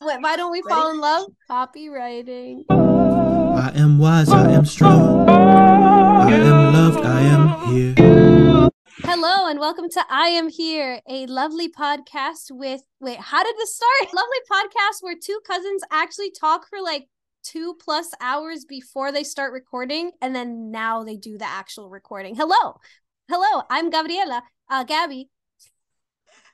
Wait, 0.00 0.20
why 0.20 0.36
don't 0.36 0.52
we 0.52 0.62
Ready? 0.64 0.74
fall 0.74 0.90
in 0.90 1.00
love? 1.00 1.26
Copywriting. 1.50 2.64
I 2.70 3.72
am 3.74 3.98
wise, 3.98 4.28
I 4.28 4.50
am 4.52 4.64
strong. 4.64 5.28
I 5.28 6.30
am 6.30 6.72
loved, 6.72 7.04
I 7.04 7.20
am 7.20 7.72
here. 7.72 7.94
Hello 9.04 9.48
and 9.48 9.58
welcome 9.58 9.88
to 9.90 10.04
I 10.08 10.28
Am 10.28 10.48
Here, 10.48 11.00
a 11.08 11.26
lovely 11.26 11.68
podcast 11.70 12.50
with 12.50 12.82
wait, 13.00 13.18
how 13.18 13.42
did 13.42 13.56
this 13.56 13.74
start? 13.76 14.14
Lovely 14.14 14.38
podcast 14.50 14.98
where 15.02 15.16
two 15.20 15.40
cousins 15.46 15.82
actually 15.90 16.30
talk 16.30 16.66
for 16.68 16.80
like 16.80 17.08
two 17.42 17.74
plus 17.82 18.10
hours 18.20 18.64
before 18.64 19.10
they 19.10 19.24
start 19.24 19.52
recording, 19.52 20.12
and 20.20 20.34
then 20.34 20.70
now 20.70 21.02
they 21.02 21.16
do 21.16 21.36
the 21.38 21.44
actual 21.48 21.90
recording. 21.90 22.36
Hello. 22.36 22.78
Hello, 23.28 23.62
I'm 23.70 23.90
Gabriela, 23.90 24.42
uh 24.70 24.84
Gabi, 24.84 25.26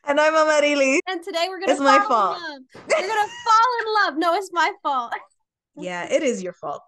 And 0.07 0.21
I'm 0.21 0.33
Amarili. 0.33 0.99
and 1.07 1.23
today 1.23 1.47
we're 1.49 1.61
gonna 1.61 1.73
It's 1.73 1.81
my 1.81 1.99
fall 1.99 2.35
fault. 2.35 2.37
in 2.37 2.43
love. 2.43 2.61
We're 2.89 3.09
gonna 3.09 3.29
fall 3.45 3.71
in 3.81 3.95
love. 4.05 4.17
No, 4.19 4.35
it's 4.35 4.51
my 4.53 4.73
fault. 4.83 5.13
Yeah, 5.77 6.11
it 6.13 6.23
is 6.23 6.43
your 6.43 6.53
fault. 6.55 6.83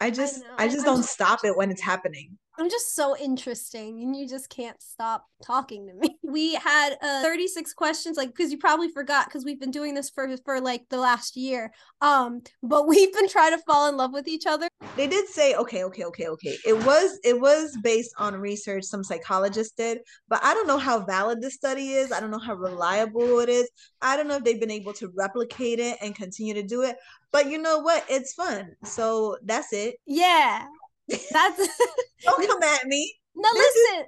I 0.00 0.10
just 0.10 0.40
know. 0.42 0.46
I, 0.58 0.68
just 0.68 0.84
don't 0.84 1.02
stop 1.02 1.40
it 1.44 1.56
when 1.56 1.70
it's 1.70 1.82
happening. 1.82 2.38
I'm 2.58 2.68
just 2.68 2.96
so 2.96 3.16
interesting, 3.16 4.02
and 4.02 4.16
you 4.16 4.26
just 4.26 4.50
can't 4.50 4.82
stop 4.82 5.26
talking 5.44 5.86
to 5.86 5.94
me. 5.94 6.16
We 6.28 6.56
had 6.56 6.98
uh, 7.00 7.22
36 7.22 7.72
questions, 7.72 8.18
like 8.18 8.28
because 8.28 8.52
you 8.52 8.58
probably 8.58 8.90
forgot 8.90 9.26
because 9.26 9.46
we've 9.46 9.58
been 9.58 9.70
doing 9.70 9.94
this 9.94 10.10
for 10.10 10.28
for 10.44 10.60
like 10.60 10.82
the 10.90 10.98
last 10.98 11.38
year. 11.38 11.72
Um, 12.02 12.42
but 12.62 12.86
we've 12.88 13.12
been 13.14 13.28
trying 13.28 13.52
to 13.52 13.62
fall 13.64 13.88
in 13.88 13.96
love 13.96 14.12
with 14.12 14.28
each 14.28 14.44
other. 14.46 14.68
They 14.96 15.06
did 15.06 15.26
say 15.28 15.54
okay, 15.54 15.84
okay, 15.84 16.04
okay, 16.04 16.26
okay. 16.28 16.58
It 16.66 16.84
was 16.84 17.18
it 17.24 17.40
was 17.40 17.74
based 17.82 18.12
on 18.18 18.34
research 18.34 18.84
some 18.84 19.02
psychologists 19.02 19.72
did, 19.74 20.00
but 20.28 20.40
I 20.44 20.52
don't 20.52 20.66
know 20.66 20.76
how 20.76 21.00
valid 21.00 21.40
this 21.40 21.54
study 21.54 21.92
is. 21.92 22.12
I 22.12 22.20
don't 22.20 22.30
know 22.30 22.38
how 22.38 22.54
reliable 22.54 23.38
it 23.38 23.48
is. 23.48 23.70
I 24.02 24.16
don't 24.16 24.28
know 24.28 24.36
if 24.36 24.44
they've 24.44 24.60
been 24.60 24.70
able 24.70 24.92
to 24.94 25.10
replicate 25.16 25.78
it 25.78 25.96
and 26.02 26.14
continue 26.14 26.52
to 26.54 26.62
do 26.62 26.82
it. 26.82 26.96
But 27.32 27.48
you 27.48 27.58
know 27.58 27.78
what? 27.78 28.04
It's 28.10 28.34
fun. 28.34 28.72
So 28.84 29.38
that's 29.44 29.72
it. 29.72 29.96
Yeah, 30.06 30.66
that's 31.08 31.68
Don't 32.24 32.46
come 32.48 32.62
at 32.62 32.86
me. 32.86 33.14
no. 33.34 33.48
This 33.54 33.74
is- 33.74 34.04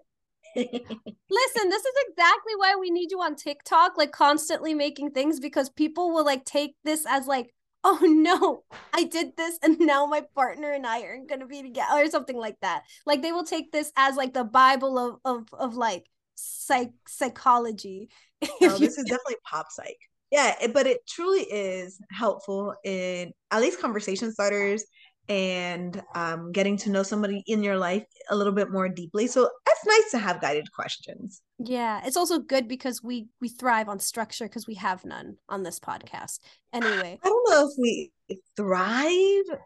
Listen, 0.56 0.80
listen. 1.30 1.68
This 1.70 1.84
is 1.84 1.94
exactly 2.08 2.54
why 2.56 2.74
we 2.78 2.90
need 2.90 3.12
you 3.12 3.20
on 3.20 3.36
TikTok, 3.36 3.96
like 3.96 4.10
constantly 4.10 4.74
making 4.74 5.12
things 5.12 5.38
because 5.38 5.70
people 5.70 6.12
will 6.12 6.24
like 6.24 6.44
take 6.44 6.74
this 6.84 7.06
as 7.08 7.26
like. 7.26 7.54
Oh 7.82 7.98
no, 8.02 8.64
I 8.92 9.04
did 9.04 9.38
this 9.38 9.58
and 9.62 9.78
now 9.80 10.04
my 10.04 10.22
partner 10.34 10.70
and 10.72 10.86
I 10.86 11.00
aren't 11.02 11.30
gonna 11.30 11.46
be 11.46 11.62
together 11.62 12.02
or 12.02 12.10
something 12.10 12.36
like 12.36 12.56
that. 12.60 12.82
Like 13.06 13.22
they 13.22 13.32
will 13.32 13.44
take 13.44 13.72
this 13.72 13.90
as 13.96 14.16
like 14.16 14.34
the 14.34 14.44
Bible 14.44 14.98
of 14.98 15.18
of 15.24 15.48
of 15.58 15.76
like 15.76 16.04
psych 16.34 16.90
psychology. 17.08 18.10
No, 18.60 18.74
oh, 18.74 18.78
this 18.78 18.98
is 18.98 19.04
definitely 19.04 19.36
pop 19.50 19.66
psych. 19.70 19.96
Yeah, 20.30 20.54
it, 20.60 20.74
but 20.74 20.86
it 20.86 21.06
truly 21.06 21.40
is 21.42 21.98
helpful 22.10 22.74
in 22.84 23.32
at 23.50 23.60
least 23.62 23.80
conversation 23.80 24.30
starters 24.32 24.84
and 25.30 26.02
um, 26.16 26.50
getting 26.50 26.76
to 26.76 26.90
know 26.90 27.04
somebody 27.04 27.44
in 27.46 27.62
your 27.62 27.78
life 27.78 28.04
a 28.30 28.36
little 28.36 28.52
bit 28.52 28.72
more 28.72 28.88
deeply. 28.88 29.28
So 29.28 29.48
it's 29.68 29.86
nice 29.86 30.10
to 30.10 30.18
have 30.18 30.40
guided 30.40 30.72
questions. 30.72 31.40
yeah, 31.60 32.00
it's 32.04 32.16
also 32.16 32.40
good 32.40 32.66
because 32.66 33.00
we 33.00 33.28
we 33.40 33.48
thrive 33.48 33.88
on 33.88 34.00
structure 34.00 34.46
because 34.46 34.66
we 34.66 34.74
have 34.74 35.04
none 35.04 35.36
on 35.48 35.62
this 35.62 35.78
podcast. 35.78 36.40
Anyway, 36.72 37.18
I 37.22 37.28
don't 37.28 37.48
know 37.48 37.68
if 37.68 37.74
we 37.78 38.10
thrive, 38.56 39.58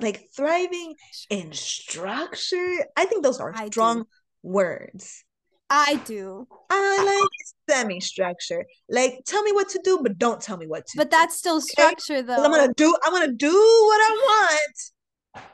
like 0.00 0.28
thriving 0.34 0.94
in 1.28 1.52
structure. 1.52 2.86
I 2.96 3.04
think 3.04 3.22
those 3.22 3.38
are 3.38 3.54
strong 3.66 4.06
words. 4.42 5.25
I 5.68 6.00
do, 6.06 6.46
I 6.70 7.20
like 7.20 7.30
semi 7.68 8.00
structure. 8.00 8.64
Like, 8.88 9.22
tell 9.26 9.42
me 9.42 9.52
what 9.52 9.68
to 9.70 9.80
do, 9.82 9.98
but 10.02 10.18
don't 10.18 10.40
tell 10.40 10.56
me 10.56 10.66
what 10.66 10.86
to 10.86 10.96
but 10.96 11.10
do. 11.10 11.16
that's 11.16 11.36
still 11.36 11.60
structure 11.60 12.22
though. 12.22 12.42
I'm 12.42 12.50
gonna 12.50 12.72
do 12.74 12.96
I'm 13.04 13.12
gonna 13.12 13.32
do 13.32 13.52
what 13.52 14.00
I 14.00 14.10
want. 14.12 15.44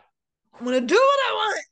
I'm 0.59 0.65
gonna 0.65 0.81
do 0.81 0.95
what 0.95 1.01
I 1.01 1.33
want. 1.33 1.65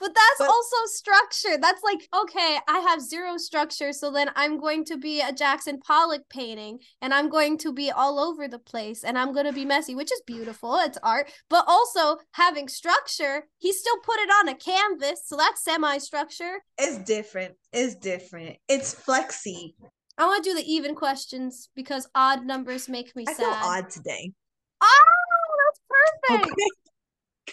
But 0.00 0.12
that's 0.14 0.38
But- 0.38 0.48
also 0.48 0.76
structure. 0.86 1.56
That's 1.58 1.82
like, 1.82 2.08
okay, 2.14 2.58
I 2.68 2.80
have 2.80 3.00
zero 3.00 3.36
structure, 3.38 3.92
so 3.92 4.10
then 4.10 4.30
I'm 4.34 4.58
going 4.58 4.84
to 4.86 4.96
be 4.96 5.20
a 5.20 5.32
Jackson 5.32 5.78
Pollock 5.78 6.22
painting 6.28 6.80
and 7.00 7.14
I'm 7.14 7.28
going 7.28 7.56
to 7.58 7.72
be 7.72 7.90
all 7.90 8.18
over 8.18 8.48
the 8.48 8.58
place 8.58 9.04
and 9.04 9.16
I'm 9.18 9.32
going 9.32 9.46
to 9.46 9.52
be 9.52 9.64
messy, 9.64 9.94
which 9.94 10.12
is 10.12 10.20
beautiful. 10.26 10.76
It's 10.78 10.98
art. 11.02 11.30
But 11.48 11.64
also 11.68 12.18
having 12.32 12.68
structure, 12.68 13.44
he 13.58 13.72
still 13.72 13.98
put 14.04 14.18
it 14.18 14.28
on 14.30 14.48
a 14.48 14.54
canvas, 14.54 15.22
so 15.26 15.36
that's 15.36 15.62
semi 15.62 15.98
structure. 15.98 16.58
It's 16.76 16.98
different. 16.98 17.54
It's 17.72 17.94
different. 17.94 18.56
It's 18.68 18.92
flexy. 18.92 19.76
I 20.18 20.26
want 20.26 20.44
to 20.44 20.50
do 20.50 20.56
the 20.56 20.70
even 20.72 20.94
questions 20.94 21.70
because 21.74 22.08
odd 22.14 22.44
numbers 22.46 22.88
make 22.88 23.14
me 23.16 23.24
I 23.28 23.32
sad. 23.32 23.44
feel 23.44 23.52
odd 23.52 23.90
today. 23.90 24.32
Oh, 24.80 25.04
that's 26.28 26.40
perfect. 26.40 26.60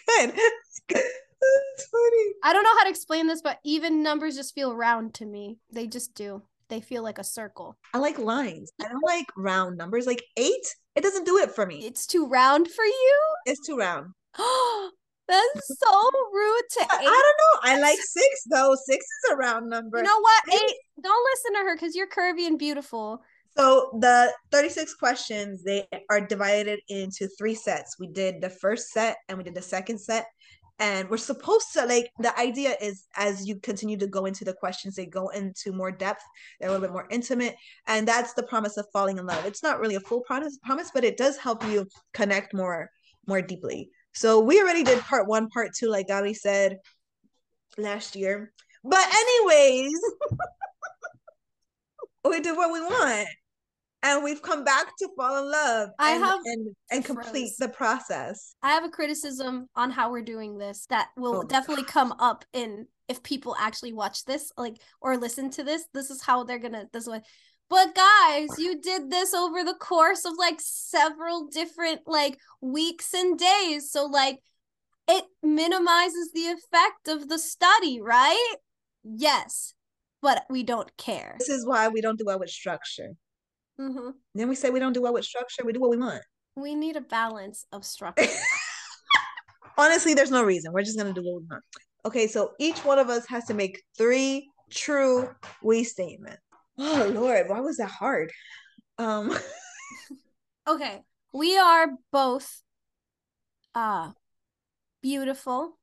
Okay. 0.10 0.32
Good. 0.90 1.02
That's 1.42 1.90
funny. 1.90 2.34
I 2.44 2.54
don't 2.54 2.64
know 2.64 2.78
how 2.78 2.84
to 2.84 2.90
explain 2.90 3.28
this, 3.28 3.42
but 3.42 3.58
even 3.64 4.04
numbers 4.04 4.36
just 4.36 4.54
feel 4.56 4.76
round 4.76 5.14
to 5.16 5.26
me. 5.26 5.58
They 5.74 5.88
just 5.88 6.14
do. 6.16 6.44
They 6.70 6.82
feel 6.82 7.04
like 7.04 7.20
a 7.20 7.24
circle. 7.24 7.78
I 7.94 7.98
like 7.98 8.18
lines. 8.18 8.72
I 8.82 8.88
don't 8.88 9.04
like 9.04 9.28
round 9.36 9.78
numbers. 9.78 10.06
Like 10.08 10.24
eight, 10.38 10.66
it 10.96 11.02
doesn't 11.02 11.26
do 11.26 11.38
it 11.38 11.52
for 11.52 11.66
me. 11.66 11.84
It's 11.86 12.06
too 12.08 12.28
round 12.28 12.70
for 12.70 12.86
you? 12.86 13.20
It's 13.46 13.66
too 13.66 13.78
round. 13.78 14.08
That's 15.28 15.68
so 15.68 16.10
rude 16.34 16.64
to 16.72 16.88
I, 16.90 16.98
I 16.98 17.02
don't 17.02 17.10
know. 17.12 17.60
I 17.64 17.80
like 17.80 18.00
six 18.00 18.28
though. 18.50 18.76
Six 18.86 19.04
is 19.04 19.32
a 19.32 19.36
round 19.36 19.70
number. 19.70 19.98
You 19.98 20.04
know 20.04 20.20
what? 20.20 20.44
Eight- 20.54 20.62
Eight. 20.62 20.76
Don't 21.04 21.26
listen 21.34 21.54
to 21.54 21.70
her 21.70 21.76
because 21.76 21.96
you're 21.96 22.08
curvy 22.08 22.48
and 22.48 22.60
beautiful. 22.60 23.22
So 23.58 23.98
the 24.00 24.32
36 24.52 24.94
questions, 24.96 25.64
they 25.64 25.86
are 26.10 26.22
divided 26.22 26.80
into 26.88 27.28
three 27.38 27.56
sets. 27.56 27.98
We 28.00 28.08
did 28.08 28.40
the 28.42 28.50
first 28.50 28.90
set 28.92 29.18
and 29.28 29.38
we 29.38 29.44
did 29.44 29.56
the 29.56 29.62
second 29.62 30.00
set. 30.00 30.26
And 30.80 31.10
we're 31.10 31.18
supposed 31.18 31.74
to 31.74 31.86
like 31.86 32.12
the 32.20 32.38
idea 32.40 32.76
is 32.82 33.06
as 33.16 33.48
you 33.48 33.58
continue 33.58 33.98
to 33.98 34.08
go 34.08 34.26
into 34.26 34.44
the 34.44 34.54
questions, 34.54 34.96
they 34.96 35.06
go 35.06 35.30
into 35.30 35.72
more 35.72 35.92
depth, 35.92 36.24
they're 36.60 36.70
a 36.70 36.72
little 36.72 36.86
bit 36.86 36.94
more 36.94 37.08
intimate. 37.12 37.56
And 37.88 38.08
that's 38.08 38.34
the 38.34 38.44
promise 38.44 38.78
of 38.78 38.88
falling 38.92 39.18
in 39.18 39.26
love. 39.26 39.46
It's 39.46 39.64
not 39.64 39.80
really 39.80 39.96
a 39.96 40.00
full 40.00 40.22
promise, 40.22 40.58
promise, 40.64 40.90
but 40.94 41.04
it 41.04 41.18
does 41.18 41.38
help 41.38 41.64
you 41.68 41.88
connect 42.14 42.54
more, 42.54 42.90
more 43.28 43.42
deeply. 43.42 43.92
So 44.14 44.40
we 44.40 44.60
already 44.60 44.84
did 44.84 45.00
part 45.02 45.28
one, 45.28 45.50
part 45.50 45.72
two, 45.78 45.88
like 45.88 46.08
Gabi 46.08 46.36
said 46.36 46.80
last 47.78 48.16
year. 48.16 48.52
But 48.84 49.08
anyways, 49.14 50.02
we 52.30 52.40
did 52.42 52.58
what 52.58 52.74
we 52.74 52.82
want 52.82 53.28
and 54.04 54.24
we've 54.24 54.42
come 54.42 54.64
back 54.64 54.88
to 54.98 55.08
fall 55.16 55.44
in 55.44 55.52
love 55.52 55.90
I 56.00 56.12
and, 56.16 56.24
have 56.24 56.40
and 56.46 56.76
and 56.92 57.06
complete 57.06 57.52
the 57.60 57.70
process 57.70 58.56
I 58.64 58.72
have 58.72 58.84
a 58.84 58.90
criticism 58.90 59.68
on 59.76 59.92
how 59.92 60.12
we're 60.12 60.22
doing 60.24 60.58
this 60.58 60.86
that 60.90 61.10
will 61.18 61.38
Oh. 61.38 61.44
definitely 61.44 61.84
come 61.86 62.14
up 62.20 62.46
in 62.54 62.88
if 63.08 63.22
people 63.24 63.56
actually 63.60 63.92
watch 63.94 64.24
this, 64.24 64.52
like 64.58 64.78
or 65.02 65.18
listen 65.18 65.50
to 65.52 65.64
this. 65.66 65.86
This 65.94 66.10
is 66.10 66.22
how 66.22 66.46
they're 66.46 66.60
gonna. 66.60 66.86
This 66.94 67.08
way. 67.08 67.22
But 67.70 67.94
guys, 67.94 68.50
you 68.58 68.80
did 68.82 69.12
this 69.12 69.34
over 69.34 69.64
the 69.66 69.74
course 69.74 70.24
of 70.24 70.34
like 70.38 70.60
several 70.62 71.48
different 71.48 72.02
like 72.06 72.38
weeks 72.62 73.14
and 73.14 73.38
days. 73.38 73.92
So 73.92 74.06
like 74.06 74.40
it 75.10 75.26
minimizes 75.44 76.32
the 76.34 76.48
effect 76.48 77.10
of 77.10 77.28
the 77.28 77.38
study, 77.38 78.00
right? 78.02 78.56
Yes. 79.04 79.74
But 80.22 80.46
we 80.50 80.64
don't 80.64 80.96
care. 80.98 81.36
this 81.40 81.50
is 81.50 81.66
why 81.66 81.90
we 81.90 82.00
don't 82.00 82.18
do 82.18 82.26
well 82.26 82.40
with 82.40 82.50
structure 82.50 83.10
hmm 83.78 84.10
then 84.36 84.48
we 84.50 84.56
say 84.56 84.70
we 84.70 84.80
don't 84.80 84.94
do 84.94 85.02
well 85.02 85.14
with 85.14 85.26
structure 85.26 85.64
we 85.66 85.74
do 85.74 85.80
what 85.80 85.90
we 85.90 85.98
want 85.98 86.22
We 86.56 86.76
need 86.76 86.96
a 86.96 87.02
balance 87.02 87.66
of 87.72 87.86
structure. 87.86 88.28
honestly 89.78 90.14
there's 90.14 90.32
no 90.32 90.44
reason 90.44 90.72
we're 90.74 90.84
just 90.84 90.98
gonna 90.98 91.14
do 91.14 91.24
what 91.24 91.42
we 91.42 91.48
want 91.50 91.64
okay 92.06 92.28
so 92.28 92.52
each 92.60 92.80
one 92.86 93.00
of 93.00 93.10
us 93.10 93.26
has 93.28 93.46
to 93.46 93.54
make 93.54 93.82
three 93.98 94.50
true 94.70 95.30
we 95.64 95.84
statements 95.84 96.42
oh 96.78 97.12
lord 97.14 97.48
why 97.50 97.60
was 97.60 97.78
that 97.78 97.90
hard 97.90 98.32
um 98.98 99.36
okay. 100.68 101.02
We 101.34 101.58
are 101.58 101.88
both 102.12 102.62
uh 103.74 104.12
beautiful. 105.02 105.78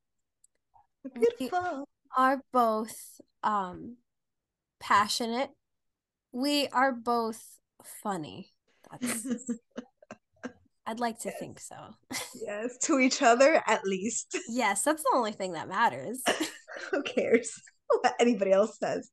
beautiful 1.14 1.88
Are 2.16 2.42
both 2.52 3.20
um 3.42 3.96
passionate. 4.78 5.50
We 6.32 6.68
are 6.68 6.92
both 6.92 7.42
funny. 8.02 8.52
That's 8.90 9.24
I'd 10.86 11.00
like 11.00 11.18
to 11.20 11.30
think 11.32 11.60
so. 11.60 11.76
yes 12.34 12.78
to 12.84 12.98
each 12.98 13.20
other 13.20 13.62
at 13.66 13.84
least 13.84 14.36
yes, 14.48 14.82
that's 14.82 15.02
the 15.02 15.12
only 15.14 15.32
thing 15.32 15.52
that 15.52 15.68
matters. 15.68 16.22
who 16.90 17.02
cares 17.02 17.50
what 18.00 18.14
anybody 18.20 18.52
else 18.52 18.78
says 18.78 19.10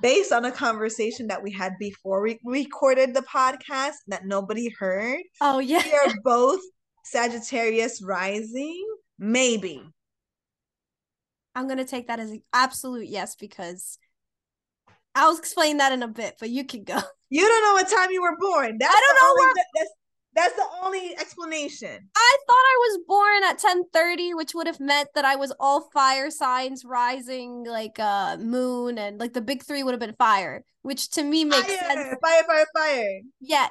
based 0.00 0.32
on 0.32 0.44
a 0.46 0.50
conversation 0.52 1.26
that 1.28 1.42
we 1.42 1.50
had 1.52 1.74
before 1.78 2.22
we 2.22 2.38
recorded 2.44 3.12
the 3.14 3.22
podcast 3.22 3.94
that 4.08 4.24
nobody 4.24 4.68
heard 4.78 5.20
Oh 5.40 5.58
yeah. 5.58 5.82
we 5.84 5.92
are 5.92 6.14
both 6.24 6.60
sagittarius 7.04 8.02
rising 8.02 8.82
maybe 9.18 9.82
I'm 11.54 11.68
gonna 11.68 11.84
take 11.84 12.08
that 12.08 12.18
as 12.20 12.30
an 12.30 12.42
absolute 12.52 13.08
yes 13.08 13.36
because 13.36 13.98
I'll 15.14 15.36
explain 15.36 15.76
that 15.76 15.92
in 15.92 16.02
a 16.02 16.08
bit, 16.08 16.36
but 16.40 16.48
you 16.48 16.64
can 16.64 16.84
go. 16.84 16.98
You 17.36 17.44
don't 17.48 17.62
know 17.66 17.74
what 17.78 17.88
time 17.88 18.10
you 18.10 18.22
were 18.22 18.36
born 18.36 18.76
that's 18.78 18.94
I 18.94 19.00
don't 19.04 19.16
know 19.18 19.30
only 19.30 19.44
where- 19.44 19.64
that's, 19.76 19.92
That's 20.34 20.56
the 20.56 20.68
only 20.82 21.14
explanation. 21.18 22.08
I 22.16 22.36
thought 22.46 22.66
I 22.74 22.76
was 22.84 22.94
born 23.06 23.44
at 23.44 23.58
10:30, 23.58 24.32
which 24.32 24.54
would 24.54 24.66
have 24.66 24.80
meant 24.80 25.10
that 25.14 25.26
I 25.26 25.36
was 25.36 25.52
all 25.60 25.90
fire 25.92 26.30
signs, 26.30 26.84
rising, 26.84 27.64
like 27.64 27.98
uh 27.98 28.38
moon, 28.38 28.96
and 28.98 29.20
like 29.20 29.34
the 29.34 29.42
big 29.42 29.62
three 29.62 29.82
would 29.82 29.92
have 29.92 30.00
been 30.00 30.16
fire, 30.16 30.64
which 30.82 31.10
to 31.10 31.22
me 31.22 31.44
makes 31.44 31.66
fire, 31.66 31.88
sense. 31.88 32.16
fire, 32.24 32.44
fire, 32.50 32.66
fire. 32.76 33.20
Yeah, 33.40 33.68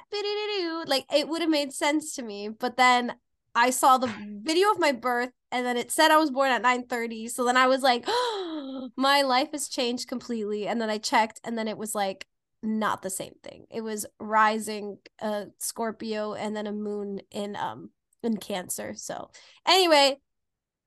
like 0.87 1.05
it 1.13 1.27
would 1.27 1.41
have 1.41 1.49
made 1.49 1.73
sense 1.73 2.13
to 2.15 2.21
me. 2.21 2.49
But 2.49 2.77
then 2.77 3.15
I 3.55 3.69
saw 3.71 3.97
the 3.97 4.11
video 4.43 4.71
of 4.71 4.79
my 4.79 4.91
birth, 4.91 5.31
and 5.51 5.65
then 5.65 5.77
it 5.77 5.91
said 5.91 6.11
I 6.11 6.17
was 6.17 6.31
born 6.31 6.51
at 6.51 6.61
9:30. 6.61 7.27
So 7.27 7.43
then 7.43 7.57
I 7.57 7.67
was 7.67 7.81
like, 7.81 8.05
my 8.95 9.21
life 9.23 9.49
has 9.51 9.67
changed 9.67 10.07
completely. 10.07 10.67
And 10.67 10.79
then 10.79 10.89
I 10.89 10.99
checked, 10.99 11.41
and 11.43 11.57
then 11.57 11.67
it 11.67 11.77
was 11.77 11.95
like 11.95 12.27
not 12.63 13.01
the 13.01 13.09
same 13.09 13.33
thing. 13.43 13.65
It 13.69 13.81
was 13.81 14.05
rising 14.19 14.97
uh 15.21 15.45
Scorpio 15.59 16.33
and 16.33 16.55
then 16.55 16.67
a 16.67 16.71
moon 16.71 17.21
in 17.31 17.55
um 17.55 17.89
in 18.23 18.37
Cancer. 18.37 18.93
So 18.95 19.31
anyway, 19.67 20.17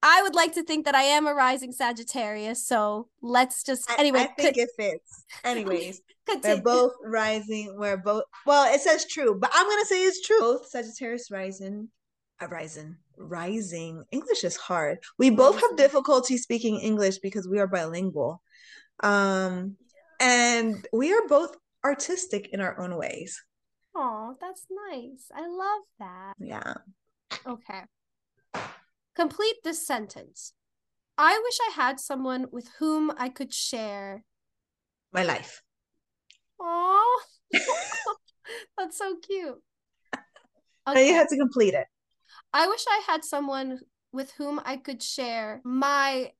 I 0.03 0.23
would 0.23 0.35
like 0.35 0.53
to 0.55 0.63
think 0.63 0.85
that 0.85 0.95
I 0.95 1.03
am 1.03 1.27
a 1.27 1.35
rising 1.35 1.73
Sagittarius. 1.73 2.67
So 2.67 3.09
let's 3.23 3.63
just 3.63 3.91
anyway. 3.99 4.21
I 4.21 4.27
think 4.27 4.57
co- 4.57 4.63
it 4.63 4.69
fits. 4.77 5.25
Anyways, 5.45 6.01
we're 6.43 6.61
both 6.61 6.93
rising. 7.03 7.75
We're 7.77 7.97
both 7.97 8.25
well, 8.47 8.73
it 8.73 8.81
says 8.81 9.07
true, 9.11 9.39
but 9.41 9.51
I'm 9.55 9.69
gonna 9.69 9.87
say 9.87 10.05
it's 10.05 10.21
true. 10.21 10.41
Both 10.41 10.69
Sagittarius 10.69 11.31
rising, 11.31 11.89
uh, 12.41 12.49
rising, 12.49 12.97
rising. 13.17 14.05
English 14.13 14.45
is 14.45 14.57
hard. 14.57 14.99
We 15.19 15.31
both 15.31 15.61
have 15.61 15.77
difficulty 15.77 16.37
speaking 16.37 16.81
English 16.81 17.19
because 17.19 17.49
we 17.49 17.59
are 17.59 17.67
bilingual. 17.67 18.43
Um, 19.03 19.77
and 20.21 20.87
we 20.93 21.13
are 21.13 21.27
both 21.29 21.57
artistic 21.85 22.49
in 22.53 22.61
our 22.61 22.79
own 22.79 22.97
ways. 22.97 23.43
Oh, 23.95 24.35
that's 24.41 24.67
nice. 24.91 25.31
I 25.35 25.47
love 25.47 25.83
that. 25.99 26.35
Yeah. 26.39 26.75
Okay. 27.47 27.83
Complete 29.15 29.57
this 29.63 29.87
sentence. 29.87 30.53
I 31.17 31.39
wish 31.39 31.59
I 31.69 31.83
had 31.83 32.01
someone 32.01 32.47
with 32.51 32.69
whom 32.81 33.13
I 33.17 33.29
could 33.29 33.55
share. 33.55 34.25
My 35.13 35.23
life. 35.23 35.63
Oh, 36.59 37.23
that's 38.77 38.99
so 38.99 39.17
cute. 39.17 39.63
Now 40.87 41.01
you 41.01 41.09
Okay. 41.09 41.15
have 41.15 41.29
to 41.29 41.37
complete 41.37 41.75
it. 41.75 41.87
I 42.53 42.67
wish 42.69 42.85
I 42.89 43.01
had 43.07 43.25
someone 43.25 43.81
with 44.13 44.33
whom 44.33 44.61
I 44.65 44.77
could 44.77 45.03
share 45.03 45.61
my 45.65 46.33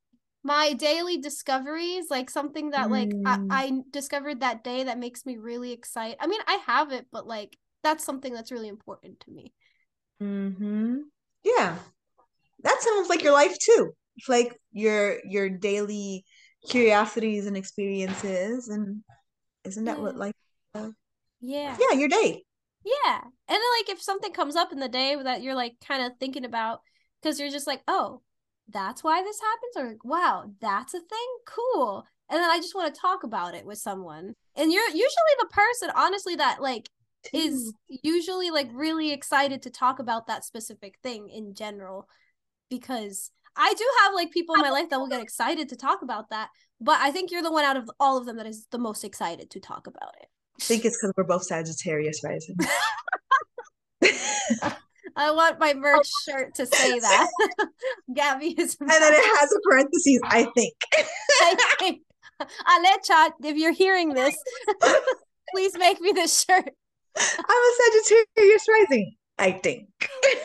my 0.45 0.75
daily 0.75 1.17
discoveries, 1.17 2.11
like 2.11 2.29
something 2.31 2.71
that 2.71 2.91
like 2.91 3.11
I, 3.25 3.39
Mm. 3.39 3.47
I 3.51 3.73
discovered 3.91 4.41
that 4.41 4.63
day 4.63 4.85
that 4.85 4.99
makes 4.99 5.25
me 5.25 5.39
really 5.39 5.73
excited. 5.73 6.19
I 6.21 6.27
mean, 6.27 6.41
I 6.47 6.61
have 6.67 6.93
it, 6.93 7.07
but 7.11 7.27
like 7.27 7.57
that's 7.83 8.05
something 8.05 8.33
that's 8.33 8.53
really 8.53 8.69
important 8.69 9.21
to 9.21 9.31
me. 9.31 9.53
Mm-hmm. 10.23 10.97
Yeah. 11.45 11.77
That 12.63 12.81
sounds 12.81 13.09
like 13.09 13.23
your 13.23 13.33
life 13.33 13.59
too. 13.59 13.93
It's 14.17 14.29
like 14.29 14.59
your 14.73 15.19
your 15.27 15.49
daily 15.49 16.25
curiosities 16.69 17.47
and 17.47 17.57
experiences 17.57 18.69
and 18.69 19.03
isn't 19.65 19.85
that 19.85 20.01
what 20.01 20.17
like 20.17 20.35
life 20.75 20.93
Yeah. 21.41 21.77
Yeah, 21.81 21.99
your 21.99 22.09
day. 22.09 22.45
Yeah. 22.85 23.21
And 23.23 23.33
then 23.49 23.61
like 23.81 23.89
if 23.89 24.03
something 24.03 24.33
comes 24.33 24.57
up 24.57 24.73
in 24.73 24.79
the 24.79 24.89
day 24.89 25.17
that 25.17 25.43
you're 25.43 25.55
like 25.55 25.77
kind 25.87 26.05
of 26.05 26.19
thinking 26.19 26.45
about 26.45 26.81
because 27.21 27.41
you're 27.41 27.51
just 27.51 27.67
like, 27.67 27.83
"Oh, 27.89 28.21
that's 28.69 29.05
why 29.05 29.23
this 29.23 29.41
happens," 29.41 29.77
or 29.77 29.89
like, 29.89 30.05
"Wow, 30.05 30.51
that's 30.61 30.95
a 30.95 31.01
thing? 31.01 31.29
Cool." 31.47 32.07
And 32.31 32.43
then 32.43 32.51
I 32.51 32.59
just 32.59 32.75
want 32.75 32.93
to 32.95 33.01
talk 33.01 33.23
about 33.23 33.55
it 33.55 33.67
with 33.67 33.79
someone. 33.79 34.35
And 34.57 34.73
you're 34.73 34.89
usually 34.89 35.35
the 35.41 35.49
person 35.51 35.91
honestly 35.95 36.37
that 36.37 36.63
like 36.63 36.89
is 37.33 37.73
mm-hmm. 37.73 37.97
usually 38.03 38.51
like 38.51 38.69
really 38.73 39.13
excited 39.13 39.63
to 39.63 39.71
talk 39.71 39.99
about 39.99 40.27
that 40.27 40.45
specific 40.45 40.97
thing 41.03 41.29
in 41.29 41.55
general 41.55 42.09
because 42.71 43.31
I 43.57 43.73
do 43.75 43.85
have 44.03 44.15
like 44.15 44.31
people 44.31 44.55
in 44.55 44.63
my 44.63 44.71
life 44.71 44.89
that 44.91 44.99
will 44.99 45.09
get 45.09 45.23
excited 45.23 45.69
to 45.69 45.77
talk 45.77 46.03
about 46.03 46.31
that, 46.31 46.49
but 46.81 46.99
I 47.01 47.11
think 47.11 47.31
you're 47.31 47.43
the 47.43 47.53
one 47.53 47.65
out 47.65 47.77
of 47.77 47.89
all 48.01 48.19
of 48.19 48.27
them 48.27 48.37
that 48.39 48.47
is 48.47 48.67
the 48.71 48.79
most 48.79 49.05
excited 49.05 49.51
to 49.51 49.61
talk 49.61 49.87
about 49.87 50.15
it. 50.21 50.27
I 50.61 50.65
think 50.65 50.85
it's 50.85 50.97
because 50.97 51.13
we're 51.17 51.25
both 51.25 51.45
Sagittarius 51.45 52.23
rising. 52.25 52.57
I 55.17 55.31
want 55.31 55.61
my 55.61 55.75
merch 55.75 56.07
oh. 56.07 56.31
shirt 56.31 56.55
to 56.57 56.67
say 56.67 56.99
that. 56.99 57.29
Gabi 58.11 58.59
is 58.59 58.77
And 58.81 58.91
then 58.91 59.13
it 59.13 59.39
has 59.39 59.53
a 59.53 59.61
parentheses, 59.69 60.21
I 60.25 60.47
think. 60.55 60.75
I 60.93 61.57
think. 61.79 62.03
Alecha, 62.41 63.31
if 63.45 63.57
you're 63.57 63.73
hearing 63.73 64.15
this, 64.15 64.37
please 65.55 65.77
make 65.79 66.01
me 66.01 66.13
this 66.13 66.45
shirt. 66.45 66.71
I'm 67.17 67.47
a 67.47 67.73
Sagittarius 68.03 68.67
rising, 68.69 69.15
I 69.39 69.53
think. 69.53 69.89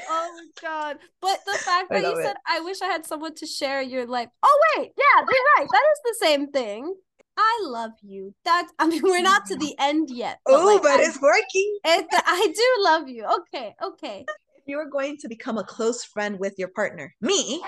Oh 0.08 0.32
my 0.38 0.62
god. 0.62 0.98
But 1.20 1.40
the 1.46 1.58
fact 1.58 1.90
that 1.90 2.04
you 2.04 2.20
it. 2.20 2.24
said 2.24 2.36
I 2.48 2.60
wish 2.62 2.82
I 2.82 2.88
had 2.88 3.06
someone 3.06 3.34
to 3.36 3.48
share 3.48 3.82
your 3.82 4.06
life. 4.06 4.30
Oh 4.44 4.60
wait, 4.78 4.92
yeah, 4.96 5.22
you're 5.22 5.46
right. 5.58 5.68
That 5.72 5.84
is 5.94 6.00
the 6.04 6.26
same 6.26 6.52
thing. 6.52 6.94
I 7.38 7.60
love 7.64 7.92
you. 8.02 8.36
That's 8.46 8.72
I 8.78 8.88
mean 8.88 9.02
we're 9.02 9.22
not 9.22 9.46
to 9.48 9.56
the 9.56 9.74
end 9.80 10.10
yet. 10.12 10.40
Oh, 10.46 10.74
like, 10.74 10.84
but 10.84 11.00
it's 11.00 11.20
working. 11.22 11.80
it, 11.86 12.08
I 12.12 12.54
do 12.54 12.84
love 12.84 13.08
you. 13.08 13.26
Okay, 13.26 13.76
okay. 13.82 14.26
If 14.70 14.74
you 14.74 14.80
are 14.82 14.86
going 14.86 15.18
to 15.22 15.28
become 15.28 15.58
a 15.58 15.64
close 15.64 16.04
friend 16.04 16.38
with 16.38 16.54
your 16.60 16.68
partner, 16.68 17.16
me, 17.22 17.60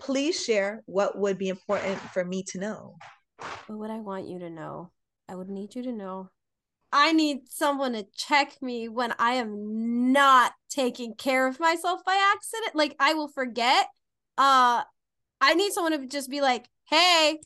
please 0.00 0.42
share 0.44 0.82
what 0.86 1.16
would 1.16 1.38
be 1.38 1.48
important 1.48 2.00
for 2.12 2.24
me 2.24 2.42
to 2.48 2.58
know. 2.58 2.96
What 3.68 3.78
would 3.78 3.90
I 3.92 4.00
want 4.00 4.26
you 4.26 4.40
to 4.40 4.50
know? 4.50 4.90
I 5.28 5.36
would 5.36 5.48
need 5.48 5.76
you 5.76 5.84
to 5.84 5.92
know. 5.92 6.28
I 6.92 7.12
need 7.12 7.48
someone 7.48 7.92
to 7.92 8.04
check 8.16 8.60
me 8.60 8.88
when 8.88 9.14
I 9.16 9.34
am 9.34 10.10
not 10.10 10.54
taking 10.68 11.14
care 11.14 11.46
of 11.46 11.60
myself 11.60 12.00
by 12.04 12.20
accident. 12.34 12.74
Like 12.74 12.96
I 12.98 13.14
will 13.14 13.28
forget. 13.28 13.86
Uh 14.36 14.82
I 15.40 15.54
need 15.54 15.70
someone 15.70 15.92
to 15.92 16.04
just 16.08 16.28
be 16.28 16.40
like, 16.40 16.66
"Hey, 16.88 17.38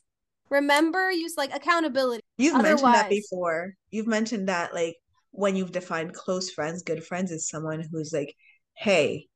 remember 0.49 1.11
use 1.11 1.35
like 1.37 1.55
accountability." 1.55 2.23
You've 2.39 2.63
mentioned 2.63 2.95
that 2.95 3.11
before. 3.11 3.75
You've 3.91 4.07
mentioned 4.07 4.49
that 4.49 4.73
like 4.73 4.97
when 5.33 5.57
you've 5.57 5.73
defined 5.73 6.15
close 6.15 6.49
friends, 6.51 6.83
good 6.83 7.05
friends 7.05 7.33
is 7.33 7.51
someone 7.51 7.85
who's 7.91 8.15
like, 8.15 8.35
"Hey, 8.75 9.29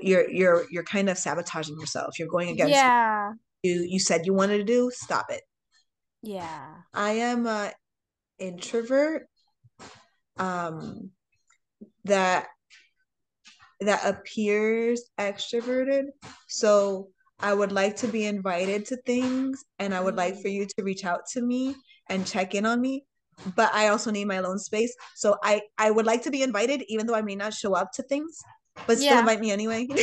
you're 0.00 0.28
you're 0.30 0.64
you're 0.70 0.84
kind 0.84 1.08
of 1.08 1.18
sabotaging 1.18 1.78
yourself. 1.78 2.18
You're 2.18 2.28
going 2.28 2.50
against 2.50 2.74
Yeah. 2.74 3.28
what 3.28 3.36
you 3.62 3.86
you 3.88 3.98
said 3.98 4.26
you 4.26 4.34
wanted 4.34 4.58
to 4.58 4.64
do. 4.64 4.90
Stop 4.94 5.30
it." 5.30 5.42
Yeah. 6.22 6.74
I 6.92 7.12
am 7.12 7.46
a 7.46 7.72
introvert 8.38 9.28
um 10.38 11.10
that 12.04 12.48
that 13.80 14.06
appears 14.06 15.02
extroverted. 15.18 16.04
So 16.48 17.08
I 17.40 17.52
would 17.52 17.72
like 17.72 17.96
to 17.96 18.08
be 18.08 18.24
invited 18.24 18.86
to 18.86 18.96
things 19.04 19.64
and 19.78 19.92
I 19.92 20.00
would 20.00 20.14
like 20.14 20.40
for 20.40 20.48
you 20.48 20.66
to 20.66 20.84
reach 20.84 21.04
out 21.04 21.26
to 21.32 21.42
me 21.42 21.74
and 22.08 22.26
check 22.26 22.54
in 22.54 22.64
on 22.64 22.80
me. 22.80 23.04
But 23.56 23.74
I 23.74 23.88
also 23.88 24.10
need 24.10 24.26
my 24.26 24.36
alone 24.36 24.58
space. 24.58 24.94
So 25.16 25.36
I 25.42 25.62
I 25.78 25.90
would 25.90 26.06
like 26.06 26.22
to 26.24 26.30
be 26.30 26.42
invited 26.42 26.82
even 26.88 27.06
though 27.06 27.14
I 27.14 27.22
may 27.22 27.36
not 27.36 27.54
show 27.54 27.74
up 27.74 27.92
to 27.94 28.02
things, 28.02 28.38
but 28.86 28.98
still 28.98 29.18
Yeah. 29.18 29.18
invite 29.18 29.40
me 29.40 29.50
anyway. 29.50 29.86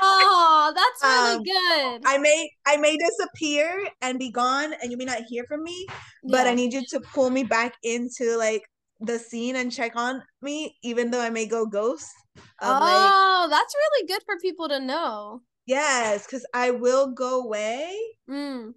Oh, 0.00 0.72
that's 0.74 1.02
really 1.04 1.38
Um, 1.38 1.42
good. 1.42 2.02
I 2.04 2.18
may 2.18 2.50
I 2.66 2.76
may 2.76 2.96
disappear 2.96 3.88
and 4.00 4.18
be 4.18 4.30
gone 4.30 4.74
and 4.74 4.90
you 4.90 4.96
may 4.96 5.04
not 5.04 5.22
hear 5.28 5.44
from 5.48 5.62
me, 5.62 5.86
but 6.28 6.46
I 6.46 6.54
need 6.54 6.72
you 6.72 6.84
to 6.90 7.00
pull 7.14 7.30
me 7.30 7.44
back 7.44 7.74
into 7.82 8.36
like 8.36 8.62
the 9.00 9.18
scene 9.18 9.56
and 9.56 9.72
check 9.72 9.96
on 9.96 10.22
me, 10.42 10.76
even 10.82 11.10
though 11.10 11.20
I 11.20 11.30
may 11.30 11.46
go 11.46 11.66
ghost. 11.66 12.10
Like, 12.62 13.14
Oh, 13.24 13.46
that's 13.50 13.74
really 13.74 14.06
good 14.06 14.22
for 14.24 14.38
people 14.38 14.68
to 14.68 14.80
know. 14.80 15.42
yes, 15.66 16.26
because 16.26 16.46
I 16.54 16.70
will 16.70 17.12
go 17.12 17.42
away, 17.42 17.98
Mm. 18.28 18.74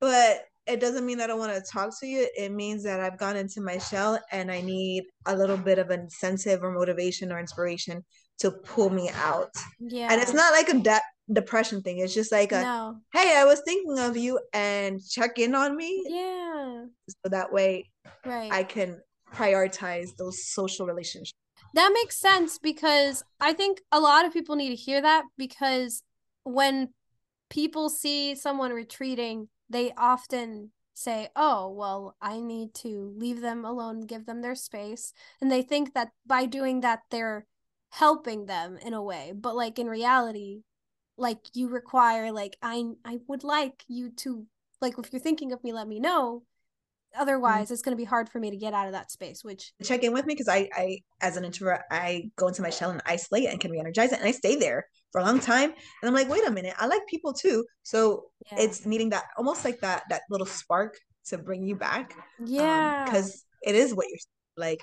but 0.00 0.46
it 0.66 0.80
doesn't 0.80 1.06
mean 1.06 1.18
that 1.18 1.24
I 1.24 1.26
don't 1.28 1.38
want 1.38 1.54
to 1.54 1.70
talk 1.70 1.98
to 2.00 2.06
you. 2.06 2.26
It 2.36 2.50
means 2.52 2.82
that 2.84 3.00
I've 3.00 3.18
gone 3.18 3.36
into 3.36 3.60
my 3.60 3.78
shell 3.78 4.18
and 4.32 4.50
I 4.50 4.60
need 4.60 5.04
a 5.26 5.36
little 5.36 5.56
bit 5.56 5.78
of 5.78 5.90
incentive 5.90 6.62
or 6.64 6.72
motivation 6.72 7.30
or 7.32 7.38
inspiration 7.38 8.04
to 8.40 8.50
pull 8.50 8.90
me 8.90 9.08
out. 9.10 9.50
Yeah. 9.80 10.08
And 10.10 10.20
it's 10.20 10.34
not 10.34 10.52
like 10.52 10.68
a 10.68 10.78
de- 10.78 11.00
depression 11.32 11.82
thing. 11.82 11.98
It's 11.98 12.12
just 12.14 12.32
like 12.32 12.52
a 12.52 12.60
No. 12.62 12.96
hey, 13.12 13.36
I 13.36 13.44
was 13.44 13.62
thinking 13.64 13.98
of 13.98 14.16
you 14.16 14.40
and 14.52 15.00
check 15.08 15.38
in 15.38 15.54
on 15.54 15.76
me. 15.76 16.04
Yeah. 16.06 16.84
So 17.08 17.28
that 17.30 17.52
way 17.52 17.90
Right. 18.24 18.52
I 18.52 18.62
can 18.64 19.00
prioritize 19.34 20.16
those 20.16 20.46
social 20.46 20.86
relationships. 20.86 21.32
That 21.74 21.90
makes 21.92 22.16
sense 22.18 22.58
because 22.58 23.22
I 23.40 23.52
think 23.52 23.82
a 23.92 24.00
lot 24.00 24.24
of 24.24 24.32
people 24.32 24.56
need 24.56 24.70
to 24.70 24.74
hear 24.76 25.00
that 25.00 25.24
because 25.36 26.02
when 26.44 26.90
people 27.50 27.88
see 27.88 28.34
someone 28.34 28.72
retreating, 28.72 29.48
they 29.68 29.92
often 29.96 30.72
say, 30.94 31.28
Oh, 31.36 31.70
well, 31.70 32.16
I 32.20 32.40
need 32.40 32.74
to 32.76 33.12
leave 33.16 33.40
them 33.40 33.64
alone, 33.64 34.02
give 34.06 34.26
them 34.26 34.42
their 34.42 34.54
space. 34.54 35.12
And 35.40 35.50
they 35.50 35.62
think 35.62 35.94
that 35.94 36.12
by 36.26 36.46
doing 36.46 36.80
that, 36.80 37.02
they're 37.10 37.46
helping 37.90 38.46
them 38.46 38.76
in 38.78 38.92
a 38.94 39.02
way. 39.02 39.32
But 39.34 39.56
like 39.56 39.78
in 39.78 39.88
reality, 39.88 40.62
like 41.16 41.40
you 41.54 41.68
require, 41.68 42.32
like, 42.32 42.56
I 42.62 42.84
I 43.04 43.20
would 43.28 43.44
like 43.44 43.84
you 43.88 44.10
to 44.24 44.46
like 44.80 44.98
if 44.98 45.12
you're 45.12 45.20
thinking 45.20 45.52
of 45.52 45.62
me, 45.64 45.72
let 45.72 45.88
me 45.88 46.00
know. 46.00 46.44
Mm-hmm. 47.16 47.22
otherwise 47.22 47.70
it's 47.70 47.82
going 47.82 47.96
to 47.96 48.00
be 48.00 48.04
hard 48.04 48.28
for 48.28 48.38
me 48.38 48.50
to 48.50 48.56
get 48.56 48.72
out 48.74 48.86
of 48.86 48.92
that 48.92 49.10
space 49.10 49.42
which 49.42 49.72
check 49.82 50.02
in 50.02 50.12
with 50.12 50.26
me 50.26 50.34
because 50.34 50.48
I, 50.48 50.68
I, 50.74 50.98
as 51.20 51.36
an 51.36 51.44
introvert, 51.44 51.82
I 51.90 52.30
go 52.36 52.48
into 52.48 52.62
my 52.62 52.70
shell 52.70 52.90
and 52.90 53.02
isolate 53.06 53.48
and 53.48 53.58
can 53.58 53.70
re-energize 53.70 54.12
it, 54.12 54.18
and 54.18 54.28
I 54.28 54.32
stay 54.32 54.56
there 54.56 54.86
for 55.12 55.20
a 55.20 55.24
long 55.24 55.40
time. 55.40 55.70
And 55.70 56.08
I'm 56.08 56.14
like, 56.14 56.28
wait 56.28 56.46
a 56.46 56.50
minute, 56.50 56.74
I 56.78 56.86
like 56.86 57.06
people 57.08 57.32
too. 57.32 57.64
So 57.82 58.24
Yeah. 58.50 58.60
it's 58.64 58.84
needing 58.86 59.10
that 59.10 59.24
almost 59.38 59.64
like 59.64 59.80
that 59.80 60.04
that 60.10 60.22
little 60.30 60.46
spark 60.46 60.98
to 61.28 61.38
bring 61.38 61.62
you 61.64 61.76
back. 61.76 62.14
Um, 62.40 62.46
yeah 62.46 63.04
because 63.04 63.44
it 63.62 63.74
is 63.74 63.94
what 63.94 64.06
you're 64.08 64.18
like 64.56 64.82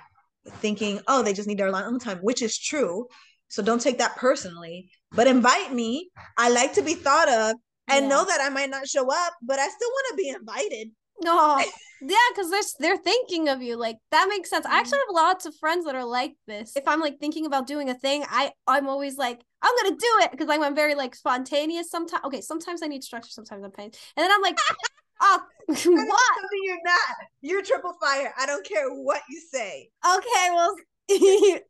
thinking. 0.63 0.99
Oh, 1.07 1.21
they 1.23 1.33
just 1.33 1.47
need 1.47 1.57
their 1.59 1.67
alone 1.67 1.99
time, 1.99 2.19
which 2.19 2.41
is 2.41 2.57
true. 2.57 3.07
So 3.47 3.61
don't 3.61 3.81
take 3.81 3.99
that 3.99 4.15
personally. 4.17 4.89
But 5.11 5.27
invite 5.27 5.71
me. 5.73 6.09
I 6.37 6.49
like 6.49 6.73
to 6.73 6.81
be 6.81 6.95
thought 6.95 7.29
of, 7.29 7.55
and 7.87 8.09
know 8.09 8.25
that 8.25 8.39
I 8.41 8.49
might 8.49 8.69
not 8.69 8.87
show 8.87 9.05
up, 9.11 9.33
but 9.43 9.59
I 9.59 9.67
still 9.67 9.89
want 9.89 10.05
to 10.09 10.15
be 10.23 10.29
invited. 10.29 10.87
No, 11.23 11.63
yeah, 12.01 12.17
because 12.33 12.49
they're 12.49 12.61
they're 12.79 12.97
thinking 12.97 13.49
of 13.49 13.61
you. 13.61 13.77
Like 13.77 13.97
that 14.11 14.27
makes 14.29 14.49
sense. 14.49 14.65
I 14.65 14.79
actually 14.79 14.99
mm. 14.99 15.07
have 15.07 15.15
lots 15.15 15.45
of 15.45 15.55
friends 15.55 15.85
that 15.85 15.95
are 15.95 16.05
like 16.05 16.33
this. 16.47 16.75
If 16.75 16.87
I'm 16.87 16.99
like 16.99 17.19
thinking 17.19 17.45
about 17.45 17.67
doing 17.67 17.89
a 17.89 17.93
thing, 17.93 18.23
I 18.29 18.51
I'm 18.67 18.87
always 18.87 19.17
like 19.17 19.41
I'm 19.61 19.73
gonna 19.81 19.95
do 19.95 20.19
it 20.23 20.31
because 20.31 20.49
I'm, 20.49 20.61
I'm 20.61 20.75
very 20.75 20.95
like 20.95 21.15
spontaneous. 21.15 21.89
Sometimes 21.89 22.23
okay, 22.25 22.41
sometimes 22.41 22.83
I 22.83 22.87
need 22.87 23.03
structure. 23.03 23.31
Sometimes 23.31 23.63
I'm 23.63 23.71
pain, 23.71 23.91
and 24.17 24.23
then 24.23 24.31
I'm 24.31 24.41
like, 24.41 24.57
oh, 25.21 25.41
what? 25.67 25.77
You're 25.85 26.83
not. 26.83 27.15
You're 27.41 27.63
triple 27.63 27.93
fire. 28.01 28.33
I 28.37 28.45
don't 28.45 28.65
care 28.65 28.89
what 28.89 29.21
you 29.29 29.41
say. 29.51 29.89
Okay, 30.05 30.49
well, 30.51 30.75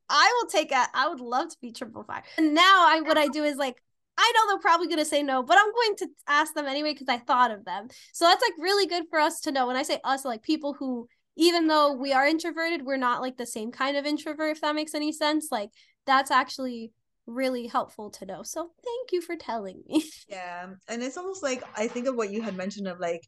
I 0.10 0.41
will 0.41 0.50
take 0.50 0.72
a. 0.72 0.88
I 0.93 1.07
would 1.07 1.19
love 1.19 1.50
to 1.50 1.57
be 1.62 1.72
triple 1.72 2.03
fire. 2.03 2.24
And 2.38 2.53
now 2.53 2.86
I 2.88 3.01
what 3.01 3.17
I 3.17 3.27
do 3.27 3.43
is 3.43 3.57
like 3.57 3.81
I 4.17 4.32
know 4.36 4.48
they're 4.48 4.62
probably 4.62 4.88
gonna 4.88 5.05
say 5.05 5.24
no, 5.24 5.43
but 5.43 5.58
I'm 5.58 5.72
going 5.72 5.96
to 5.98 6.08
ask 6.27 6.53
them 6.53 6.65
anyway 6.65 6.93
because 6.93 7.10
I 7.10 7.17
thought 7.17 7.51
of 7.51 7.65
them. 7.65 7.88
So 8.13 8.25
that's 8.25 8.41
like 8.41 8.53
really 8.60 8.86
good 8.86 9.05
for 9.10 9.20
us 9.20 9.39
to 9.41 9.51
know. 9.51 9.67
When 9.67 9.75
I 9.75 9.84
say 9.84 10.00
us, 10.03 10.25
like 10.25 10.43
people 10.43 10.74
who, 10.74 11.08
even 11.36 11.67
though 11.67 11.93
we 11.93 12.13
are 12.13 12.27
introverted, 12.27 12.84
we're 12.84 12.98
not 12.98 13.22
like 13.22 13.38
the 13.38 13.46
same 13.46 13.72
kind 13.72 13.98
of 13.98 14.05
introvert. 14.05 14.51
If 14.51 14.62
that 14.62 14.75
makes 14.75 14.93
any 14.93 15.12
sense, 15.12 15.48
like 15.51 15.70
that's 16.05 16.32
actually 16.32 16.91
really 17.25 17.67
helpful 17.67 18.10
to 18.12 18.25
know. 18.25 18.43
So 18.43 18.72
thank 18.84 19.12
you 19.12 19.22
for 19.22 19.36
telling 19.36 19.82
me. 19.88 20.03
Yeah. 20.29 20.67
And 20.88 21.03
it's 21.03 21.17
almost 21.17 21.43
like 21.43 21.63
I 21.77 21.88
think 21.88 22.08
of 22.08 22.15
what 22.15 22.32
you 22.32 22.41
had 22.41 22.55
mentioned 22.55 22.88
of 22.88 23.00
like 23.00 23.22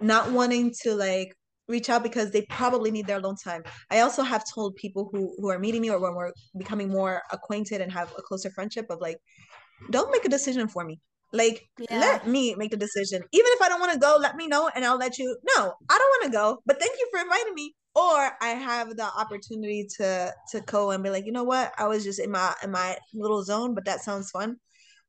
not 0.00 0.32
wanting 0.32 0.72
to 0.82 0.94
like 0.94 1.34
reach 1.68 1.90
out 1.90 2.02
because 2.02 2.30
they 2.30 2.42
probably 2.42 2.90
need 2.90 3.06
their 3.06 3.18
alone 3.18 3.36
time. 3.36 3.62
I 3.90 4.00
also 4.00 4.22
have 4.22 4.42
told 4.52 4.74
people 4.76 5.08
who 5.12 5.34
who 5.38 5.48
are 5.50 5.58
meeting 5.58 5.82
me 5.82 5.90
or 5.90 6.00
when 6.00 6.14
we're 6.14 6.32
becoming 6.56 6.88
more 6.88 7.22
acquainted 7.30 7.80
and 7.80 7.92
have 7.92 8.12
a 8.18 8.22
closer 8.22 8.50
friendship 8.50 8.86
of 8.90 9.00
like, 9.00 9.18
don't 9.90 10.10
make 10.12 10.24
a 10.24 10.28
decision 10.28 10.68
for 10.68 10.84
me. 10.84 11.00
Like 11.32 11.68
Yeah. 11.78 12.00
let 12.00 12.26
me 12.26 12.54
make 12.56 12.70
the 12.70 12.76
decision. 12.76 13.22
Even 13.32 13.50
if 13.52 13.62
I 13.62 13.68
don't 13.68 13.80
want 13.80 13.92
to 13.92 13.98
go, 13.98 14.16
let 14.20 14.36
me 14.36 14.46
know 14.46 14.70
and 14.74 14.84
I'll 14.84 14.96
let 14.96 15.18
you 15.18 15.36
know. 15.44 15.74
I 15.90 15.98
don't 15.98 16.12
want 16.14 16.24
to 16.24 16.30
go, 16.30 16.62
but 16.66 16.80
thank 16.80 16.98
you 16.98 17.08
for 17.12 17.20
inviting 17.20 17.54
me. 17.54 17.74
Or 17.94 18.30
I 18.40 18.50
have 18.50 18.96
the 18.96 19.04
opportunity 19.04 19.86
to 19.98 20.32
to 20.52 20.60
go 20.62 20.90
and 20.92 21.02
be 21.02 21.10
like, 21.10 21.26
you 21.26 21.32
know 21.32 21.44
what? 21.44 21.72
I 21.76 21.86
was 21.86 22.04
just 22.04 22.20
in 22.20 22.30
my 22.30 22.54
in 22.62 22.70
my 22.70 22.96
little 23.12 23.42
zone, 23.42 23.74
but 23.74 23.84
that 23.86 24.02
sounds 24.02 24.30
fun. 24.30 24.56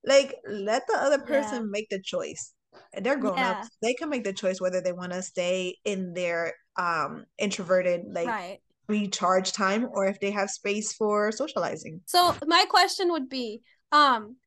Like 0.06 0.36
let 0.48 0.88
the 0.88 0.98
other 0.98 1.20
person 1.20 1.64
Yeah. 1.64 1.70
make 1.70 1.90
the 1.90 2.02
choice. 2.02 2.54
They're 3.02 3.18
grown 3.20 3.38
Yeah. 3.38 3.52
up. 3.52 3.64
They 3.82 3.94
can 3.94 4.10
make 4.10 4.24
the 4.24 4.34
choice 4.34 4.60
whether 4.60 4.82
they 4.82 4.92
want 4.94 5.14
to 5.14 5.22
stay 5.22 5.78
in 5.86 6.14
their 6.14 6.54
um 6.78 7.26
introverted 7.38 8.06
like 8.12 8.28
right. 8.28 8.60
recharge 8.88 9.52
time 9.52 9.88
or 9.92 10.08
if 10.08 10.20
they 10.20 10.32
have 10.32 10.50
space 10.50 10.94
for 10.94 11.32
socializing. 11.32 12.02
So 12.08 12.36
my 12.48 12.66
question 12.70 13.12
would 13.12 13.30
be, 13.30 13.62
um, 13.92 14.38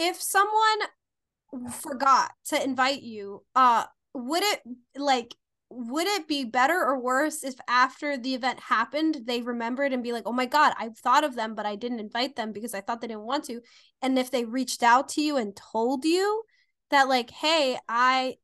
if 0.00 0.20
someone 0.20 1.70
forgot 1.70 2.32
to 2.46 2.62
invite 2.62 3.02
you, 3.02 3.44
uh, 3.54 3.84
would 4.14 4.42
it 4.42 4.60
like 4.96 5.36
would 5.72 6.08
it 6.08 6.26
be 6.26 6.44
better 6.44 6.74
or 6.74 6.98
worse 6.98 7.44
if 7.44 7.54
after 7.68 8.16
the 8.18 8.34
event 8.34 8.58
happened 8.58 9.20
they 9.24 9.40
remembered 9.40 9.92
and 9.92 10.02
be 10.02 10.12
like, 10.12 10.24
oh 10.26 10.32
my 10.32 10.46
god, 10.46 10.72
I 10.76 10.88
thought 10.88 11.22
of 11.22 11.36
them, 11.36 11.54
but 11.54 11.66
I 11.66 11.76
didn't 11.76 12.00
invite 12.00 12.34
them 12.34 12.50
because 12.50 12.74
I 12.74 12.80
thought 12.80 13.00
they 13.00 13.06
didn't 13.06 13.22
want 13.22 13.44
to, 13.44 13.60
and 14.02 14.18
if 14.18 14.30
they 14.30 14.44
reached 14.44 14.82
out 14.82 15.10
to 15.10 15.20
you 15.20 15.36
and 15.36 15.54
told 15.54 16.04
you 16.04 16.42
that 16.90 17.08
like, 17.08 17.30
hey, 17.30 17.78
I 17.88 18.36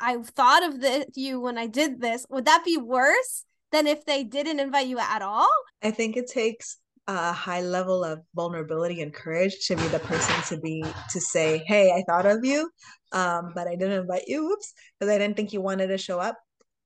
I 0.00 0.16
thought 0.22 0.64
of 0.64 0.80
the, 0.80 1.06
you 1.14 1.40
when 1.40 1.58
I 1.58 1.66
did 1.66 2.00
this, 2.00 2.26
would 2.30 2.46
that 2.46 2.64
be 2.64 2.78
worse 2.78 3.44
than 3.70 3.86
if 3.86 4.04
they 4.04 4.24
didn't 4.24 4.60
invite 4.60 4.86
you 4.86 4.98
at 4.98 5.22
all? 5.22 5.50
I 5.82 5.90
think 5.90 6.16
it 6.16 6.28
takes 6.28 6.78
a 7.08 7.32
high 7.32 7.60
level 7.62 8.04
of 8.04 8.20
vulnerability 8.34 9.02
and 9.02 9.12
courage 9.12 9.66
to 9.66 9.76
be 9.76 9.88
the 9.88 9.98
person 10.00 10.40
to 10.48 10.60
be 10.62 10.84
to 11.10 11.20
say, 11.20 11.58
"Hey, 11.66 11.92
I 11.92 12.02
thought 12.06 12.26
of 12.26 12.44
you, 12.44 12.70
um, 13.12 13.52
but 13.54 13.66
I 13.66 13.74
didn't 13.76 14.00
invite 14.02 14.24
you. 14.28 14.50
oops 14.52 14.72
because 14.98 15.12
I 15.12 15.18
didn't 15.18 15.36
think 15.36 15.52
you 15.52 15.60
wanted 15.60 15.88
to 15.88 15.98
show 15.98 16.20
up." 16.20 16.38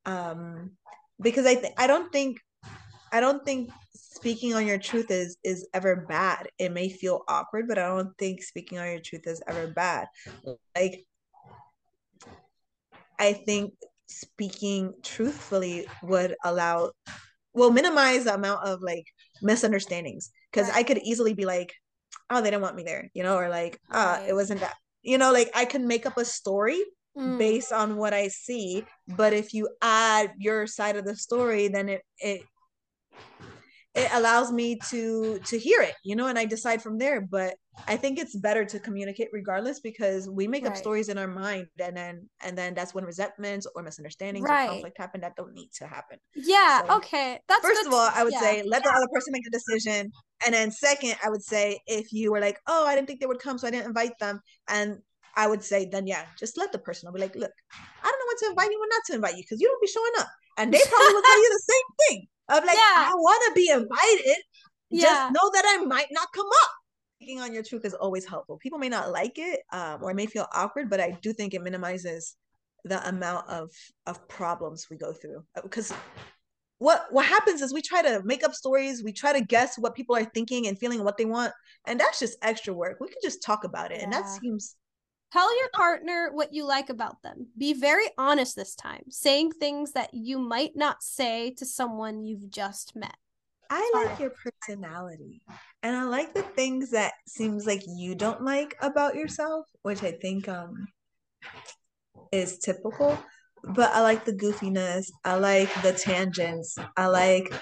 Um, 0.07 0.77
because 1.21 1.47
I 1.47 1.55
th- 1.55 1.75
I 1.77 1.87
don't 1.87 2.13
think 2.13 2.41
I 3.13 3.21
don't 3.21 3.45
think 3.45 3.71
speaking 3.95 4.55
on 4.55 4.67
your 4.67 4.79
truth 4.79 5.11
is 5.11 5.37
is 5.45 5.69
ever 5.75 5.97
bad. 5.97 6.49
It 6.59 6.73
may 6.73 6.89
feel 6.89 7.23
awkward, 7.29 7.69
but 7.69 7.79
I 7.79 7.87
don't 7.89 8.17
think 8.19 8.43
speaking 8.43 8.79
on 8.79 8.87
your 8.89 9.01
truth 9.01 9.27
is 9.27 9.43
ever 9.47 9.69
bad. 9.69 10.09
Like 10.77 11.05
I 13.19 13.33
think 13.33 13.75
speaking 14.07 14.95
truthfully 15.03 15.87
would 16.03 16.37
allow 16.45 16.93
will 17.53 17.71
minimize 17.71 18.25
the 18.25 18.35
amount 18.35 18.67
of 18.67 18.83
like 18.83 19.07
misunderstandings 19.43 20.31
because 20.51 20.71
I 20.71 20.83
could 20.83 20.99
easily 20.99 21.35
be 21.35 21.45
like, 21.45 21.73
oh, 22.31 22.41
they 22.41 22.51
didn't 22.51 22.63
want 22.63 22.77
me 22.77 22.83
there, 22.85 23.11
you 23.15 23.23
know, 23.23 23.37
or 23.37 23.49
like, 23.49 23.79
uh, 23.93 24.19
Right. 24.21 24.29
it 24.31 24.35
wasn't 24.35 24.61
that, 24.61 24.75
you 25.03 25.19
know, 25.19 25.33
like 25.33 25.51
I 25.55 25.65
can 25.65 25.87
make 25.87 26.07
up 26.07 26.17
a 26.19 26.25
story 26.25 26.83
Mm. 27.17 27.39
based 27.39 27.73
on 27.73 27.97
what 27.97 28.13
I 28.13 28.29
see, 28.29 28.85
but 29.09 29.33
if 29.33 29.55
you 29.55 29.71
add 29.81 30.33
your 30.39 30.67
side 30.67 30.97
of 30.97 31.07
the 31.07 31.17
story, 31.17 31.69
then 31.69 31.89
it 31.89 32.03
it 32.19 32.43
it 33.95 34.11
allows 34.13 34.53
me 34.53 34.79
to 34.91 35.39
to 35.47 35.59
hear 35.59 35.81
it, 35.81 35.95
you 36.05 36.15
know, 36.15 36.27
and 36.27 36.39
I 36.39 36.45
decide 36.45 36.83
from 36.83 36.99
there. 36.99 37.23
But 37.23 37.57
I 37.87 37.97
think 37.97 38.19
it's 38.19 38.35
better 38.35 38.65
to 38.65 38.79
communicate 38.81 39.29
regardless 39.33 39.81
because 39.81 40.29
we 40.29 40.49
make 40.49 40.67
up 40.67 40.77
stories 40.77 41.09
in 41.09 41.19
our 41.19 41.27
mind, 41.29 41.67
and 41.79 41.97
then 41.97 42.29
and 42.43 42.57
then 42.57 42.75
that's 42.75 42.95
when 42.95 43.05
resentments 43.05 43.67
or 43.75 43.83
misunderstandings 43.83 44.49
Right. 44.49 44.65
or 44.67 44.73
conflict 44.73 44.99
happen 44.99 45.21
that 45.21 45.37
don't 45.37 45.53
need 45.53 45.71
to 45.79 45.87
happen. 45.87 46.19
Yeah, 46.35 46.87
So, 46.87 46.97
okay. 46.97 47.39
That's 47.49 47.63
First 47.63 47.83
good 47.83 47.89
of 47.89 47.93
all, 47.93 48.11
I 48.15 48.25
would 48.25 48.33
yeah. 48.33 48.41
say 48.41 48.63
let 48.67 48.83
the 48.83 48.91
other 48.91 49.09
person 49.13 49.33
make 49.33 49.45
the 49.45 49.51
decision. 49.51 50.11
And 50.45 50.55
then 50.55 50.71
second, 50.71 51.17
I 51.25 51.29
would 51.29 51.43
say 51.43 51.79
if 51.87 52.13
you 52.13 52.33
were 52.33 52.41
like, 52.41 52.59
oh, 52.67 52.87
I 52.87 52.95
didn't 52.95 53.07
think 53.09 53.21
they 53.21 53.27
would 53.27 53.41
come, 53.41 53.59
so 53.59 53.67
I 53.67 53.71
didn't 53.71 53.87
invite 53.87 54.19
them. 54.19 54.41
And 54.69 54.99
I 55.37 55.47
would 55.47 55.63
say, 55.63 55.87
then 55.91 56.07
yeah, 56.07 56.25
just 56.39 56.57
let 56.57 56.73
the 56.73 56.79
person 56.79 57.07
know. 57.07 57.13
Be 57.13 57.21
like, 57.21 57.37
look, 57.37 57.53
I 57.73 58.05
don't 58.09 58.19
know 58.19 58.27
when 58.29 58.37
to 58.39 58.47
invite 58.51 58.71
you 58.71 58.81
and 58.83 58.91
not 58.91 59.03
to 59.07 59.15
invite 59.15 59.37
you 59.37 59.43
because 59.45 59.61
you 59.61 59.69
don't 59.69 59.81
be 59.83 59.87
showing 59.87 60.13
up. 60.19 60.29
And 60.59 60.73
they 60.73 60.81
probably 60.89 61.13
will 61.15 61.23
tell 61.23 61.43
you 61.43 61.51
the 61.51 61.63
same 61.73 61.89
thing. 62.09 62.27
Of 62.49 62.65
like, 62.65 62.77
Yeah. 62.77 63.11
I 63.11 63.13
want 63.15 63.43
to 63.49 63.55
be 63.55 63.69
invited. 63.71 64.43
Yeah. 64.89 65.03
Just 65.05 65.33
know 65.33 65.51
that 65.53 65.65
I 65.67 65.85
might 65.85 66.07
not 66.11 66.29
come 66.33 66.47
up. 66.47 66.71
Speaking 67.19 67.41
on 67.41 67.55
your 67.55 67.63
truth 67.63 67.85
is 67.85 67.95
always 67.95 68.27
helpful. 68.27 68.59
People 68.59 68.79
may 68.79 68.89
not 68.89 69.11
like 69.11 69.39
it, 69.39 69.61
um, 69.73 70.03
or 70.03 70.11
it 70.11 70.15
may 70.15 70.27
feel 70.27 70.47
awkward, 70.53 70.91
but 70.91 71.01
I 71.01 71.17
do 71.23 71.33
think 71.33 71.55
it 71.55 71.63
minimizes 71.63 72.37
the 72.85 73.07
amount 73.09 73.49
of 73.49 73.71
of 74.07 74.29
problems 74.29 74.87
we 74.91 74.97
go 74.97 75.13
through. 75.13 75.43
Because 75.63 75.93
what 76.79 77.07
what 77.11 77.25
happens 77.25 77.63
is 77.63 77.73
we 77.73 77.83
try 77.83 78.03
to 78.03 78.23
make 78.25 78.45
up 78.45 78.53
stories 78.53 79.03
we 79.03 79.13
try 79.13 79.33
to 79.33 79.41
guess 79.41 79.79
what 79.79 79.95
people 79.95 80.15
are 80.15 80.27
thinking 80.27 80.67
and 80.67 80.79
feeling 80.79 80.99
and 80.99 81.07
what 81.07 81.17
they 81.17 81.25
want 81.25 81.51
and 81.87 81.99
that's 81.99 82.21
just 82.21 82.37
extra 82.43 82.75
work 82.75 82.99
we 83.01 83.09
can 83.09 83.17
just 83.23 83.43
talk 83.43 83.65
about 83.65 83.91
it 83.91 84.03
and 84.03 84.13
that 84.13 84.29
seems 84.29 84.77
Tell 85.33 85.59
your 85.59 85.69
partner 85.71 86.31
what 86.33 86.55
you 86.55 86.65
like 86.65 86.89
about 86.89 87.21
them. 87.23 87.49
Be 87.59 87.75
very 87.75 88.07
honest 88.17 88.55
this 88.55 88.77
time, 88.77 89.03
saying 89.11 89.53
things 89.53 89.93
that 89.93 90.15
you 90.15 90.39
might 90.39 90.77
not 90.77 91.03
say 91.03 91.51
to 91.59 91.67
someone 91.67 92.25
you've 92.25 92.49
just 92.49 92.95
met. 92.95 93.17
I 93.71 93.93
like 93.95 94.19
your 94.19 94.31
personality 94.31 95.41
and 95.83 95.97
i 95.97 96.05
like 96.05 96.35
the 96.35 96.43
things 96.43 96.91
that 96.91 97.13
seems 97.27 97.67
like 97.67 97.83
you 97.87 98.15
don't 98.15 98.43
like 98.43 98.75
about 98.81 99.15
yourself 99.15 99.67
which 99.83 100.03
i 100.03 100.13
think 100.13 100.49
um 100.49 100.87
is 102.33 102.59
typical 102.59 103.19
but 103.71 103.91
i 103.93 104.01
like 104.01 104.25
the 104.25 104.33
goofiness 104.33 105.07
i 105.25 105.35
like 105.35 105.73
the 105.83 105.93
tangents 105.93 106.79
i 106.97 107.07
like 107.07 107.53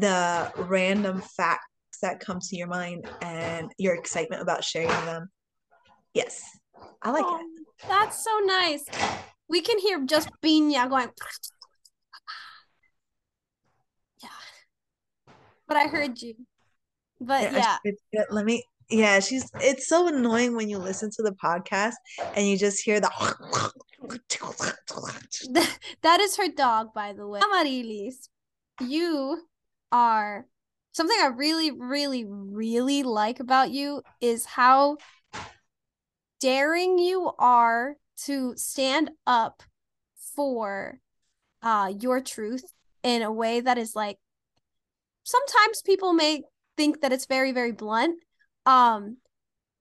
the 0.00 0.52
random 0.68 1.20
facts 1.20 1.66
that 2.00 2.20
come 2.20 2.38
to 2.40 2.56
your 2.56 2.68
mind 2.68 3.08
and 3.20 3.70
your 3.78 3.94
excitement 3.94 4.42
about 4.42 4.64
sharing 4.64 4.88
them 5.06 5.28
yes 6.14 6.42
i 7.02 7.10
like 7.10 7.24
it 7.24 7.28
Oh, 7.30 7.88
that's 7.88 8.22
so 8.22 8.30
nice. 8.44 8.84
We 9.48 9.60
can 9.60 9.78
hear 9.78 10.00
just 10.06 10.30
Binya 10.42 10.88
going. 10.88 11.10
Yeah. 14.22 14.28
But 15.66 15.76
I 15.76 15.86
heard 15.86 16.20
you. 16.20 16.34
But 17.20 17.52
Yeah, 17.52 17.76
yeah. 18.12 18.24
Let 18.30 18.44
me. 18.44 18.64
Yeah, 18.90 19.20
she's. 19.20 19.50
It's 19.60 19.88
so 19.88 20.08
annoying 20.08 20.56
when 20.56 20.68
you 20.68 20.78
listen 20.78 21.10
to 21.16 21.22
the 21.22 21.32
podcast 21.32 21.94
and 22.34 22.46
you 22.46 22.58
just 22.58 22.82
hear 22.82 23.00
the. 23.00 23.10
that 26.02 26.20
is 26.20 26.36
her 26.36 26.48
dog, 26.48 26.92
by 26.94 27.12
the 27.12 27.26
way. 27.26 27.40
Amarilis, 27.40 28.28
you 28.80 29.46
are 29.90 30.46
something 30.92 31.16
I 31.20 31.28
really, 31.28 31.70
really, 31.70 32.24
really 32.26 33.02
like 33.02 33.40
about 33.40 33.70
you 33.70 34.02
is 34.20 34.44
how 34.44 34.98
daring 36.40 36.98
you 36.98 37.30
are 37.38 37.96
to 38.24 38.54
stand 38.56 39.10
up 39.26 39.62
for 40.34 40.98
uh 41.62 41.92
your 42.00 42.20
truth 42.20 42.64
in 43.02 43.22
a 43.22 43.30
way 43.30 43.60
that 43.60 43.78
is 43.78 43.94
like 43.94 44.18
sometimes 45.24 45.82
people 45.82 46.12
may 46.12 46.42
think 46.76 47.00
that 47.00 47.12
it's 47.12 47.26
very 47.26 47.52
very 47.52 47.72
blunt 47.72 48.18
um 48.66 49.16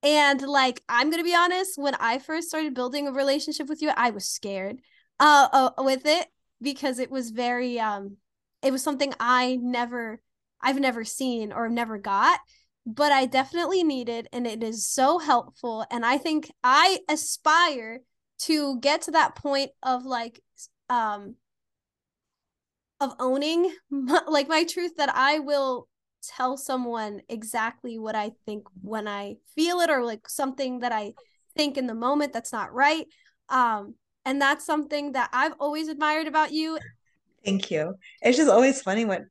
and 0.04 0.42
like 0.42 0.82
i'm 0.90 1.10
gonna 1.10 1.24
be 1.24 1.36
honest 1.36 1.78
when 1.78 1.96
i 1.96 2.18
first 2.20 2.50
started 2.50 2.74
building 2.74 3.08
a 3.08 3.12
relationship 3.12 3.68
with 3.68 3.82
you 3.82 3.92
i 3.96 4.10
was 4.10 4.28
scared 4.28 4.80
uh, 5.20 5.48
uh 5.54 5.84
with 5.84 6.06
it 6.06 6.28
because 6.62 7.00
it 7.00 7.12
was 7.12 7.30
very 7.32 7.80
um 7.80 8.18
it 8.62 8.72
was 8.72 8.84
something 8.84 9.14
i 9.20 9.58
never 9.62 10.22
i've 10.62 10.80
never 10.80 11.04
seen 11.04 11.52
or 11.52 11.70
never 11.70 11.98
got 11.98 12.40
but 12.86 13.12
i 13.12 13.26
definitely 13.26 13.84
needed 13.84 14.28
and 14.34 14.48
it 14.48 14.64
is 14.64 14.88
so 14.88 15.20
helpful 15.20 15.86
and 15.92 16.06
i 16.06 16.18
think 16.18 16.52
i 16.64 17.00
aspire 17.08 18.02
to 18.40 18.80
get 18.80 19.04
to 19.04 19.12
that 19.12 19.36
point 19.36 19.70
of 19.84 20.04
like 20.04 20.42
um 20.90 21.36
of 23.02 23.16
owning 23.20 23.74
my, 23.90 24.22
like 24.28 24.48
my 24.48 24.64
truth 24.64 24.96
that 24.98 25.14
I 25.14 25.40
will 25.40 25.88
tell 26.24 26.56
someone 26.56 27.22
exactly 27.28 27.98
what 27.98 28.16
I 28.16 28.32
think 28.46 28.68
when 28.82 29.08
I 29.08 29.38
feel 29.56 29.80
it 29.80 29.90
or 29.90 30.06
like 30.06 30.30
something 30.30 30.80
that 30.80 30.92
I 30.92 31.14
think 31.58 31.78
in 31.78 31.88
the 31.88 31.96
moment 31.96 32.32
that's 32.32 32.54
not 32.54 32.74
right. 32.74 33.06
Um 33.50 33.96
and 34.24 34.40
that's 34.40 34.66
something 34.66 35.14
that 35.14 35.32
I've 35.34 35.56
always 35.60 35.88
admired 35.88 36.28
about 36.28 36.54
you. 36.54 36.78
Thank 37.44 37.72
you. 37.72 37.96
It's 38.22 38.38
just 38.38 38.52
always 38.52 38.82
funny 38.84 39.04
when 39.04 39.28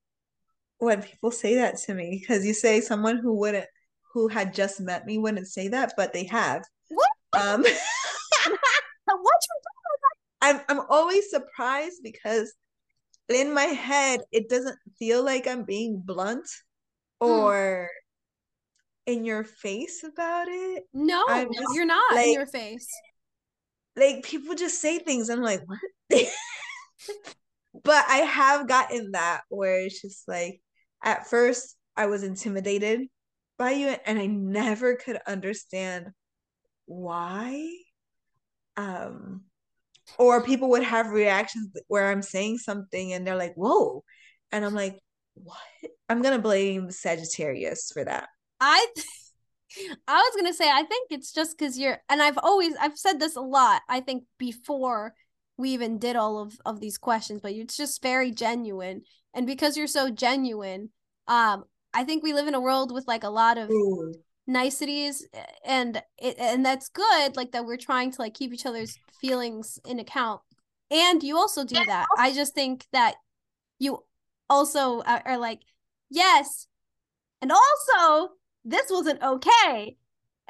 when 0.78 1.02
people 1.02 1.30
say 1.30 1.54
that 1.54 1.78
to 1.78 1.94
me 1.94 2.18
because 2.20 2.44
you 2.44 2.52
say 2.52 2.80
someone 2.80 3.18
who 3.18 3.34
wouldn't 3.34 3.66
who 4.12 4.26
had 4.26 4.52
just 4.52 4.80
met 4.80 5.06
me 5.06 5.16
wouldn't 5.16 5.46
say 5.46 5.68
that, 5.68 5.92
but 5.96 6.12
they 6.12 6.24
have. 6.24 6.64
What? 6.88 7.10
Um 7.34 7.62
what 9.04 9.42
I'm 10.42 10.60
I'm 10.68 10.80
always 10.88 11.30
surprised 11.30 12.02
because 12.02 12.52
in 13.30 13.54
my 13.54 13.64
head 13.64 14.20
it 14.32 14.48
doesn't 14.48 14.78
feel 14.98 15.24
like 15.24 15.46
I'm 15.46 15.64
being 15.64 16.02
blunt 16.04 16.48
or 17.20 17.88
mm. 19.08 19.12
in 19.12 19.24
your 19.24 19.44
face 19.44 20.02
about 20.04 20.48
it. 20.48 20.84
No, 20.92 21.24
just, 21.26 21.74
you're 21.74 21.86
not 21.86 22.14
like, 22.14 22.26
in 22.26 22.32
your 22.32 22.46
face. 22.46 22.88
Like 23.96 24.24
people 24.24 24.54
just 24.54 24.80
say 24.80 24.98
things. 24.98 25.28
I'm 25.28 25.42
like, 25.42 25.62
what? 25.66 25.78
but 27.84 28.04
I 28.08 28.18
have 28.18 28.68
gotten 28.68 29.12
that 29.12 29.42
where 29.48 29.80
it's 29.80 30.00
just 30.00 30.26
like 30.26 30.60
at 31.02 31.26
first 31.26 31.76
I 31.96 32.06
was 32.06 32.22
intimidated 32.22 33.08
by 33.58 33.72
you 33.72 33.94
and 34.06 34.18
I 34.18 34.26
never 34.26 34.96
could 34.96 35.18
understand 35.26 36.08
why. 36.86 37.70
Um 38.76 39.42
or 40.18 40.42
people 40.42 40.70
would 40.70 40.82
have 40.82 41.08
reactions 41.08 41.70
where 41.88 42.10
I'm 42.10 42.22
saying 42.22 42.58
something 42.58 43.12
and 43.12 43.26
they're 43.26 43.36
like, 43.36 43.54
whoa. 43.54 44.04
And 44.52 44.64
I'm 44.64 44.74
like, 44.74 44.98
what? 45.34 45.58
I'm 46.08 46.22
going 46.22 46.36
to 46.36 46.42
blame 46.42 46.90
Sagittarius 46.90 47.90
for 47.92 48.04
that. 48.04 48.28
I. 48.60 48.86
I 50.08 50.16
was 50.16 50.34
gonna 50.34 50.52
say 50.52 50.68
I 50.68 50.82
think 50.82 51.12
it's 51.12 51.32
just 51.32 51.56
because 51.56 51.78
you're 51.78 51.98
and 52.08 52.20
I've 52.20 52.38
always 52.38 52.74
I've 52.80 52.98
said 52.98 53.20
this 53.20 53.36
a 53.36 53.40
lot 53.40 53.82
I 53.88 54.00
think 54.00 54.24
before 54.36 55.14
we 55.58 55.70
even 55.70 56.00
did 56.00 56.16
all 56.16 56.38
of 56.38 56.54
of 56.66 56.80
these 56.80 56.98
questions 56.98 57.40
but 57.40 57.52
it's 57.52 57.76
just 57.76 58.02
very 58.02 58.32
genuine 58.32 59.02
and 59.32 59.46
because 59.46 59.76
you're 59.76 59.86
so 59.86 60.10
genuine 60.10 60.90
um 61.28 61.62
I 61.94 62.02
think 62.02 62.24
we 62.24 62.32
live 62.32 62.48
in 62.48 62.56
a 62.56 62.60
world 62.60 62.92
with 62.92 63.06
like 63.06 63.22
a 63.22 63.30
lot 63.30 63.58
of 63.58 63.70
Ooh 63.70 64.12
niceties 64.50 65.26
and 65.64 66.02
and 66.20 66.66
that's 66.66 66.88
good 66.88 67.36
like 67.36 67.52
that 67.52 67.64
we're 67.64 67.76
trying 67.76 68.10
to 68.10 68.20
like 68.20 68.34
keep 68.34 68.52
each 68.52 68.66
other's 68.66 68.98
feelings 69.20 69.78
in 69.86 69.98
account. 69.98 70.40
And 70.90 71.22
you 71.22 71.36
also 71.36 71.64
do 71.64 71.76
that. 71.86 72.06
I 72.18 72.32
just 72.32 72.52
think 72.52 72.84
that 72.92 73.14
you 73.78 74.02
also 74.48 75.02
are, 75.02 75.22
are 75.24 75.38
like 75.38 75.60
yes 76.10 76.66
and 77.40 77.52
also 77.52 78.32
this 78.64 78.86
wasn't 78.90 79.22
okay. 79.22 79.96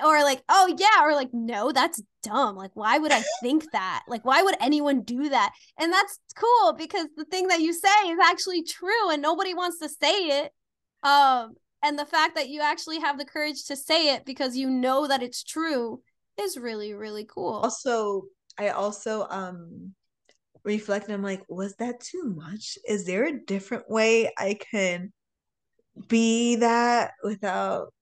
Or 0.02 0.22
like 0.22 0.42
oh 0.48 0.74
yeah 0.78 1.04
or 1.04 1.14
like 1.14 1.28
no 1.34 1.70
that's 1.70 2.02
dumb. 2.22 2.56
Like 2.56 2.70
why 2.74 2.96
would 2.98 3.12
i 3.12 3.22
think 3.42 3.70
that? 3.72 4.04
Like 4.08 4.24
why 4.24 4.42
would 4.42 4.56
anyone 4.60 5.02
do 5.02 5.28
that? 5.28 5.52
And 5.78 5.92
that's 5.92 6.18
cool 6.34 6.72
because 6.72 7.06
the 7.16 7.26
thing 7.26 7.48
that 7.48 7.60
you 7.60 7.74
say 7.74 8.08
is 8.08 8.18
actually 8.24 8.62
true 8.62 9.10
and 9.10 9.20
nobody 9.20 9.52
wants 9.52 9.78
to 9.80 9.90
say 9.90 10.42
it. 10.42 10.52
Um 11.02 11.54
and 11.82 11.98
the 11.98 12.06
fact 12.06 12.34
that 12.34 12.48
you 12.48 12.60
actually 12.60 13.00
have 13.00 13.18
the 13.18 13.24
courage 13.24 13.64
to 13.66 13.76
say 13.76 14.14
it 14.14 14.24
because 14.24 14.56
you 14.56 14.68
know 14.68 15.06
that 15.06 15.22
it's 15.22 15.42
true 15.42 16.02
is 16.38 16.56
really 16.56 16.94
really 16.94 17.24
cool. 17.24 17.54
Also 17.54 18.24
i 18.58 18.68
also 18.70 19.26
um 19.30 19.94
reflected 20.64 21.12
i'm 21.12 21.22
like 21.22 21.42
was 21.48 21.74
that 21.76 22.00
too 22.00 22.34
much? 22.36 22.78
Is 22.86 23.06
there 23.06 23.24
a 23.24 23.44
different 23.44 23.88
way 23.90 24.30
i 24.38 24.58
can 24.70 25.12
be 26.08 26.56
that 26.56 27.12
without 27.22 27.92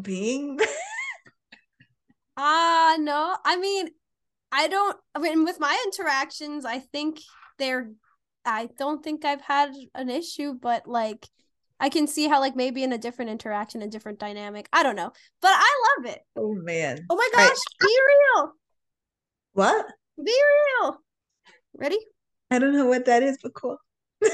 being 0.00 0.58
ah 2.36 2.94
uh, 2.94 2.96
no 2.98 3.36
i 3.44 3.56
mean 3.56 3.88
i 4.52 4.68
don't 4.68 4.96
i 5.14 5.18
mean 5.18 5.44
with 5.44 5.58
my 5.60 5.76
interactions 5.86 6.64
i 6.64 6.78
think 6.78 7.20
they're 7.58 7.90
i 8.44 8.68
don't 8.78 9.02
think 9.02 9.24
i've 9.24 9.40
had 9.40 9.72
an 9.94 10.08
issue 10.10 10.54
but 10.54 10.86
like 10.86 11.26
I 11.80 11.88
can 11.88 12.06
see 12.06 12.28
how 12.28 12.40
like 12.40 12.56
maybe 12.56 12.82
in 12.82 12.92
a 12.92 12.98
different 12.98 13.30
interaction, 13.30 13.82
a 13.82 13.88
different 13.88 14.18
dynamic. 14.18 14.68
I 14.72 14.82
don't 14.82 14.96
know, 14.96 15.12
but 15.40 15.52
I 15.52 15.94
love 15.96 16.12
it. 16.12 16.20
Oh 16.36 16.54
man! 16.54 17.06
Oh 17.08 17.16
my 17.16 17.28
gosh! 17.32 17.58
Be 17.80 17.98
real. 18.36 18.52
What? 19.52 19.86
Be 20.24 20.40
real. 20.82 21.00
Ready? 21.74 21.98
I 22.50 22.58
don't 22.58 22.74
know 22.74 22.86
what 22.86 23.04
that 23.04 23.22
is, 23.22 23.38
but 23.42 23.54
cool. 23.54 23.78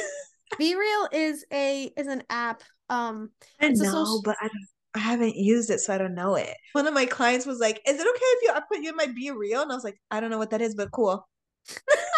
BeReal 0.61 1.09
is 1.13 1.45
a 1.53 1.91
is 1.97 2.07
an 2.07 2.23
app. 2.31 2.63
Um, 2.89 3.31
I 3.61 3.69
know, 3.69 3.85
social... 3.85 4.23
but 4.25 4.37
I 4.41 4.49
don't. 4.49 4.67
I 4.97 5.01
haven't 5.01 5.35
used 5.35 5.71
it, 5.71 5.81
so 5.81 5.93
I 5.93 5.99
don't 5.99 6.15
know 6.15 6.37
it. 6.37 6.55
One 6.73 6.87
of 6.87 6.95
my 6.95 7.07
clients 7.07 7.47
was 7.47 7.59
like, 7.59 7.81
"Is 7.87 7.99
it 7.99 8.07
okay 8.07 8.09
if 8.09 8.43
you 8.43 8.51
I 8.55 8.61
put 8.61 8.79
you 8.79 8.91
in 8.91 8.97
my 8.97 9.07
BeReal?" 9.07 9.63
And 9.63 9.73
I 9.73 9.75
was 9.75 9.85
like, 9.85 10.01
"I 10.11 10.21
don't 10.21 10.31
know 10.31 10.39
what 10.39 10.51
that 10.51 10.63
is, 10.63 10.75
but 10.75 10.93
cool." 10.93 11.27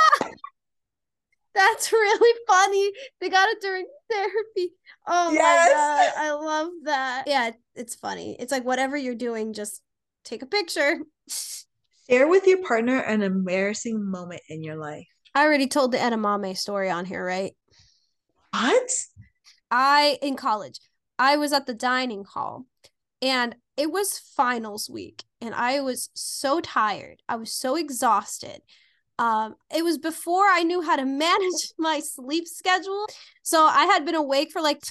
That's 1.56 1.90
really 1.92 2.38
funny. 2.46 2.92
They 3.20 3.28
got 3.28 3.48
it 3.48 3.60
during 3.60 3.86
therapy. 4.10 4.74
Oh 5.06 5.32
yes. 5.32 5.72
my 5.74 6.12
god, 6.14 6.22
I 6.22 6.32
love 6.32 6.70
that. 6.84 7.24
Yeah, 7.26 7.50
it's 7.74 7.94
funny. 7.94 8.36
It's 8.38 8.52
like 8.52 8.64
whatever 8.64 8.96
you're 8.96 9.14
doing, 9.14 9.54
just 9.54 9.80
take 10.24 10.42
a 10.42 10.46
picture. 10.46 10.98
Share 12.08 12.28
with 12.28 12.46
your 12.46 12.62
partner 12.62 12.98
an 12.98 13.22
embarrassing 13.22 14.04
moment 14.08 14.42
in 14.48 14.62
your 14.62 14.76
life. 14.76 15.06
I 15.34 15.44
already 15.44 15.66
told 15.66 15.92
the 15.92 15.98
edamame 15.98 16.56
story 16.56 16.90
on 16.90 17.04
here, 17.04 17.24
right? 17.24 17.52
What? 18.52 18.90
I 19.70 20.18
in 20.22 20.36
college, 20.36 20.78
I 21.18 21.36
was 21.36 21.52
at 21.52 21.66
the 21.66 21.74
dining 21.74 22.24
hall 22.24 22.66
and 23.22 23.56
it 23.76 23.90
was 23.90 24.18
finals 24.18 24.88
week 24.88 25.24
and 25.40 25.54
I 25.54 25.80
was 25.80 26.10
so 26.14 26.60
tired. 26.60 27.22
I 27.28 27.36
was 27.36 27.52
so 27.52 27.76
exhausted 27.76 28.60
um 29.18 29.54
it 29.74 29.82
was 29.82 29.98
before 29.98 30.44
i 30.46 30.62
knew 30.62 30.82
how 30.82 30.96
to 30.96 31.04
manage 31.26 31.72
my 31.78 32.00
sleep 32.00 32.46
schedule. 32.46 33.06
So 33.42 33.64
i 33.64 33.86
had 33.86 34.04
been 34.04 34.14
awake 34.14 34.52
for 34.52 34.60
like 34.60 34.82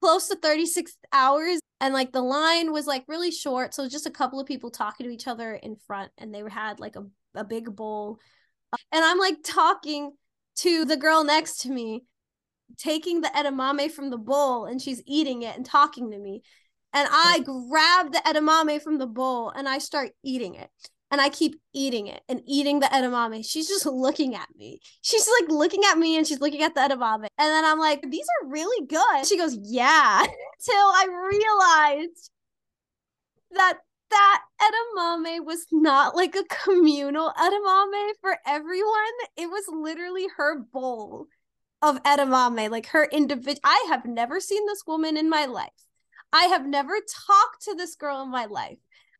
close 0.00 0.28
to 0.28 0.36
36 0.36 0.96
hours 1.12 1.60
and 1.80 1.94
like 1.94 2.12
the 2.12 2.22
line 2.22 2.72
was 2.72 2.86
like 2.86 3.04
really 3.08 3.30
short. 3.30 3.74
So 3.74 3.88
just 3.88 4.06
a 4.06 4.10
couple 4.10 4.40
of 4.40 4.46
people 4.46 4.70
talking 4.70 5.06
to 5.06 5.12
each 5.12 5.28
other 5.28 5.54
in 5.54 5.76
front 5.76 6.10
and 6.18 6.34
they 6.34 6.42
had 6.48 6.80
like 6.80 6.96
a, 6.96 7.04
a 7.34 7.44
big 7.44 7.74
bowl. 7.74 8.18
And 8.92 9.04
i'm 9.04 9.18
like 9.18 9.42
talking 9.42 10.12
to 10.56 10.84
the 10.84 10.96
girl 10.96 11.24
next 11.24 11.60
to 11.62 11.70
me 11.70 12.04
taking 12.76 13.22
the 13.22 13.28
edamame 13.28 13.90
from 13.90 14.10
the 14.10 14.18
bowl 14.18 14.66
and 14.66 14.80
she's 14.80 15.02
eating 15.06 15.42
it 15.42 15.56
and 15.56 15.64
talking 15.64 16.10
to 16.10 16.18
me. 16.18 16.42
And 16.92 17.08
i 17.10 17.40
grab 17.40 18.12
the 18.12 18.22
edamame 18.26 18.82
from 18.82 18.98
the 18.98 19.06
bowl 19.06 19.50
and 19.50 19.68
i 19.68 19.78
start 19.78 20.10
eating 20.22 20.54
it 20.54 20.70
and 21.10 21.20
I 21.20 21.28
keep 21.28 21.60
eating 21.72 22.06
it 22.06 22.22
and 22.28 22.42
eating 22.46 22.80
the 22.80 22.86
edamame. 22.86 23.44
She's 23.48 23.68
just 23.68 23.86
looking 23.86 24.34
at 24.34 24.48
me. 24.56 24.80
She's 25.00 25.28
like 25.40 25.50
looking 25.50 25.82
at 25.90 25.98
me 25.98 26.16
and 26.16 26.26
she's 26.26 26.40
looking 26.40 26.62
at 26.62 26.74
the 26.74 26.80
edamame. 26.80 27.28
And 27.38 27.50
then 27.50 27.64
I'm 27.64 27.78
like, 27.78 28.02
these 28.10 28.26
are 28.42 28.48
really 28.48 28.86
good. 28.86 29.26
She 29.26 29.38
goes, 29.38 29.56
yeah. 29.62 30.22
Till 30.60 30.74
I 30.74 31.06
realized 31.32 32.30
that 33.52 33.78
that 34.10 34.42
edamame 34.60 35.44
was 35.44 35.66
not 35.70 36.14
like 36.14 36.34
a 36.34 36.44
communal 36.44 37.32
edamame 37.38 38.12
for 38.20 38.36
everyone. 38.46 39.12
It 39.36 39.46
was 39.46 39.64
literally 39.68 40.26
her 40.36 40.58
bowl 40.60 41.26
of 41.80 42.02
edamame, 42.02 42.70
like 42.70 42.86
her 42.88 43.04
individual. 43.04 43.60
I 43.64 43.86
have 43.88 44.04
never 44.04 44.40
seen 44.40 44.66
this 44.66 44.82
woman 44.86 45.16
in 45.16 45.30
my 45.30 45.46
life. 45.46 45.70
I 46.32 46.44
have 46.44 46.66
never 46.66 46.94
talked 46.96 47.62
to 47.62 47.74
this 47.74 47.94
girl 47.94 48.22
in 48.22 48.30
my 48.30 48.44
life 48.44 48.78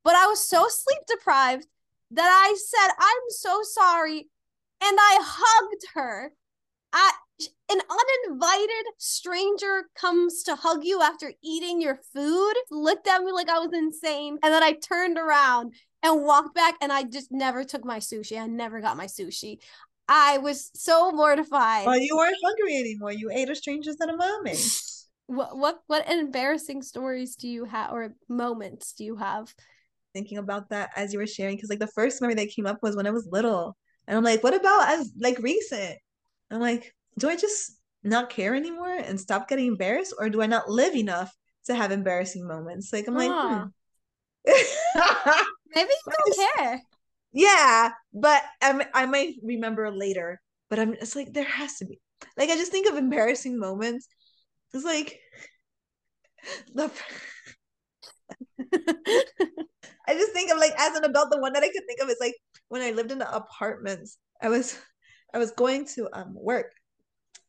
but 0.09 0.17
I 0.17 0.27
was 0.27 0.49
so 0.49 0.67
sleep 0.69 1.01
deprived 1.07 1.67
that 2.11 2.29
I 2.29 2.57
said, 2.57 2.95
I'm 2.99 3.31
so 3.31 3.61
sorry. 3.63 4.29
And 4.83 4.97
I 5.01 5.19
hugged 5.21 5.85
her. 5.95 6.33
I, 6.93 7.13
an 7.71 7.81
uninvited 8.29 8.87
stranger 8.97 9.85
comes 9.95 10.43
to 10.45 10.55
hug 10.55 10.85
you 10.85 11.03
after 11.03 11.33
eating 11.43 11.83
your 11.83 11.99
food, 12.15 12.55
looked 12.71 13.07
at 13.07 13.23
me 13.23 13.33
like 13.33 13.49
I 13.49 13.59
was 13.59 13.73
insane. 13.73 14.39
And 14.43 14.53
then 14.53 14.63
I 14.63 14.73
turned 14.73 15.19
around 15.19 15.75
and 16.03 16.23
walked 16.23 16.55
back 16.55 16.77
and 16.81 16.93
I 16.93 17.03
just 17.05 17.31
never 17.31 17.65
took 17.65 17.85
my 17.85 17.99
sushi. 17.99 18.41
I 18.41 18.47
never 18.47 18.81
got 18.81 18.97
my 18.97 19.07
sushi. 19.07 19.59
I 20.09 20.39
was 20.39 20.71
so 20.75 21.13
mortified. 21.13 21.87
Well, 21.87 21.99
you 21.99 22.17
weren't 22.17 22.37
hungry 22.43 22.77
anymore. 22.77 23.13
You 23.13 23.31
ate 23.31 23.51
a 23.51 23.55
stranger's 23.55 23.97
edamame. 24.03 24.95
What 25.27 25.59
what 25.59 25.81
what 25.87 26.09
embarrassing 26.11 26.81
stories 26.83 27.37
do 27.37 27.49
you 27.49 27.65
have 27.65 27.93
or 27.93 28.15
moments 28.29 28.95
do 28.95 29.05
you 29.05 29.17
have? 29.17 29.55
Thinking 30.19 30.39
about 30.39 30.71
that 30.71 30.91
as 30.97 31.13
you 31.13 31.21
were 31.21 31.29
sharing, 31.29 31.55
because 31.55 31.71
like 31.71 31.79
the 31.79 31.87
first 31.87 32.21
memory 32.21 32.35
that 32.35 32.51
came 32.51 32.67
up 32.67 32.79
was 32.83 32.97
when 32.97 33.07
I 33.07 33.13
was 33.13 33.29
little, 33.31 33.77
and 34.09 34.17
I'm 34.17 34.25
like, 34.25 34.43
what 34.43 34.53
about 34.53 34.89
as 34.89 35.13
like 35.21 35.39
recent? 35.39 35.97
I'm 36.51 36.61
like, 36.61 36.93
do 37.19 37.29
I 37.29 37.37
just 37.37 37.79
not 38.03 38.31
care 38.31 38.53
anymore 38.57 38.97
and 38.97 39.21
stop 39.21 39.49
getting 39.49 39.69
embarrassed, 39.69 40.13
or 40.19 40.29
do 40.29 40.43
I 40.43 40.47
not 40.47 40.69
live 40.69 40.97
enough 40.97 41.33
to 41.67 41.75
have 41.77 41.93
embarrassing 41.93 42.49
moments? 42.49 42.93
Like 42.93 43.07
I'm 43.07 43.15
like, 43.15 43.31
hmm. 43.31 43.63
Maybe 45.75 45.91
you 45.91 46.13
don't 46.17 46.57
care. 46.57 46.83
yeah, 47.33 47.93
but 48.13 48.43
I 48.61 48.87
I 48.93 49.07
might 49.07 49.35
remember 49.45 49.89
later. 49.93 50.41
But 50.69 50.81
I'm 50.81 50.95
it's 50.95 51.15
like 51.15 51.33
there 51.33 51.45
has 51.45 51.77
to 51.77 51.87
be 51.87 52.01
like 52.37 52.51
I 52.51 52.57
just 52.57 52.73
think 52.73 52.89
of 52.89 52.97
embarrassing 52.97 53.57
moments. 53.57 54.09
It's 54.75 54.85
like 54.85 55.21
the 56.75 56.91
I 60.09 60.15
just 60.15 60.33
think 60.33 60.51
of 60.51 60.59
like 60.59 60.73
as 60.79 60.97
an 60.97 61.05
adult, 61.05 61.31
the 61.31 61.41
one 61.41 61.53
that 61.53 61.63
I 61.63 61.69
could 61.69 61.87
think 61.87 62.01
of 62.01 62.09
is 62.09 62.17
like 62.21 62.35
when 62.69 62.83
I 62.83 62.91
lived 62.93 63.13
in 63.13 63.19
the 63.19 63.35
apartments. 63.35 64.19
I 64.43 64.49
was 64.49 64.79
I 65.35 65.39
was 65.39 65.51
going 65.53 65.87
to 65.97 66.09
um 66.13 66.35
work 66.35 66.73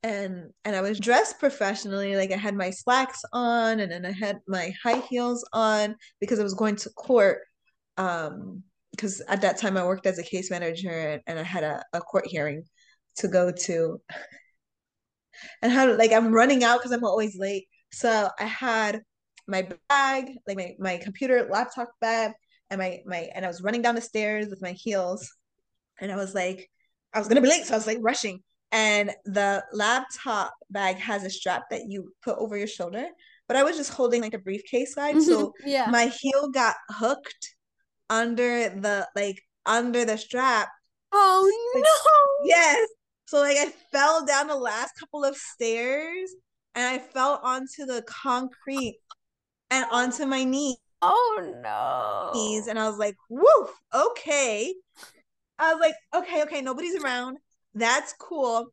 and 0.04 0.52
and 0.66 0.76
I 0.76 0.82
was 0.82 1.00
dressed 1.00 1.40
professionally. 1.40 2.16
Like 2.16 2.32
I 2.32 2.38
had 2.38 2.56
my 2.56 2.70
slacks 2.70 3.22
on 3.34 3.80
and 3.80 3.92
then 3.92 4.06
I 4.06 4.12
had 4.12 4.40
my 4.48 4.74
high 4.84 5.00
heels 5.00 5.48
on 5.54 5.96
because 6.20 6.40
I 6.40 6.44
was 6.44 6.54
going 6.54 6.76
to 6.78 6.90
court. 6.92 7.40
Um 7.98 8.64
because 8.92 9.22
at 9.30 9.42
that 9.42 9.58
time 9.58 9.78
I 9.78 9.86
worked 9.86 10.08
as 10.08 10.20
a 10.20 10.24
case 10.24 10.52
manager 10.52 10.90
and, 10.90 11.22
and 11.28 11.40
I 11.40 11.44
had 11.44 11.64
a, 11.64 11.82
a 11.94 12.02
court 12.02 12.28
hearing 12.28 12.64
to 13.18 13.28
go 13.28 13.52
to. 13.52 14.02
And 15.62 15.72
how 15.72 15.96
like 15.96 16.12
I'm 16.12 16.34
running 16.34 16.66
out 16.66 16.80
because 16.80 16.92
I'm 16.92 17.06
always 17.06 17.38
late. 17.38 17.68
So 17.92 18.30
I 18.40 18.44
had 18.44 19.02
my 19.50 19.68
bag, 19.90 20.32
like 20.48 20.58
my, 20.58 20.76
my 20.80 20.98
computer 20.98 21.48
laptop 21.50 21.90
bag, 22.00 22.32
and 22.70 22.80
my 22.80 23.00
my 23.06 23.30
and 23.34 23.44
I 23.44 23.48
was 23.48 23.62
running 23.62 23.82
down 23.82 23.96
the 23.96 24.02
stairs 24.02 24.48
with 24.50 24.62
my 24.62 24.72
heels. 24.72 25.30
And 26.00 26.12
I 26.12 26.16
was 26.16 26.34
like, 26.34 26.70
I 27.14 27.20
was 27.20 27.28
gonna 27.28 27.42
be 27.42 27.50
late, 27.50 27.66
so 27.66 27.74
I 27.74 27.78
was 27.78 27.88
like 27.88 27.98
rushing. 28.02 28.42
And 28.72 29.12
the 29.26 29.64
laptop 29.74 30.54
bag 30.70 30.98
has 30.98 31.24
a 31.24 31.30
strap 31.30 31.64
that 31.72 31.86
you 31.88 32.14
put 32.24 32.38
over 32.38 32.56
your 32.56 32.68
shoulder, 32.68 33.06
but 33.48 33.58
I 33.58 33.64
was 33.64 33.76
just 33.76 33.92
holding 33.92 34.22
like 34.22 34.36
a 34.36 34.40
briefcase 34.40 34.94
side. 34.94 35.22
So 35.22 35.48
mm-hmm. 35.48 35.68
yeah. 35.68 35.88
my 35.90 36.06
heel 36.06 36.50
got 36.50 36.76
hooked 36.90 37.56
under 38.10 38.70
the 38.70 39.08
like 39.16 39.42
under 39.66 40.06
the 40.06 40.18
strap. 40.18 40.70
oh 41.12 41.72
like, 41.74 41.84
no. 41.84 42.48
Yes. 42.48 42.88
So 43.26 43.40
like 43.40 43.58
I 43.58 43.72
fell 43.92 44.26
down 44.26 44.48
the 44.48 44.56
last 44.56 44.94
couple 45.00 45.24
of 45.24 45.36
stairs 45.36 46.32
and 46.76 46.86
I 46.86 47.00
fell 47.00 47.40
onto 47.44 47.86
the 47.86 48.04
concrete 48.08 49.00
and 49.72 49.86
onto 49.92 50.26
my 50.26 50.44
knees. 50.44 50.78
Oh 51.02 51.54
no. 51.64 52.32
Knees, 52.34 52.68
And 52.68 52.78
I 52.78 52.90
was 52.90 52.98
like, 52.98 53.16
woo, 53.30 53.70
okay. 53.94 54.74
I 55.58 55.74
was 55.74 55.82
like, 55.82 55.96
okay, 56.16 56.44
okay, 56.44 56.62
nobody's 56.62 57.02
around. 57.02 57.38
That's 57.74 58.14
cool. 58.20 58.68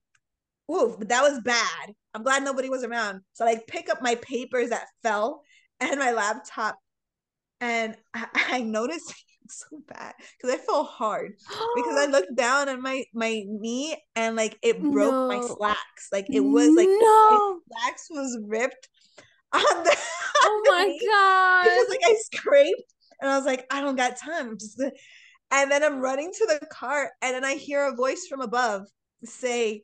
Woo, 0.69 0.97
but 0.99 1.09
that 1.09 1.23
was 1.23 1.41
bad. 1.41 1.95
I'm 2.15 2.23
glad 2.23 2.43
nobody 2.43 2.69
was 2.69 2.83
around. 2.83 3.21
So 3.35 3.45
I 3.45 3.53
like 3.53 3.67
pick 3.67 3.89
up 3.89 4.03
my 4.03 4.17
papers 4.17 4.71
that 4.71 4.87
fell 5.03 5.43
and 5.81 5.99
my 5.99 6.13
laptop. 6.13 6.79
And 7.61 7.97
I, 8.15 8.27
I 8.35 8.63
noticed 8.63 9.15
so 9.49 9.67
bad 9.87 10.15
because 10.37 10.55
I 10.55 10.59
felt 10.59 10.89
hard 10.89 11.35
because 11.77 11.97
I 11.97 12.07
looked 12.11 12.35
down 12.35 12.69
at 12.69 12.81
my 12.81 13.05
my 13.15 13.45
knee 13.47 13.97
and 14.17 14.35
like 14.35 14.59
it 14.63 14.83
broke 14.83 15.29
my 15.29 15.41
slacks. 15.41 16.09
Like 16.13 16.27
it 16.31 16.41
was 16.41 16.75
like 16.75 16.89
my 16.89 16.99
no. 17.01 17.61
slacks 17.69 18.09
was 18.11 18.39
ripped 18.45 18.89
on 19.53 19.85
the. 19.85 19.97
Oh 20.39 20.63
my 20.67 20.99
god. 21.09 21.63
Because 21.65 21.89
like 21.89 22.01
I 22.05 22.15
scraped 22.31 22.95
and 23.21 23.31
I 23.31 23.37
was 23.37 23.47
like, 23.47 23.67
I 23.71 23.81
don't 23.81 23.97
got 23.97 24.19
time. 24.19 24.51
I'm 24.51 24.59
just 24.59 24.79
and 25.51 25.71
then 25.71 25.83
I'm 25.83 26.01
running 26.01 26.31
to 26.33 26.47
the 26.47 26.67
car 26.67 27.11
and 27.23 27.35
then 27.35 27.45
I 27.45 27.55
hear 27.55 27.87
a 27.87 27.95
voice 27.95 28.27
from 28.29 28.41
above 28.41 28.87
say, 29.25 29.83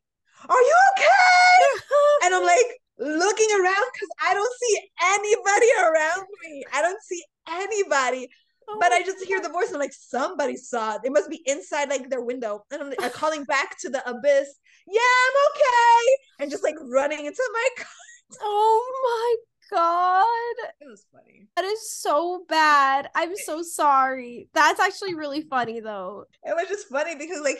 Are 0.48 0.60
you 0.60 0.76
okay? 0.96 1.80
And 2.24 2.34
I'm 2.34 2.44
like 2.44 2.80
looking 2.98 3.48
around 3.54 3.84
because 3.92 4.08
I 4.22 4.34
don't 4.34 4.54
see 4.60 4.78
anybody 5.02 5.66
around 5.80 6.26
me. 6.44 6.64
I 6.72 6.82
don't 6.82 7.02
see 7.02 7.22
anybody. 7.48 8.28
Oh 8.68 8.78
But 8.80 8.92
I 8.92 9.02
just 9.02 9.24
hear 9.24 9.40
the 9.40 9.48
voice 9.48 9.66
and 9.68 9.76
I'm 9.76 9.80
like, 9.80 9.92
somebody 9.92 10.56
saw 10.56 10.94
it. 10.94 11.00
It 11.04 11.12
must 11.12 11.30
be 11.30 11.42
inside 11.46 11.88
like 11.88 12.10
their 12.10 12.22
window. 12.22 12.64
And 12.70 12.82
I'm 12.82 12.90
like, 12.90 13.12
calling 13.12 13.44
back 13.44 13.78
to 13.80 13.88
the 13.88 14.08
abyss. 14.08 14.54
Yeah, 14.86 15.00
I'm 15.00 15.34
okay. 15.50 16.16
And 16.40 16.50
just 16.50 16.62
like 16.62 16.76
running 16.80 17.24
into 17.24 17.50
my 17.52 17.68
car. 17.78 18.38
Oh 18.40 19.36
my 19.38 19.51
god. 19.72 20.70
It 20.80 20.88
was 20.88 21.06
funny. 21.12 21.48
That 21.56 21.64
is 21.64 21.90
so 21.90 22.44
bad. 22.48 23.08
I'm 23.14 23.34
so 23.36 23.62
sorry. 23.62 24.48
That's 24.54 24.80
actually 24.80 25.14
really 25.14 25.42
funny 25.42 25.80
though. 25.80 26.24
It 26.44 26.54
was 26.54 26.68
just 26.68 26.88
funny 26.88 27.16
because 27.16 27.40
like 27.42 27.58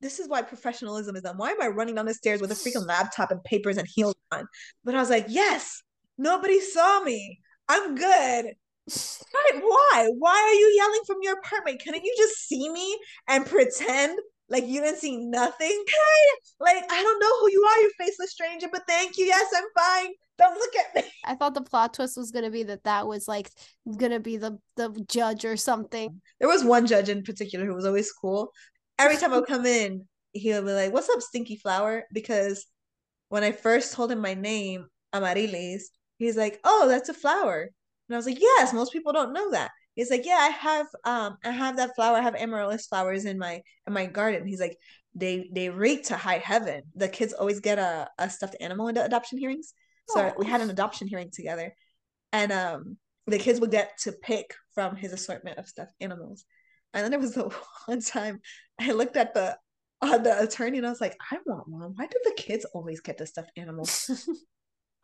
this 0.00 0.18
is 0.18 0.28
why 0.28 0.42
professionalism 0.42 1.16
is 1.16 1.22
done. 1.22 1.36
Why 1.36 1.50
am 1.50 1.60
I 1.62 1.66
running 1.66 1.96
down 1.96 2.06
the 2.06 2.14
stairs 2.14 2.40
with 2.40 2.52
a 2.52 2.54
freaking 2.54 2.86
laptop 2.86 3.30
and 3.30 3.42
papers 3.44 3.76
and 3.76 3.86
heels 3.94 4.14
on? 4.32 4.46
But 4.84 4.94
I 4.94 5.00
was 5.00 5.10
like, 5.10 5.26
yes, 5.28 5.82
nobody 6.16 6.60
saw 6.60 7.02
me. 7.02 7.40
I'm 7.68 7.94
good. 7.94 8.54
Why? 9.52 10.08
Why 10.18 10.50
are 10.50 10.54
you 10.54 10.74
yelling 10.76 11.00
from 11.06 11.18
your 11.22 11.38
apartment? 11.38 11.82
Couldn't 11.84 12.04
you 12.04 12.14
just 12.16 12.48
see 12.48 12.70
me 12.70 12.98
and 13.28 13.46
pretend 13.46 14.18
like 14.48 14.66
you 14.66 14.80
didn't 14.80 14.98
see 14.98 15.16
nothing? 15.16 15.84
Like 16.60 16.84
I 16.90 17.02
don't 17.02 17.20
know 17.20 17.40
who 17.40 17.50
you 17.50 17.64
are, 17.64 17.80
you 17.80 17.90
faceless 17.98 18.32
stranger, 18.32 18.66
but 18.70 18.82
thank 18.86 19.16
you. 19.16 19.24
Yes, 19.24 19.46
I'm 19.56 19.64
fine. 19.74 20.12
Don't 20.40 20.54
look 20.54 20.72
at 20.76 20.94
me. 20.94 21.10
I 21.26 21.34
thought 21.34 21.52
the 21.52 21.60
plot 21.60 21.92
twist 21.92 22.16
was 22.16 22.30
gonna 22.30 22.50
be 22.50 22.62
that 22.62 22.84
that 22.84 23.06
was 23.06 23.28
like 23.28 23.50
gonna 23.98 24.20
be 24.20 24.38
the 24.38 24.58
the 24.76 24.88
judge 25.06 25.44
or 25.44 25.56
something. 25.56 26.22
There 26.38 26.48
was 26.48 26.64
one 26.64 26.86
judge 26.86 27.10
in 27.10 27.22
particular 27.22 27.66
who 27.66 27.74
was 27.74 27.84
always 27.84 28.10
cool. 28.10 28.50
Every 28.98 29.18
time 29.18 29.34
I 29.34 29.36
would 29.36 29.46
come 29.46 29.66
in, 29.66 30.08
he 30.32 30.50
would 30.52 30.64
be 30.64 30.72
like, 30.72 30.94
"What's 30.94 31.10
up, 31.10 31.20
Stinky 31.20 31.56
Flower?" 31.56 32.04
Because 32.12 32.64
when 33.28 33.44
I 33.44 33.52
first 33.52 33.92
told 33.92 34.10
him 34.10 34.20
my 34.20 34.32
name, 34.32 34.86
Amarilis, 35.14 35.82
he's 36.16 36.38
like, 36.38 36.58
"Oh, 36.64 36.88
that's 36.88 37.10
a 37.10 37.14
flower," 37.14 37.68
and 38.08 38.14
I 38.14 38.16
was 38.16 38.26
like, 38.26 38.40
"Yes, 38.40 38.72
most 38.72 38.92
people 38.92 39.12
don't 39.12 39.34
know 39.34 39.50
that." 39.50 39.70
He's 39.94 40.10
like, 40.10 40.24
"Yeah, 40.24 40.38
I 40.40 40.48
have, 40.48 40.86
um, 41.04 41.36
I 41.44 41.50
have 41.50 41.76
that 41.76 41.94
flower. 41.94 42.16
I 42.16 42.22
have 42.22 42.34
amaryllis 42.34 42.86
flowers 42.86 43.26
in 43.26 43.38
my 43.38 43.60
in 43.86 43.92
my 43.92 44.06
garden." 44.06 44.46
He's 44.46 44.60
like, 44.60 44.78
"They 45.14 45.50
they 45.52 45.68
rate 45.68 46.04
to 46.04 46.16
high 46.16 46.38
heaven. 46.38 46.84
The 46.94 47.08
kids 47.10 47.34
always 47.34 47.60
get 47.60 47.78
a 47.78 48.08
a 48.18 48.30
stuffed 48.30 48.56
animal 48.58 48.88
in 48.88 48.94
the 48.94 49.04
adoption 49.04 49.36
hearings." 49.38 49.74
So 50.12 50.32
we 50.38 50.46
had 50.46 50.60
an 50.60 50.70
adoption 50.70 51.08
hearing 51.08 51.30
together, 51.32 51.74
and 52.32 52.52
um, 52.52 52.96
the 53.26 53.38
kids 53.38 53.60
would 53.60 53.70
get 53.70 53.98
to 54.02 54.12
pick 54.12 54.54
from 54.74 54.96
his 54.96 55.12
assortment 55.12 55.58
of 55.58 55.68
stuffed 55.68 55.94
animals. 56.00 56.44
And 56.92 57.04
then 57.04 57.10
there 57.10 57.20
was 57.20 57.34
the 57.34 57.54
one 57.86 58.00
time 58.00 58.40
I 58.80 58.92
looked 58.92 59.16
at 59.16 59.34
the 59.34 59.56
on 60.02 60.22
the 60.22 60.42
attorney 60.42 60.78
and 60.78 60.86
I 60.86 60.90
was 60.90 61.00
like, 61.00 61.16
I 61.30 61.36
want 61.44 61.68
one. 61.68 61.92
Why 61.94 62.06
do 62.06 62.18
the 62.24 62.34
kids 62.36 62.64
always 62.72 63.00
get 63.00 63.18
the 63.18 63.26
stuffed 63.26 63.52
animals? 63.56 64.10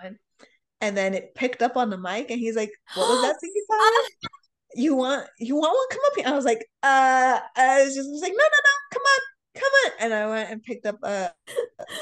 and 0.80 0.96
then 0.96 1.14
it 1.14 1.34
picked 1.34 1.62
up 1.62 1.76
on 1.76 1.90
the 1.90 1.98
mic 1.98 2.30
and 2.30 2.40
he's 2.40 2.56
like, 2.56 2.72
What 2.94 3.08
was 3.08 3.22
that 3.22 3.38
Flower? 3.66 4.30
You 4.74 4.94
want 4.94 5.28
you 5.38 5.56
want 5.56 5.74
one? 5.74 5.86
Come 5.90 6.00
up 6.06 6.16
here. 6.16 6.26
I 6.26 6.36
was 6.36 6.44
like, 6.44 6.66
uh 6.82 7.40
I 7.56 7.84
was 7.84 7.94
just 7.94 8.08
I 8.08 8.12
was 8.12 8.22
like, 8.22 8.32
no, 8.32 8.44
no, 8.44 8.44
no, 8.44 8.74
come 8.92 9.02
on, 9.02 9.20
come 9.54 9.72
on. 9.84 9.92
And 10.00 10.14
I 10.14 10.26
went 10.28 10.50
and 10.50 10.62
picked 10.62 10.86
up 10.86 10.98
a 11.02 11.32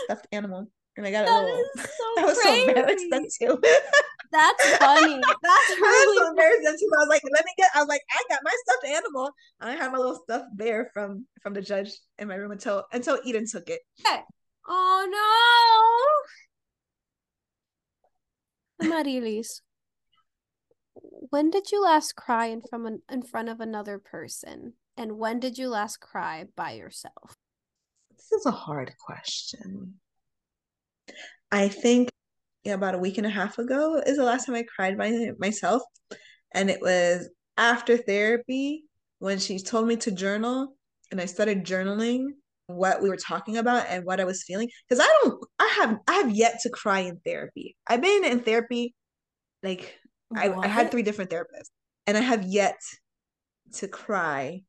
stuffed 0.04 0.26
animal. 0.32 0.68
And 0.96 1.06
I 1.06 1.10
got 1.10 1.24
a 1.24 1.26
That 1.26 1.42
little 1.42 1.60
is 1.76 1.82
so 1.82 2.04
I 2.18 2.24
was 2.24 2.42
so 2.42 2.54
embarrassed 2.68 3.04
then 3.10 3.22
crazy. 3.22 3.46
too. 3.46 3.58
That's 4.30 4.76
funny. 4.78 5.20
That's 5.20 5.44
I 5.70 5.74
was 5.74 5.80
really 5.80 6.18
so 6.18 6.28
embarrassed 6.30 6.60
then 6.64 6.74
too. 6.74 6.90
I 6.94 6.98
was 6.98 7.08
like, 7.08 7.22
let 7.32 7.44
me 7.44 7.52
get. 7.56 7.70
I 7.74 7.80
was 7.80 7.88
like, 7.88 8.02
I 8.12 8.22
got 8.28 8.40
my 8.44 8.52
stuffed 8.66 8.86
animal. 8.86 9.30
And 9.60 9.70
I 9.70 9.74
had 9.74 9.92
my 9.92 9.98
little 9.98 10.20
stuffed 10.22 10.56
bear 10.56 10.90
from 10.94 11.26
from 11.42 11.54
the 11.54 11.62
judge 11.62 11.90
in 12.18 12.28
my 12.28 12.36
room 12.36 12.52
until 12.52 12.84
until 12.92 13.18
Eden 13.24 13.44
took 13.50 13.68
it. 13.68 13.80
Oh 14.66 16.22
no. 18.80 18.88
Marilis, 18.88 19.60
when 21.30 21.50
did 21.50 21.70
you 21.70 21.82
last 21.82 22.14
cry 22.16 22.46
in 22.46 22.62
from 22.62 22.86
an, 22.86 23.02
in 23.10 23.22
front 23.22 23.48
of 23.48 23.60
another 23.60 23.98
person? 23.98 24.74
And 24.96 25.18
when 25.18 25.40
did 25.40 25.58
you 25.58 25.68
last 25.68 26.00
cry 26.00 26.46
by 26.56 26.72
yourself? 26.72 27.36
This 28.16 28.32
is 28.32 28.46
a 28.46 28.50
hard 28.52 28.92
question. 29.04 29.94
I 31.50 31.68
think 31.68 32.10
yeah, 32.64 32.74
about 32.74 32.94
a 32.94 32.98
week 32.98 33.18
and 33.18 33.26
a 33.26 33.30
half 33.30 33.58
ago 33.58 34.02
is 34.04 34.16
the 34.16 34.24
last 34.24 34.46
time 34.46 34.54
I 34.54 34.64
cried 34.64 34.96
by 34.96 35.32
myself, 35.38 35.82
and 36.52 36.70
it 36.70 36.80
was 36.80 37.28
after 37.56 37.96
therapy 37.96 38.84
when 39.18 39.38
she 39.38 39.58
told 39.58 39.86
me 39.86 39.96
to 39.96 40.10
journal, 40.10 40.76
and 41.10 41.20
I 41.20 41.26
started 41.26 41.64
journaling 41.64 42.26
what 42.66 43.02
we 43.02 43.08
were 43.08 43.16
talking 43.16 43.58
about 43.58 43.86
and 43.88 44.04
what 44.04 44.20
I 44.20 44.24
was 44.24 44.42
feeling 44.42 44.70
because 44.88 45.04
I 45.04 45.18
don't 45.22 45.44
I 45.58 45.74
have 45.80 45.98
I 46.08 46.12
have 46.14 46.30
yet 46.34 46.60
to 46.62 46.70
cry 46.70 47.00
in 47.00 47.20
therapy. 47.24 47.76
I've 47.86 48.00
been 48.00 48.24
in 48.24 48.40
therapy 48.40 48.94
like 49.62 49.98
I, 50.34 50.50
I 50.50 50.66
had 50.66 50.90
three 50.90 51.02
different 51.02 51.30
therapists 51.30 51.70
and 52.06 52.16
I 52.16 52.20
have 52.20 52.44
yet 52.44 52.78
to 53.74 53.88
cry 53.88 54.62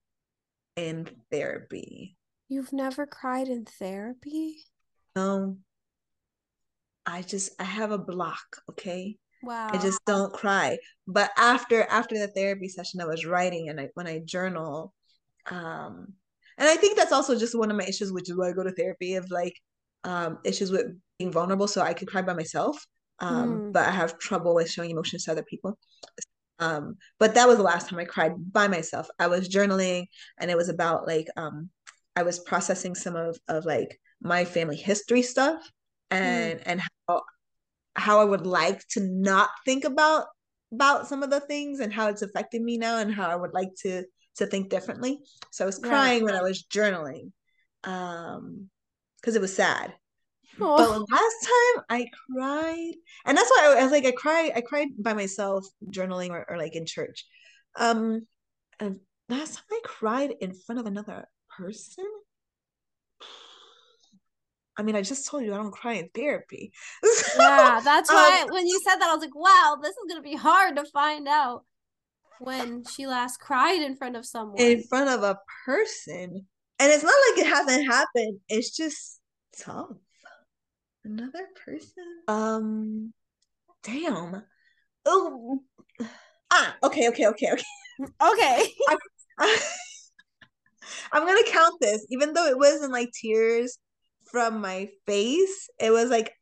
in 0.75 1.07
therapy. 1.31 2.17
You've 2.49 2.73
never 2.73 3.05
cried 3.05 3.47
in 3.47 3.65
therapy? 3.65 4.57
No. 5.15 5.57
I 7.05 7.21
just 7.21 7.51
I 7.59 7.63
have 7.65 7.91
a 7.91 7.97
block, 7.97 8.57
okay? 8.71 9.17
Wow. 9.41 9.69
I 9.69 9.77
just 9.77 10.03
don't 10.05 10.33
cry. 10.33 10.77
But 11.07 11.31
after 11.37 11.83
after 11.83 12.17
the 12.17 12.27
therapy 12.27 12.69
session, 12.69 13.01
I 13.01 13.05
was 13.05 13.25
writing 13.25 13.69
and 13.69 13.79
I 13.79 13.89
when 13.95 14.07
I 14.07 14.19
journal, 14.25 14.93
um, 15.51 16.13
and 16.57 16.69
I 16.69 16.75
think 16.77 16.97
that's 16.97 17.11
also 17.11 17.37
just 17.37 17.57
one 17.57 17.71
of 17.71 17.77
my 17.77 17.85
issues, 17.85 18.11
which 18.11 18.29
is 18.29 18.37
why 18.37 18.49
I 18.49 18.53
go 18.53 18.63
to 18.63 18.71
therapy 18.73 19.15
of 19.15 19.29
like 19.31 19.55
um 20.03 20.39
issues 20.45 20.71
with 20.71 20.87
being 21.19 21.31
vulnerable. 21.31 21.67
So 21.67 21.81
I 21.81 21.93
could 21.93 22.07
cry 22.09 22.21
by 22.21 22.33
myself. 22.33 22.77
Um, 23.19 23.61
Mm. 23.61 23.73
but 23.73 23.87
I 23.87 23.91
have 23.91 24.19
trouble 24.19 24.55
with 24.55 24.69
showing 24.69 24.91
emotions 24.91 25.25
to 25.25 25.31
other 25.31 25.43
people. 25.43 25.77
Um, 26.59 26.97
but 27.19 27.35
that 27.35 27.47
was 27.47 27.57
the 27.57 27.63
last 27.63 27.89
time 27.89 27.99
I 27.99 28.05
cried 28.05 28.33
by 28.53 28.67
myself. 28.67 29.07
I 29.19 29.27
was 29.27 29.49
journaling 29.49 30.05
and 30.39 30.49
it 30.49 30.57
was 30.57 30.69
about 30.69 31.05
like 31.07 31.27
um 31.37 31.69
I 32.15 32.23
was 32.23 32.39
processing 32.39 32.95
some 32.95 33.15
of 33.15 33.37
of 33.49 33.65
like 33.65 33.99
my 34.21 34.45
family 34.45 34.77
history 34.77 35.21
stuff 35.21 35.69
and 36.11 36.61
and 36.65 36.79
how 36.79 36.87
how 37.95 38.19
I 38.19 38.25
would 38.25 38.45
like 38.45 38.85
to 38.89 38.99
not 38.99 39.49
think 39.65 39.83
about 39.85 40.27
about 40.71 41.07
some 41.07 41.23
of 41.23 41.29
the 41.29 41.39
things 41.39 41.79
and 41.79 41.93
how 41.93 42.09
it's 42.09 42.21
affected 42.21 42.61
me 42.61 42.77
now 42.77 42.97
and 42.97 43.13
how 43.13 43.29
I 43.29 43.35
would 43.35 43.53
like 43.53 43.69
to 43.83 44.03
to 44.37 44.45
think 44.45 44.69
differently. 44.69 45.19
So 45.51 45.63
I 45.63 45.67
was 45.67 45.79
crying 45.79 46.23
when 46.23 46.35
I 46.35 46.41
was 46.41 46.63
journaling. 46.63 47.31
Um 47.83 48.69
because 49.21 49.35
it 49.35 49.41
was 49.41 49.55
sad. 49.55 49.93
But 50.57 50.87
Oh, 50.87 51.05
last 51.11 51.35
time 51.41 51.83
I 51.89 52.07
cried, 52.31 52.93
and 53.25 53.37
that's 53.37 53.49
why 53.49 53.73
I, 53.75 53.79
I 53.79 53.83
was 53.83 53.91
like, 53.91 54.05
I 54.05 54.11
cried, 54.11 54.51
I 54.55 54.61
cried 54.61 54.89
by 54.97 55.13
myself 55.13 55.65
journaling 55.89 56.29
or, 56.29 56.45
or 56.49 56.57
like 56.57 56.75
in 56.75 56.85
church. 56.85 57.25
Um, 57.77 58.27
and 58.79 58.99
last 59.27 59.55
time 59.55 59.63
I 59.71 59.79
cried 59.83 60.33
in 60.39 60.53
front 60.53 60.79
of 60.79 60.85
another 60.85 61.25
person. 61.57 62.05
I 64.77 64.83
mean, 64.83 64.95
I 64.95 65.01
just 65.01 65.27
told 65.27 65.43
you 65.43 65.53
I 65.53 65.57
don't 65.57 65.71
cry 65.71 65.93
in 65.93 66.09
therapy. 66.13 66.71
So, 67.03 67.41
yeah. 67.41 67.81
That's 67.83 68.09
why 68.11 68.43
um, 68.43 68.53
when 68.53 68.67
you 68.67 68.79
said 68.87 68.97
that, 68.97 69.09
I 69.09 69.15
was 69.15 69.21
like, 69.21 69.35
wow, 69.35 69.77
this 69.81 69.91
is 69.91 70.05
gonna 70.09 70.21
be 70.21 70.35
hard 70.35 70.75
to 70.75 70.85
find 70.85 71.27
out 71.27 71.63
when 72.39 72.83
she 72.85 73.07
last 73.07 73.39
cried 73.39 73.81
in 73.81 73.95
front 73.95 74.15
of 74.15 74.25
someone. 74.25 74.59
in 74.59 74.83
front 74.83 75.09
of 75.09 75.23
a 75.23 75.39
person, 75.65 76.47
and 76.79 76.91
it's 76.91 77.03
not 77.03 77.13
like 77.29 77.45
it 77.45 77.47
hasn't 77.47 77.87
happened. 77.87 78.39
It's 78.49 78.75
just 78.75 79.19
tough. 79.57 79.91
Another 81.03 81.47
person. 81.63 82.03
Um, 82.27 83.13
damn. 83.83 84.43
Oh, 85.05 85.61
ah, 86.51 86.75
okay, 86.83 87.07
okay, 87.09 87.27
okay, 87.27 87.51
okay. 87.53 87.63
okay. 88.21 88.69
I'm 91.11 91.25
gonna 91.25 91.43
count 91.47 91.79
this, 91.79 92.05
even 92.09 92.33
though 92.33 92.47
it 92.47 92.57
wasn't 92.57 92.91
like 92.91 93.11
tears 93.21 93.77
from 94.35 94.59
my 94.59 94.89
face. 95.05 95.69
It 95.79 95.91
was 95.91 96.09
like 96.09 96.33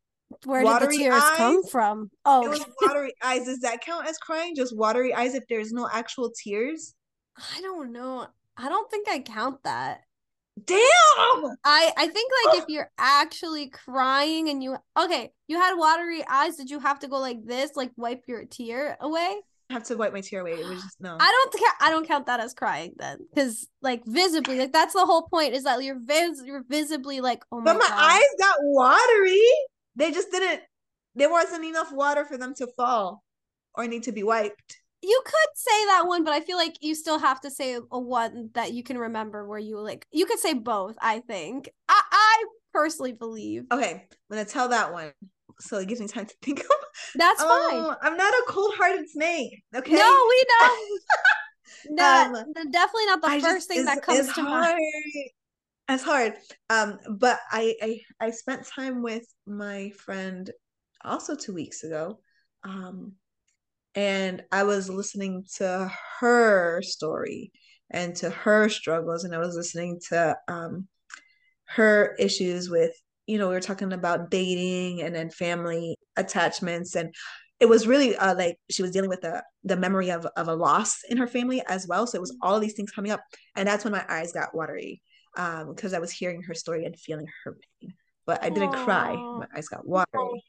Where 0.45 0.63
did 0.63 0.89
the 0.89 0.97
tears 0.97 1.23
come 1.35 1.57
eyes? 1.57 1.71
from? 1.71 2.05
it 2.05 2.19
Oh, 2.25 2.49
was 2.49 2.65
watery 2.81 3.13
eyes. 3.23 3.45
Does 3.45 3.59
that 3.59 3.81
count 3.85 4.07
as 4.07 4.17
crying? 4.17 4.55
Just 4.55 4.75
watery 4.75 5.13
eyes 5.13 5.35
if 5.35 5.43
there's 5.47 5.71
no 5.71 5.87
actual 5.93 6.31
tears? 6.31 6.95
I 7.37 7.61
don't 7.61 7.91
know. 7.91 8.25
I 8.57 8.67
don't 8.67 8.89
think 8.89 9.07
I 9.07 9.19
count 9.19 9.61
that. 9.63 10.01
Damn! 10.65 10.79
I 11.63 11.91
I 11.97 12.07
think 12.07 12.31
like 12.45 12.57
if 12.57 12.63
oh. 12.63 12.65
you're 12.69 12.89
actually 12.97 13.69
crying 13.69 14.49
and 14.49 14.63
you 14.63 14.75
okay, 14.99 15.31
you 15.47 15.59
had 15.59 15.75
watery 15.75 16.23
eyes, 16.27 16.55
did 16.55 16.71
you 16.71 16.79
have 16.79 16.97
to 16.99 17.07
go 17.07 17.19
like 17.19 17.45
this, 17.45 17.75
like 17.75 17.91
wipe 17.95 18.23
your 18.27 18.45
tear 18.45 18.97
away? 19.01 19.35
Have 19.69 19.83
to 19.85 19.95
wipe 19.95 20.13
my 20.13 20.21
tear 20.21 20.41
away. 20.41 20.53
It 20.53 20.67
was 20.67 20.81
just 20.81 21.01
no. 21.01 21.17
I 21.19 21.25
don't 21.25 21.53
think 21.53 21.67
I 21.81 21.89
don't 21.89 22.07
count 22.07 22.25
that 22.27 22.39
as 22.39 22.53
crying 22.53 22.93
then, 22.97 23.19
because 23.33 23.67
like 23.81 24.03
visibly, 24.05 24.57
like 24.59 24.71
that's 24.71 24.93
the 24.93 25.05
whole 25.05 25.23
point 25.23 25.53
is 25.53 25.63
that 25.63 25.81
you're 25.83 25.99
vis 25.99 26.41
you're 26.45 26.63
visibly 26.67 27.21
like 27.21 27.43
oh 27.51 27.59
my 27.59 27.73
but 27.73 27.79
my 27.79 27.87
god. 27.87 28.11
eyes 28.11 28.35
got 28.39 28.57
watery. 28.61 29.41
They 29.95 30.11
just 30.11 30.31
didn't. 30.31 30.61
There 31.15 31.29
wasn't 31.29 31.65
enough 31.65 31.91
water 31.91 32.25
for 32.25 32.37
them 32.37 32.53
to 32.55 32.67
fall 32.75 33.23
or 33.75 33.87
need 33.87 34.03
to 34.03 34.11
be 34.11 34.23
wiped. 34.23 34.77
You 35.01 35.21
could 35.25 35.49
say 35.55 35.85
that 35.87 36.03
one, 36.07 36.23
but 36.23 36.33
I 36.33 36.39
feel 36.39 36.57
like 36.57 36.77
you 36.81 36.95
still 36.95 37.19
have 37.19 37.41
to 37.41 37.51
say 37.51 37.77
a 37.91 37.99
one 37.99 38.49
that 38.53 38.73
you 38.73 38.83
can 38.83 38.97
remember 38.97 39.47
where 39.47 39.59
you 39.59 39.79
like 39.79 40.05
you 40.11 40.25
could 40.25 40.39
say 40.39 40.53
both. 40.53 40.95
I 41.01 41.19
think 41.19 41.69
I 41.89 42.01
I 42.11 42.45
personally 42.73 43.11
believe 43.13 43.65
Okay, 43.71 43.91
I'm 43.91 44.07
gonna 44.29 44.45
tell 44.45 44.69
that 44.69 44.93
one. 44.93 45.11
So 45.59 45.77
it 45.79 45.87
gives 45.87 46.01
me 46.01 46.07
time 46.07 46.25
to 46.25 46.35
think 46.41 46.59
of. 46.59 46.65
that's 47.15 47.41
fine. 47.41 47.49
Oh, 47.49 47.95
I'm 48.01 48.17
not 48.17 48.33
a 48.33 48.43
cold-hearted 48.47 49.09
snake. 49.09 49.63
Okay. 49.75 49.93
No, 49.95 50.25
we 50.29 50.43
know. 50.61 50.77
Not, 51.95 52.27
Um, 52.27 52.53
definitely 52.71 53.05
not 53.07 53.21
the 53.21 53.27
I 53.27 53.39
first 53.41 53.55
just- 53.55 53.67
thing 53.67 53.85
that 53.85 54.01
comes 54.03 54.31
to 54.33 54.43
mind. 54.43 54.79
It's 55.89 56.03
hard. 56.03 56.33
Um, 56.69 56.97
but 57.17 57.39
I, 57.51 57.75
I 57.81 57.99
I 58.21 58.31
spent 58.31 58.65
time 58.65 59.01
with 59.03 59.25
my 59.45 59.89
friend 59.97 60.49
also 61.03 61.35
two 61.35 61.53
weeks 61.53 61.83
ago. 61.83 62.19
Um, 62.63 63.13
and 63.95 64.43
I 64.51 64.63
was 64.63 64.89
listening 64.89 65.43
to 65.57 65.91
her 66.19 66.81
story 66.83 67.51
and 67.91 68.15
to 68.17 68.29
her 68.29 68.69
struggles, 68.69 69.25
and 69.25 69.35
I 69.35 69.39
was 69.39 69.55
listening 69.55 69.99
to 70.09 70.37
um 70.47 70.87
her 71.65 72.15
issues 72.17 72.69
with, 72.69 72.93
you 73.27 73.37
know, 73.37 73.47
we 73.47 73.53
were 73.53 73.59
talking 73.61 73.93
about 73.93 74.29
dating 74.31 75.01
and 75.01 75.15
then 75.15 75.29
family 75.29 75.97
attachments 76.17 76.95
and 76.95 77.13
it 77.59 77.69
was 77.69 77.87
really 77.87 78.15
uh, 78.17 78.35
like 78.35 78.57
she 78.69 78.81
was 78.81 78.91
dealing 78.91 79.09
with 79.09 79.21
the 79.21 79.41
the 79.63 79.77
memory 79.77 80.09
of 80.11 80.25
of 80.35 80.47
a 80.49 80.55
loss 80.55 81.01
in 81.09 81.17
her 81.17 81.27
family 81.27 81.61
as 81.67 81.87
well. 81.87 82.05
So 82.07 82.17
it 82.17 82.21
was 82.21 82.35
all 82.41 82.55
of 82.55 82.61
these 82.61 82.73
things 82.73 82.91
coming 82.91 83.11
up, 83.11 83.21
and 83.55 83.67
that's 83.67 83.83
when 83.85 83.93
my 83.93 84.05
eyes 84.09 84.33
got 84.33 84.53
watery 84.55 85.01
um 85.37 85.73
because 85.73 85.93
I 85.93 85.99
was 85.99 86.11
hearing 86.11 86.43
her 86.43 86.53
story 86.53 86.85
and 86.85 86.99
feeling 86.99 87.27
her 87.43 87.57
pain. 87.81 87.93
But 88.25 88.43
I 88.43 88.49
didn't 88.49 88.73
cry. 88.73 89.25
My 89.35 89.47
eyes 89.55 89.67
got 89.69 89.87
watery. 89.87 90.43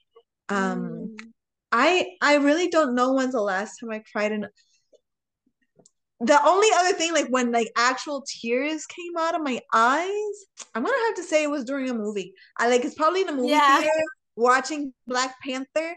Um, 0.48 1.08
Mm. 1.08 1.32
I 1.72 2.06
I 2.22 2.36
really 2.36 2.68
don't 2.68 2.94
know 2.94 3.14
when's 3.14 3.32
the 3.32 3.40
last 3.42 3.78
time 3.78 3.90
I 3.90 4.02
cried 4.12 4.32
in 4.32 4.46
the 6.20 6.40
only 6.46 6.68
other 6.78 6.96
thing 6.96 7.12
like 7.12 7.28
when 7.28 7.52
like 7.52 7.68
actual 7.76 8.24
tears 8.40 8.86
came 8.86 9.16
out 9.18 9.34
of 9.34 9.42
my 9.42 9.60
eyes, 9.72 10.46
I'm 10.74 10.84
gonna 10.84 10.96
have 11.06 11.16
to 11.16 11.22
say 11.24 11.42
it 11.42 11.50
was 11.50 11.64
during 11.64 11.90
a 11.90 11.94
movie. 11.94 12.34
I 12.58 12.68
like 12.68 12.84
it's 12.84 12.94
probably 12.94 13.22
in 13.22 13.28
a 13.28 13.32
movie 13.34 13.50
Yeah. 13.50 13.80
theater 13.80 13.90
watching 14.36 14.92
Black 15.06 15.34
Panther. 15.42 15.96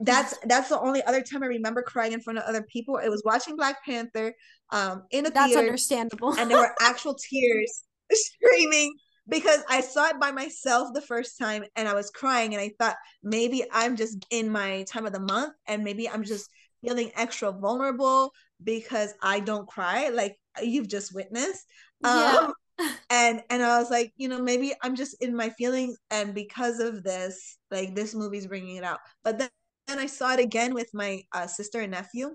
That's 0.00 0.36
that's 0.46 0.68
the 0.68 0.80
only 0.80 1.02
other 1.04 1.22
time 1.22 1.42
I 1.42 1.46
remember 1.46 1.82
crying 1.82 2.12
in 2.12 2.20
front 2.20 2.38
of 2.38 2.44
other 2.44 2.62
people. 2.64 2.96
It 2.98 3.08
was 3.08 3.22
watching 3.24 3.56
Black 3.56 3.84
Panther 3.84 4.34
um 4.70 5.04
in 5.10 5.26
a 5.26 5.30
That's 5.30 5.38
theater 5.52 5.68
understandable. 5.68 6.34
and 6.36 6.50
there 6.50 6.58
were 6.58 6.74
actual 6.80 7.14
tears 7.14 7.84
screaming 8.12 8.94
because 9.28 9.60
I 9.68 9.80
saw 9.80 10.08
it 10.08 10.18
by 10.20 10.32
myself 10.32 10.88
the 10.92 11.00
first 11.00 11.38
time 11.38 11.64
and 11.76 11.88
I 11.88 11.94
was 11.94 12.10
crying 12.10 12.54
and 12.54 12.60
I 12.60 12.72
thought 12.78 12.96
maybe 13.22 13.64
I'm 13.72 13.96
just 13.96 14.26
in 14.30 14.50
my 14.50 14.84
time 14.84 15.06
of 15.06 15.12
the 15.12 15.20
month 15.20 15.54
and 15.66 15.84
maybe 15.84 16.08
I'm 16.08 16.24
just 16.24 16.50
feeling 16.84 17.12
extra 17.14 17.52
vulnerable 17.52 18.32
because 18.64 19.14
I 19.22 19.40
don't 19.40 19.66
cry 19.68 20.08
like 20.08 20.36
you've 20.62 20.88
just 20.88 21.14
witnessed. 21.14 21.64
Yeah. 22.04 22.36
Um 22.38 22.52
and 23.10 23.42
and 23.50 23.62
I 23.62 23.78
was 23.78 23.90
like, 23.90 24.12
you 24.16 24.28
know, 24.28 24.40
maybe 24.42 24.72
I'm 24.82 24.96
just 24.96 25.22
in 25.22 25.36
my 25.36 25.50
feelings 25.50 25.96
and 26.10 26.34
because 26.34 26.80
of 26.80 27.02
this, 27.02 27.58
like 27.70 27.94
this 27.94 28.14
movie's 28.14 28.46
bringing 28.46 28.76
it 28.76 28.84
out. 28.84 28.98
But 29.24 29.38
then, 29.38 29.48
then 29.86 29.98
I 29.98 30.06
saw 30.06 30.32
it 30.32 30.40
again 30.40 30.74
with 30.74 30.88
my 30.94 31.22
uh, 31.32 31.46
sister 31.46 31.80
and 31.80 31.92
nephew 31.92 32.30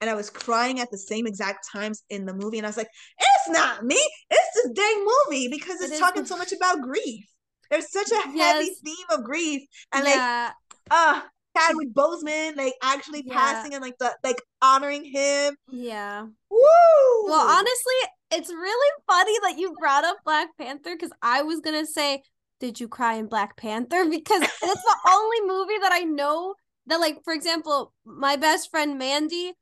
and 0.00 0.10
I 0.10 0.14
was 0.14 0.28
crying 0.28 0.80
at 0.80 0.90
the 0.90 0.98
same 0.98 1.26
exact 1.26 1.66
times 1.72 2.02
in 2.10 2.26
the 2.26 2.34
movie 2.34 2.58
and 2.58 2.66
I 2.66 2.70
was 2.70 2.76
like, 2.76 2.90
it's 3.18 3.48
not 3.48 3.84
me, 3.84 3.96
it's 4.30 4.54
this 4.54 4.72
dang 4.72 5.06
movie 5.26 5.48
because 5.48 5.80
it's 5.80 5.92
is 5.92 5.98
talking 5.98 6.26
so 6.26 6.36
much 6.36 6.52
about 6.60 6.82
grief. 6.82 7.24
There's 7.70 7.90
such 7.90 8.10
a 8.10 8.16
heavy 8.28 8.38
Yes. 8.38 8.68
theme 8.84 9.06
of 9.10 9.24
grief 9.24 9.62
and 9.92 10.04
like 10.04 10.14
yeah. 10.14 10.52
uh 10.90 11.20
Chadwick 11.56 11.88
mm. 11.88 11.94
Boseman 11.94 12.56
like 12.56 12.74
actually 12.82 13.22
Yeah. 13.26 13.34
passing 13.34 13.74
and 13.74 13.82
like 13.82 13.98
the 13.98 14.14
like 14.22 14.40
honoring 14.62 15.04
him. 15.04 15.56
Yeah. 15.68 16.22
Woo! 16.50 17.26
Well, 17.26 17.48
honestly, 17.48 17.94
it's 18.30 18.50
really 18.50 18.90
funny 19.06 19.38
that 19.42 19.58
you 19.58 19.74
brought 19.78 20.04
up 20.04 20.18
Black 20.24 20.48
Panther 20.58 20.94
because 20.94 21.12
I 21.22 21.42
was 21.42 21.60
gonna 21.60 21.86
say, 21.86 22.22
did 22.60 22.80
you 22.80 22.88
cry 22.88 23.14
in 23.14 23.26
Black 23.26 23.56
Panther? 23.56 24.04
Because 24.10 24.42
it's 24.42 24.82
the 24.82 24.96
only 25.10 25.40
movie 25.42 25.78
that 25.80 25.92
I 25.92 26.00
know 26.00 26.54
that, 26.86 27.00
like, 27.00 27.18
for 27.24 27.32
example, 27.32 27.92
my 28.04 28.36
best 28.36 28.70
friend 28.70 28.98
Mandy, 28.98 29.54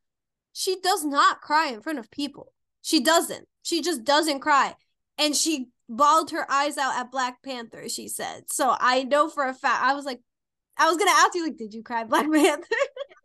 she 0.53 0.77
does 0.81 1.03
not 1.03 1.41
cry 1.41 1.69
in 1.69 1.81
front 1.81 1.99
of 1.99 2.11
people. 2.11 2.53
She 2.81 2.99
doesn't. 2.99 3.47
She 3.63 3.81
just 3.81 4.03
doesn't 4.03 4.39
cry. 4.41 4.75
And 5.17 5.35
she 5.35 5.69
bawled 5.89 6.31
her 6.31 6.49
eyes 6.51 6.77
out 6.77 6.97
at 6.97 7.11
Black 7.11 7.41
Panther, 7.43 7.89
she 7.89 8.07
said. 8.07 8.45
So 8.51 8.75
I 8.79 9.03
know 9.03 9.27
for 9.29 9.45
a 9.47 9.53
fact, 9.53 9.83
I 9.83 9.93
was 9.93 10.05
like, 10.05 10.21
I 10.77 10.87
was 10.89 10.97
gonna 10.97 11.11
ask 11.11 11.35
you, 11.35 11.43
like, 11.45 11.57
did 11.57 11.73
you 11.73 11.83
cry 11.83 12.03
Black 12.03 12.25
Panther? 12.31 12.65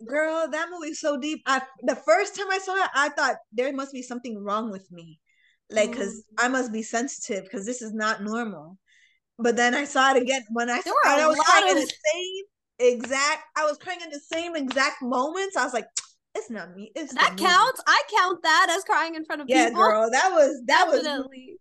girl, 0.07 0.49
that 0.51 0.69
movie's 0.71 1.01
so 1.01 1.19
deep. 1.19 1.43
I 1.47 1.63
the 1.83 1.97
first 1.97 2.37
time 2.37 2.47
I 2.51 2.59
saw 2.59 2.75
it, 2.77 2.91
I 2.95 3.09
thought 3.11 3.37
there 3.53 3.73
must 3.73 3.93
be 3.93 4.03
something 4.03 4.43
wrong 4.43 4.71
with 4.71 4.91
me, 4.91 5.19
like 5.71 5.91
because 5.91 6.15
Mm. 6.15 6.45
I 6.45 6.49
must 6.49 6.73
be 6.73 6.83
sensitive 6.83 7.45
because 7.45 7.67
this 7.67 7.83
is 7.83 7.93
not 7.93 8.23
normal. 8.23 8.79
But 9.39 9.57
then 9.57 9.75
I 9.75 9.85
saw 9.85 10.11
it 10.15 10.23
again 10.23 10.43
when 10.51 10.69
I 10.71 10.81
There 10.83 10.93
saw 11.05 11.17
it. 11.17 11.21
I 11.23 11.27
was 11.27 11.39
crying 11.39 11.69
in 11.69 11.75
the 11.77 11.93
same 12.13 12.45
exact. 12.93 13.43
I 13.57 13.65
was 13.65 13.79
crying 13.79 14.01
in 14.03 14.11
the 14.11 14.21
same 14.21 14.55
exact 14.55 15.03
moments. 15.03 15.57
I 15.57 15.65
was 15.65 15.73
like, 15.73 15.87
it's 16.35 16.51
not 16.51 16.75
me. 16.77 16.93
It's 16.95 17.15
that 17.15 17.33
movie." 17.33 17.45
counts. 17.45 17.83
I 17.87 18.03
count 18.19 18.43
that 18.43 18.75
as 18.77 18.85
crying 18.85 19.15
in 19.15 19.25
front 19.25 19.41
of 19.43 19.49
Yeah, 19.49 19.67
people. 19.69 19.81
Yeah, 19.81 19.87
girl, 19.89 20.11
that 20.11 20.31
was 20.33 20.63
that 20.67 20.87
was 20.89 21.03
Definitely. 21.03 21.59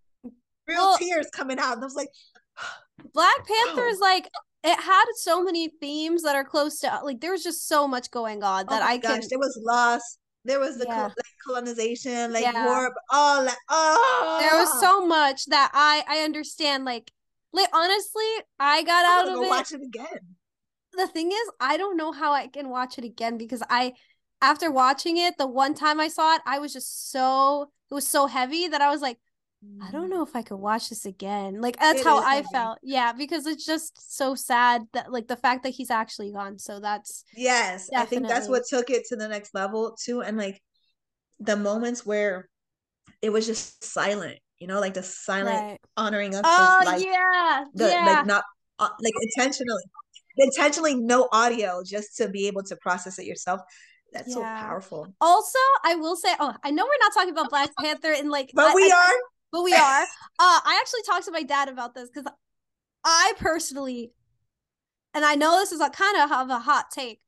real 0.68 0.78
Well- 0.78 0.98
tears 0.98 1.28
coming 1.34 1.58
out. 1.58 1.74
And 1.74 1.82
I 1.82 1.86
was 1.86 1.96
like, 1.96 2.10
Black 3.14 3.38
Panther 3.48 3.82
Wow. 3.84 3.90
is 3.90 4.00
like 4.00 4.30
it 4.64 4.80
had 4.80 5.06
so 5.16 5.44
many 5.44 5.70
themes 5.82 6.24
that 6.24 6.36
are 6.36 6.44
close 6.44 6.80
to 6.80 7.00
like 7.04 7.22
there 7.22 7.32
was 7.32 7.44
just 7.44 7.68
so 7.68 7.88
much 7.88 8.12
going 8.12 8.44
on 8.44 8.66
oh 8.68 8.70
that 8.70 8.82
my 8.82 8.94
I 8.94 8.98
gosh, 8.98 9.20
can 9.20 9.30
there 9.30 9.40
was 9.40 9.60
loss. 9.64 10.18
There 10.46 10.60
was 10.60 10.78
the 10.78 10.86
Yeah. 10.86 11.04
like 11.06 11.36
colonization, 11.46 12.32
like 12.34 12.44
Yeah. 12.44 12.64
war, 12.66 12.94
all 13.12 13.44
that. 13.46 13.58
Oh, 13.70 14.38
there 14.40 14.56
was 14.58 14.70
ah! 14.70 14.80
so 14.80 15.06
much 15.06 15.46
that 15.48 15.72
I 15.74 16.04
I 16.08 16.20
understand 16.24 16.86
like 16.86 17.12
like 17.52 17.70
honestly 17.74 18.24
I 18.60 18.84
got 18.84 19.06
I'm 19.06 19.28
out 19.28 19.28
of 19.36 19.36
go 19.36 19.44
it. 19.44 19.50
watch 19.50 19.72
it 19.74 19.82
again. 19.82 20.36
the 20.94 21.08
thing 21.08 21.32
is, 21.32 21.50
I 21.60 21.78
don't 21.78 21.98
know 21.98 22.12
how 22.12 22.34
I 22.34 22.48
can 22.48 22.70
watch 22.70 22.98
it 22.98 23.04
again 23.04 23.38
because 23.38 23.64
I, 23.70 23.94
after 24.42 24.72
watching 24.72 25.18
it, 25.18 25.38
the 25.38 25.48
one 25.48 25.74
time 25.74 26.00
I 26.00 26.08
saw 26.08 26.36
it, 26.36 26.42
I 26.46 26.60
was 26.60 26.74
just 26.74 27.12
so, 27.12 27.72
it 27.90 27.94
was 27.94 28.08
so 28.08 28.28
heavy 28.28 28.68
that 28.68 28.82
I 28.82 28.90
was 28.90 29.02
like, 29.02 29.18
I 29.82 29.92
don't 29.92 30.10
know 30.10 30.24
if 30.24 30.36
I 30.36 30.42
could 30.42 30.56
watch 30.58 30.90
this 30.90 31.06
again. 31.06 31.60
Like, 31.60 31.78
that's 31.78 32.00
It 32.00 32.06
how 32.06 32.24
I 32.24 32.44
felt. 32.44 32.80
Yeah, 32.82 33.12
because 33.12 33.46
it's 33.46 33.66
just 33.66 34.16
so 34.16 34.34
sad 34.34 34.84
that, 34.94 35.12
like, 35.12 35.28
the 35.28 35.36
fact 35.36 35.64
that 35.64 35.72
he's 35.72 35.92
actually 35.92 36.32
gone. 36.32 36.58
So 36.60 36.80
that's, 36.80 37.26
Yes, 37.36 37.90
I 37.94 38.06
think 38.06 38.28
that's 38.28 38.48
what 38.48 38.64
took 38.70 38.90
it 38.90 39.06
to 39.10 39.18
the 39.18 39.28
next 39.28 39.54
level 39.54 39.98
too. 40.02 40.22
And 40.22 40.38
like 40.38 40.62
the 41.40 41.58
moments 41.58 42.06
where 42.06 42.48
it 43.22 43.32
was 43.32 43.46
just 43.46 43.84
silent, 43.84 44.40
you 44.60 44.68
know, 44.68 44.80
like 44.80 44.94
the 44.94 45.04
silent 45.04 45.58
right. 45.58 45.78
honoring 45.98 46.36
of 46.36 46.42
Oh, 46.46 46.78
his 46.80 46.86
life. 46.88 47.04
yeah. 47.06 47.64
The 47.74 47.90
yeah. 47.90 48.06
like 48.06 48.26
not 48.26 48.44
uh, 48.80 48.90
like 49.02 49.14
intentionally, 49.22 49.84
intentionally 50.38 50.96
no 50.96 51.28
audio 51.34 51.82
just 51.86 52.16
to 52.18 52.30
be 52.30 52.48
able 52.48 52.64
to 52.64 52.78
process 52.78 53.20
it 53.20 53.26
yourself. 53.26 53.60
That's 54.14 54.34
so 54.34 54.42
powerful. 54.42 55.14
also, 55.22 55.60
I 55.84 55.96
will 55.96 56.16
say, 56.16 56.34
oh, 56.40 56.54
I 56.64 56.72
know 56.72 56.84
we're 56.86 57.04
not 57.06 57.14
talking 57.14 57.32
about 57.32 57.50
Black 57.50 57.70
Panther 57.78 58.12
and 58.14 58.30
like, 58.32 58.52
But 58.54 58.72
I- 58.72 58.74
we 58.76 58.90
I- 58.92 58.96
are 58.96 59.20
but 59.52 59.64
we 59.64 59.74
are. 59.76 60.02
Uh, 60.04 60.06
I 60.40 60.78
actually 60.82 61.02
talked 61.04 61.26
to 61.26 61.32
my 61.32 61.44
dad 61.44 61.70
about 61.70 61.94
this 61.96 62.10
because 62.10 62.32
I 63.04 63.34
personally, 63.38 64.12
and 65.14 65.24
I 65.26 65.36
know 65.36 65.60
this 65.60 65.72
is 65.72 65.82
a 65.82 65.90
kind 65.90 66.18
of 66.22 66.32
of 66.32 66.50
a 66.50 66.60
hot 66.60 66.86
take, 66.92 67.20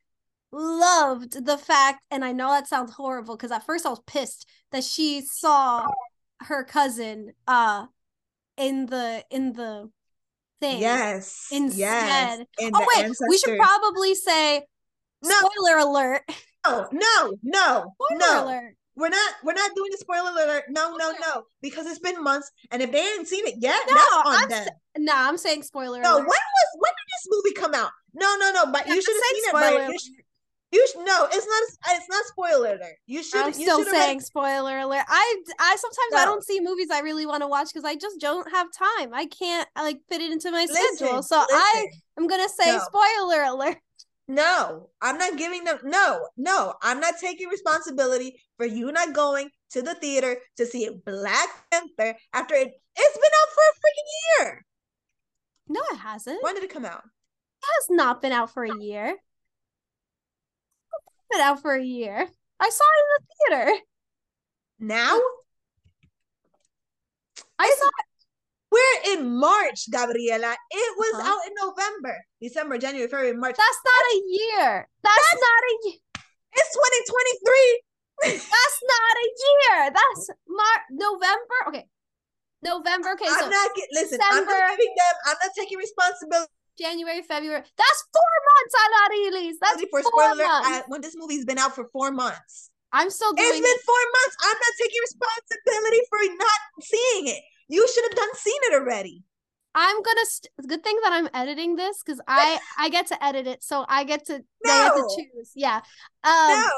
loved 0.52 1.46
the 1.46 1.58
fact, 1.58 2.06
and 2.12 2.24
I 2.26 2.32
know 2.32 2.50
that 2.50 2.68
sounds 2.68 2.94
horrible 2.94 3.36
because 3.38 3.52
at 3.52 3.66
first 3.66 3.86
I 3.86 3.90
was 3.90 4.02
pissed 4.06 4.48
that 4.72 4.84
she 4.84 5.22
saw 5.22 5.88
her 6.42 6.64
cousin 6.64 7.34
uh 7.48 7.86
in 8.58 8.88
the 8.88 9.24
in 9.30 9.54
the 9.54 9.90
thing. 10.60 10.80
yes, 10.82 11.48
yes. 11.52 11.60
Instead- 11.62 12.40
In 12.60 12.72
Oh 12.76 12.80
the 12.80 12.88
wait, 13.04 13.12
we 13.30 13.38
should 13.38 13.58
probably 13.58 14.14
say 14.16 14.64
No. 15.24 15.36
spoiler 15.40 15.78
alert. 15.80 16.22
no, 16.68 16.88
no, 16.92 17.34
no, 17.44 17.94
Spoiler 18.04 18.20
no. 18.20 18.46
alert. 18.46 18.76
We're 19.02 19.10
not 19.10 19.34
we're 19.44 19.54
not 19.54 19.72
doing 19.76 19.90
the 19.92 19.98
spoiler 19.98 20.30
alert. 20.32 20.66
No, 20.70 20.96
no, 20.96 21.12
no. 21.20 21.44
Because 21.62 21.88
it's 21.88 22.00
been 22.00 22.24
months 22.24 22.52
and 22.72 22.82
if 22.82 22.92
they 22.92 23.00
ain't 23.02 23.28
seen 23.28 23.46
it 23.48 23.56
yet, 23.60 23.82
No, 23.88 23.96
that's 23.96 24.14
on 24.28 24.36
I'm 24.44 24.50
them. 24.50 24.68
Nah, 25.00 25.28
I'm 25.28 25.38
saying 25.38 25.64
spoiler 25.64 26.02
No, 26.02 26.18
when 26.18 26.26
alert. 26.26 26.28
was 26.28 26.70
when 26.78 26.92
did 26.92 27.08
this 27.10 27.28
movie 27.32 27.54
come 27.56 27.74
out? 27.74 27.92
No, 28.14 28.36
no, 28.40 28.52
no. 28.54 28.72
But 28.72 28.88
Yeah, 28.88 28.94
you 28.94 29.02
should 29.02 29.16
have 29.16 29.24
seen 29.24 29.44
it. 29.44 29.50
spoiler 29.50 29.66
Right? 29.66 29.74
You, 29.74 29.88
alert. 29.88 30.00
sh- 30.00 30.22
you 30.74 30.88
sh- 30.88 30.96
no, 30.98 31.28
it's 31.32 31.48
not. 31.48 31.96
It's 31.98 32.10
not 32.10 32.26
spoiler 32.26 32.76
alert. 32.76 32.96
You 33.08 33.24
should. 33.24 33.42
I'm 33.42 33.48
you 33.48 33.54
still 33.54 33.80
should 33.84 33.92
saying 33.92 34.20
spoiler 34.22 34.78
alert. 34.80 35.04
I 35.08 35.42
I 35.60 35.76
sometimes 35.80 36.22
I 36.22 36.26
don't 36.26 36.44
see 36.46 36.60
movies 36.62 36.90
I 36.92 37.00
really 37.00 37.26
want 37.26 37.42
to 37.42 37.48
watch 37.48 37.70
because 37.74 37.84
I 37.86 37.96
just 37.96 38.20
don't 38.20 38.50
have 38.52 38.68
time. 38.72 39.14
I 39.14 39.26
can't 39.26 39.68
like 39.76 40.00
fit 40.10 40.22
it 40.22 40.32
into 40.32 40.52
my 40.52 40.68
Listen, 40.70 40.98
schedule. 40.98 41.24
So 41.24 41.38
I 41.50 41.88
am 42.18 42.28
gonna 42.28 42.48
say 42.50 42.68
No. 42.78 42.80
spoiler 42.80 43.44
alert. 43.44 43.78
No, 44.32 44.88
I'm 45.02 45.18
not 45.18 45.38
giving 45.38 45.66
them. 45.66 45.80
No, 45.84 46.30
no, 46.38 46.76
I'm 46.82 47.02
not 47.02 47.16
taking 47.20 47.50
responsibility 47.50 48.40
for 48.56 48.66
you 48.66 48.90
not 48.94 49.14
going 49.14 49.50
to 49.72 49.82
the 49.82 49.94
theater 49.94 50.38
to 50.56 50.66
see 50.66 50.90
Black 51.06 51.50
Panther 51.70 52.18
after 52.32 52.56
it. 52.56 52.72
It's 52.96 53.18
been 53.18 53.26
out 53.26 53.50
for 53.54 53.62
a 53.68 53.76
freaking 53.76 54.12
year. 54.48 54.66
No, 55.68 55.82
it 55.92 55.98
hasn't. 55.98 56.42
When 56.42 56.56
did 56.56 56.64
it 56.64 56.70
come 56.70 56.86
out? 56.86 57.04
It 57.04 57.68
has 57.74 57.88
not 57.90 58.22
been 58.22 58.32
out 58.32 58.54
for 58.54 58.64
a 58.64 58.74
year. 58.80 59.08
It's 59.10 59.20
been 61.30 61.42
out 61.42 61.62
for 61.62 61.74
a 61.74 61.84
year. 61.84 62.26
I 62.58 62.70
saw 62.70 62.86
it 62.86 63.02
in 63.02 63.08
the 63.18 63.66
theater. 63.66 63.84
Now 64.80 65.20
I 67.60 67.76
saw 67.78 67.90
we're 68.72 68.98
in 69.14 69.36
March, 69.38 69.90
Gabriela. 69.92 70.56
It 70.72 70.92
was 70.98 71.14
Uh-huh. 71.20 71.32
out 71.32 71.42
in 71.48 71.54
November, 71.60 72.16
December, 72.42 72.78
January, 72.78 73.08
February, 73.10 73.36
March. 73.36 73.56
that's 73.58 73.82
not 73.84 74.04
a 74.16 74.18
year. 74.28 74.90
That's 75.04 75.34
not 75.36 75.62
a 75.72 75.74
year. 75.88 76.00
It's 76.54 76.72
2023. 76.74 77.84
That's 78.24 78.80
not 78.94 79.14
a 79.18 79.28
year. 79.46 79.78
That's 79.92 80.30
Mar 80.48 80.78
November. 80.92 81.58
Okay. 81.70 81.86
November. 82.64 83.10
Okay, 83.18 83.26
I'm 83.28 83.50
not 83.50 83.76
get, 83.76 83.88
listen. 83.92 84.20
I'm 84.22 84.46
not 84.46 84.70
giving 84.78 84.94
them. 84.96 85.16
I'm 85.26 85.38
not 85.42 85.52
taking 85.58 85.78
responsibility 85.80 86.52
January, 86.78 87.22
February. 87.24 87.64
That's 87.78 88.00
four 88.14 88.34
months, 88.52 88.74
Amarilis. 88.84 89.56
That's 89.60 89.82
for 89.90 90.02
four 90.04 90.04
spoiler 90.04 90.46
months. 90.46 90.68
I, 90.70 90.84
when 90.88 91.02
this 91.02 91.16
movie's 91.18 91.46
been 91.46 91.58
out 91.58 91.74
for 91.74 91.90
four 91.92 92.12
months. 92.12 92.70
I'm 92.94 93.10
still 93.10 93.32
doing 93.34 93.48
It's 93.50 93.58
been 93.60 93.66
it. 93.82 93.82
four 93.88 94.04
months. 94.20 94.36
I'm 94.44 94.58
not 94.60 94.74
taking 94.78 95.02
responsibility 95.02 96.02
for 96.12 96.20
not 96.38 96.60
seeing 96.84 97.28
it. 97.34 97.42
You 97.72 97.88
should 97.88 98.04
have 98.04 98.16
done 98.18 98.36
seen 98.36 98.60
it 98.64 98.74
already. 98.74 99.24
I'm 99.74 100.02
gonna. 100.02 100.26
St- 100.26 100.52
good 100.68 100.84
thing 100.84 100.98
that 101.04 101.14
I'm 101.14 101.30
editing 101.34 101.78
this 101.78 102.04
because 102.04 102.20
I 102.28 102.60
I 102.78 102.90
get 102.90 103.08
to 103.08 103.24
edit 103.24 103.48
it, 103.48 103.64
so 103.64 103.86
I 103.88 104.04
get 104.04 104.26
to 104.26 104.44
no. 104.66 104.72
I 104.74 104.88
get 104.90 104.96
to 104.96 105.16
choose. 105.16 105.52
Yeah. 105.56 105.78
Um. 106.26 106.50
no, 106.50 106.70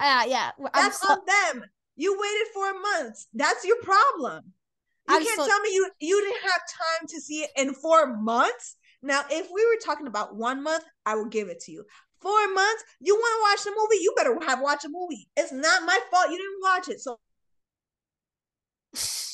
Uh, 0.00 0.24
yeah. 0.26 0.50
I'm 0.58 0.70
that's 0.74 1.00
so, 1.00 1.12
on 1.12 1.20
them. 1.26 1.64
You 1.94 2.18
waited 2.20 2.48
four 2.52 2.72
months. 2.80 3.28
That's 3.34 3.64
your 3.64 3.76
problem. 3.82 4.52
You 5.08 5.14
I'm 5.16 5.22
can't 5.24 5.40
so- 5.40 5.46
tell 5.46 5.60
me 5.60 5.70
you 5.72 5.88
you 6.00 6.20
didn't 6.20 6.42
have 6.50 6.62
time 6.82 7.06
to 7.08 7.20
see 7.20 7.44
it 7.44 7.50
in 7.56 7.72
four 7.74 8.16
months. 8.16 8.76
Now, 9.02 9.22
if 9.30 9.46
we 9.54 9.64
were 9.64 9.78
talking 9.84 10.08
about 10.08 10.34
one 10.34 10.64
month, 10.64 10.82
I 11.04 11.14
will 11.14 11.26
give 11.38 11.46
it 11.48 11.60
to 11.66 11.70
you. 11.72 11.84
Four 12.20 12.52
months, 12.52 12.82
you 12.98 13.14
want 13.14 13.34
to 13.38 13.42
watch 13.46 13.64
the 13.64 13.80
movie? 13.80 14.02
You 14.02 14.12
better 14.16 14.36
have 14.46 14.60
watched 14.60 14.84
a 14.84 14.88
movie. 14.90 15.28
It's 15.36 15.52
not 15.52 15.84
my 15.86 15.98
fault 16.10 16.30
you 16.32 16.38
didn't 16.38 16.62
watch 16.62 16.88
it. 16.88 16.98
So 17.00 17.20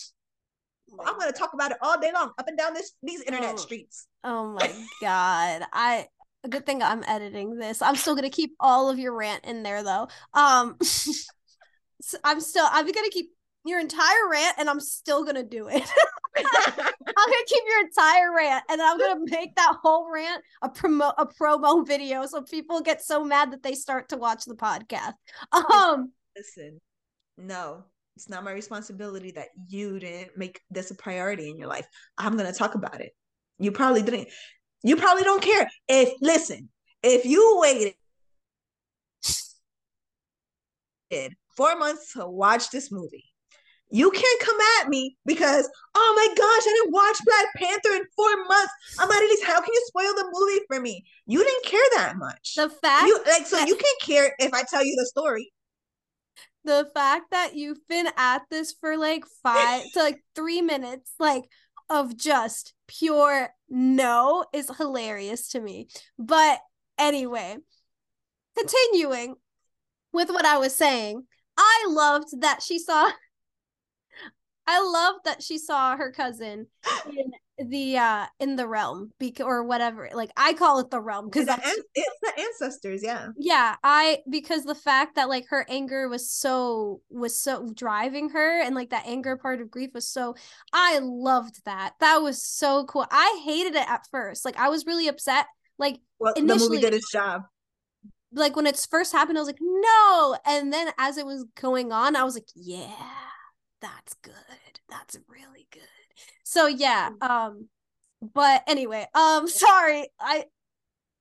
I'm 1.04 1.18
gonna 1.18 1.32
talk 1.32 1.54
about 1.54 1.70
it 1.70 1.78
all 1.80 1.98
day 2.00 2.10
long, 2.12 2.32
up 2.38 2.46
and 2.48 2.56
down 2.58 2.74
this 2.74 2.92
these 3.02 3.22
internet 3.22 3.54
Oh. 3.54 3.56
streets. 3.56 4.06
Oh 4.24 4.52
my 4.52 4.72
god. 5.00 5.62
I. 5.72 6.06
A 6.44 6.48
good 6.48 6.66
thing 6.66 6.82
I'm 6.82 7.04
editing 7.06 7.56
this. 7.56 7.80
I'm 7.80 7.94
still 7.94 8.16
gonna 8.16 8.28
keep 8.28 8.56
all 8.58 8.90
of 8.90 8.98
your 8.98 9.14
rant 9.16 9.44
in 9.44 9.62
there 9.62 9.84
though. 9.84 10.08
Um. 10.34 10.76
so 10.82 12.18
I'm 12.24 12.40
still. 12.40 12.66
I'm 12.68 12.84
gonna 12.84 13.10
keep 13.10 13.30
your 13.64 13.78
entire 13.78 14.28
rant, 14.28 14.56
and 14.58 14.68
I'm 14.68 14.80
still 14.80 15.24
gonna 15.24 15.44
do 15.44 15.68
it. 15.68 15.84
I'm 16.36 16.44
gonna 17.14 17.46
keep 17.46 17.62
your 17.64 17.80
entire 17.86 18.34
rant, 18.34 18.64
and 18.68 18.82
I'm 18.82 18.98
gonna 18.98 19.20
make 19.26 19.54
that 19.54 19.76
whole 19.82 20.10
rant 20.12 20.42
a 20.62 20.68
promo 20.68 21.12
a 21.16 21.26
promo 21.26 21.86
video, 21.86 22.26
so 22.26 22.42
people 22.42 22.80
get 22.80 23.04
so 23.04 23.22
mad 23.22 23.52
that 23.52 23.62
they 23.62 23.74
start 23.74 24.08
to 24.08 24.16
watch 24.16 24.44
the 24.44 24.56
podcast. 24.56 25.12
Um, 25.52 26.10
Listen, 26.36 26.80
no, 27.38 27.84
it's 28.16 28.28
not 28.28 28.44
my 28.44 28.52
responsibility 28.52 29.30
that 29.32 29.48
you 29.68 29.98
didn't 29.98 30.36
make 30.36 30.60
this 30.70 30.90
a 30.90 30.94
priority 30.94 31.50
in 31.50 31.56
your 31.58 31.68
life. 31.68 31.86
I'm 32.18 32.36
gonna 32.36 32.52
talk 32.52 32.74
about 32.74 33.00
it. 33.00 33.12
You 33.58 33.72
probably 33.72 34.02
didn't. 34.02 34.28
You 34.82 34.96
probably 34.96 35.22
don't 35.24 35.42
care. 35.42 35.68
If 35.88 36.14
listen, 36.20 36.68
if 37.02 37.24
you 37.24 37.58
waited 37.60 37.94
four 41.56 41.76
months 41.76 42.12
to 42.14 42.26
watch 42.26 42.70
this 42.70 42.90
movie, 42.90 43.24
you 43.90 44.10
can't 44.10 44.40
come 44.40 44.56
at 44.80 44.88
me 44.88 45.16
because 45.26 45.68
oh 45.94 46.12
my 46.16 46.28
gosh, 46.34 46.62
I 46.66 46.74
didn't 46.80 46.92
watch 46.92 47.16
Black 47.24 47.46
Panther 47.56 47.94
in 47.96 48.02
four 48.16 48.44
months. 48.46 48.72
I'm 48.98 49.10
at 49.10 49.20
least 49.20 49.44
how 49.44 49.60
can 49.60 49.72
you 49.72 49.84
spoil 49.86 50.14
the 50.14 50.30
movie 50.32 50.64
for 50.66 50.80
me? 50.80 51.04
You 51.26 51.44
didn't 51.44 51.64
care 51.66 51.80
that 51.96 52.14
much. 52.16 52.54
the 52.56 52.68
fact 52.70 53.06
You 53.06 53.18
like 53.26 53.46
so 53.46 53.56
that- 53.56 53.68
you 53.68 53.76
can't 53.76 54.00
care 54.00 54.34
if 54.38 54.52
I 54.52 54.62
tell 54.64 54.84
you 54.84 54.96
the 54.96 55.06
story. 55.06 55.52
The 56.64 56.88
fact 56.94 57.30
that 57.30 57.54
you've 57.54 57.86
been 57.88 58.08
at 58.16 58.42
this 58.50 58.72
for 58.80 58.96
like 58.96 59.24
five 59.42 59.82
to 59.94 60.00
like 60.00 60.22
three 60.34 60.62
minutes, 60.62 61.12
like 61.18 61.44
of 61.88 62.16
just 62.16 62.74
pure 62.86 63.50
no, 63.68 64.44
is 64.52 64.70
hilarious 64.76 65.48
to 65.50 65.60
me. 65.60 65.88
But 66.18 66.60
anyway, 66.98 67.56
continuing 68.56 69.36
with 70.12 70.28
what 70.30 70.44
I 70.44 70.58
was 70.58 70.74
saying, 70.74 71.24
I 71.56 71.86
loved 71.88 72.40
that 72.40 72.62
she 72.62 72.78
saw. 72.78 73.10
I 74.72 74.80
loved 74.80 75.24
that 75.26 75.42
she 75.42 75.58
saw 75.58 75.96
her 75.96 76.10
cousin 76.12 76.66
in 77.08 77.32
the 77.68 77.96
uh 77.98 78.26
in 78.40 78.56
the 78.56 78.66
realm 78.66 79.12
because 79.20 79.44
or 79.46 79.62
whatever 79.64 80.08
like 80.14 80.30
I 80.36 80.52
call 80.54 80.80
it 80.80 80.90
the 80.90 81.00
realm 81.00 81.26
because 81.30 81.46
It's 81.46 81.56
the, 81.62 81.68
an- 81.68 81.84
it's 81.94 82.18
the 82.22 82.40
ancestors, 82.42 83.02
yeah. 83.04 83.28
yeah 83.36 83.76
i 83.84 84.18
because 84.28 84.64
the 84.64 84.74
fact 84.74 85.14
that 85.16 85.28
like 85.28 85.44
her 85.50 85.64
anger 85.68 86.08
was 86.08 86.28
so 86.30 87.02
was 87.10 87.38
so 87.40 87.68
driving 87.74 88.30
her 88.30 88.60
and 88.62 88.74
like 88.74 88.90
that 88.90 89.06
anger 89.06 89.36
part 89.36 89.60
of 89.60 89.70
grief 89.70 89.90
was 89.94 90.08
so 90.08 90.34
i 90.72 90.98
loved 91.02 91.62
that. 91.66 91.92
That 92.00 92.22
was 92.22 92.42
so 92.42 92.84
cool. 92.86 93.06
I 93.10 93.42
hated 93.44 93.74
it 93.76 93.88
at 93.88 94.06
first. 94.10 94.44
Like 94.44 94.58
i 94.58 94.68
was 94.68 94.86
really 94.86 95.06
upset 95.08 95.46
like 95.78 95.98
Well, 96.18 96.32
the 96.34 96.40
Initially- 96.40 96.68
movie 96.78 96.80
did 96.82 96.94
its 96.94 97.12
job. 97.12 97.42
like 98.32 98.56
when 98.56 98.66
it's 98.66 98.86
first 98.86 99.12
happened 99.12 99.36
i 99.38 99.40
was 99.40 99.48
like 99.48 99.60
no! 99.60 100.36
And 100.46 100.72
then 100.72 100.88
as 100.98 101.16
it 101.18 101.26
was 101.26 101.44
going 101.60 101.92
on 101.92 102.16
i 102.16 102.24
was 102.24 102.34
like 102.34 102.48
yeah 102.56 102.90
that's 103.82 104.14
good 104.22 104.34
that's 104.88 105.18
really 105.28 105.66
good 105.72 105.82
So 106.44 106.66
yeah, 106.66 107.10
um 107.20 107.68
but 108.34 108.62
anyway, 108.68 109.06
um 109.14 109.48
sorry. 109.64 110.08
I 110.20 110.44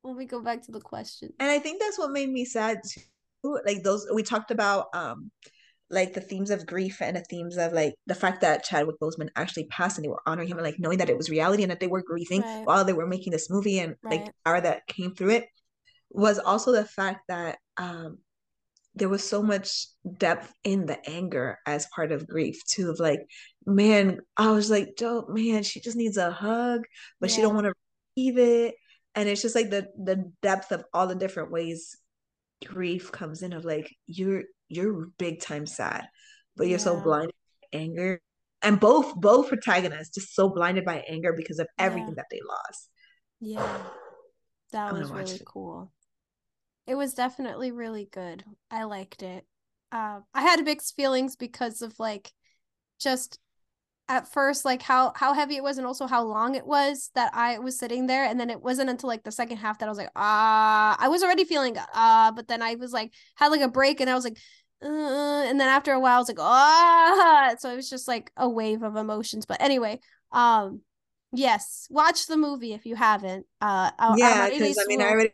let 0.03 0.15
me 0.15 0.25
go 0.25 0.41
back 0.41 0.63
to 0.65 0.71
the 0.71 0.79
question. 0.81 1.29
And 1.39 1.49
I 1.49 1.59
think 1.59 1.81
that's 1.81 1.97
what 1.97 2.11
made 2.11 2.29
me 2.29 2.45
sad 2.45 2.81
too. 2.83 3.59
Like 3.65 3.83
those 3.83 4.07
we 4.13 4.23
talked 4.23 4.51
about 4.51 4.87
um 4.93 5.31
like 5.89 6.13
the 6.13 6.21
themes 6.21 6.51
of 6.51 6.65
grief 6.65 7.01
and 7.01 7.17
the 7.17 7.23
themes 7.29 7.57
of 7.57 7.73
like 7.73 7.95
the 8.07 8.15
fact 8.15 8.41
that 8.41 8.63
Chadwick 8.63 8.99
Boseman 9.01 9.29
actually 9.35 9.65
passed 9.65 9.97
and 9.97 10.05
they 10.05 10.09
were 10.09 10.21
honoring 10.25 10.47
him 10.47 10.57
and 10.57 10.65
like 10.65 10.79
knowing 10.79 10.99
that 10.99 11.09
it 11.09 11.17
was 11.17 11.29
reality 11.29 11.63
and 11.63 11.71
that 11.71 11.79
they 11.79 11.87
were 11.87 12.03
grieving 12.03 12.41
Right. 12.43 12.61
while 12.65 12.85
they 12.85 12.93
were 12.93 13.07
making 13.07 13.31
this 13.31 13.49
movie 13.49 13.79
and 13.79 13.95
like 14.09 14.21
Right. 14.21 14.31
hour 14.45 14.61
that 14.61 14.87
came 14.87 15.15
through 15.15 15.31
it 15.31 15.45
was 16.09 16.39
also 16.39 16.71
the 16.71 16.85
fact 16.85 17.21
that 17.27 17.57
um 17.77 18.19
there 18.95 19.09
was 19.09 19.27
so 19.27 19.41
much 19.41 19.87
depth 20.17 20.53
in 20.63 20.85
the 20.85 20.97
anger 21.09 21.57
as 21.65 21.87
part 21.95 22.11
of 22.11 22.27
grief 22.27 22.59
too 22.67 22.89
of 22.89 22.99
like 22.99 23.21
man 23.65 24.19
i 24.37 24.51
was 24.51 24.69
like 24.69 24.95
dope 24.97 25.29
man 25.29 25.63
she 25.63 25.79
just 25.79 25.95
needs 25.97 26.17
a 26.17 26.31
hug 26.31 26.81
but 27.19 27.31
she 27.31 27.41
don't 27.41 27.53
want 27.55 27.65
to 27.65 27.73
receive 28.17 28.37
it 28.37 28.75
and 29.15 29.29
it's 29.29 29.41
just 29.41 29.55
like 29.55 29.69
the 29.69 29.87
the 30.03 30.31
depth 30.41 30.71
of 30.71 30.83
all 30.93 31.07
the 31.07 31.15
different 31.15 31.51
ways 31.51 31.95
grief 32.65 33.11
comes 33.11 33.41
in 33.41 33.53
of 33.53 33.63
like 33.65 33.93
you're 34.07 34.43
you're 34.67 35.07
big 35.17 35.41
time 35.41 35.65
sad 35.65 36.05
but 36.57 36.67
you're 36.67 36.79
so 36.79 36.95
Yeah. 36.97 37.03
blinded 37.03 37.35
by 37.71 37.79
anger 37.79 38.21
and 38.61 38.79
both 38.79 39.15
both 39.15 39.47
protagonists 39.47 40.13
just 40.13 40.35
so 40.35 40.49
blinded 40.49 40.85
by 40.85 41.03
anger 41.07 41.33
because 41.33 41.59
of 41.59 41.67
everything 41.79 42.09
Yeah. 42.09 42.15
that 42.17 42.25
they 42.29 42.39
lost 42.47 42.89
Yeah. 43.39 43.77
That 44.71 44.93
was 44.93 45.11
really 45.11 45.31
it. 45.31 45.45
cool. 45.45 45.91
It 46.87 46.95
was 46.95 47.13
definitely 47.13 47.71
really 47.71 48.07
good. 48.11 48.43
I 48.69 48.83
liked 48.83 49.23
it. 49.23 49.45
Um, 49.91 50.23
I 50.33 50.41
had 50.41 50.63
mixed 50.63 50.95
feelings 50.95 51.35
because 51.35 51.81
of 51.81 51.99
like 51.99 52.31
just 52.99 53.39
at 54.09 54.27
first 54.27 54.65
like 54.65 54.81
how 54.81 55.13
how 55.15 55.33
heavy 55.33 55.55
it 55.55 55.63
was 55.63 55.77
and 55.77 55.87
also 55.87 56.05
how 56.05 56.21
long 56.23 56.55
it 56.55 56.65
was 56.67 57.11
that 57.15 57.31
I 57.33 57.59
was 57.59 57.77
sitting 57.79 58.07
there 58.07 58.25
and 58.25 58.39
then 58.39 58.49
it 58.49 58.61
wasn't 58.61 58.89
until 58.89 59.07
like 59.07 59.23
the 59.23 59.31
second 59.31 59.57
half 59.57 59.79
that 59.79 59.85
I 59.85 59.89
was 59.89 59.97
like 59.97 60.11
ah 60.15 60.97
I 60.99 61.07
was 61.07 61.23
already 61.23 61.45
feeling 61.45 61.77
ah 61.93 62.31
but 62.35 62.47
then 62.47 62.61
I 62.61 62.75
was 62.75 62.91
like 62.91 63.13
had 63.35 63.49
like 63.49 63.61
a 63.61 63.69
break 63.69 64.01
and 64.01 64.09
I 64.09 64.15
was 64.15 64.25
like 64.25 64.37
uh, 64.83 64.87
and 64.87 65.59
then 65.59 65.69
after 65.69 65.93
a 65.93 65.99
while 65.99 66.15
I 66.17 66.19
was 66.19 66.27
like 66.27 66.39
ah 66.39 67.55
so 67.59 67.71
it 67.71 67.75
was 67.77 67.89
just 67.89 68.07
like 68.07 68.31
a 68.35 68.49
wave 68.49 68.83
of 68.83 68.97
emotions 68.97 69.45
but 69.45 69.61
anyway 69.61 69.99
um 70.33 70.81
yes 71.31 71.87
watch 71.89 72.27
the 72.27 72.37
movie 72.37 72.73
if 72.73 72.85
you 72.85 72.95
haven't 72.95 73.45
uh 73.61 73.91
Ar- 73.97 74.17
yeah 74.17 74.47
because 74.49 74.77
i 74.77 74.83
mean 74.87 75.01
i 75.01 75.09
already 75.09 75.33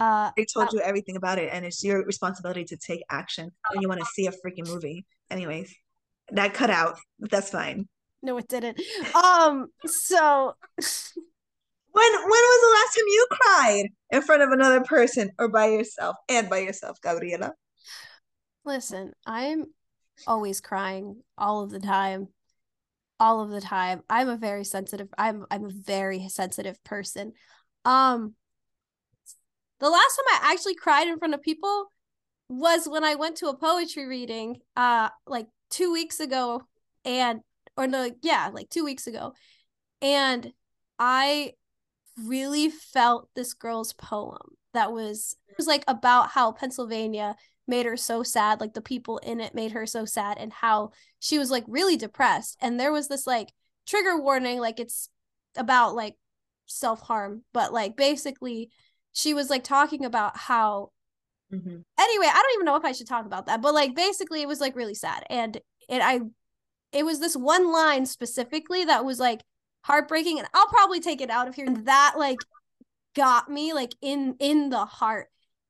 uh 0.00 0.30
I 0.36 0.46
told 0.52 0.72
you 0.72 0.80
everything 0.80 1.16
about 1.16 1.38
it, 1.38 1.50
and 1.52 1.64
it's 1.64 1.82
your 1.82 2.04
responsibility 2.04 2.64
to 2.66 2.76
take 2.76 3.02
action 3.10 3.50
when 3.72 3.82
you 3.82 3.88
want 3.88 4.00
to 4.00 4.06
see 4.06 4.26
a 4.26 4.32
freaking 4.32 4.66
movie. 4.66 5.04
Anyways, 5.30 5.74
that 6.30 6.54
cut 6.54 6.70
out. 6.70 6.98
but 7.18 7.30
That's 7.30 7.50
fine. 7.50 7.88
no 8.22 8.36
it 8.38 8.48
didn't 8.48 8.80
um 9.14 9.68
so 9.86 10.54
When 11.90 12.12
when 12.12 12.22
was 12.28 12.60
the 12.62 12.76
last 12.78 12.94
time 12.94 13.04
you 13.08 13.26
cried 13.30 13.86
in 14.10 14.22
front 14.22 14.42
of 14.42 14.50
another 14.52 14.82
person 14.82 15.30
or 15.38 15.48
by 15.48 15.66
yourself 15.66 16.16
and 16.28 16.48
by 16.48 16.58
yourself, 16.58 17.00
Gabriela? 17.02 17.54
Listen, 18.64 19.12
I'm 19.26 19.64
always 20.26 20.60
crying 20.60 21.22
all 21.36 21.62
of 21.62 21.70
the 21.70 21.80
time. 21.80 22.28
All 23.18 23.40
of 23.40 23.50
the 23.50 23.60
time. 23.60 24.02
I'm 24.08 24.28
a 24.28 24.36
very 24.36 24.62
sensitive 24.62 25.08
I'm 25.18 25.44
I'm 25.50 25.64
a 25.64 25.70
very 25.72 26.28
sensitive 26.28 26.82
person. 26.84 27.32
Um 27.84 28.34
the 29.80 29.90
last 29.90 30.16
time 30.16 30.42
I 30.42 30.52
actually 30.52 30.74
cried 30.74 31.08
in 31.08 31.18
front 31.18 31.34
of 31.34 31.42
people 31.42 31.86
was 32.48 32.88
when 32.88 33.04
I 33.04 33.14
went 33.14 33.36
to 33.36 33.48
a 33.48 33.56
poetry 33.56 34.06
reading 34.06 34.60
uh 34.76 35.10
like 35.26 35.46
2 35.70 35.92
weeks 35.92 36.20
ago 36.20 36.62
and 37.04 37.40
or 37.76 37.86
no 37.86 38.10
yeah, 38.22 38.50
like 38.52 38.68
2 38.70 38.84
weeks 38.84 39.06
ago. 39.06 39.34
And 40.00 40.52
I 40.98 41.52
really 42.24 42.68
felt 42.68 43.28
this 43.34 43.54
girl's 43.54 43.92
poem 43.92 44.56
that 44.74 44.92
was 44.92 45.36
it 45.48 45.56
was 45.56 45.66
like 45.66 45.84
about 45.86 46.30
how 46.30 46.52
Pennsylvania 46.52 47.36
made 47.66 47.86
her 47.86 47.96
so 47.96 48.22
sad 48.22 48.60
like 48.60 48.74
the 48.74 48.80
people 48.80 49.18
in 49.18 49.40
it 49.40 49.54
made 49.54 49.72
her 49.72 49.86
so 49.86 50.04
sad 50.04 50.38
and 50.38 50.52
how 50.52 50.90
she 51.20 51.38
was 51.38 51.50
like 51.50 51.64
really 51.68 51.96
depressed 51.96 52.56
and 52.60 52.80
there 52.80 52.90
was 52.90 53.08
this 53.08 53.26
like 53.26 53.52
trigger 53.86 54.18
warning 54.18 54.58
like 54.58 54.80
it's 54.80 55.10
about 55.56 55.94
like 55.94 56.14
self-harm 56.66 57.42
but 57.52 57.72
like 57.72 57.96
basically 57.96 58.70
she 59.12 59.34
was 59.34 59.50
like 59.50 59.64
talking 59.64 60.04
about 60.04 60.36
how 60.36 60.90
Mhm. 61.52 61.82
anyway 61.98 62.26
i 62.26 62.42
don't 62.42 62.54
even 62.54 62.66
know 62.66 62.76
if 62.76 62.84
i 62.84 62.92
should 62.92 63.06
talk 63.08 63.24
about 63.24 63.46
that 63.46 63.62
but 63.62 63.72
like 63.72 63.94
basically 63.94 64.42
it 64.42 64.48
was 64.48 64.60
like 64.60 64.76
really 64.76 64.94
sad 64.94 65.24
and 65.30 65.56
it 65.88 66.02
i 66.02 66.20
it 66.92 67.04
was 67.06 67.20
this 67.20 67.34
one 67.36 67.72
line 67.72 68.04
specifically 68.04 68.84
that 68.84 69.04
was 69.04 69.18
like 69.18 69.40
heartbreaking 69.84 70.38
and 70.38 70.46
i'll 70.52 70.68
probably 70.68 71.00
take 71.00 71.22
it 71.22 71.30
out 71.30 71.48
of 71.48 71.54
here 71.54 71.64
and 71.66 71.86
that 71.86 72.14
like 72.18 72.36
got 73.16 73.48
me 73.50 73.72
like 73.72 73.94
in 74.02 74.36
in 74.38 74.68
the 74.68 74.84
heart 74.84 75.28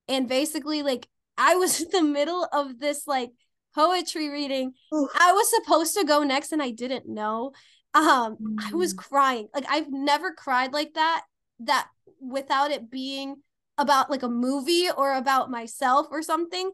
and 0.09 0.29
basically 0.29 0.83
like 0.83 1.07
i 1.37 1.55
was 1.55 1.81
in 1.83 1.91
the 1.93 2.03
middle 2.03 2.49
of 2.53 2.81
this 2.81 3.07
like 3.07 3.31
poetry 3.75 4.29
reading 4.29 4.73
Oof. 4.93 5.09
i 5.15 5.33
was 5.33 5.49
supposed 5.51 5.95
to 5.97 6.05
go 6.05 6.25
next 6.25 6.51
and 6.51 6.61
i 6.61 6.71
didn't 6.71 7.07
know 7.09 7.53
um 7.95 8.37
i 8.61 8.75
was 8.75 8.95
Mm. 8.95 8.99
crying 8.99 9.49
like 9.55 9.65
i've 9.69 9.91
never 9.93 10.33
cried 10.33 10.73
like 10.73 10.95
that 10.95 11.23
that 11.61 11.89
without 12.21 12.71
it 12.71 12.91
being 12.91 13.37
about 13.77 14.11
like 14.11 14.23
a 14.23 14.29
movie 14.29 14.89
or 14.97 15.15
about 15.15 15.51
myself 15.51 16.07
or 16.11 16.23
something 16.23 16.71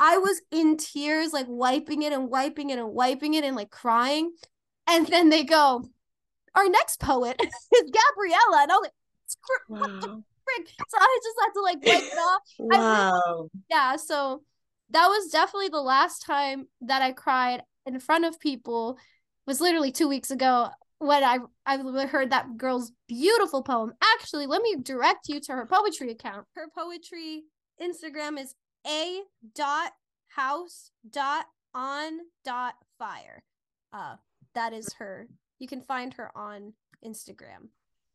i 0.00 0.18
was 0.18 0.40
in 0.50 0.76
tears 0.76 1.32
like 1.32 1.46
wiping 1.48 2.02
it 2.02 2.12
and 2.12 2.28
wiping 2.30 2.70
it 2.70 2.78
and 2.78 2.88
wiping 2.92 3.34
it 3.34 3.44
and 3.44 3.56
like 3.56 3.70
crying 3.70 4.32
and 4.88 5.06
then 5.08 5.28
they 5.28 5.44
go 5.44 5.84
our 6.54 6.68
next 6.68 7.00
poet 7.00 7.36
is 7.40 7.82
gabriella 7.92 8.62
and 8.62 8.72
i 8.72 8.74
was 8.76 8.82
like 8.84 8.92
"Screw- 9.26 9.76
what 9.78 9.90
the 10.00 10.08
Wow. 10.08 10.22
frick 10.44 10.68
so 10.88 10.96
i 10.98 11.20
just 11.22 11.36
had 11.40 11.52
to 11.52 11.60
like 11.62 11.78
wipe 11.82 12.04
it 12.04 12.18
off 12.18 12.42
Wow. 12.58 13.48
yeah 13.70 13.96
so 13.96 14.42
that 14.90 15.08
was 15.08 15.30
definitely 15.30 15.68
the 15.68 15.80
last 15.80 16.24
time 16.24 16.68
that 16.82 17.02
i 17.02 17.12
cried 17.12 17.62
in 17.84 17.98
front 18.00 18.24
of 18.24 18.38
people 18.40 18.98
was 19.46 19.60
literally 19.60 19.92
two 19.92 20.08
weeks 20.08 20.30
ago 20.30 20.68
when 20.98 21.22
i 21.22 21.38
i 21.66 21.76
heard 22.06 22.30
that 22.30 22.56
girl's 22.56 22.92
beautiful 23.08 23.62
poem. 23.62 23.92
Actually 24.14 24.46
let 24.46 24.62
me 24.62 24.76
direct 24.82 25.28
you 25.28 25.40
to 25.40 25.52
her 25.52 25.66
poetry 25.66 26.10
account. 26.10 26.46
Her 26.54 26.66
poetry 26.76 27.44
instagram 27.80 28.38
is 28.40 28.54
a 28.86 29.20
dot 29.54 29.92
house 30.28 30.90
dot 31.10 31.46
on 31.74 32.18
dot 32.44 32.74
fire. 32.98 33.42
Uh 33.92 34.16
that 34.54 34.72
is 34.72 34.94
her. 34.98 35.28
You 35.58 35.68
can 35.68 35.82
find 35.82 36.14
her 36.14 36.30
on 36.36 36.72
instagram. 37.04 37.68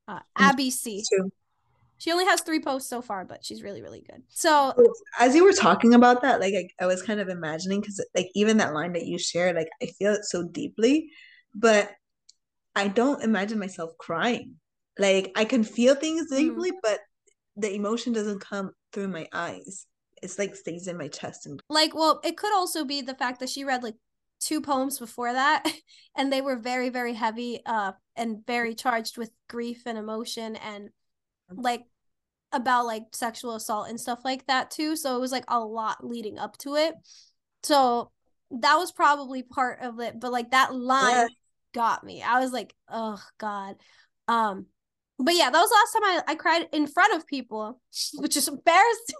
Uh 0.07 0.19
abby 0.37 0.71
c. 0.71 1.03
she 1.99 2.11
only 2.11 2.25
has 2.25 2.41
three 2.41 2.59
posts 2.59 2.89
so 2.89 2.99
far 2.99 3.25
but 3.25 3.45
she's 3.45 3.61
really 3.61 3.83
really 3.83 4.03
good. 4.09 4.23
So 4.29 4.73
As 5.19 5.35
you 5.35 5.43
were 5.43 5.53
talking 5.53 5.93
about 5.93 6.23
that, 6.23 6.39
like 6.39 6.55
I, 6.55 6.83
I 6.83 6.87
was 6.87 7.03
kind 7.03 7.19
of 7.19 7.29
imagining 7.29 7.79
because 7.79 8.03
like 8.15 8.29
even 8.33 8.57
that 8.57 8.73
line 8.73 8.93
that 8.93 9.05
you 9.05 9.19
shared, 9.19 9.55
like 9.55 9.69
I 9.81 9.85
feel 9.85 10.13
it 10.13 10.25
so 10.25 10.43
deeply, 10.43 11.11
but 11.53 11.91
I 12.75 12.87
don't 12.87 13.23
imagine 13.23 13.59
myself 13.59 13.91
crying. 13.97 14.55
Like 14.97 15.31
I 15.35 15.45
can 15.45 15.63
feel 15.63 15.95
things 15.95 16.29
deeply, 16.29 16.71
but 16.81 16.99
the 17.55 17.73
emotion 17.73 18.13
doesn't 18.13 18.39
come 18.39 18.71
through 18.93 19.09
my 19.09 19.27
eyes. 19.33 19.85
It's 20.21 20.37
like 20.37 20.55
stays 20.55 20.87
in 20.87 20.97
my 20.97 21.07
chest 21.07 21.45
and 21.45 21.59
like 21.69 21.95
well 21.95 22.19
it 22.23 22.37
could 22.37 22.53
also 22.53 22.85
be 22.85 23.01
the 23.01 23.15
fact 23.15 23.39
that 23.39 23.49
she 23.49 23.63
read 23.63 23.81
like 23.81 23.95
two 24.39 24.61
poems 24.61 24.99
before 24.99 25.33
that 25.33 25.65
and 26.15 26.31
they 26.31 26.41
were 26.41 26.57
very 26.57 26.89
very 26.89 27.13
heavy 27.13 27.59
uh 27.65 27.91
and 28.15 28.45
very 28.45 28.75
charged 28.75 29.17
with 29.17 29.31
grief 29.49 29.83
and 29.85 29.97
emotion 29.97 30.55
and 30.57 30.89
like 31.55 31.83
about 32.51 32.85
like 32.85 33.03
sexual 33.13 33.55
assault 33.55 33.89
and 33.89 33.99
stuff 33.99 34.19
like 34.23 34.45
that 34.47 34.69
too 34.69 34.95
so 34.95 35.15
it 35.15 35.19
was 35.19 35.31
like 35.31 35.45
a 35.47 35.59
lot 35.59 36.05
leading 36.05 36.37
up 36.37 36.57
to 36.57 36.75
it 36.75 36.95
so 37.63 38.11
that 38.51 38.75
was 38.75 38.91
probably 38.91 39.41
part 39.41 39.79
of 39.81 39.99
it 39.99 40.19
but 40.19 40.31
like 40.31 40.51
that 40.51 40.75
line 40.75 41.13
Yeah. 41.13 41.27
Got 41.73 42.03
me 42.03 42.21
i 42.21 42.39
was 42.39 42.51
like 42.51 42.73
oh 42.89 43.21
god 43.37 43.75
um 44.27 44.65
but 45.17 45.35
yeah 45.35 45.49
that 45.49 45.59
was 45.59 45.69
the 45.69 45.75
last 45.75 45.93
time 45.93 46.23
i, 46.27 46.31
I 46.31 46.35
cried 46.35 46.67
in 46.71 46.87
front 46.87 47.13
of 47.15 47.27
people 47.27 47.81
which 48.15 48.37
is 48.37 48.47
embarrassing 48.47 49.15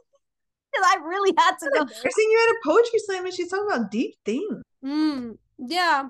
i 0.84 0.98
really 1.04 1.34
had 1.38 1.58
to 1.60 1.70
go 1.74 1.82
embarrassing 1.82 2.12
you 2.18 2.48
at 2.50 2.56
a 2.56 2.60
poetry 2.64 3.00
slam 3.00 3.26
and 3.26 3.34
she's 3.34 3.50
talking 3.50 3.68
about 3.68 3.92
deep 3.92 4.16
things. 4.26 4.64
Mm, 4.84 5.38
yeah. 5.58 6.10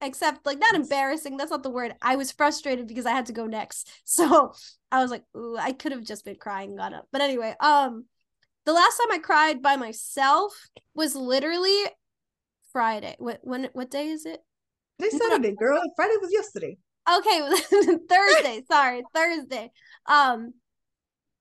Except 0.00 0.44
like 0.44 0.58
not 0.58 0.74
embarrassing, 0.74 1.36
that's 1.36 1.50
not 1.50 1.62
the 1.62 1.70
word. 1.70 1.94
I 2.02 2.16
was 2.16 2.32
frustrated 2.32 2.88
because 2.88 3.06
I 3.06 3.12
had 3.12 3.26
to 3.26 3.32
go 3.32 3.46
next. 3.46 3.90
So 4.04 4.52
I 4.90 5.00
was 5.00 5.10
like, 5.10 5.24
ooh, 5.36 5.56
I 5.58 5.72
could 5.72 5.92
have 5.92 6.04
just 6.04 6.24
been 6.24 6.36
crying 6.36 6.70
and 6.70 6.78
got 6.78 6.92
up. 6.92 7.06
But 7.12 7.20
anyway, 7.20 7.54
um 7.60 8.06
the 8.64 8.72
last 8.72 8.96
time 8.98 9.12
I 9.12 9.18
cried 9.18 9.62
by 9.62 9.76
myself 9.76 10.52
was 10.94 11.14
literally 11.14 11.84
Friday. 12.72 13.16
What 13.18 13.40
when 13.42 13.68
what 13.72 13.90
day 13.90 14.08
is 14.08 14.26
it? 14.26 14.40
Today's 15.02 15.20
Saturday, 15.20 15.56
girl. 15.56 15.82
Friday 15.96 16.14
was 16.20 16.32
yesterday. 16.32 16.76
Okay, 17.12 17.40
Thursday. 18.08 18.62
Sorry, 18.70 19.02
Thursday. 19.12 19.72
Um, 20.06 20.54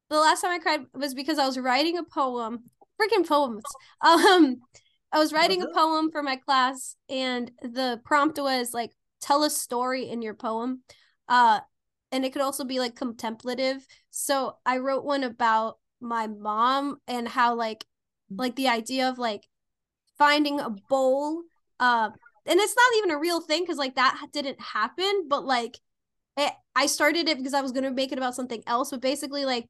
the 0.09 0.17
last 0.17 0.41
time 0.41 0.51
I 0.51 0.57
cried 0.57 0.81
was 0.95 1.13
because 1.13 1.37
I 1.37 1.45
was 1.45 1.59
writing 1.59 1.97
a 1.97 2.03
poem. 2.03 2.63
Freaking 2.99 3.27
poems. 3.27 3.63
Um, 4.01 4.57
I 5.11 5.19
was 5.19 5.31
writing 5.31 5.61
a 5.61 5.67
poem 5.75 6.09
for 6.09 6.23
my 6.23 6.37
class, 6.37 6.95
and 7.07 7.51
the 7.61 8.01
prompt 8.03 8.39
was 8.39 8.73
like 8.73 8.95
tell 9.19 9.43
a 9.43 9.49
story 9.49 10.09
in 10.09 10.23
your 10.23 10.33
poem. 10.33 10.81
Uh 11.29 11.59
and 12.11 12.25
it 12.25 12.33
could 12.33 12.41
also 12.41 12.63
be 12.63 12.79
like 12.79 12.95
contemplative. 12.95 13.85
So 14.09 14.57
I 14.65 14.79
wrote 14.79 15.05
one 15.05 15.23
about 15.23 15.77
my 15.99 16.25
mom 16.25 16.97
and 17.07 17.27
how 17.27 17.53
like 17.53 17.85
like 18.35 18.55
the 18.55 18.69
idea 18.69 19.07
of 19.09 19.19
like 19.19 19.47
finding 20.17 20.59
a 20.59 20.71
bowl 20.89 21.43
uh 21.79 22.09
and 22.45 22.59
it's 22.59 22.75
not 22.75 22.97
even 22.97 23.11
a 23.11 23.19
real 23.19 23.41
thing 23.41 23.63
because 23.63 23.77
like 23.77 23.95
that 23.95 24.19
didn't 24.31 24.59
happen 24.59 25.27
but 25.27 25.45
like 25.45 25.79
it, 26.37 26.51
i 26.75 26.85
started 26.85 27.27
it 27.27 27.37
because 27.37 27.53
i 27.53 27.61
was 27.61 27.71
going 27.71 27.83
to 27.83 27.91
make 27.91 28.11
it 28.11 28.17
about 28.17 28.35
something 28.35 28.63
else 28.67 28.91
but 28.91 29.01
basically 29.01 29.45
like 29.45 29.67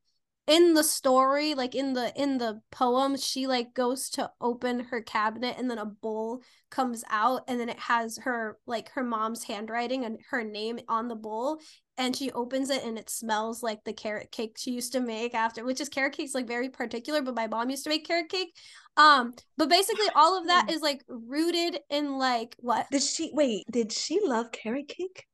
in 0.47 0.74
the 0.74 0.84
story 0.84 1.53
like 1.53 1.76
in 1.76 1.93
the 1.93 2.11
in 2.19 2.38
the 2.38 2.59
poem 2.72 3.15
she 3.15 3.45
like 3.45 3.74
goes 3.74 4.09
to 4.09 4.30
open 4.41 4.80
her 4.80 5.01
cabinet 5.01 5.55
and 5.57 5.69
then 5.69 5.78
a 5.78 5.86
bowl 5.86 6.41
comes 6.72 7.03
out 7.09 7.43
and 7.47 7.59
then 7.59 7.69
it 7.69 7.80
has 7.80 8.17
her 8.17 8.57
like 8.65 8.89
her 8.89 9.03
mom's 9.03 9.43
handwriting 9.43 10.03
and 10.03 10.17
her 10.32 10.43
name 10.43 10.80
on 10.88 11.07
the 11.07 11.15
bowl 11.15 11.59
and 12.01 12.15
she 12.15 12.31
opens 12.31 12.71
it 12.71 12.83
and 12.83 12.97
it 12.97 13.09
smells 13.09 13.61
like 13.61 13.83
the 13.83 13.93
carrot 13.93 14.31
cake 14.31 14.55
she 14.57 14.71
used 14.71 14.91
to 14.91 14.99
make 14.99 15.35
after 15.35 15.63
which 15.63 15.79
is 15.79 15.87
carrot 15.87 16.13
cake's 16.13 16.33
like 16.33 16.47
very 16.47 16.67
particular 16.67 17.21
but 17.21 17.35
my 17.35 17.45
mom 17.45 17.69
used 17.69 17.83
to 17.83 17.89
make 17.89 18.07
carrot 18.07 18.27
cake 18.27 18.55
um 18.97 19.33
but 19.57 19.69
basically 19.69 20.07
all 20.15 20.37
of 20.37 20.47
that 20.47 20.69
is 20.71 20.81
like 20.81 21.03
rooted 21.07 21.79
in 21.89 22.17
like 22.17 22.55
what 22.59 22.87
did 22.91 23.03
she 23.03 23.29
wait 23.33 23.63
did 23.71 23.91
she 23.91 24.19
love 24.23 24.51
carrot 24.51 24.87
cake 24.87 25.25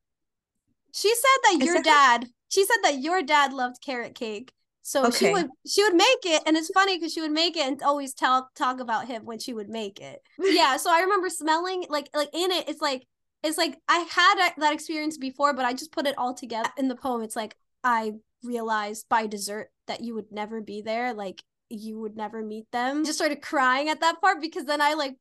she 0.93 1.09
said 1.09 1.39
that 1.43 1.57
is 1.61 1.65
your 1.65 1.75
that 1.75 2.19
dad 2.21 2.29
she 2.49 2.65
said 2.65 2.77
that 2.83 2.99
your 2.99 3.21
dad 3.21 3.53
loved 3.53 3.77
carrot 3.81 4.13
cake 4.13 4.51
so 4.81 5.07
okay. 5.07 5.17
she 5.17 5.31
would 5.33 5.49
she 5.67 5.83
would 5.83 5.95
make 5.95 6.19
it, 6.23 6.43
and 6.45 6.55
it's 6.55 6.69
funny 6.69 6.95
because 6.95 7.11
she 7.11 7.19
would 7.19 7.33
make 7.33 7.57
it 7.57 7.67
and 7.67 7.83
always 7.83 8.13
talk 8.13 8.55
talk 8.55 8.79
about 8.79 9.05
him 9.05 9.25
when 9.25 9.37
she 9.37 9.51
would 9.53 9.67
make 9.67 9.99
it. 9.99 10.21
yeah, 10.39 10.77
so 10.77 10.89
I 10.89 11.01
remember 11.01 11.29
smelling 11.29 11.83
like 11.89 12.07
like 12.13 12.29
in 12.31 12.51
it. 12.51 12.69
It's 12.69 12.79
like 12.79 13.05
it's 13.43 13.57
like 13.57 13.77
I 13.87 13.99
had 13.99 14.51
that 14.57 14.73
experience 14.73 15.17
before, 15.17 15.53
but 15.53 15.65
I 15.65 15.73
just 15.73 15.91
put 15.91 16.07
it 16.07 16.17
all 16.17 16.33
together 16.33 16.69
in 16.77 16.87
the 16.87 16.95
poem. 16.95 17.21
It's 17.21 17.35
like 17.35 17.55
I 17.83 18.13
realized 18.43 19.07
by 19.09 19.27
dessert 19.27 19.71
that 19.87 20.01
you 20.01 20.15
would 20.15 20.31
never 20.31 20.61
be 20.61 20.81
there, 20.81 21.13
like 21.13 21.43
you 21.69 21.99
would 21.99 22.15
never 22.15 22.43
meet 22.43 22.71
them. 22.71 23.05
Just 23.05 23.17
started 23.17 23.41
crying 23.41 23.89
at 23.89 24.01
that 24.01 24.21
part 24.21 24.41
because 24.41 24.65
then 24.65 24.81
I 24.81 24.93
like 24.93 25.15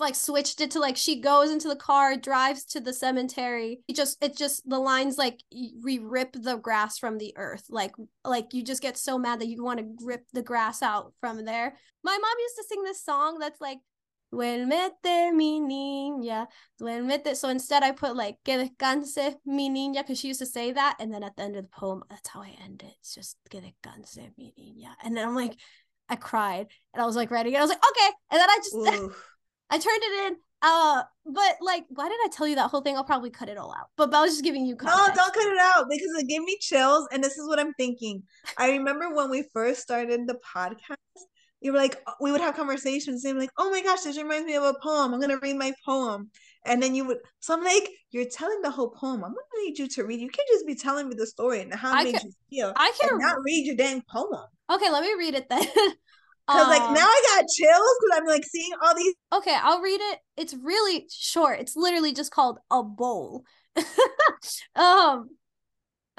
like 0.00 0.14
switched 0.14 0.60
it 0.60 0.70
to 0.70 0.80
like 0.80 0.96
she 0.96 1.20
goes 1.20 1.50
into 1.50 1.68
the 1.68 1.76
car 1.76 2.16
drives 2.16 2.64
to 2.64 2.80
the 2.80 2.92
cemetery 2.92 3.80
it 3.86 3.94
just 3.94 4.22
it 4.24 4.34
just 4.34 4.66
the 4.68 4.78
lines 4.78 5.18
like 5.18 5.40
we 5.82 5.98
rip 5.98 6.32
the 6.32 6.56
grass 6.56 6.98
from 6.98 7.18
the 7.18 7.34
earth 7.36 7.66
like 7.68 7.92
like 8.24 8.54
you 8.54 8.64
just 8.64 8.80
get 8.80 8.96
so 8.96 9.18
mad 9.18 9.40
that 9.40 9.48
you 9.48 9.62
want 9.62 9.78
to 9.78 10.04
rip 10.04 10.24
the 10.32 10.42
grass 10.42 10.82
out 10.82 11.12
from 11.20 11.44
there 11.44 11.76
my 12.02 12.12
mom 12.12 12.32
used 12.40 12.56
to 12.56 12.64
sing 12.64 12.82
this 12.82 13.04
song 13.04 13.38
that's 13.38 13.60
like 13.60 13.78
Duérmete 14.32 15.32
mi 15.32 15.60
niña, 15.60 16.46
duérmete. 16.80 17.34
So 17.36 17.48
instead, 17.48 17.82
I 17.82 17.92
put 17.92 18.14
like 18.14 18.38
que 18.44 18.56
descanse 18.56 19.36
mi 19.44 19.68
niña 19.68 20.02
because 20.02 20.20
she 20.20 20.28
used 20.28 20.40
to 20.40 20.46
say 20.46 20.72
that. 20.72 20.96
And 21.00 21.12
then 21.12 21.24
at 21.24 21.36
the 21.36 21.42
end 21.42 21.56
of 21.56 21.64
the 21.64 21.70
poem, 21.70 22.02
that's 22.08 22.28
how 22.28 22.42
I 22.42 22.56
end 22.64 22.82
it. 22.82 22.94
It's 23.00 23.14
just 23.14 23.36
que 23.50 23.60
descanse 23.60 24.30
mi 24.38 24.52
niña. 24.58 24.94
And 25.02 25.16
then 25.16 25.26
I'm 25.26 25.34
like, 25.34 25.56
I 26.08 26.16
cried 26.16 26.66
and 26.94 27.02
I 27.02 27.06
was 27.06 27.16
like 27.16 27.30
ready. 27.30 27.50
And 27.50 27.58
I 27.58 27.62
was 27.62 27.70
like, 27.70 27.82
okay. 27.90 28.10
And 28.30 28.40
then 28.40 28.50
I 28.50 28.56
just 28.58 28.76
I 29.70 29.78
turned 29.78 30.02
it 30.02 30.26
in. 30.26 30.36
Uh, 30.62 31.02
but 31.24 31.56
like, 31.62 31.84
why 31.88 32.08
did 32.08 32.18
I 32.24 32.28
tell 32.30 32.46
you 32.46 32.56
that 32.56 32.70
whole 32.70 32.82
thing? 32.82 32.96
I'll 32.96 33.04
probably 33.04 33.30
cut 33.30 33.48
it 33.48 33.56
all 33.56 33.72
out. 33.72 33.86
But, 33.96 34.10
but 34.10 34.18
I 34.18 34.22
was 34.22 34.32
just 34.32 34.44
giving 34.44 34.66
you 34.66 34.76
context. 34.76 35.08
No, 35.08 35.14
don't 35.14 35.32
cut 35.32 35.46
it 35.46 35.58
out 35.58 35.86
because 35.88 36.10
it 36.18 36.28
gave 36.28 36.42
me 36.42 36.58
chills. 36.60 37.08
And 37.12 37.24
this 37.24 37.38
is 37.38 37.48
what 37.48 37.58
I'm 37.58 37.72
thinking. 37.74 38.22
I 38.58 38.72
remember 38.72 39.14
when 39.14 39.30
we 39.30 39.48
first 39.54 39.80
started 39.80 40.26
the 40.26 40.38
podcast, 40.54 40.96
you 41.60 41.72
were 41.72 41.78
like, 41.78 42.00
we 42.20 42.32
would 42.32 42.40
have 42.40 42.56
conversations 42.56 43.24
and 43.24 43.38
like, 43.38 43.50
oh 43.58 43.70
my 43.70 43.82
gosh, 43.82 44.02
this 44.02 44.16
reminds 44.16 44.46
me 44.46 44.54
of 44.54 44.64
a 44.64 44.74
poem. 44.82 45.12
I'm 45.12 45.20
gonna 45.20 45.38
read 45.38 45.56
my 45.56 45.72
poem. 45.84 46.30
And 46.64 46.82
then 46.82 46.94
you 46.94 47.06
would, 47.06 47.18
so 47.40 47.54
I'm 47.54 47.64
like, 47.64 47.88
you're 48.10 48.26
telling 48.26 48.60
the 48.62 48.70
whole 48.70 48.90
poem. 48.90 49.24
I'm 49.24 49.30
gonna 49.30 49.64
need 49.64 49.78
you 49.78 49.88
to 49.88 50.04
read. 50.04 50.20
You 50.20 50.28
can't 50.28 50.48
just 50.48 50.66
be 50.66 50.74
telling 50.74 51.08
me 51.08 51.14
the 51.16 51.26
story 51.26 51.60
and 51.60 51.72
how 51.74 51.92
it 51.92 51.96
I 51.96 52.04
made 52.04 52.14
can, 52.14 52.26
you 52.26 52.32
feel. 52.50 52.72
I 52.76 52.92
can 53.00 53.18
not 53.18 53.36
read 53.44 53.66
your 53.66 53.76
dang 53.76 54.02
poem. 54.10 54.46
Okay, 54.70 54.90
let 54.90 55.02
me 55.02 55.14
read 55.18 55.34
it 55.34 55.48
then. 55.48 55.64
Because 56.46 56.66
like 56.66 56.80
now 56.80 57.06
I 57.06 57.22
got 57.36 57.44
chills 57.48 57.96
because 58.00 58.18
I'm 58.18 58.26
like 58.26 58.44
seeing 58.44 58.72
all 58.82 58.92
these. 58.96 59.14
Okay, 59.32 59.56
I'll 59.62 59.80
read 59.80 60.00
it. 60.00 60.18
It's 60.36 60.52
really 60.52 61.06
short. 61.08 61.60
It's 61.60 61.76
literally 61.76 62.12
just 62.12 62.32
called 62.32 62.58
a 62.72 62.82
bowl. 62.82 63.44
um. 64.74 65.28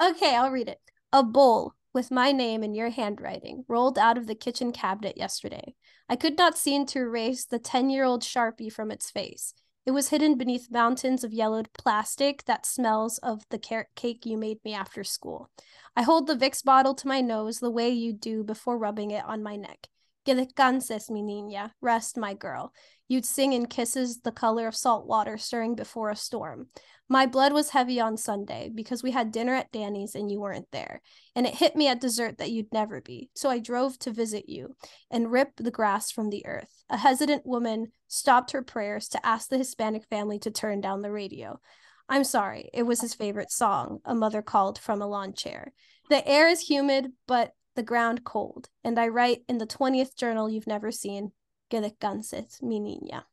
Okay, 0.02 0.34
I'll 0.34 0.50
read 0.50 0.68
it. 0.68 0.78
A 1.12 1.22
bowl 1.22 1.74
with 1.92 2.10
my 2.10 2.32
name 2.32 2.62
in 2.62 2.74
your 2.74 2.90
handwriting 2.90 3.64
rolled 3.68 3.98
out 3.98 4.18
of 4.18 4.26
the 4.26 4.34
kitchen 4.34 4.72
cabinet 4.72 5.16
yesterday. 5.16 5.74
I 6.08 6.16
could 6.16 6.38
not 6.38 6.58
seem 6.58 6.86
to 6.86 6.98
erase 6.98 7.44
the 7.44 7.58
ten-year-old 7.58 8.22
sharpie 8.22 8.72
from 8.72 8.90
its 8.90 9.10
face. 9.10 9.54
It 9.84 9.90
was 9.90 10.10
hidden 10.10 10.38
beneath 10.38 10.70
mountains 10.70 11.24
of 11.24 11.32
yellowed 11.32 11.68
plastic 11.72 12.44
that 12.44 12.66
smells 12.66 13.18
of 13.18 13.42
the 13.50 13.58
carrot 13.58 13.88
cake 13.96 14.24
you 14.24 14.36
made 14.36 14.58
me 14.64 14.74
after 14.74 15.02
school. 15.02 15.50
I 15.96 16.02
hold 16.02 16.26
the 16.26 16.36
Vicks 16.36 16.62
bottle 16.62 16.94
to 16.94 17.08
my 17.08 17.20
nose 17.20 17.58
the 17.58 17.70
way 17.70 17.90
you 17.90 18.12
do 18.12 18.44
before 18.44 18.78
rubbing 18.78 19.10
it 19.10 19.24
on 19.24 19.42
my 19.42 19.56
neck. 19.56 19.88
Que 20.24 20.34
descanses, 20.34 21.10
mi 21.10 21.22
niña. 21.22 21.72
Rest, 21.80 22.16
my 22.16 22.34
girl. 22.34 22.72
You'd 23.08 23.26
sing 23.26 23.52
in 23.52 23.66
kisses 23.66 24.20
the 24.20 24.32
color 24.32 24.66
of 24.66 24.76
salt 24.76 25.06
water 25.06 25.36
stirring 25.36 25.74
before 25.74 26.10
a 26.10 26.16
storm. 26.16 26.68
My 27.08 27.26
blood 27.26 27.52
was 27.52 27.70
heavy 27.70 28.00
on 28.00 28.16
Sunday 28.16 28.70
because 28.74 29.02
we 29.02 29.10
had 29.10 29.32
dinner 29.32 29.52
at 29.52 29.70
Danny's 29.70 30.14
and 30.14 30.30
you 30.30 30.40
weren't 30.40 30.70
there. 30.72 31.02
And 31.36 31.46
it 31.46 31.56
hit 31.56 31.76
me 31.76 31.88
at 31.88 32.00
dessert 32.00 32.38
that 32.38 32.50
you'd 32.50 32.72
never 32.72 33.02
be. 33.02 33.28
So 33.34 33.50
I 33.50 33.58
drove 33.58 33.98
to 33.98 34.12
visit 34.12 34.48
you 34.48 34.76
and 35.10 35.30
rip 35.30 35.56
the 35.56 35.70
grass 35.70 36.10
from 36.10 36.30
the 36.30 36.46
earth. 36.46 36.84
A 36.88 36.96
hesitant 36.96 37.44
woman 37.44 37.88
stopped 38.08 38.52
her 38.52 38.62
prayers 38.62 39.08
to 39.08 39.26
ask 39.26 39.50
the 39.50 39.58
Hispanic 39.58 40.06
family 40.06 40.38
to 40.38 40.50
turn 40.50 40.80
down 40.80 41.02
the 41.02 41.12
radio. 41.12 41.60
I'm 42.08 42.24
sorry, 42.24 42.70
it 42.72 42.84
was 42.84 43.00
his 43.00 43.14
favorite 43.14 43.50
song, 43.50 43.98
a 44.04 44.14
mother 44.14 44.40
called 44.40 44.78
from 44.78 45.02
a 45.02 45.06
lawn 45.06 45.34
chair. 45.34 45.72
The 46.08 46.26
air 46.26 46.48
is 46.48 46.60
humid, 46.60 47.12
but 47.26 47.52
the 47.74 47.82
ground 47.82 48.24
cold, 48.24 48.68
and 48.84 48.98
I 48.98 49.08
write 49.08 49.42
in 49.48 49.58
the 49.58 49.66
20th 49.66 50.16
journal 50.16 50.48
you've 50.48 50.66
never 50.66 50.90
seen, 50.90 51.32
que 51.70 51.80
descanses, 51.80 52.62
mi 52.62 52.80
niña. 52.80 53.24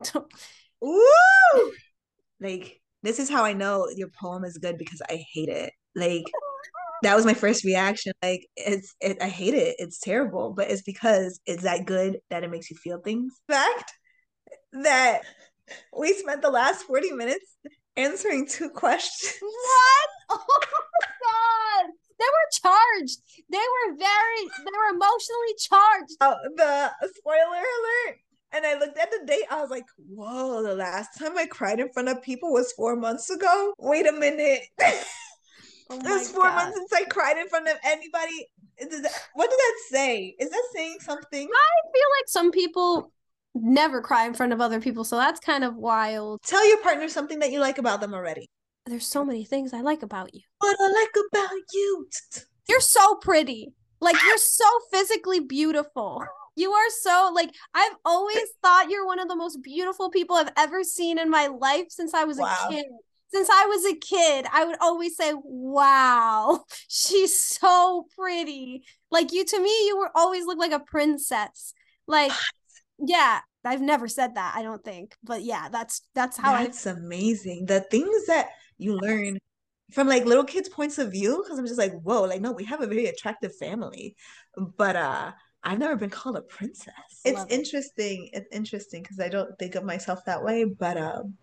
Ooh! 0.84 1.72
Like, 2.40 2.80
this 3.02 3.18
is 3.18 3.30
how 3.30 3.44
I 3.44 3.52
know 3.52 3.88
your 3.94 4.08
poem 4.20 4.44
is 4.44 4.58
good 4.58 4.78
because 4.78 5.00
I 5.08 5.24
hate 5.32 5.48
it. 5.48 5.72
Like, 5.94 6.24
that 7.02 7.16
was 7.16 7.26
my 7.26 7.34
first 7.34 7.64
reaction. 7.64 8.12
Like, 8.22 8.46
it's, 8.56 8.94
it, 9.00 9.18
I 9.20 9.28
hate 9.28 9.54
it. 9.54 9.76
It's 9.78 9.98
terrible, 9.98 10.52
but 10.52 10.70
it's 10.70 10.82
because 10.82 11.40
it's 11.46 11.62
that 11.62 11.86
good 11.86 12.18
that 12.30 12.44
it 12.44 12.50
makes 12.50 12.70
you 12.70 12.76
feel 12.76 12.98
things. 12.98 13.32
Fact 13.48 13.92
that 14.72 15.22
we 15.96 16.12
spent 16.14 16.42
the 16.42 16.50
last 16.50 16.84
40 16.84 17.12
minutes 17.12 17.56
answering 17.96 18.46
two 18.46 18.70
questions. 18.70 19.34
What? 19.40 20.08
Oh 20.30 20.44
my 20.60 21.86
god. 21.86 21.90
They 22.22 22.28
were 22.28 22.70
charged. 22.70 23.18
They 23.50 23.58
were 23.58 23.96
very, 23.96 24.42
they 24.64 24.78
were 24.78 24.94
emotionally 24.94 25.54
charged. 25.58 26.16
Oh, 26.20 26.36
the 26.56 26.92
spoiler 27.16 27.58
alert. 27.58 28.18
And 28.52 28.64
I 28.66 28.78
looked 28.78 28.98
at 28.98 29.10
the 29.10 29.26
date. 29.26 29.44
I 29.50 29.60
was 29.60 29.70
like, 29.70 29.86
whoa, 29.96 30.62
the 30.62 30.74
last 30.74 31.18
time 31.18 31.36
I 31.36 31.46
cried 31.46 31.80
in 31.80 31.90
front 31.92 32.08
of 32.08 32.22
people 32.22 32.52
was 32.52 32.70
four 32.72 32.94
months 32.94 33.28
ago. 33.30 33.74
Wait 33.78 34.06
a 34.06 34.12
minute. 34.12 34.62
Oh 35.90 35.96
it 35.96 36.04
was 36.04 36.30
four 36.30 36.44
God. 36.44 36.54
months 36.54 36.78
since 36.78 36.92
I 36.92 37.04
cried 37.04 37.36
in 37.36 37.48
front 37.48 37.68
of 37.68 37.74
anybody. 37.84 38.48
That, 38.78 39.12
what 39.34 39.50
does 39.50 39.58
that 39.58 39.74
say? 39.90 40.34
Is 40.38 40.48
that 40.48 40.62
saying 40.74 40.98
something? 41.00 41.46
I 41.46 41.92
feel 41.92 42.08
like 42.18 42.28
some 42.28 42.50
people 42.50 43.12
never 43.54 44.00
cry 44.00 44.24
in 44.26 44.32
front 44.32 44.54
of 44.54 44.60
other 44.62 44.80
people. 44.80 45.04
So 45.04 45.16
that's 45.16 45.38
kind 45.38 45.64
of 45.64 45.76
wild. 45.76 46.40
Tell 46.46 46.66
your 46.66 46.78
partner 46.78 47.08
something 47.08 47.40
that 47.40 47.52
you 47.52 47.60
like 47.60 47.76
about 47.76 48.00
them 48.00 48.14
already 48.14 48.48
there's 48.86 49.06
so 49.06 49.24
many 49.24 49.44
things 49.44 49.72
I 49.72 49.80
like 49.80 50.02
about 50.02 50.34
you. 50.34 50.40
What 50.58 50.76
I 50.80 50.86
like 50.86 51.14
about 51.30 51.58
you. 51.72 52.08
You're 52.68 52.80
so 52.80 53.14
pretty. 53.16 53.72
Like 54.00 54.16
you're 54.26 54.38
so 54.38 54.64
physically 54.92 55.40
beautiful. 55.40 56.24
You 56.56 56.72
are 56.72 56.90
so 56.90 57.30
like 57.34 57.54
I've 57.72 57.94
always 58.04 58.48
thought 58.62 58.90
you're 58.90 59.06
one 59.06 59.20
of 59.20 59.28
the 59.28 59.36
most 59.36 59.62
beautiful 59.62 60.10
people 60.10 60.36
I've 60.36 60.52
ever 60.56 60.82
seen 60.84 61.18
in 61.18 61.30
my 61.30 61.46
life 61.46 61.86
since 61.88 62.12
I 62.12 62.24
was 62.24 62.38
wow. 62.38 62.54
a 62.66 62.72
kid. 62.72 62.86
Since 63.32 63.48
I 63.50 63.64
was 63.64 63.86
a 63.86 63.96
kid, 63.96 64.46
I 64.52 64.66
would 64.66 64.76
always 64.82 65.16
say, 65.16 65.32
"Wow, 65.42 66.64
she's 66.88 67.40
so 67.40 68.06
pretty." 68.18 68.84
Like 69.10 69.32
you 69.32 69.44
to 69.46 69.60
me, 69.60 69.86
you 69.86 69.96
were 69.96 70.10
always 70.14 70.44
look 70.44 70.58
like 70.58 70.72
a 70.72 70.80
princess. 70.80 71.72
Like 72.06 72.32
yeah, 72.98 73.40
I've 73.64 73.80
never 73.80 74.08
said 74.08 74.34
that, 74.34 74.54
I 74.56 74.62
don't 74.62 74.84
think. 74.84 75.16
But 75.22 75.42
yeah, 75.42 75.68
that's 75.70 76.02
that's 76.14 76.36
how 76.36 76.52
That's 76.52 76.86
I... 76.86 76.90
amazing. 76.90 77.66
The 77.66 77.80
things 77.80 78.26
that 78.26 78.50
you 78.78 78.96
learn 78.96 79.38
from 79.92 80.08
like 80.08 80.24
little 80.24 80.44
kids' 80.44 80.68
points 80.68 80.98
of 80.98 81.12
view 81.12 81.42
because 81.42 81.58
I'm 81.58 81.66
just 81.66 81.78
like, 81.78 81.92
whoa, 82.00 82.22
like 82.22 82.40
no, 82.40 82.52
we 82.52 82.64
have 82.64 82.80
a 82.80 82.86
very 82.86 83.06
attractive 83.06 83.54
family, 83.56 84.16
but 84.56 84.96
uh, 84.96 85.32
I've 85.62 85.78
never 85.78 85.96
been 85.96 86.10
called 86.10 86.36
a 86.36 86.42
princess. 86.42 86.94
It's 87.24 87.38
Love 87.38 87.50
interesting. 87.50 88.30
It. 88.32 88.38
It's 88.38 88.56
interesting 88.56 89.02
because 89.02 89.20
I 89.20 89.28
don't 89.28 89.56
think 89.58 89.74
of 89.74 89.84
myself 89.84 90.24
that 90.26 90.42
way, 90.42 90.64
but 90.64 90.96
um, 90.96 91.34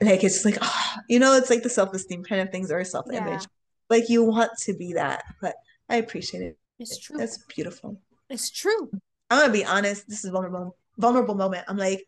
like 0.00 0.24
it's 0.24 0.44
like 0.44 0.58
oh, 0.60 0.94
you 1.08 1.18
know, 1.18 1.34
it's 1.36 1.50
like 1.50 1.62
the 1.62 1.70
self 1.70 1.92
esteem 1.94 2.22
kind 2.22 2.40
of 2.40 2.50
things 2.50 2.70
or 2.70 2.84
self 2.84 3.06
image. 3.10 3.42
Yeah. 3.42 3.46
Like 3.88 4.08
you 4.08 4.24
want 4.24 4.52
to 4.60 4.74
be 4.74 4.94
that, 4.94 5.24
but 5.40 5.54
I 5.88 5.96
appreciate 5.96 6.42
it. 6.42 6.58
It's 6.78 6.98
true. 6.98 7.18
That's 7.18 7.38
beautiful. 7.38 8.00
It's 8.28 8.50
true. 8.50 8.90
I'm 9.30 9.40
gonna 9.40 9.52
be 9.52 9.64
honest. 9.64 10.08
This 10.08 10.24
is 10.24 10.30
vulnerable. 10.30 10.76
Vulnerable 10.98 11.34
moment. 11.34 11.64
I'm 11.68 11.76
like 11.76 12.04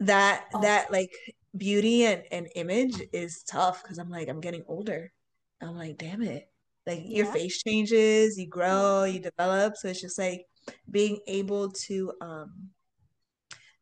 that. 0.00 0.46
Oh. 0.54 0.62
That 0.62 0.90
like 0.90 1.12
beauty 1.56 2.04
and, 2.04 2.22
and 2.30 2.48
image 2.54 3.00
is 3.12 3.42
tough 3.42 3.82
because 3.82 3.98
I'm 3.98 4.10
like, 4.10 4.28
I'm 4.28 4.40
getting 4.40 4.64
older. 4.68 5.12
I'm 5.60 5.76
like, 5.76 5.98
damn 5.98 6.22
it. 6.22 6.48
Like 6.86 7.02
your 7.04 7.26
face 7.26 7.62
changes, 7.62 8.38
you 8.38 8.46
grow, 8.46 9.04
you 9.04 9.18
develop. 9.18 9.76
So 9.76 9.88
it's 9.88 10.00
just 10.00 10.18
like 10.18 10.46
being 10.90 11.18
able 11.26 11.70
to 11.72 12.12
um 12.20 12.70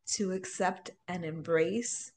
to 0.06 0.32
accept 0.32 0.90
and 1.08 1.24
embrace 1.24 2.12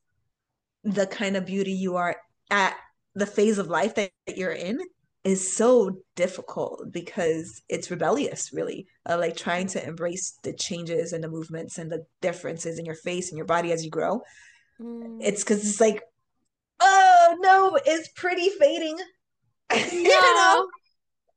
the 0.83 1.07
kind 1.07 1.35
of 1.35 1.45
beauty 1.45 1.71
you 1.71 1.95
are 1.95 2.15
at 2.49 2.75
the 3.15 3.25
phase 3.25 3.57
of 3.57 3.67
life 3.67 3.95
that, 3.95 4.11
that 4.25 4.37
you're 4.37 4.51
in 4.51 4.79
is 5.23 5.55
so 5.55 5.91
difficult 6.15 6.83
because 6.91 7.61
it's 7.67 7.91
rebellious 7.91 8.53
really 8.53 8.87
uh, 9.09 9.17
like 9.17 9.35
trying 9.35 9.67
to 9.67 9.85
embrace 9.85 10.37
the 10.43 10.53
changes 10.53 11.11
and 11.11 11.23
the 11.23 11.27
movements 11.27 11.77
and 11.77 11.91
the 11.91 12.05
differences 12.21 12.79
in 12.79 12.85
your 12.85 12.95
face 12.95 13.29
and 13.29 13.37
your 13.37 13.45
body 13.45 13.71
as 13.71 13.83
you 13.83 13.91
grow 13.91 14.21
Mm. 14.81 15.17
it's 15.21 15.43
because 15.43 15.67
it's 15.67 15.81
like 15.81 16.01
oh 16.79 17.37
no 17.39 17.79
it's 17.85 18.09
pretty 18.15 18.49
fading 18.49 18.97
you 19.91 20.09
know 20.09 20.67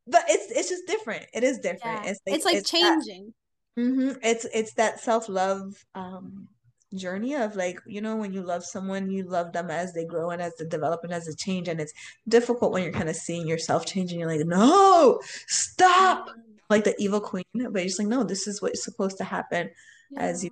but 0.07 0.23
it's 0.29 0.51
it's 0.53 0.69
just 0.69 0.87
different 0.87 1.25
it 1.33 1.43
is 1.43 1.59
different 1.59 2.05
Yeah. 2.05 2.11
it's 2.11 2.21
like 2.27 2.37
It's 2.37 2.45
like 2.45 2.57
that- 2.57 2.67
changing. 2.67 3.33
hmm 3.77 4.13
It's 4.23 4.45
it's 4.53 4.75
that 4.75 5.01
self-love 5.01 5.83
um 5.95 6.49
journey 6.93 7.35
of 7.37 7.55
like, 7.55 7.79
you 7.87 8.01
know, 8.01 8.17
when 8.17 8.33
you 8.33 8.43
love 8.43 8.65
someone, 8.65 9.09
you 9.13 9.23
love 9.23 9.53
them 9.53 9.71
as 9.71 9.93
they 9.93 10.05
grow 10.05 10.31
and 10.31 10.43
as 10.43 10.53
they 10.57 10.65
develop 10.67 11.05
and 11.05 11.13
as 11.13 11.25
they 11.27 11.33
change. 11.35 11.69
And 11.69 11.81
it's 11.81 11.93
difficult 12.27 12.73
when 12.73 12.83
you're 12.83 12.91
kind 12.93 13.09
of 13.09 13.15
seeing 13.15 13.47
yourself 13.47 13.87
changing. 13.87 14.19
You're 14.19 14.29
like, 14.29 14.45
no, 14.45 15.21
stop. 15.47 16.31
Like 16.69 16.83
the 16.83 16.97
evil 16.99 17.21
queen. 17.21 17.45
But 17.55 17.75
you're 17.75 17.85
just 17.85 18.01
like, 18.01 18.09
no, 18.09 18.25
this 18.25 18.49
is 18.49 18.61
what's 18.61 18.83
supposed 18.83 19.19
to 19.19 19.25
happen 19.25 19.71
as 20.17 20.43
you 20.43 20.51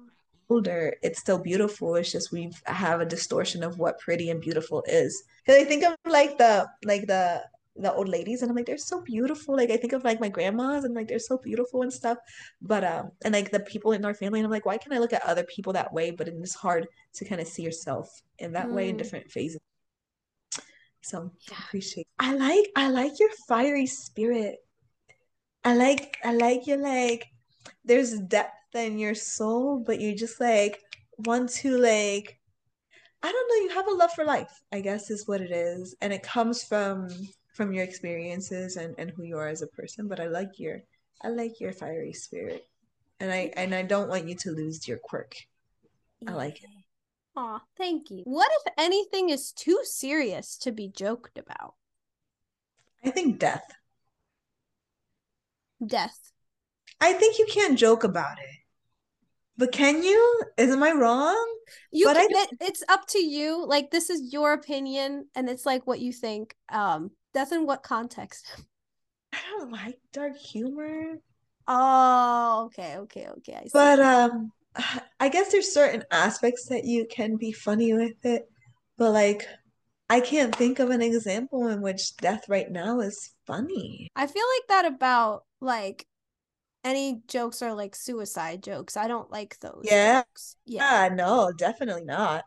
older. 0.50 0.94
It's 1.02 1.20
still 1.20 1.38
beautiful. 1.38 1.94
It's 1.96 2.12
just 2.12 2.32
we 2.32 2.50
have 2.66 3.00
a 3.00 3.06
distortion 3.06 3.62
of 3.62 3.78
what 3.78 3.98
pretty 4.00 4.30
and 4.30 4.40
beautiful 4.40 4.84
is. 4.86 5.22
Because 5.44 5.60
I 5.60 5.64
think 5.64 5.84
of 5.84 5.94
like 6.06 6.38
the 6.38 6.68
like 6.84 7.06
the 7.06 7.42
the 7.80 7.92
old 7.94 8.08
ladies 8.08 8.42
and 8.42 8.50
I'm 8.50 8.56
like 8.56 8.66
they're 8.66 8.76
so 8.76 9.00
beautiful 9.02 9.54
like 9.54 9.70
I 9.70 9.76
think 9.76 9.92
of 9.92 10.02
like 10.02 10.20
my 10.20 10.28
grandmas 10.28 10.82
and 10.82 10.94
like 10.94 11.06
they're 11.06 11.20
so 11.20 11.38
beautiful 11.38 11.82
and 11.82 11.92
stuff 11.92 12.18
but 12.60 12.82
um 12.82 13.12
and 13.24 13.32
like 13.32 13.52
the 13.52 13.60
people 13.60 13.92
in 13.92 14.04
our 14.04 14.14
family 14.14 14.40
and 14.40 14.46
I'm 14.46 14.50
like 14.50 14.66
why 14.66 14.78
can't 14.78 14.92
I 14.92 14.98
look 14.98 15.12
at 15.12 15.22
other 15.24 15.44
people 15.44 15.72
that 15.74 15.92
way 15.92 16.10
but 16.10 16.26
it's 16.26 16.56
hard 16.56 16.88
to 17.14 17.24
kind 17.24 17.40
of 17.40 17.46
see 17.46 17.62
yourself 17.62 18.10
in 18.40 18.52
that 18.54 18.72
way 18.72 18.88
in 18.88 18.96
Mm. 18.96 18.98
different 18.98 19.30
phases 19.30 19.60
so 21.02 21.30
Yeah. 21.48 21.54
I 21.56 21.62
appreciate 21.68 22.06
I 22.18 22.34
like 22.34 22.66
I 22.74 22.90
like 22.90 23.20
your 23.20 23.30
fiery 23.46 23.86
spirit 23.86 24.56
I 25.64 25.74
like 25.76 26.16
I 26.24 26.32
like 26.34 26.66
your 26.66 26.78
like 26.78 27.26
there's 27.84 28.18
depth 28.18 28.57
in 28.74 28.98
your 28.98 29.14
soul 29.14 29.82
but 29.86 30.00
you're 30.00 30.14
just 30.14 30.40
like 30.40 30.80
want 31.18 31.48
to 31.50 31.76
like 31.78 32.38
I 33.22 33.32
don't 33.32 33.48
know, 33.48 33.64
you 33.64 33.74
have 33.74 33.88
a 33.88 33.96
love 33.96 34.12
for 34.12 34.24
life, 34.24 34.60
I 34.72 34.80
guess 34.80 35.10
is 35.10 35.26
what 35.26 35.40
it 35.40 35.50
is. 35.50 35.96
And 36.00 36.12
it 36.12 36.22
comes 36.22 36.62
from 36.62 37.08
from 37.52 37.72
your 37.72 37.82
experiences 37.82 38.76
and, 38.76 38.94
and 38.98 39.10
who 39.10 39.24
you 39.24 39.36
are 39.38 39.48
as 39.48 39.62
a 39.62 39.66
person. 39.66 40.06
But 40.06 40.20
I 40.20 40.26
like 40.26 40.58
your 40.58 40.82
I 41.22 41.28
like 41.28 41.58
your 41.60 41.72
fiery 41.72 42.12
spirit. 42.12 42.66
And 43.18 43.32
I 43.32 43.52
and 43.56 43.74
I 43.74 43.82
don't 43.82 44.08
want 44.08 44.28
you 44.28 44.36
to 44.36 44.52
lose 44.52 44.86
your 44.86 44.98
quirk. 44.98 45.34
I 46.26 46.32
like 46.32 46.62
it. 46.62 46.70
Aw, 47.36 47.60
thank 47.76 48.10
you. 48.10 48.22
What 48.24 48.50
if 48.64 48.72
anything 48.78 49.30
is 49.30 49.52
too 49.52 49.80
serious 49.82 50.56
to 50.58 50.72
be 50.72 50.88
joked 50.88 51.38
about? 51.38 51.74
I 53.04 53.10
think 53.10 53.38
death. 53.38 53.72
Death. 55.84 56.32
I 57.00 57.12
think 57.12 57.38
you 57.38 57.46
can't 57.46 57.78
joke 57.78 58.04
about 58.04 58.38
it. 58.38 58.58
But 59.56 59.72
can 59.72 60.02
you? 60.02 60.42
Is 60.56 60.72
am 60.72 60.82
I 60.82 60.92
wrong? 60.92 61.54
You 61.92 62.06
But 62.06 62.16
I 62.16 62.26
can, 62.26 62.36
it, 62.36 62.48
it's 62.60 62.84
up 62.88 63.06
to 63.08 63.18
you. 63.18 63.66
Like 63.66 63.90
this 63.90 64.08
is 64.08 64.32
your 64.32 64.52
opinion 64.52 65.26
and 65.34 65.48
it's 65.50 65.66
like 65.66 65.86
what 65.86 66.00
you 66.00 66.12
think. 66.12 66.54
Um, 66.68 67.10
death 67.34 67.52
in 67.52 67.66
what 67.66 67.82
context? 67.82 68.46
I 69.32 69.38
don't 69.50 69.72
like 69.72 69.98
dark 70.12 70.36
humor. 70.36 71.18
Oh, 71.66 72.64
okay, 72.66 72.96
okay, 72.98 73.28
okay. 73.38 73.54
I 73.54 73.62
see. 73.62 73.70
But 73.72 74.00
um 74.00 74.52
I 75.20 75.28
guess 75.28 75.50
there's 75.50 75.72
certain 75.72 76.04
aspects 76.10 76.66
that 76.66 76.84
you 76.84 77.06
can 77.10 77.36
be 77.36 77.52
funny 77.52 77.92
with 77.92 78.24
it. 78.24 78.48
But 78.96 79.12
like 79.12 79.46
I 80.08 80.20
can't 80.20 80.54
think 80.54 80.78
of 80.78 80.90
an 80.90 81.02
example 81.02 81.66
in 81.68 81.82
which 81.82 82.16
death 82.16 82.48
right 82.48 82.70
now 82.70 83.00
is 83.00 83.32
funny. 83.46 84.08
I 84.16 84.26
feel 84.26 84.44
like 84.56 84.68
that 84.68 84.94
about 84.94 85.44
like 85.60 86.06
any 86.84 87.20
jokes 87.28 87.62
are 87.62 87.74
like 87.74 87.94
suicide 87.94 88.62
jokes. 88.62 88.96
I 88.96 89.08
don't 89.08 89.30
like 89.30 89.58
those 89.60 89.84
Yeah. 89.84 90.22
jokes. 90.22 90.56
Yeah. 90.64 90.82
Yeah, 90.82 91.14
no, 91.14 91.52
definitely 91.52 92.04
not. 92.04 92.44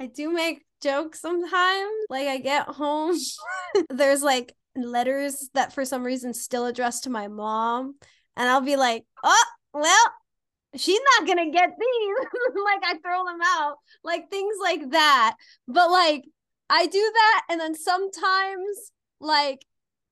I 0.00 0.06
do 0.06 0.32
make 0.32 0.64
jokes 0.82 1.20
sometimes. 1.20 1.90
Like 2.08 2.28
I 2.28 2.38
get 2.38 2.66
home, 2.66 3.16
there's 3.90 4.22
like 4.22 4.54
letters 4.76 5.48
that 5.54 5.72
for 5.72 5.84
some 5.84 6.02
reason 6.02 6.34
still 6.34 6.66
addressed 6.66 7.04
to 7.04 7.10
my 7.10 7.28
mom, 7.28 7.94
and 8.36 8.48
I'll 8.48 8.60
be 8.60 8.76
like, 8.76 9.04
"Oh, 9.22 9.44
well, 9.72 10.12
she's 10.76 11.00
not 11.18 11.28
gonna 11.28 11.50
get 11.50 11.70
these." 11.78 12.16
like 12.64 12.82
I 12.84 12.98
throw 13.02 13.24
them 13.24 13.40
out, 13.44 13.76
like 14.04 14.30
things 14.30 14.56
like 14.62 14.90
that. 14.90 15.36
But 15.68 15.90
like 15.90 16.24
I 16.70 16.86
do 16.86 17.12
that, 17.14 17.42
and 17.50 17.60
then 17.60 17.74
sometimes 17.74 18.92
like 19.20 19.64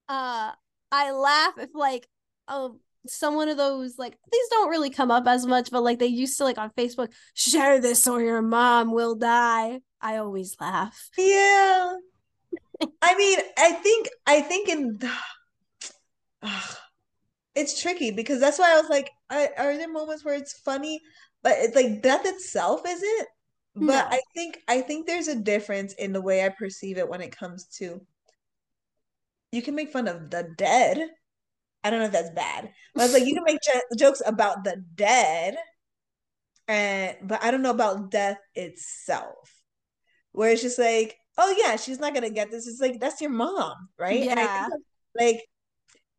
uh 0.08 0.52
I 0.92 1.12
laugh 1.12 1.54
if 1.58 1.70
like 1.74 2.08
oh 2.48 2.80
some 3.06 3.34
one 3.34 3.48
of 3.48 3.56
those 3.56 3.98
like 3.98 4.16
these 4.30 4.48
don't 4.50 4.70
really 4.70 4.90
come 4.90 5.10
up 5.10 5.26
as 5.26 5.46
much, 5.46 5.70
but 5.70 5.82
like 5.82 5.98
they 5.98 6.06
used 6.06 6.38
to 6.38 6.44
like 6.44 6.58
on 6.58 6.70
Facebook 6.70 7.12
share 7.34 7.80
this 7.80 8.06
or 8.06 8.20
your 8.22 8.42
mom 8.42 8.92
will 8.92 9.14
die. 9.16 9.80
I 10.00 10.16
always 10.18 10.56
laugh. 10.60 11.08
Yeah. 11.16 11.94
I 13.02 13.14
mean, 13.16 13.38
I 13.58 13.72
think 13.72 14.08
I 14.26 14.40
think 14.40 14.68
in 14.68 14.98
Ugh. 16.42 16.76
it's 17.54 17.80
tricky 17.80 18.10
because 18.10 18.40
that's 18.40 18.58
why 18.58 18.72
I 18.72 18.80
was 18.80 18.90
like, 18.90 19.10
are, 19.30 19.48
are 19.58 19.76
there 19.76 19.90
moments 19.92 20.24
where 20.24 20.34
it's 20.34 20.52
funny, 20.58 21.00
but 21.42 21.54
it's 21.58 21.76
like 21.76 22.02
death 22.02 22.22
itself 22.26 22.82
isn't? 22.86 23.28
But 23.74 23.86
No. 23.86 24.06
I 24.10 24.20
think 24.34 24.58
I 24.68 24.80
think 24.82 25.06
there's 25.06 25.28
a 25.28 25.36
difference 25.40 25.94
in 25.94 26.12
the 26.12 26.20
way 26.20 26.44
I 26.44 26.48
perceive 26.50 26.98
it 26.98 27.08
when 27.08 27.20
it 27.20 27.36
comes 27.36 27.66
to 27.78 28.04
you 29.52 29.62
can 29.62 29.74
make 29.74 29.92
fun 29.92 30.08
of 30.08 30.30
the 30.30 30.48
dead. 30.56 31.10
I 31.84 31.90
don't 31.90 32.00
know 32.00 32.06
if 32.06 32.12
that's 32.12 32.30
bad, 32.30 32.70
but 32.94 33.02
I 33.02 33.06
was 33.06 33.12
like 33.12 33.24
you 33.26 33.34
can 33.34 33.44
make 33.44 33.58
jo- 33.72 33.96
jokes 33.98 34.22
about 34.24 34.64
the 34.64 34.76
dead, 34.94 35.56
and 36.68 37.16
but 37.22 37.42
I 37.42 37.50
don't 37.50 37.62
know 37.62 37.70
about 37.70 38.10
death 38.10 38.38
itself. 38.54 39.62
Where 40.32 40.52
it's 40.52 40.62
just 40.62 40.78
like, 40.78 41.16
oh 41.38 41.54
yeah, 41.58 41.76
she's 41.76 42.00
not 42.00 42.14
gonna 42.14 42.30
get 42.30 42.50
this. 42.50 42.66
It's 42.66 42.80
like 42.80 43.00
that's 43.00 43.20
your 43.20 43.30
mom, 43.30 43.74
right? 43.98 44.26
And 44.30 44.38
I 44.40 44.46
Yeah. 44.46 44.52
think 44.54 44.68
of, 44.74 44.80
like 45.18 45.42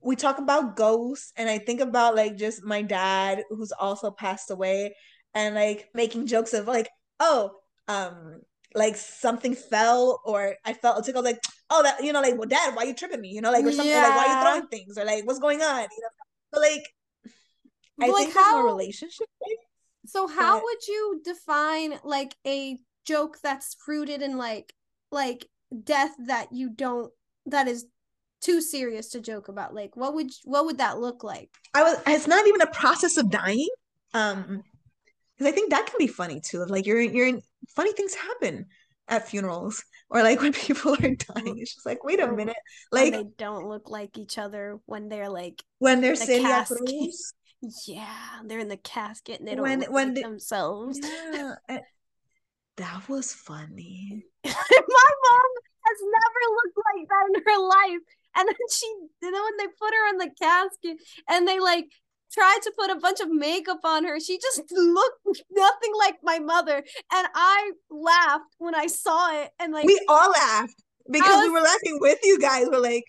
we 0.02 0.16
talk 0.16 0.40
about 0.40 0.76
ghosts, 0.76 1.34
and 1.38 1.50
I 1.50 1.60
think 1.60 1.82
about 1.82 2.16
like 2.16 2.38
just 2.38 2.64
my 2.64 2.82
dad 2.82 3.44
who's 3.50 3.72
also 3.74 4.12
passed 4.12 4.52
away, 4.52 4.96
and 5.36 5.56
like 5.56 5.90
making 5.96 6.28
jokes 6.28 6.54
of 6.54 6.68
like, 6.68 6.90
oh, 7.20 7.52
um, 7.88 8.42
like 8.76 8.96
something 8.98 9.56
fell 9.56 10.22
or 10.26 10.56
I 10.66 10.74
felt 10.74 11.00
it 11.08 11.14
took 11.14 11.24
like, 11.24 11.40
oh 11.70 11.84
that 11.84 12.04
you 12.04 12.14
know, 12.14 12.22
like 12.22 12.38
well 12.38 12.48
dad, 12.48 12.76
why 12.76 12.84
you 12.84 12.94
tripping 12.94 13.22
me? 13.22 13.30
You 13.30 13.42
know, 13.42 13.52
like 13.52 13.66
or 13.66 13.72
something 13.72 13.94
like 13.94 14.16
why 14.16 14.26
you 14.36 14.42
throwing 14.42 14.68
things 14.68 14.98
or 14.98 15.06
like 15.06 15.26
what's 15.26 15.40
going 15.40 15.62
on? 15.62 15.82
You 15.82 16.02
know, 16.02 16.10
but 16.52 16.62
like 16.62 16.88
I 18.02 18.08
like, 18.08 18.24
think 18.26 18.34
how- 18.36 18.64
relationship. 18.64 19.28
right? 19.42 19.58
So 20.06 20.28
how 20.28 20.56
But- 20.58 20.64
would 20.64 20.88
you 20.88 21.22
define 21.24 22.00
like 22.04 22.36
a 22.46 22.78
joke 23.06 23.38
that's 23.42 23.76
rooted 23.88 24.22
in 24.22 24.38
like 24.38 24.74
like 25.12 25.48
death 25.84 26.12
that 26.28 26.48
you 26.52 26.70
don't 26.70 27.12
that 27.46 27.68
is 27.68 27.86
too 28.42 28.60
serious 28.62 29.10
to 29.12 29.22
joke 29.22 29.48
about? 29.48 29.74
Like 29.74 29.96
what 29.96 30.14
would 30.14 30.32
what 30.44 30.66
would 30.66 30.80
that 30.80 31.00
look 31.00 31.24
like? 31.24 31.50
I 31.74 31.84
was 31.84 31.98
it's 32.08 32.28
not 32.28 32.46
even 32.48 32.62
a 32.62 32.68
process 32.68 33.18
of 33.18 33.30
dying. 33.30 33.68
Um 34.14 34.64
because 35.38 35.52
I 35.52 35.56
think 35.56 35.72
that 35.72 35.86
can 35.88 35.96
be 35.98 36.08
funny 36.08 36.42
too. 36.42 36.64
Like 36.66 36.86
you're 36.86 37.00
you're 37.02 37.28
in 37.28 37.42
funny 37.76 37.94
things 37.94 38.14
happen 38.14 38.66
at 39.08 39.28
funerals 39.28 39.84
or 40.10 40.24
like 40.24 40.42
when 40.42 40.54
people 40.54 40.94
are 40.94 40.98
dying. 41.16 41.58
It's 41.60 41.74
just 41.76 41.86
like, 41.86 42.04
wait 42.04 42.20
a 42.20 42.32
minute. 42.32 42.56
Like 42.92 43.14
they 43.14 43.26
don't 43.38 43.68
look 43.68 43.90
like 43.90 44.18
each 44.18 44.38
other 44.38 44.80
when 44.86 45.10
they're 45.10 45.30
like 45.30 45.64
when 45.80 46.02
they're 46.02 46.16
the. 46.16 46.66
Cruz. 46.68 47.34
yeah, 47.88 48.40
they're 48.46 48.60
in 48.60 48.68
the 48.68 48.78
casket 48.78 49.40
and 49.40 49.48
they 49.48 49.56
don't 49.56 49.64
When- 49.64 49.80
look 49.82 49.92
when 49.92 50.08
like 50.10 50.16
the- 50.16 50.22
themselves. 50.24 51.00
Yeah. 51.02 51.56
That 52.78 53.08
was 53.08 53.34
funny. 53.34 54.24
My 54.46 54.52
mom 54.52 55.52
has 55.86 55.98
never 56.02 56.56
looked 56.56 56.78
like 56.78 57.08
that 57.08 57.30
in 57.36 57.44
her 57.46 57.60
life. 57.68 58.02
And 58.36 58.48
then 58.48 58.56
she, 58.72 58.88
then 59.22 59.32
when 59.34 59.58
they 59.60 59.68
put 59.80 59.94
her 59.94 60.10
in 60.10 60.18
the 60.18 60.32
casket 60.42 60.98
and 61.30 61.48
they 61.48 61.60
like 61.60 61.86
tried 62.34 62.60
to 62.64 62.74
put 62.78 62.90
a 62.90 63.00
bunch 63.00 63.20
of 63.20 63.30
makeup 63.30 63.80
on 63.84 64.06
her, 64.06 64.20
she 64.20 64.38
just 64.40 64.64
looked 64.72 65.44
nothing 65.52 65.92
like 65.98 66.16
my 66.24 66.40
mother. 66.40 66.78
And 67.14 67.28
I 67.36 67.72
laughed 67.90 68.56
when 68.58 68.76
I 68.76 68.88
saw 68.88 69.42
it. 69.42 69.52
And 69.60 69.74
like, 69.74 69.86
We 69.86 70.00
all 70.10 70.32
laughed 70.32 70.84
because 71.10 71.44
we 71.44 71.50
were 71.50 71.62
laughing 71.62 71.98
with 72.00 72.20
you 72.24 72.40
guys. 72.40 72.68
We're 72.72 72.80
like, 72.80 73.06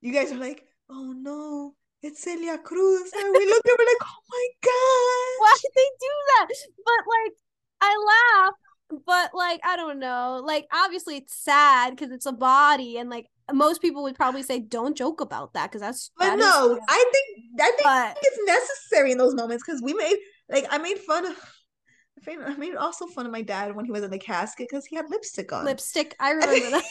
you 0.00 0.12
guys 0.12 0.32
are 0.32 0.36
like, 0.36 0.64
oh 0.90 1.12
no, 1.16 1.74
it's 2.02 2.22
Celia 2.22 2.58
Cruz. 2.58 3.10
And 3.12 3.32
we 3.32 3.46
looked 3.46 3.66
and 3.68 3.76
we're 3.78 3.86
like, 3.86 4.02
oh 4.02 4.20
my 4.30 4.48
God. 4.62 5.42
why 5.42 5.56
did 5.62 5.70
they 5.74 5.90
do 6.00 6.12
that? 6.38 6.48
But 6.84 7.04
like, 7.08 7.32
I 7.80 8.42
laughed. 8.42 8.58
But 9.06 9.30
like 9.34 9.60
I 9.64 9.76
don't 9.76 9.98
know. 9.98 10.42
Like 10.44 10.66
obviously 10.72 11.16
it's 11.16 11.34
sad 11.34 11.90
because 11.96 12.12
it's 12.12 12.26
a 12.26 12.32
body, 12.32 12.98
and 12.98 13.08
like 13.08 13.26
most 13.52 13.82
people 13.82 14.02
would 14.04 14.14
probably 14.14 14.42
say 14.42 14.58
don't 14.60 14.96
joke 14.96 15.20
about 15.20 15.52
that 15.54 15.70
because 15.70 15.80
that's. 15.82 16.10
But 16.18 16.24
that 16.26 16.38
is 16.38 16.44
no. 16.44 16.78
I 16.88 17.04
think 17.12 17.60
I 17.60 17.64
think 17.72 17.82
But- 17.82 18.18
it's 18.22 18.38
necessary 18.46 19.12
in 19.12 19.18
those 19.18 19.34
moments 19.34 19.62
because 19.66 19.82
we 19.82 19.94
made 19.94 20.16
like 20.48 20.66
I 20.70 20.78
made 20.78 20.98
fun 20.98 21.26
of. 21.26 21.36
I 22.26 22.54
made- 22.56 22.74
also 22.74 23.06
fun 23.06 23.26
of 23.26 23.32
my 23.32 23.42
dad 23.42 23.76
when 23.76 23.84
he 23.84 23.90
was 23.90 24.02
in 24.02 24.10
the 24.10 24.18
casket 24.18 24.66
because 24.70 24.86
he 24.86 24.96
had 24.96 25.10
lipstick 25.10 25.52
on. 25.52 25.66
lipstick. 25.66 26.16
I 26.18 26.30
remember 26.32 26.70
that. 26.70 26.84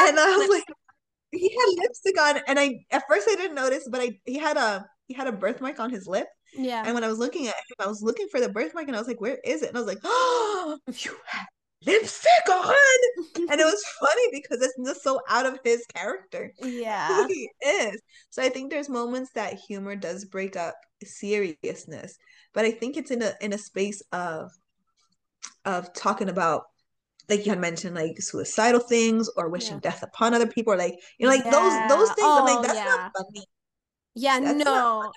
and 0.00 0.20
I 0.20 0.36
was 0.36 0.48
like, 0.50 0.64
he 1.30 1.48
had 1.48 1.82
lipstick 1.82 2.20
on, 2.20 2.40
and 2.46 2.58
I 2.60 2.80
at 2.90 3.04
first 3.08 3.26
I 3.30 3.34
didn't 3.36 3.54
notice, 3.54 3.88
but 3.90 4.00
I 4.02 4.18
he 4.26 4.36
had 4.38 4.58
a 4.58 4.86
he 5.06 5.14
had 5.14 5.26
a 5.26 5.32
birthmark 5.32 5.80
on 5.80 5.88
his 5.90 6.06
lip, 6.06 6.26
yeah. 6.54 6.82
and 6.84 6.92
when 6.94 7.02
I 7.02 7.08
was 7.08 7.18
looking 7.18 7.46
at 7.48 7.54
him, 7.54 7.76
I 7.80 7.86
was 7.86 8.02
looking 8.02 8.28
for 8.30 8.40
the 8.40 8.50
birthmark, 8.50 8.88
and 8.88 8.96
I 8.96 8.98
was 8.98 9.08
like, 9.08 9.22
where 9.22 9.38
is 9.42 9.62
it? 9.62 9.68
And 9.68 9.78
I 9.78 9.80
was 9.80 9.88
like, 9.88 10.00
oh, 10.04 10.78
you 10.86 11.16
have 11.24 11.46
lipstick 11.86 12.48
on, 12.50 12.74
and 13.50 13.60
it 13.60 13.64
was 13.64 13.84
funny 14.00 14.28
because 14.32 14.62
it's 14.62 14.74
just 14.84 15.02
so 15.02 15.20
out 15.28 15.46
of 15.46 15.58
his 15.64 15.84
character. 15.94 16.52
yeah. 16.60 17.26
He 17.28 17.50
is. 17.64 18.00
So 18.30 18.42
I 18.42 18.48
think 18.48 18.70
there's 18.70 18.88
moments 18.88 19.30
that 19.34 19.54
humor 19.54 19.96
does 19.96 20.24
break 20.26 20.56
up 20.56 20.74
seriousness, 21.04 22.18
but 22.52 22.64
I 22.64 22.70
think 22.70 22.96
it's 22.96 23.10
in 23.10 23.22
a 23.22 23.32
in 23.40 23.52
a 23.52 23.58
space 23.58 24.02
of 24.12 24.50
of 25.64 25.92
talking 25.92 26.28
about 26.28 26.64
like 27.28 27.44
you 27.44 27.50
had 27.52 27.60
mentioned 27.60 27.94
like 27.94 28.20
suicidal 28.20 28.80
things 28.80 29.28
or 29.36 29.48
wishing 29.50 29.76
Yeah. 29.76 29.80
death 29.80 30.02
upon 30.02 30.34
other 30.34 30.46
people 30.46 30.72
or 30.72 30.76
like 30.76 30.94
you 31.18 31.26
know 31.26 31.32
like 31.34 31.50
those 31.50 31.72
those 31.88 32.08
Yeah. 32.08 32.14
things 32.14 32.36
I'm 32.36 32.44
Oh, 32.44 32.44
like 32.44 32.62
that's 32.62 32.74
yeah. 32.74 32.84
not 32.84 33.24
funny. 33.26 33.46
Yeah, 34.14 34.38
That's 34.40 34.64
no. 34.64 35.12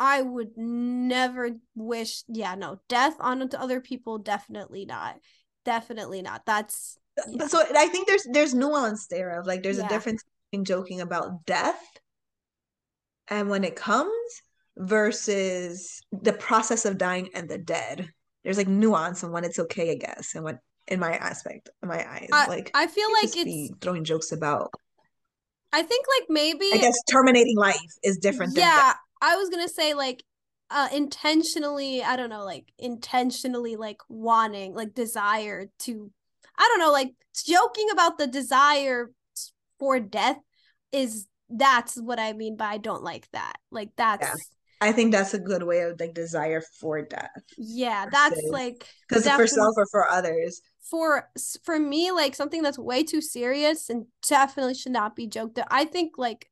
I 0.00 0.22
would 0.22 0.56
never 0.56 1.50
wish, 1.74 2.22
yeah, 2.28 2.54
no, 2.54 2.80
death 2.88 3.16
onto 3.20 3.56
other 3.56 3.80
people, 3.80 4.18
definitely 4.18 4.84
not. 4.84 5.18
Definitely 5.68 6.22
not. 6.22 6.46
That's 6.46 6.96
Yeah. 7.28 7.46
So 7.46 7.62
I 7.76 7.88
think 7.88 8.06
there's 8.08 8.26
there's 8.32 8.54
nuance 8.54 9.06
there 9.08 9.38
of 9.38 9.46
like 9.46 9.62
there's 9.62 9.76
Yeah. 9.76 9.84
a 9.84 9.88
difference 9.90 10.24
in 10.50 10.64
joking 10.64 11.02
about 11.02 11.44
death 11.44 11.82
and 13.28 13.50
when 13.50 13.64
it 13.64 13.76
comes 13.76 14.10
versus 14.78 16.00
the 16.10 16.32
process 16.32 16.86
of 16.86 16.96
dying 16.96 17.28
and 17.34 17.50
the 17.50 17.58
dead. 17.58 18.08
There's 18.44 18.56
like 18.56 18.68
nuance 18.68 19.22
and 19.22 19.30
when 19.30 19.44
it's 19.44 19.58
okay, 19.58 19.90
I 19.90 19.96
guess, 19.96 20.34
and 20.34 20.42
when 20.42 20.58
in 20.86 21.00
my 21.00 21.12
aspect, 21.12 21.68
in 21.82 21.88
my 21.90 22.00
eyes, 22.10 22.30
I, 22.32 22.46
like 22.46 22.70
I 22.72 22.86
feel 22.86 23.12
like 23.12 23.36
it's 23.36 23.74
throwing 23.82 24.04
jokes 24.04 24.32
about. 24.32 24.70
I 25.70 25.82
think 25.82 26.06
like 26.18 26.30
maybe 26.30 26.70
I 26.72 26.78
guess 26.78 26.96
terminating 27.10 27.58
life 27.58 27.92
is 28.02 28.16
different. 28.16 28.54
than 28.54 28.62
yeah, 28.64 28.94
I 29.20 29.36
was 29.36 29.50
gonna 29.50 29.68
say 29.68 29.92
like 29.92 30.24
uh 30.70 30.88
intentionally, 30.92 32.02
I 32.02 32.16
don't 32.16 32.30
know, 32.30 32.44
like 32.44 32.72
intentionally 32.78 33.76
like 33.76 34.00
wanting, 34.08 34.74
like 34.74 34.94
desire 34.94 35.66
to 35.80 36.10
I 36.58 36.68
don't 36.68 36.80
know, 36.80 36.92
like 36.92 37.12
joking 37.46 37.88
about 37.92 38.18
the 38.18 38.26
desire 38.26 39.10
for 39.78 40.00
death 40.00 40.38
is 40.92 41.26
that's 41.48 41.96
what 41.96 42.18
I 42.18 42.32
mean 42.32 42.56
by 42.56 42.66
I 42.66 42.78
don't 42.78 43.02
like 43.02 43.28
that. 43.32 43.54
Like 43.70 43.90
that's 43.96 44.26
yeah, 44.26 44.34
I 44.80 44.92
think 44.92 45.12
that's 45.12 45.34
a 45.34 45.38
good 45.38 45.62
way 45.62 45.80
of 45.80 45.98
like 45.98 46.14
desire 46.14 46.62
for 46.80 47.02
death 47.02 47.30
Yeah, 47.56 48.06
that's 48.10 48.40
like 48.50 48.86
because 49.08 49.28
for 49.28 49.46
self 49.46 49.74
or 49.76 49.86
for 49.90 50.08
others. 50.10 50.60
for 50.90 51.28
for 51.64 51.78
me 51.78 52.10
like 52.10 52.34
something 52.34 52.62
that's 52.62 52.78
way 52.78 53.02
too 53.02 53.20
serious 53.20 53.90
and 53.90 54.06
definitely 54.28 54.74
should 54.74 54.92
not 54.92 55.16
be 55.16 55.26
joked. 55.26 55.58
I 55.70 55.84
think 55.84 56.16
like 56.16 56.50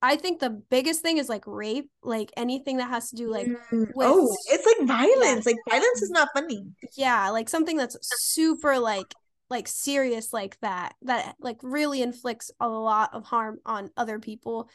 I 0.00 0.16
think 0.16 0.38
the 0.38 0.50
biggest 0.50 1.00
thing 1.02 1.18
is 1.18 1.28
like 1.28 1.44
rape, 1.46 1.90
like 2.02 2.30
anything 2.36 2.76
that 2.76 2.88
has 2.90 3.10
to 3.10 3.16
do 3.16 3.30
like 3.30 3.48
Mm, 3.48 3.88
with- 3.94 4.06
oh, 4.06 4.36
it's 4.50 4.64
like 4.66 4.86
violence. 4.86 5.44
Like 5.46 5.56
violence 5.68 6.02
is 6.02 6.10
not 6.10 6.28
funny. 6.34 6.66
yeah, 6.96 7.30
like 7.30 7.48
something 7.48 7.76
that's 7.76 7.96
super 8.02 8.78
like 8.78 9.12
like 9.50 9.66
serious 9.66 10.32
like 10.32 10.58
that 10.60 10.94
that 11.02 11.34
like 11.40 11.56
really 11.62 12.02
inflicts 12.02 12.50
a 12.60 12.68
lot 12.68 13.14
of 13.14 13.24
harm 13.24 13.58
on 13.66 13.90
other 13.96 14.18
people. 14.18 14.68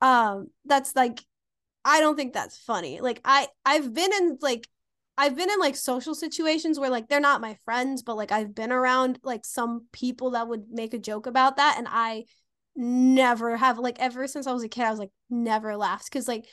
Um 0.00 0.48
that's 0.66 0.94
like 0.96 1.20
I 1.84 2.00
don't 2.00 2.16
think 2.16 2.32
that's 2.34 2.58
funny. 2.58 3.00
Like 3.00 3.20
I 3.24 3.48
I've 3.64 3.94
been 3.94 4.12
in 4.12 4.38
like 4.42 4.68
I've 5.16 5.36
been 5.36 5.50
in 5.50 5.58
like 5.58 5.76
social 5.76 6.14
situations 6.14 6.78
where 6.78 6.90
like 6.90 7.08
they're 7.08 7.20
not 7.20 7.40
my 7.40 7.54
friends, 7.64 8.02
but 8.02 8.16
like 8.16 8.32
I've 8.32 8.54
been 8.54 8.72
around 8.72 9.18
like 9.22 9.44
some 9.44 9.86
people 9.92 10.32
that 10.32 10.48
would 10.48 10.64
make 10.70 10.92
a 10.94 10.98
joke 10.98 11.26
about 11.26 11.56
that 11.56 11.76
and 11.78 11.86
I 11.90 12.24
never 12.76 13.56
have 13.56 13.78
like 13.78 13.98
ever 14.00 14.26
since 14.26 14.46
I 14.46 14.52
was 14.52 14.62
a 14.62 14.68
kid 14.68 14.84
I 14.84 14.90
was 14.90 14.98
like 14.98 15.10
never 15.28 15.76
laughed 15.76 16.10
cuz 16.10 16.28
like 16.28 16.46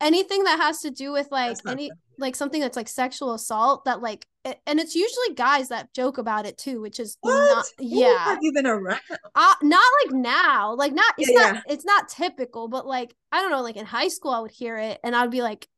anything 0.00 0.44
that 0.44 0.58
has 0.60 0.80
to 0.80 0.90
do 0.90 1.12
with 1.12 1.28
like 1.30 1.56
any 1.66 1.88
funny. 1.88 1.90
like 2.18 2.36
something 2.36 2.60
that's 2.60 2.76
like 2.76 2.88
sexual 2.88 3.34
assault 3.34 3.84
that 3.84 4.00
like 4.00 4.26
it, 4.44 4.58
and 4.66 4.78
it's 4.80 4.94
usually 4.94 5.34
guys 5.34 5.68
that 5.68 5.92
joke 5.92 6.16
about 6.18 6.46
it 6.46 6.56
too, 6.56 6.80
which 6.80 6.98
is 7.00 7.16
What? 7.20 7.34
not 7.34 7.66
yeah 7.80 8.18
have 8.24 8.38
you 8.40 8.52
been 8.52 8.66
around? 8.66 9.00
uh, 9.34 9.54
not 9.62 9.84
like 10.04 10.14
now 10.14 10.74
like 10.74 10.92
not 10.92 11.14
it's 11.18 11.28
Yeah, 11.30 11.52
not 11.52 11.62
it's 11.68 11.84
not 11.84 12.08
typical 12.08 12.68
but 12.68 12.86
like 12.86 13.14
i 13.32 13.40
don't 13.40 13.50
know 13.50 13.60
like 13.62 13.76
in 13.76 13.86
high 13.86 14.08
school 14.08 14.30
i 14.32 14.40
would 14.40 14.50
hear 14.52 14.78
it 14.78 14.98
and 15.04 15.14
i'd 15.16 15.30
be 15.30 15.42
like 15.42 15.68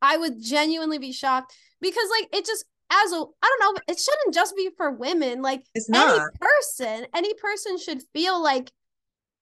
i 0.00 0.16
would 0.16 0.42
genuinely 0.42 0.98
be 0.98 1.12
shocked 1.12 1.54
because 1.80 2.08
like 2.20 2.28
it 2.34 2.44
just 2.44 2.64
as 2.90 3.12
a 3.12 3.16
i 3.16 3.56
don't 3.58 3.60
know 3.74 3.80
it 3.88 3.98
shouldn't 3.98 4.34
just 4.34 4.54
be 4.56 4.68
for 4.76 4.90
women 4.90 5.40
like 5.42 5.62
It's 5.74 5.88
any 5.94 6.18
person 6.40 7.06
any 7.14 7.32
person 7.34 7.78
should 7.78 8.02
feel 8.12 8.42
like 8.42 8.70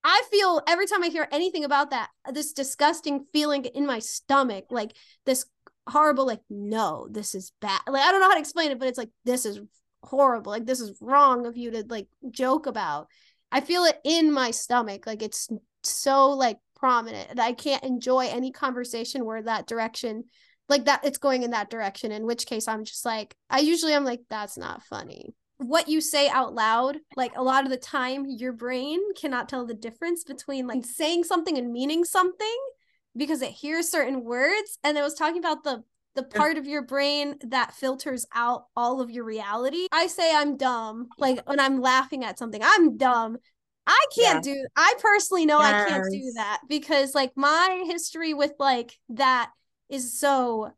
i 0.03 0.23
feel 0.31 0.61
every 0.67 0.87
time 0.87 1.03
i 1.03 1.07
hear 1.07 1.27
anything 1.31 1.63
about 1.63 1.91
that 1.91 2.09
this 2.33 2.53
disgusting 2.53 3.25
feeling 3.33 3.65
in 3.65 3.85
my 3.85 3.99
stomach 3.99 4.65
like 4.69 4.93
this 5.25 5.45
horrible 5.87 6.25
like 6.25 6.41
no 6.49 7.07
this 7.09 7.35
is 7.35 7.51
bad. 7.59 7.81
Like 7.87 8.03
i 8.03 8.11
don't 8.11 8.21
know 8.21 8.27
how 8.27 8.35
to 8.35 8.39
explain 8.39 8.71
it 8.71 8.79
but 8.79 8.87
it's 8.87 8.97
like 8.97 9.09
this 9.25 9.45
is 9.45 9.59
horrible. 10.03 10.51
Like 10.51 10.65
this 10.65 10.79
is 10.79 10.97
wrong 11.01 11.45
of 11.45 11.57
you 11.57 11.71
to 11.71 11.85
like 11.89 12.07
joke 12.29 12.65
about. 12.65 13.07
I 13.51 13.61
feel 13.61 13.83
it 13.83 13.99
in 14.03 14.31
my 14.31 14.51
stomach 14.51 15.05
like 15.05 15.21
it's 15.21 15.49
so 15.83 16.31
like 16.31 16.57
prominent 16.75 17.27
and 17.29 17.39
i 17.39 17.53
can't 17.53 17.83
enjoy 17.83 18.25
any 18.25 18.51
conversation 18.51 19.25
where 19.25 19.41
that 19.41 19.67
direction 19.67 20.23
like 20.69 20.85
that 20.85 21.03
it's 21.03 21.17
going 21.17 21.43
in 21.43 21.51
that 21.51 21.69
direction 21.69 22.11
in 22.11 22.25
which 22.25 22.45
case 22.45 22.67
i'm 22.67 22.85
just 22.85 23.05
like 23.05 23.35
i 23.49 23.59
usually 23.59 23.93
i'm 23.93 24.05
like 24.05 24.21
that's 24.29 24.57
not 24.57 24.81
funny 24.83 25.33
what 25.61 25.87
you 25.87 26.01
say 26.01 26.27
out 26.29 26.55
loud 26.55 26.97
like 27.15 27.31
a 27.35 27.43
lot 27.43 27.63
of 27.63 27.69
the 27.69 27.77
time 27.77 28.25
your 28.27 28.51
brain 28.51 28.99
cannot 29.13 29.47
tell 29.47 29.65
the 29.65 29.73
difference 29.73 30.23
between 30.23 30.65
like 30.65 30.83
saying 30.83 31.23
something 31.23 31.57
and 31.57 31.71
meaning 31.71 32.03
something 32.03 32.57
because 33.15 33.41
it 33.41 33.51
hears 33.51 33.89
certain 33.89 34.23
words 34.23 34.79
and 34.83 34.97
it 34.97 35.01
was 35.01 35.13
talking 35.13 35.37
about 35.37 35.63
the 35.63 35.83
the 36.15 36.23
part 36.23 36.57
of 36.57 36.67
your 36.67 36.81
brain 36.81 37.35
that 37.47 37.73
filters 37.73 38.25
out 38.35 38.65
all 38.75 38.99
of 38.99 39.09
your 39.09 39.23
reality. 39.23 39.87
I 39.93 40.07
say 40.07 40.35
i'm 40.35 40.57
dumb 40.57 41.07
like 41.17 41.47
when 41.47 41.59
i'm 41.59 41.79
laughing 41.79 42.23
at 42.25 42.39
something 42.39 42.61
i'm 42.63 42.97
dumb. 42.97 43.37
I 43.87 43.99
can't 44.15 44.43
do 44.43 44.67
i 44.75 44.93
personally 44.99 45.45
know 45.45 45.59
i 45.59 45.85
can't 45.87 46.03
do 46.11 46.33
that 46.35 46.61
because 46.67 47.15
like 47.15 47.31
my 47.35 47.83
history 47.87 48.33
with 48.33 48.53
like 48.59 48.97
that 49.09 49.49
is 49.89 50.19
so 50.19 50.71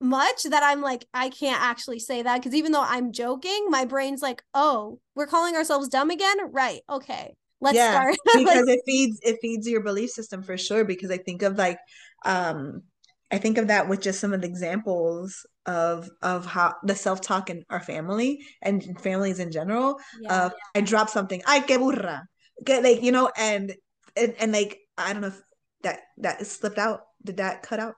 much 0.00 0.42
that 0.44 0.62
i'm 0.62 0.80
like 0.80 1.06
i 1.14 1.28
can't 1.28 1.62
actually 1.62 1.98
say 1.98 2.22
that 2.22 2.38
because 2.38 2.54
even 2.54 2.72
though 2.72 2.84
i'm 2.86 3.12
joking 3.12 3.66
my 3.68 3.84
brain's 3.84 4.20
like 4.20 4.42
oh 4.52 4.98
we're 5.14 5.26
calling 5.26 5.54
ourselves 5.54 5.88
dumb 5.88 6.10
again? 6.10 6.36
Right 6.50 6.80
okay 6.90 7.34
let's 7.60 7.76
Yeah, 7.76 7.92
start. 7.92 8.16
Because 8.34 8.68
it 8.68 8.80
feeds 8.84 9.18
it 9.22 9.38
feeds 9.40 9.66
your 9.68 9.82
belief 9.82 10.10
system 10.10 10.42
for 10.42 10.58
sure 10.58 10.84
because 10.84 11.10
i 11.10 11.16
think 11.16 11.42
of 11.42 11.56
like 11.56 11.78
um 12.24 12.82
i 13.30 13.38
think 13.38 13.58
of 13.58 13.68
that 13.68 13.88
with 13.88 14.02
just 14.02 14.20
some 14.20 14.32
of 14.32 14.42
the 14.42 14.46
examples 14.48 15.46
of 15.66 16.10
of 16.22 16.44
how 16.44 16.74
the 16.82 16.94
self-talk 16.94 17.48
in 17.48 17.64
our 17.70 17.80
family 17.80 18.40
and 18.60 19.00
families 19.00 19.38
in 19.38 19.50
general 19.50 19.98
yeah. 20.20 20.46
of 20.46 20.52
i 20.74 20.80
dropped 20.80 21.10
something. 21.10 21.42
Ay 21.46 21.60
que 21.60 21.78
burra. 21.78 22.26
Que, 22.66 22.80
like 22.80 23.02
you 23.02 23.12
know 23.12 23.30
and, 23.36 23.74
and 24.16 24.34
and 24.38 24.52
like 24.52 24.78
i 24.98 25.12
don't 25.12 25.22
know 25.22 25.28
if 25.28 25.40
that 25.82 26.00
that 26.18 26.46
slipped 26.46 26.78
out. 26.78 27.00
Did 27.24 27.38
that 27.38 27.62
cut 27.62 27.80
out 27.80 27.94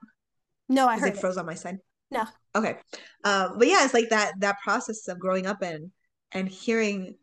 no 0.68 0.86
i 0.86 0.98
heard 0.98 1.08
it 1.10 1.14
it. 1.14 1.20
froze 1.20 1.36
on 1.36 1.46
my 1.46 1.54
side. 1.54 1.78
No. 2.10 2.24
Okay. 2.54 2.76
Um, 3.24 3.58
but 3.58 3.66
yeah, 3.66 3.84
it's 3.84 3.92
like 3.94 4.10
that 4.10 4.34
that 4.38 4.56
process 4.62 5.08
of 5.08 5.18
growing 5.18 5.46
up 5.46 5.60
and 5.62 5.90
and 6.32 6.48
hearing 6.48 7.16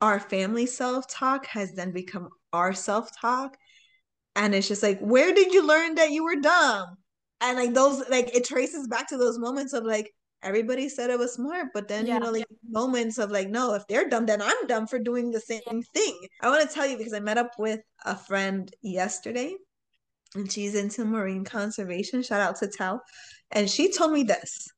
our 0.00 0.18
family 0.18 0.66
self-talk 0.66 1.46
has 1.46 1.72
then 1.72 1.92
become 1.92 2.28
our 2.52 2.72
self-talk. 2.72 3.56
And 4.36 4.54
it's 4.54 4.68
just 4.68 4.82
like, 4.82 4.98
where 5.00 5.32
did 5.34 5.52
you 5.52 5.66
learn 5.66 5.94
that 5.96 6.10
you 6.10 6.24
were 6.24 6.36
dumb? 6.36 6.96
And 7.40 7.58
like 7.58 7.74
those 7.74 8.02
like 8.08 8.34
it 8.34 8.44
traces 8.44 8.88
back 8.88 9.08
to 9.08 9.18
those 9.18 9.38
moments 9.38 9.74
of 9.74 9.84
like 9.84 10.10
everybody 10.42 10.88
said 10.88 11.10
I 11.10 11.16
was 11.16 11.34
smart, 11.34 11.68
but 11.74 11.86
then 11.88 12.06
Yeah. 12.06 12.14
you 12.14 12.20
know, 12.20 12.30
like 12.30 12.46
moments 12.68 13.18
of 13.18 13.30
like, 13.30 13.48
no, 13.48 13.74
if 13.74 13.86
they're 13.88 14.08
dumb, 14.08 14.26
then 14.26 14.42
I'm 14.42 14.66
dumb 14.66 14.86
for 14.86 14.98
doing 14.98 15.30
the 15.30 15.40
same 15.40 15.82
thing. 15.94 16.18
I 16.40 16.48
want 16.50 16.68
to 16.68 16.74
tell 16.74 16.86
you 16.86 16.96
because 16.98 17.12
I 17.14 17.20
met 17.20 17.38
up 17.38 17.52
with 17.58 17.80
a 18.04 18.16
friend 18.16 18.70
yesterday 18.82 19.54
and 20.34 20.50
she's 20.50 20.74
into 20.74 21.04
marine 21.04 21.44
conservation. 21.44 22.22
Shout 22.22 22.40
out 22.40 22.56
to 22.56 22.68
Tal. 22.68 23.00
And 23.50 23.68
she 23.70 23.92
told 23.92 24.12
me 24.12 24.22
this. 24.22 24.68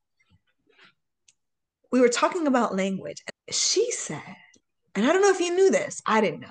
We 1.91 2.01
were 2.01 2.09
talking 2.09 2.47
about 2.47 2.77
language. 2.77 3.23
and 3.27 3.55
She 3.55 3.91
said, 3.91 4.23
and 4.95 5.07
I 5.07 5.13
don't 5.13 5.23
know 5.23 5.31
if 5.31 5.41
you 5.41 5.55
knew 5.55 5.71
this, 5.71 6.03
I 6.07 6.21
didn't 6.21 6.41
know, 6.41 6.49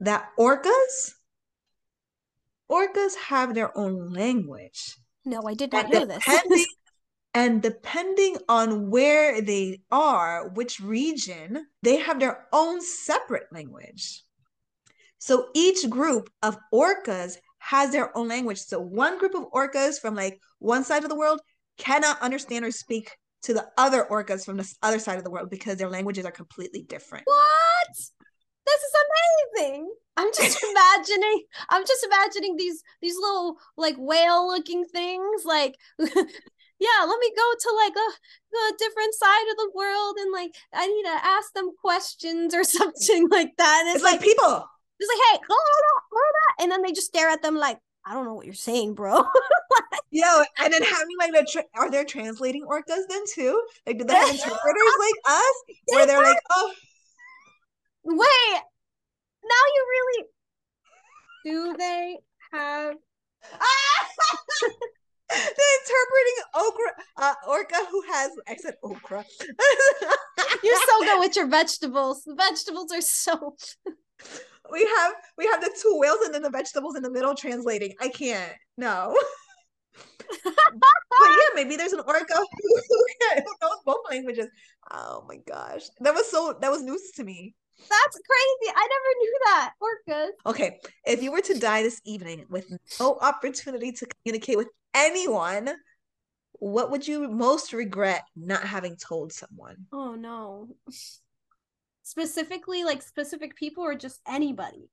that 0.00 0.30
orcas, 0.38 1.12
orcas 2.70 3.14
have 3.16 3.54
their 3.54 3.76
own 3.76 4.12
language. 4.12 4.96
no 5.24 5.42
i 5.46 5.54
did 5.54 5.72
not 5.72 5.90
know 5.90 6.06
this 6.06 6.24
And 7.32 7.62
depending 7.62 8.38
on 8.48 8.90
where 8.90 9.40
they 9.40 9.82
are, 9.92 10.48
which 10.48 10.80
region, 10.80 11.66
they 11.82 11.96
have 11.96 12.18
their 12.18 12.48
own 12.52 12.80
separate 12.80 13.46
language. 13.52 14.24
So 15.18 15.48
each 15.54 15.88
group 15.88 16.28
of 16.42 16.58
orcas 16.74 17.36
has 17.60 17.92
their 17.92 18.16
own 18.16 18.28
language. 18.28 18.58
So 18.58 18.80
one 18.80 19.18
group 19.18 19.34
of 19.34 19.50
orcas 19.52 20.00
from 20.00 20.14
like 20.14 20.40
one 20.58 20.82
side 20.82 21.04
of 21.04 21.08
the 21.08 21.16
world 21.16 21.40
cannot 21.78 22.20
understand 22.20 22.64
or 22.64 22.72
speak 22.72 23.10
to 23.42 23.54
the 23.54 23.66
other 23.78 24.06
orcas 24.10 24.44
from 24.44 24.56
the 24.56 24.74
other 24.82 24.98
side 24.98 25.18
of 25.18 25.24
the 25.24 25.30
world 25.30 25.48
because 25.50 25.76
their 25.76 25.88
languages 25.88 26.24
are 26.24 26.32
completely 26.32 26.82
different. 26.82 27.24
What? 27.26 27.88
This 28.66 28.80
is 28.82 28.94
amazing. 29.56 29.92
I'm 30.16 30.32
just 30.36 30.62
imagining 30.62 31.44
I'm 31.68 31.86
just 31.86 32.04
imagining 32.04 32.56
these 32.56 32.82
these 33.00 33.16
little 33.16 33.56
like 33.76 33.96
whale 33.98 34.48
looking 34.48 34.84
things 34.84 35.42
like 35.44 35.76
yeah, 35.98 37.04
let 37.06 37.18
me 37.18 37.30
go 37.36 37.52
to 37.60 37.76
like 37.76 37.92
a, 37.94 38.56
a 38.56 38.76
different 38.78 39.14
side 39.14 39.50
of 39.50 39.56
the 39.56 39.70
world 39.74 40.16
and 40.18 40.32
like 40.32 40.54
I 40.72 40.86
need 40.86 41.02
to 41.04 41.26
ask 41.26 41.52
them 41.52 41.70
questions 41.80 42.54
or 42.54 42.64
something 42.78 43.28
like 43.28 43.56
that. 43.58 43.84
It's, 43.86 43.96
it's 43.96 44.04
like, 44.04 44.20
like, 44.20 44.22
people. 44.22 44.64
It's 45.00 45.08
like, 45.08 45.40
hey, 45.40 45.46
and 46.60 46.70
then 46.70 46.82
they 46.82 46.92
just 46.92 47.06
stare 47.06 47.30
at 47.30 47.42
them 47.42 47.56
like, 47.56 47.78
I 48.04 48.14
don't 48.14 48.24
know 48.24 48.34
what 48.34 48.46
you're 48.46 48.54
saying, 48.54 48.94
bro. 48.94 49.22
Yo, 50.10 50.42
and 50.58 50.72
then 50.72 50.82
having 50.82 51.16
like 51.18 51.32
the 51.32 51.48
tra- 51.50 51.64
are 51.74 51.90
there 51.90 52.04
translating 52.04 52.64
orcas 52.66 53.04
then 53.08 53.22
too? 53.32 53.62
Like, 53.86 53.98
do 53.98 54.04
they 54.04 54.14
have 54.14 54.30
interpreters 54.30 54.94
like 54.98 55.14
us 55.28 55.54
where 55.86 56.06
they're 56.06 56.22
like, 56.22 56.38
oh, 56.54 56.72
wait, 58.04 58.60
now 59.44 59.64
you 59.74 59.86
really 59.90 60.26
do 61.44 61.76
they 61.78 62.18
have 62.52 62.94
the 65.30 65.64
interpreting 65.80 66.38
okra 66.54 66.92
uh, 67.16 67.34
orca 67.48 67.76
who 67.90 68.02
has 68.12 68.32
I 68.48 68.56
said 68.56 68.74
okra. 68.82 69.24
You're 70.62 70.76
so 70.88 71.04
good 71.04 71.20
with 71.20 71.36
your 71.36 71.46
vegetables. 71.46 72.24
The 72.24 72.34
vegetables 72.34 72.92
are 72.92 73.00
so 73.00 73.56
we 74.72 74.80
have 74.80 75.14
we 75.36 75.46
have 75.46 75.60
the 75.60 75.74
two 75.80 75.96
whales 75.98 76.18
and 76.24 76.34
then 76.34 76.42
the 76.42 76.50
vegetables 76.50 76.96
in 76.96 77.02
the 77.02 77.10
middle 77.10 77.34
translating. 77.34 77.94
I 78.00 78.08
can't. 78.08 78.52
No. 78.76 79.16
but 80.44 80.84
yeah, 81.20 81.54
maybe 81.54 81.76
there's 81.76 81.92
an 81.92 82.00
orca 82.06 82.34
who, 82.34 82.80
who 82.88 83.36
knows 83.60 83.78
both 83.84 84.10
languages. 84.10 84.48
Oh 84.90 85.24
my 85.28 85.36
gosh. 85.46 85.82
That 86.00 86.14
was 86.14 86.30
so 86.30 86.56
that 86.60 86.70
was 86.70 86.82
news 86.82 87.10
to 87.16 87.24
me. 87.24 87.54
That's 87.78 88.20
crazy. 88.28 88.74
I 88.76 88.88
never 88.88 89.18
knew 89.18 89.38
that. 89.44 89.72
Orcas. 89.82 90.50
Okay. 90.50 90.78
If 91.06 91.22
you 91.22 91.32
were 91.32 91.40
to 91.40 91.58
die 91.58 91.82
this 91.82 92.00
evening 92.04 92.44
with 92.50 92.70
no 92.98 93.18
opportunity 93.20 93.92
to 93.92 94.06
communicate 94.06 94.58
with 94.58 94.68
anyone, 94.94 95.70
what 96.52 96.90
would 96.90 97.08
you 97.08 97.28
most 97.28 97.72
regret 97.72 98.22
not 98.36 98.62
having 98.62 98.96
told 98.96 99.32
someone? 99.32 99.86
Oh 99.92 100.14
no. 100.14 100.68
Specifically, 102.10 102.82
like 102.82 103.02
specific 103.02 103.54
people 103.54 103.84
or 103.84 103.94
just 103.94 104.20
anybody? 104.26 104.90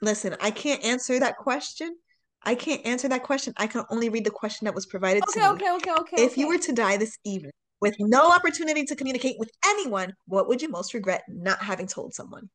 Listen, 0.00 0.34
I 0.40 0.50
can't 0.50 0.82
answer 0.82 1.20
that 1.20 1.36
question. 1.36 1.94
I 2.42 2.54
can't 2.54 2.80
answer 2.86 3.08
that 3.08 3.24
question. 3.24 3.52
I 3.58 3.66
can 3.66 3.84
only 3.90 4.08
read 4.08 4.24
the 4.24 4.30
question 4.30 4.64
that 4.64 4.74
was 4.74 4.86
provided 4.86 5.22
okay, 5.24 5.40
to 5.40 5.40
me. 5.40 5.54
Okay, 5.56 5.70
okay, 5.72 5.92
okay. 6.00 6.22
If 6.22 6.32
okay. 6.32 6.40
you 6.40 6.48
were 6.48 6.56
to 6.56 6.72
die 6.72 6.96
this 6.96 7.18
evening 7.26 7.52
with 7.82 7.94
no 7.98 8.32
opportunity 8.32 8.84
to 8.84 8.96
communicate 8.96 9.36
with 9.38 9.50
anyone, 9.66 10.14
what 10.28 10.48
would 10.48 10.62
you 10.62 10.70
most 10.70 10.94
regret 10.94 11.24
not 11.28 11.62
having 11.62 11.86
told 11.86 12.14
someone? 12.14 12.48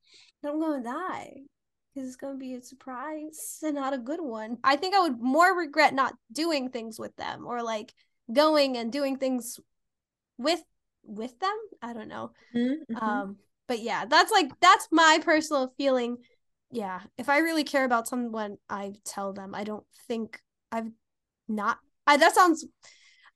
I'm 0.43 0.59
gonna 0.59 0.83
die 0.83 1.33
because 1.93 2.07
it's 2.07 2.15
gonna 2.15 2.39
be 2.39 2.55
a 2.55 2.63
surprise 2.63 3.59
and 3.61 3.75
not 3.75 3.93
a 3.93 3.99
good 3.99 4.19
one. 4.19 4.57
I 4.63 4.77
think 4.77 4.95
I 4.95 5.01
would 5.01 5.21
more 5.21 5.55
regret 5.55 5.93
not 5.93 6.15
doing 6.31 6.69
things 6.69 6.97
with 6.97 7.15
them 7.17 7.45
or 7.45 7.61
like 7.61 7.93
going 8.33 8.77
and 8.77 8.91
doing 8.91 9.17
things 9.17 9.59
with 10.39 10.63
with 11.03 11.37
them. 11.39 11.55
I 11.83 11.93
don't 11.93 12.07
know. 12.07 12.31
Mm-hmm. 12.55 12.95
Um, 12.95 13.37
but 13.67 13.79
yeah, 13.79 14.05
that's 14.05 14.31
like 14.31 14.49
that's 14.61 14.87
my 14.91 15.19
personal 15.23 15.73
feeling. 15.77 16.17
Yeah, 16.71 17.01
if 17.17 17.29
I 17.29 17.39
really 17.39 17.63
care 17.63 17.85
about 17.85 18.07
someone, 18.07 18.57
I 18.69 18.93
tell 19.05 19.33
them. 19.33 19.55
I 19.55 19.63
don't 19.63 19.85
think 20.07 20.39
I've 20.71 20.89
not. 21.47 21.79
I 22.07 22.17
that 22.17 22.35
sounds. 22.35 22.65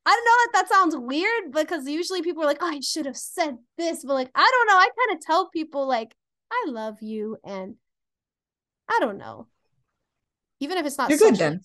I 0.05 0.11
don't 0.11 0.25
know 0.25 0.31
that 0.31 0.51
that 0.53 0.75
sounds 0.75 0.95
weird 0.97 1.51
because 1.51 1.87
usually 1.87 2.21
people 2.21 2.43
are 2.43 2.47
like, 2.47 2.59
oh, 2.61 2.67
I 2.67 2.79
should 2.79 3.05
have 3.05 3.17
said 3.17 3.57
this, 3.77 4.03
but 4.03 4.13
like 4.13 4.31
I 4.35 4.49
don't 4.51 4.67
know. 4.67 4.77
I 4.77 4.89
kind 5.07 5.17
of 5.17 5.25
tell 5.25 5.49
people 5.49 5.87
like 5.87 6.13
I 6.51 6.65
love 6.67 7.01
you 7.01 7.37
and 7.43 7.75
I 8.89 8.99
don't 8.99 9.17
know. 9.17 9.47
Even 10.59 10.77
if 10.77 10.85
it's 10.85 10.97
not 10.97 11.09
You're 11.09 11.19
good 11.19 11.35
then. 11.35 11.61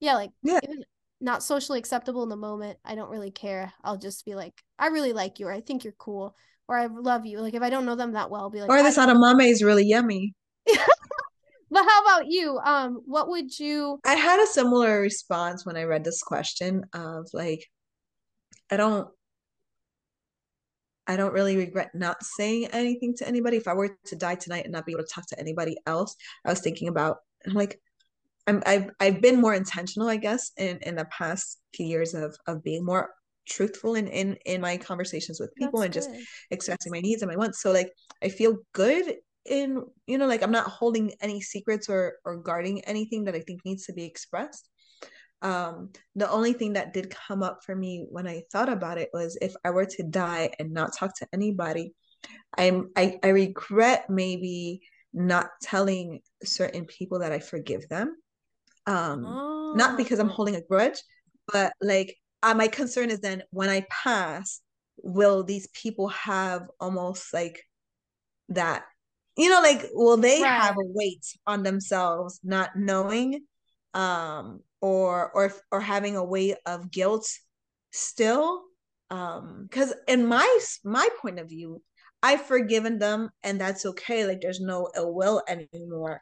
Yeah, 0.00 0.14
like 0.14 0.30
yeah. 0.42 0.60
even 0.62 0.84
not 1.20 1.42
socially 1.42 1.78
acceptable 1.78 2.22
in 2.22 2.28
the 2.28 2.36
moment, 2.36 2.78
I 2.84 2.94
don't 2.94 3.10
really 3.10 3.30
care. 3.30 3.72
I'll 3.82 3.96
just 3.96 4.24
be 4.24 4.34
like, 4.34 4.62
I 4.78 4.88
really 4.88 5.12
like 5.12 5.38
you, 5.38 5.48
or 5.48 5.52
I 5.52 5.60
think 5.60 5.84
you're 5.84 5.94
cool, 5.94 6.36
or 6.68 6.76
I 6.76 6.86
love 6.86 7.26
you. 7.26 7.40
Like 7.40 7.54
if 7.54 7.62
I 7.62 7.70
don't 7.70 7.86
know 7.86 7.96
them 7.96 8.12
that 8.12 8.30
well, 8.30 8.42
I'll 8.42 8.50
be 8.50 8.60
like, 8.60 8.70
or 8.70 8.82
this 8.82 8.98
edamame 8.98 9.48
is 9.48 9.62
really 9.62 9.84
yummy. 9.84 10.34
but 10.66 11.84
how 11.84 12.02
about 12.02 12.26
you? 12.26 12.58
Um, 12.58 13.02
what 13.06 13.28
would 13.28 13.58
you? 13.58 14.00
I 14.04 14.14
had 14.14 14.40
a 14.40 14.46
similar 14.46 15.00
response 15.00 15.64
when 15.64 15.76
I 15.76 15.84
read 15.84 16.04
this 16.04 16.22
question 16.22 16.84
of 16.92 17.28
like, 17.32 17.64
I 18.70 18.76
don't 18.76 19.08
I 21.06 21.16
don't 21.16 21.32
really 21.32 21.56
regret 21.56 21.90
not 21.94 22.22
saying 22.22 22.68
anything 22.72 23.14
to 23.16 23.28
anybody. 23.28 23.56
If 23.56 23.68
I 23.68 23.74
were 23.74 23.96
to 24.06 24.16
die 24.16 24.34
tonight 24.34 24.64
and 24.64 24.72
not 24.72 24.86
be 24.86 24.92
able 24.92 25.04
to 25.04 25.12
talk 25.12 25.26
to 25.28 25.38
anybody 25.38 25.76
else, 25.86 26.16
I 26.44 26.50
was 26.50 26.60
thinking 26.60 26.88
about 26.88 27.18
I'm 27.46 27.54
like 27.54 27.80
I'm 28.46 28.62
I've 28.66 28.90
I've 28.98 29.20
been 29.20 29.40
more 29.40 29.54
intentional, 29.54 30.08
I 30.08 30.16
guess, 30.16 30.50
in 30.56 30.78
in 30.82 30.96
the 30.96 31.04
past 31.06 31.58
few 31.74 31.86
years 31.86 32.14
of 32.14 32.36
of 32.46 32.62
being 32.62 32.84
more 32.84 33.10
truthful 33.46 33.94
in 33.94 34.06
in 34.08 34.36
in 34.44 34.60
my 34.60 34.76
conversations 34.76 35.40
with 35.40 35.54
people 35.54 35.80
That's 35.80 35.96
and 35.96 36.06
good. 36.06 36.18
just 36.18 36.28
expressing 36.50 36.92
my 36.92 37.00
needs 37.00 37.22
and 37.22 37.30
my 37.30 37.36
wants. 37.36 37.62
So 37.62 37.72
like 37.72 37.92
I 38.22 38.28
feel 38.28 38.58
good 38.72 39.16
in 39.44 39.82
you 40.06 40.18
know 40.18 40.26
like 40.26 40.42
I'm 40.42 40.50
not 40.50 40.66
holding 40.66 41.12
any 41.20 41.40
secrets 41.40 41.88
or 41.88 42.14
or 42.24 42.36
guarding 42.36 42.84
anything 42.84 43.24
that 43.24 43.34
I 43.34 43.40
think 43.40 43.64
needs 43.64 43.86
to 43.86 43.92
be 43.92 44.04
expressed 44.04 44.68
um 45.42 45.90
the 46.14 46.30
only 46.30 46.52
thing 46.52 46.72
that 46.72 46.94
did 46.94 47.14
come 47.28 47.42
up 47.42 47.60
for 47.64 47.74
me 47.74 48.06
when 48.10 48.26
i 48.26 48.42
thought 48.50 48.68
about 48.68 48.98
it 48.98 49.10
was 49.12 49.36
if 49.42 49.54
i 49.64 49.70
were 49.70 49.84
to 49.84 50.02
die 50.02 50.50
and 50.58 50.72
not 50.72 50.96
talk 50.96 51.14
to 51.14 51.26
anybody 51.32 51.92
i'm 52.56 52.90
i, 52.96 53.18
I 53.22 53.28
regret 53.28 54.08
maybe 54.08 54.80
not 55.12 55.48
telling 55.62 56.20
certain 56.42 56.86
people 56.86 57.18
that 57.18 57.32
i 57.32 57.38
forgive 57.38 57.88
them 57.88 58.16
um 58.86 59.24
oh. 59.26 59.74
not 59.76 59.98
because 59.98 60.18
i'm 60.18 60.28
holding 60.28 60.56
a 60.56 60.62
grudge 60.62 60.98
but 61.52 61.72
like 61.82 62.16
uh, 62.46 62.54
my 62.54 62.68
concern 62.68 63.10
is 63.10 63.20
then 63.20 63.42
when 63.50 63.68
i 63.68 63.84
pass 63.90 64.60
will 65.02 65.42
these 65.42 65.66
people 65.68 66.08
have 66.08 66.62
almost 66.80 67.34
like 67.34 67.62
that 68.48 68.84
you 69.36 69.50
know 69.50 69.60
like 69.60 69.84
will 69.92 70.16
they 70.16 70.40
right. 70.40 70.62
have 70.62 70.76
a 70.76 70.92
weight 70.94 71.26
on 71.46 71.62
themselves 71.62 72.40
not 72.44 72.70
knowing 72.76 73.40
um 73.94 74.60
or 74.80 75.30
or 75.32 75.52
or 75.72 75.80
having 75.80 76.16
a 76.16 76.24
weight 76.24 76.56
of 76.66 76.90
guilt 76.90 77.28
still 77.90 78.62
um 79.10 79.66
because 79.68 79.92
in 80.06 80.26
my 80.26 80.60
my 80.84 81.08
point 81.20 81.38
of 81.38 81.48
view 81.48 81.82
i've 82.22 82.42
forgiven 82.42 82.98
them 82.98 83.28
and 83.42 83.60
that's 83.60 83.84
okay 83.84 84.24
like 84.24 84.40
there's 84.40 84.60
no 84.60 84.88
ill 84.96 85.12
will 85.12 85.42
anymore 85.48 86.20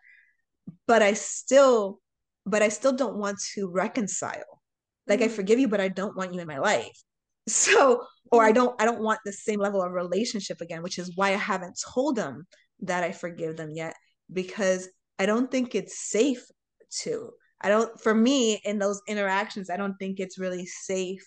but 0.86 1.02
i 1.02 1.12
still 1.12 2.00
but 2.46 2.62
i 2.62 2.68
still 2.68 2.92
don't 2.92 3.16
want 3.16 3.38
to 3.54 3.68
reconcile 3.68 4.62
like 5.06 5.20
mm-hmm. 5.20 5.30
i 5.30 5.34
forgive 5.34 5.58
you 5.58 5.68
but 5.68 5.80
i 5.80 5.88
don't 5.88 6.16
want 6.16 6.34
you 6.34 6.40
in 6.40 6.46
my 6.46 6.58
life 6.58 7.02
so 7.48 8.04
or 8.32 8.42
i 8.42 8.48
mm-hmm. 8.48 8.54
don't 8.54 8.82
i 8.82 8.84
don't 8.84 9.02
want 9.02 9.20
the 9.24 9.32
same 9.32 9.60
level 9.60 9.82
of 9.82 9.92
relationship 9.92 10.60
again 10.60 10.82
which 10.82 10.98
is 10.98 11.16
why 11.16 11.28
i 11.28 11.36
haven't 11.36 11.78
told 11.94 12.16
them 12.16 12.46
that 12.80 13.04
i 13.04 13.12
forgive 13.12 13.56
them 13.56 13.70
yet 13.74 13.94
because 14.32 14.88
i 15.18 15.26
don't 15.26 15.50
think 15.50 15.74
it's 15.74 16.10
safe 16.10 16.44
to 16.90 17.30
I 17.64 17.68
don't, 17.68 17.98
for 17.98 18.14
me, 18.14 18.60
in 18.66 18.78
those 18.78 19.00
interactions, 19.08 19.70
I 19.70 19.78
don't 19.78 19.96
think 19.96 20.20
it's 20.20 20.38
really 20.38 20.66
safe 20.66 21.26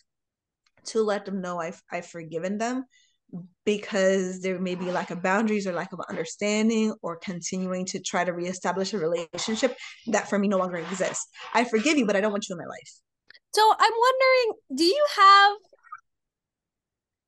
to 0.85 1.01
let 1.01 1.25
them 1.25 1.41
know 1.41 1.59
I've, 1.59 1.81
I've 1.91 2.05
forgiven 2.05 2.59
them 2.59 2.85
because 3.65 4.39
there 4.41 4.59
may 4.59 4.75
be 4.75 4.91
lack 4.91 5.09
of 5.09 5.23
boundaries 5.23 5.65
or 5.65 5.73
lack 5.73 5.93
of 5.93 5.99
understanding 6.07 6.93
or 7.01 7.17
continuing 7.17 7.85
to 7.87 7.99
try 7.99 8.23
to 8.23 8.33
reestablish 8.33 8.93
a 8.93 8.99
relationship 8.99 9.75
that 10.11 10.29
for 10.29 10.37
me 10.37 10.47
no 10.47 10.59
longer 10.59 10.77
exists. 10.77 11.27
I 11.55 11.63
forgive 11.63 11.97
you, 11.97 12.05
but 12.05 12.15
I 12.15 12.21
don't 12.21 12.31
want 12.31 12.47
you 12.47 12.53
in 12.53 12.59
my 12.59 12.69
life. 12.69 12.93
So 13.53 13.73
I'm 13.77 13.93
wondering, 13.93 14.59
do 14.75 14.83
you 14.83 15.05
have 15.15 15.57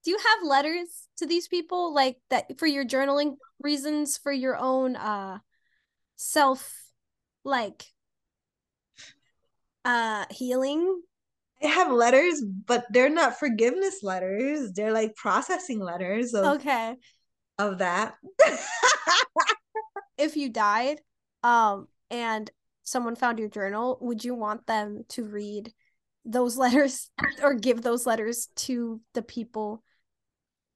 do 0.04 0.12
you 0.12 0.18
have 0.18 0.48
letters 0.48 1.08
to 1.18 1.26
these 1.26 1.48
people 1.48 1.94
like 1.94 2.18
that 2.30 2.58
for 2.58 2.68
your 2.68 2.86
journaling 2.86 3.36
reasons 3.62 4.18
for 4.18 4.32
your 4.32 4.56
own 4.56 4.96
uh 4.96 5.40
self 6.16 6.74
like 7.44 7.86
uh 9.86 10.26
healing 10.32 11.02
I 11.62 11.68
have 11.68 11.92
letters, 11.92 12.42
but 12.42 12.86
they're 12.90 13.10
not 13.10 13.38
forgiveness 13.38 14.02
letters. 14.02 14.72
They're 14.72 14.94
like 14.94 15.16
processing 15.16 15.80
letters 15.80 16.34
of 16.34 16.46
okay 16.56 16.96
of 17.58 17.80
that. 17.80 18.16
if 20.18 20.38
you 20.38 20.50
died, 20.50 21.02
um, 21.44 21.88
and 22.10 22.50
someone 22.84 23.16
found 23.16 23.40
your 23.40 23.50
journal, 23.50 23.98
would 24.02 24.24
you 24.24 24.36
want 24.36 24.68
them 24.68 25.04
to 25.10 25.26
read 25.26 25.74
those 26.30 26.58
letters 26.58 27.10
or 27.44 27.54
give 27.56 27.82
those 27.82 28.06
letters 28.06 28.48
to 28.56 29.02
the 29.14 29.22
people 29.22 29.84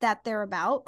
that 0.02 0.24
they're 0.24 0.42
about? 0.42 0.88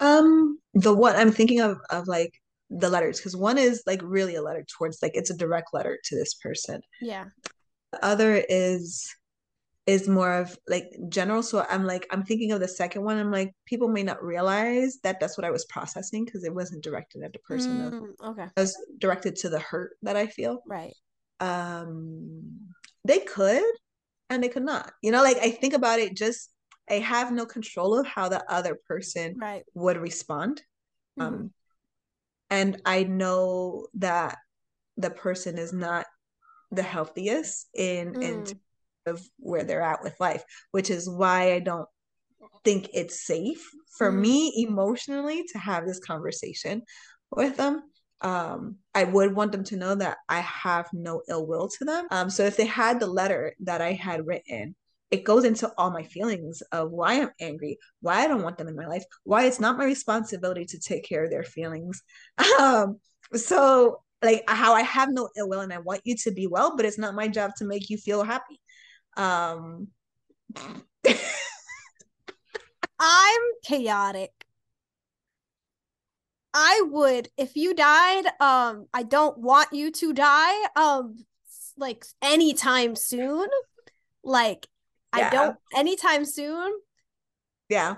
Um, 0.00 0.58
the 0.74 0.94
one 0.94 1.16
I'm 1.16 1.32
thinking 1.32 1.60
of 1.60 1.78
of 1.90 2.08
like 2.08 2.32
the 2.70 2.88
letters 2.88 3.18
because 3.18 3.36
one 3.36 3.58
is 3.58 3.82
like 3.86 4.00
really 4.02 4.34
a 4.34 4.42
letter 4.42 4.64
towards 4.76 4.98
like 5.02 5.12
it's 5.14 5.30
a 5.30 5.36
direct 5.36 5.68
letter 5.72 5.98
to 6.04 6.16
this 6.16 6.34
person. 6.34 6.80
Yeah. 7.00 7.26
The 7.92 8.04
other 8.04 8.44
is 8.48 9.08
is 9.86 10.08
more 10.08 10.32
of 10.32 10.58
like 10.66 10.86
general. 11.08 11.42
So 11.42 11.64
I'm 11.68 11.84
like 11.84 12.06
I'm 12.10 12.24
thinking 12.24 12.52
of 12.52 12.60
the 12.60 12.68
second 12.68 13.04
one. 13.04 13.18
I'm 13.18 13.30
like 13.30 13.52
people 13.66 13.88
may 13.88 14.02
not 14.02 14.22
realize 14.22 14.98
that 15.02 15.20
that's 15.20 15.36
what 15.36 15.44
I 15.44 15.50
was 15.50 15.66
processing 15.66 16.24
because 16.24 16.42
it 16.44 16.54
wasn't 16.54 16.82
directed 16.82 17.22
at 17.22 17.32
the 17.32 17.38
person. 17.40 17.90
Mm, 18.20 18.30
okay. 18.30 18.44
It 18.56 18.60
was 18.60 18.76
directed 18.98 19.36
to 19.36 19.48
the 19.48 19.60
hurt 19.60 19.96
that 20.02 20.16
I 20.16 20.26
feel. 20.26 20.62
Right. 20.66 20.94
um 21.40 22.42
they 23.04 23.20
could 23.20 23.62
and 24.30 24.42
they 24.42 24.48
could 24.48 24.64
not 24.64 24.92
you 25.02 25.10
know 25.12 25.22
like 25.22 25.36
i 25.38 25.50
think 25.50 25.74
about 25.74 25.98
it 25.98 26.16
just 26.16 26.50
i 26.90 26.94
have 26.94 27.32
no 27.32 27.44
control 27.46 27.98
of 27.98 28.06
how 28.06 28.28
the 28.28 28.42
other 28.50 28.76
person 28.88 29.34
Right. 29.36 29.64
would 29.74 29.96
respond 29.96 30.62
Mhm. 31.18 31.24
um 31.26 31.50
and 32.50 32.80
i 32.84 33.04
know 33.04 33.86
that 33.94 34.38
the 34.96 35.10
person 35.10 35.58
is 35.58 35.72
not 35.72 36.06
the 36.70 36.82
healthiest 36.82 37.68
in 37.74 38.14
in 38.22 38.42
Mm. 38.42 38.46
terms 38.46 38.54
of 39.06 39.28
where 39.38 39.64
they're 39.64 39.82
at 39.82 40.02
with 40.02 40.18
life 40.18 40.42
which 40.70 40.90
is 40.90 41.08
why 41.08 41.52
i 41.52 41.60
don't 41.60 41.88
think 42.64 42.88
it's 42.94 43.26
safe 43.26 43.62
for 43.98 44.10
Mm. 44.10 44.20
me 44.20 44.66
emotionally 44.66 45.44
to 45.52 45.58
have 45.58 45.86
this 45.86 46.00
conversation 46.00 46.82
with 47.30 47.56
them 47.56 47.82
um 48.24 48.76
i 48.94 49.04
would 49.04 49.36
want 49.36 49.52
them 49.52 49.62
to 49.62 49.76
know 49.76 49.94
that 49.94 50.16
i 50.28 50.40
have 50.40 50.88
no 50.92 51.22
ill 51.28 51.46
will 51.46 51.68
to 51.68 51.84
them. 51.84 52.06
Um 52.10 52.30
so 52.30 52.44
if 52.44 52.56
they 52.56 52.66
had 52.66 52.98
the 52.98 53.06
letter 53.06 53.54
that 53.60 53.80
i 53.80 53.92
had 53.92 54.26
written 54.26 54.74
it 55.10 55.24
goes 55.24 55.44
into 55.44 55.70
all 55.78 55.90
my 55.90 56.02
feelings 56.02 56.62
of 56.72 56.90
why 56.90 57.20
i'm 57.20 57.30
angry 57.40 57.78
why 58.00 58.24
i 58.24 58.26
don't 58.26 58.42
want 58.42 58.58
them 58.58 58.66
in 58.66 58.74
my 58.74 58.86
life 58.86 59.04
why 59.24 59.44
it's 59.44 59.60
not 59.60 59.78
my 59.78 59.84
responsibility 59.84 60.64
to 60.64 60.78
take 60.80 61.04
care 61.04 61.24
of 61.24 61.30
their 61.30 61.44
feelings. 61.44 62.02
Um 62.58 62.98
so 63.34 64.00
like 64.22 64.42
how 64.48 64.74
i 64.74 64.82
have 64.82 65.10
no 65.12 65.28
ill 65.36 65.48
will 65.48 65.60
and 65.60 65.72
i 65.72 65.78
want 65.78 66.00
you 66.04 66.16
to 66.16 66.30
be 66.32 66.46
well 66.46 66.76
but 66.76 66.86
it's 66.86 66.98
not 66.98 67.14
my 67.14 67.28
job 67.28 67.50
to 67.58 67.64
make 67.66 67.90
you 67.90 67.98
feel 67.98 68.22
happy. 68.24 68.60
Um 69.16 69.88
I'm 72.98 73.42
chaotic. 73.64 74.30
I 76.54 76.82
would 76.90 77.28
if 77.36 77.56
you 77.56 77.74
died, 77.74 78.26
um, 78.40 78.86
I 78.94 79.02
don't 79.02 79.38
want 79.38 79.72
you 79.72 79.90
to 79.90 80.12
die, 80.12 80.68
um, 80.76 81.24
like 81.76 82.04
anytime 82.22 82.94
soon. 82.96 83.48
Like, 84.22 84.68
I 85.12 85.28
don't 85.30 85.56
anytime 85.76 86.24
soon. 86.24 86.72
yeah 87.68 87.96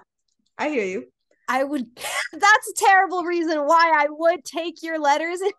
i 0.59 0.69
hear 0.69 0.85
you 0.85 1.07
I 1.49 1.63
would. 1.63 1.87
That's 2.33 2.69
a 2.71 2.75
terrible 2.75 3.23
reason 3.23 3.59
why 3.67 3.93
I 3.95 4.07
would 4.11 4.45
take 4.45 4.83
your 4.83 4.99
letters 4.99 5.41
and, 5.41 5.53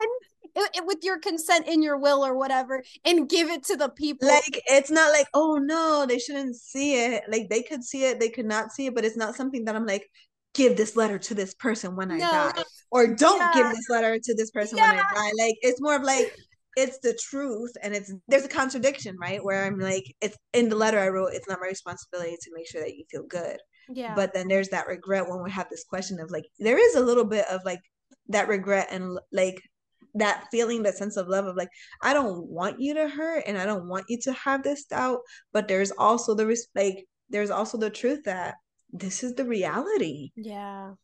and 0.00 0.66
it- 0.74 0.84
with 0.86 0.98
your 1.02 1.18
consent 1.18 1.66
in 1.66 1.82
your 1.82 1.96
will 1.96 2.22
or 2.24 2.36
whatever, 2.36 2.82
and 3.06 3.26
give 3.28 3.48
it 3.48 3.64
to 3.64 3.76
the 3.76 3.88
people. 3.88 4.28
like 4.28 4.60
it's 4.66 4.90
not 4.90 5.12
like 5.12 5.26
oh 5.32 5.56
no 5.56 6.04
they 6.06 6.18
shouldn't 6.18 6.56
see 6.56 7.02
it 7.06 7.22
like 7.30 7.48
they 7.48 7.62
could 7.62 7.82
see 7.82 8.04
it 8.04 8.20
they 8.20 8.28
could 8.28 8.44
not 8.46 8.70
see 8.72 8.86
it 8.86 8.94
but 8.94 9.04
it's 9.06 9.16
not 9.16 9.34
something 9.34 9.64
that 9.64 9.74
i'm 9.76 9.86
like 9.86 10.10
give 10.54 10.76
this 10.76 10.96
letter 10.96 11.18
to 11.18 11.34
this 11.34 11.54
person 11.54 11.96
when 11.96 12.10
i 12.10 12.18
No. 12.18 12.30
die 12.30 12.62
or 12.90 13.14
don't 13.14 13.52
give 13.54 13.66
this 13.70 13.88
letter 13.90 14.18
to 14.22 14.34
this 14.34 14.50
person 14.50 14.78
when 14.78 14.90
i 14.90 15.02
die. 15.14 15.30
Like 15.38 15.56
it's 15.62 15.80
more 15.80 15.96
of 15.96 16.02
like 16.02 16.32
it's 16.76 16.98
the 17.00 17.16
truth 17.30 17.72
and 17.82 17.94
it's 17.94 18.12
there's 18.28 18.44
a 18.44 18.48
contradiction 18.48 19.16
right? 19.20 19.42
Where 19.44 19.64
i'm 19.64 19.78
like 19.78 20.04
it's 20.20 20.36
in 20.52 20.68
the 20.68 20.76
letter 20.76 20.98
i 20.98 21.08
wrote 21.08 21.32
it's 21.34 21.48
not 21.48 21.60
my 21.60 21.66
responsibility 21.68 22.36
to 22.40 22.50
make 22.54 22.68
sure 22.68 22.80
that 22.82 22.96
you 22.96 23.04
feel 23.10 23.24
good. 23.24 23.58
Yeah, 23.90 24.14
but 24.14 24.32
then 24.32 24.48
there's 24.48 24.70
that 24.70 24.86
regret 24.86 25.28
when 25.28 25.42
we 25.42 25.50
have 25.50 25.68
this 25.70 25.84
question 25.84 26.18
of 26.18 26.30
like 26.30 26.46
there 26.58 26.78
is 26.78 26.94
a 26.94 27.00
little 27.00 27.24
bit 27.26 27.44
of 27.50 27.60
like 27.64 27.80
that 28.28 28.48
regret 28.48 28.88
and 28.90 29.18
like 29.32 29.60
that 30.14 30.46
feeling 30.50 30.84
that 30.84 30.96
sense 30.96 31.16
of 31.16 31.28
love 31.28 31.44
of 31.44 31.56
like 31.56 31.68
i 32.00 32.14
don't 32.14 32.46
want 32.46 32.80
you 32.80 32.94
to 32.94 33.08
hurt 33.08 33.42
and 33.46 33.58
i 33.58 33.66
don't 33.66 33.88
want 33.88 34.04
you 34.08 34.16
to 34.22 34.32
have 34.32 34.62
this 34.62 34.84
doubt 34.84 35.18
but 35.52 35.66
there's 35.68 35.90
also 35.98 36.34
the 36.34 36.46
res- 36.46 36.68
like 36.74 37.04
there's 37.30 37.50
also 37.50 37.76
the 37.76 37.90
truth 37.90 38.22
that 38.24 38.54
this 38.94 39.22
is 39.22 39.34
the 39.34 39.44
reality. 39.44 40.30
Yeah, 40.36 40.94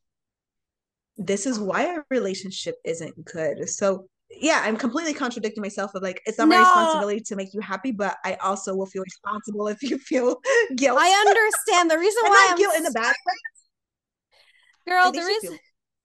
this 1.18 1.44
is 1.44 1.58
why 1.58 1.86
our 1.86 2.06
relationship 2.10 2.76
isn't 2.84 3.24
good. 3.26 3.68
So 3.68 4.06
yeah 4.38 4.62
i'm 4.64 4.76
completely 4.76 5.12
contradicting 5.12 5.60
myself 5.60 5.94
of 5.94 6.02
like 6.02 6.22
it's 6.24 6.38
not 6.38 6.48
my 6.48 6.58
responsibility 6.58 7.20
to 7.20 7.34
make 7.34 7.52
you 7.52 7.60
happy 7.60 7.90
but 7.90 8.16
i 8.24 8.34
also 8.34 8.74
will 8.76 8.86
feel 8.86 9.02
responsible 9.02 9.66
if 9.66 9.82
you 9.82 9.98
feel 9.98 10.40
guilt. 10.76 10.98
I 11.00 11.10
understand. 11.26 11.90
The 11.90 11.98
reason 11.98 12.22
why 12.26 12.48
I'm 12.50 12.56
guilt 12.56 12.76
in 12.76 12.84
the 12.84 12.90
bad 12.92 13.14
way. 13.26 13.34
Girl. 14.88 15.10
The 15.12 15.18
reason 15.18 15.50
feel- 15.50 15.58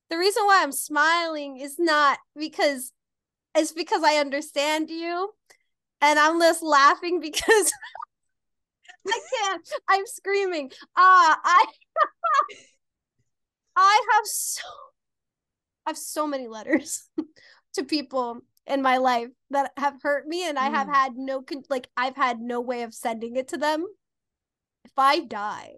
the 0.10 0.18
reason 0.18 0.44
why 0.46 0.62
I'm 0.62 0.72
smiling 0.72 1.58
is 1.58 1.78
not 1.80 2.20
because 2.36 2.92
it's 3.56 3.72
because 3.72 4.04
I 4.04 4.16
understand 4.16 4.90
you, 4.90 5.32
and 6.02 6.20
I'm 6.20 6.40
just 6.40 6.62
laughing 6.62 7.20
because 7.22 7.72
I 9.08 9.20
can't. 9.42 9.70
I'm 9.88 10.06
screaming. 10.06 10.72
Ah, 10.98 11.40
I 11.44 11.66
I 13.76 14.02
have 14.14 14.26
so 14.26 14.62
I 15.86 15.92
have 15.92 15.98
so 15.98 16.28
many 16.28 16.48
letters 16.48 17.10
to 17.74 17.84
people 17.84 18.42
in 18.68 18.82
my 18.82 18.98
life 18.98 19.30
that 19.52 19.72
have 19.78 20.02
hurt 20.02 20.28
me, 20.28 20.48
and 20.48 20.58
I 20.58 20.70
have 20.70 20.88
Mm. 20.88 20.94
had 20.94 21.18
no 21.18 21.42
con- 21.42 21.64
like 21.70 21.90
I've 21.96 22.16
had 22.16 22.40
no 22.40 22.62
way 22.62 22.84
of 22.84 22.94
sending 22.94 23.36
it 23.36 23.50
to 23.50 23.58
them. 23.58 23.86
If 24.84 24.94
I 24.98 25.20
die. 25.20 25.76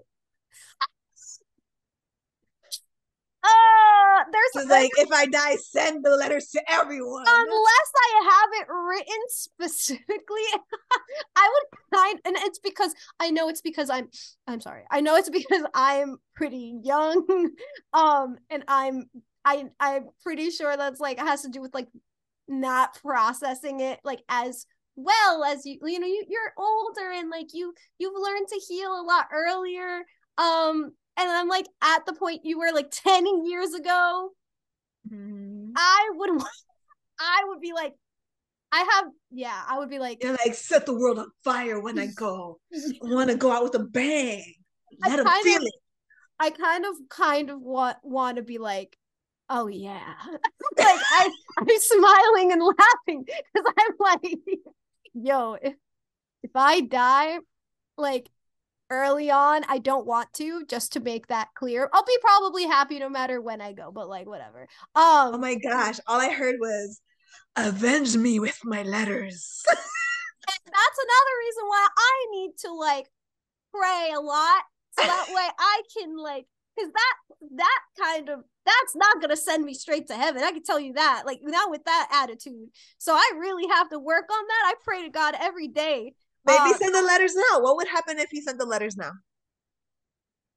Uh, 3.44 4.24
there's 4.32 4.64
She's 4.64 4.70
like, 4.70 4.92
if 4.98 5.12
I 5.12 5.26
die, 5.28 5.56
send 5.58 6.04
the 6.04 6.12
letters 6.12 6.48
to 6.48 6.62
everyone. 6.68 7.24
unless 7.28 7.92
I 7.96 8.30
have 8.32 8.62
it 8.62 8.68
written 8.74 9.22
specifically, 9.30 10.42
I 11.36 11.50
would 11.54 11.80
kind 11.98 12.20
and 12.26 12.36
it's 12.40 12.60
because 12.60 12.94
I 13.20 13.30
know 13.32 13.48
it's 13.48 13.62
because 13.62 13.90
I'm 13.90 14.10
I'm 14.48 14.60
sorry. 14.60 14.84
I 14.92 15.02
know 15.02 15.16
it's 15.16 15.30
because 15.30 15.64
I'm 15.74 16.18
pretty 16.36 16.80
young. 16.84 17.26
Um 17.94 18.38
and 18.50 18.64
I'm 18.68 19.06
I 19.46 19.66
I'm 19.80 20.08
pretty 20.24 20.50
sure 20.50 20.76
that's 20.76 21.00
like 21.00 21.20
has 21.20 21.44
to 21.44 21.50
do 21.50 21.62
with 21.62 21.74
like 21.74 21.88
not 22.48 23.00
processing 23.02 23.80
it 23.82 24.00
like 24.04 24.22
as 24.30 24.66
well 24.96 25.44
as 25.44 25.66
you 25.66 25.78
you 25.84 26.00
know 26.00 26.08
you, 26.08 26.26
you're 26.28 26.54
older 26.58 27.12
and 27.14 27.30
like 27.30 27.48
you 27.54 27.74
you've 28.00 28.14
learned 28.20 28.48
to 28.48 28.60
heal 28.68 28.92
a 29.00 29.04
lot 29.04 29.28
earlier 29.32 30.02
um 30.38 30.92
and 31.18 31.30
i'm 31.30 31.48
like 31.48 31.68
at 31.82 32.06
the 32.06 32.14
point 32.14 32.42
you 32.44 32.58
were 32.60 32.72
like 32.74 32.90
10 32.92 33.46
years 33.46 33.74
ago 33.74 34.30
Mhm. 35.12 35.72
I 35.78 36.10
would 36.16 36.30
I 37.20 37.44
would 37.48 37.62
be 37.62 37.72
like 37.74 37.94
I 38.74 38.80
have 38.96 39.06
yeah, 39.32 39.64
I 39.70 39.78
would 39.80 39.90
be 39.90 39.98
like 40.00 40.22
You're 40.22 40.34
like, 40.34 40.54
set 40.54 40.86
the 40.86 40.94
world 40.94 41.18
on 41.20 41.30
fire 41.44 41.80
when 41.80 41.98
I 41.98 42.08
go. 42.16 42.60
I 42.74 42.92
want 43.02 43.30
to 43.30 43.38
go 43.38 43.50
out 43.50 43.64
with 43.64 43.76
a 43.76 43.80
bang. 43.80 44.44
Let 45.00 45.16
them 45.16 45.28
feel 45.44 45.62
of- 45.62 45.68
it. 45.68 45.74
I 46.40 46.50
kind 46.50 46.86
of 46.86 46.96
kind 47.10 47.50
of 47.50 47.62
want 47.62 47.98
want 48.04 48.36
to 48.38 48.44
be 48.44 48.58
like 48.58 48.98
oh 49.50 49.68
yeah. 49.68 50.14
like 50.30 50.42
I 50.78 51.32
I'm 51.60 51.68
smiling 51.80 52.52
and 52.52 52.62
laughing 52.62 53.26
cuz 53.56 53.66
I'm 53.78 53.94
like 54.00 54.40
yo, 55.14 55.54
if 55.54 55.76
if 56.44 56.52
I 56.54 56.82
die 56.82 57.40
like 57.98 58.28
early 58.90 59.32
on, 59.32 59.64
I 59.68 59.78
don't 59.80 60.06
want 60.06 60.32
to 60.34 60.66
just 60.66 60.94
to 60.94 61.00
make 61.00 61.28
that 61.28 61.50
clear. 61.56 61.90
I'll 61.94 62.06
be 62.06 62.18
probably 62.22 62.66
happy 62.66 63.00
no 63.00 63.10
matter 63.10 63.42
when 63.42 63.62
I 63.62 63.74
go, 63.74 63.92
but 63.92 64.10
like 64.10 64.28
whatever. 64.28 64.68
Um 64.96 65.36
Oh 65.36 65.38
my 65.38 65.56
gosh. 65.56 66.00
All 66.08 66.20
I 66.20 66.32
heard 66.32 66.56
was, 66.60 67.02
avenge 67.56 68.16
me 68.16 68.40
with 68.40 68.60
my 68.64 68.84
letters. 68.84 69.64
that's 69.68 71.00
another 71.00 71.36
reason 71.40 71.64
why 71.68 71.88
I 71.98 72.26
need 72.32 72.52
to 72.60 72.74
like 72.74 73.08
pray 73.74 74.12
a 74.16 74.20
lot 74.20 74.64
so 74.98 75.06
that 75.06 75.28
way 75.36 75.48
I 75.60 75.82
can 75.98 76.18
like 76.18 76.46
because 76.76 76.92
that 76.92 77.16
that 77.56 77.80
kind 78.00 78.30
of 78.30 78.40
that's 78.66 78.96
not 78.96 79.22
gonna 79.22 79.38
send 79.38 79.66
me 79.66 79.74
straight 79.74 80.08
to 80.08 80.16
heaven. 80.16 80.44
I 80.44 80.52
can 80.52 80.64
tell 80.64 80.80
you 80.80 80.94
that. 80.94 81.24
Like 81.26 81.40
not 81.42 81.72
with 81.72 81.84
that 81.86 82.10
attitude. 82.12 82.70
So 82.98 83.14
I 83.14 83.32
really 83.38 83.68
have 83.68 83.90
to 83.90 84.00
work 84.00 84.26
on 84.30 84.48
that. 84.48 84.64
I 84.68 84.74
pray 84.84 85.04
to 85.04 85.10
God 85.10 85.36
every 85.40 85.68
day. 85.68 86.14
Maybe 86.48 86.74
Uh, 86.74 86.74
send 86.74 86.96
the 86.96 87.02
letters 87.04 87.36
now. 87.36 87.60
What 87.62 87.76
would 87.78 87.88
happen 87.88 88.18
if 88.20 88.34
you 88.34 88.42
sent 88.42 88.58
the 88.60 88.66
letters 88.66 88.96
now? 88.98 89.12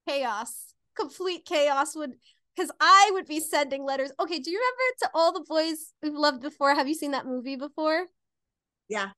chaos, 0.08 0.74
complete 0.96 1.44
chaos 1.44 1.94
would 1.96 2.14
because 2.56 2.70
I 2.80 3.10
would 3.12 3.26
be 3.26 3.40
sending 3.40 3.84
letters. 3.84 4.12
Okay, 4.20 4.38
do 4.38 4.50
you 4.50 4.58
remember 4.58 4.96
to 5.00 5.10
all 5.14 5.32
the 5.32 5.44
boys 5.48 5.94
we've 6.02 6.14
loved 6.14 6.42
before? 6.42 6.74
Have 6.74 6.88
you 6.88 6.94
seen 6.94 7.12
that 7.12 7.26
movie 7.26 7.56
before? 7.56 8.06
Yeah. 8.88 9.10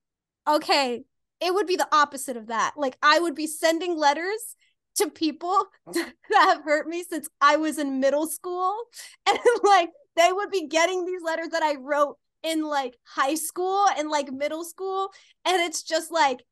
Okay, 0.47 1.03
it 1.39 1.53
would 1.53 1.67
be 1.67 1.75
the 1.75 1.87
opposite 1.91 2.37
of 2.37 2.47
that. 2.47 2.73
Like 2.77 2.97
I 3.01 3.19
would 3.19 3.35
be 3.35 3.47
sending 3.47 3.97
letters 3.97 4.55
to 4.97 5.09
people 5.09 5.65
that 5.93 6.13
have 6.31 6.63
hurt 6.63 6.87
me 6.87 7.03
since 7.03 7.27
I 7.41 7.57
was 7.57 7.77
in 7.77 7.99
middle 7.99 8.27
school, 8.27 8.75
and 9.27 9.39
like 9.63 9.89
they 10.15 10.31
would 10.31 10.51
be 10.51 10.67
getting 10.67 11.05
these 11.05 11.21
letters 11.23 11.49
that 11.49 11.63
I 11.63 11.75
wrote 11.75 12.17
in 12.43 12.63
like 12.63 12.97
high 13.05 13.35
school 13.35 13.85
and 13.97 14.09
like 14.09 14.31
middle 14.31 14.63
school, 14.63 15.09
and 15.45 15.61
it's 15.61 15.83
just 15.83 16.11
like 16.11 16.43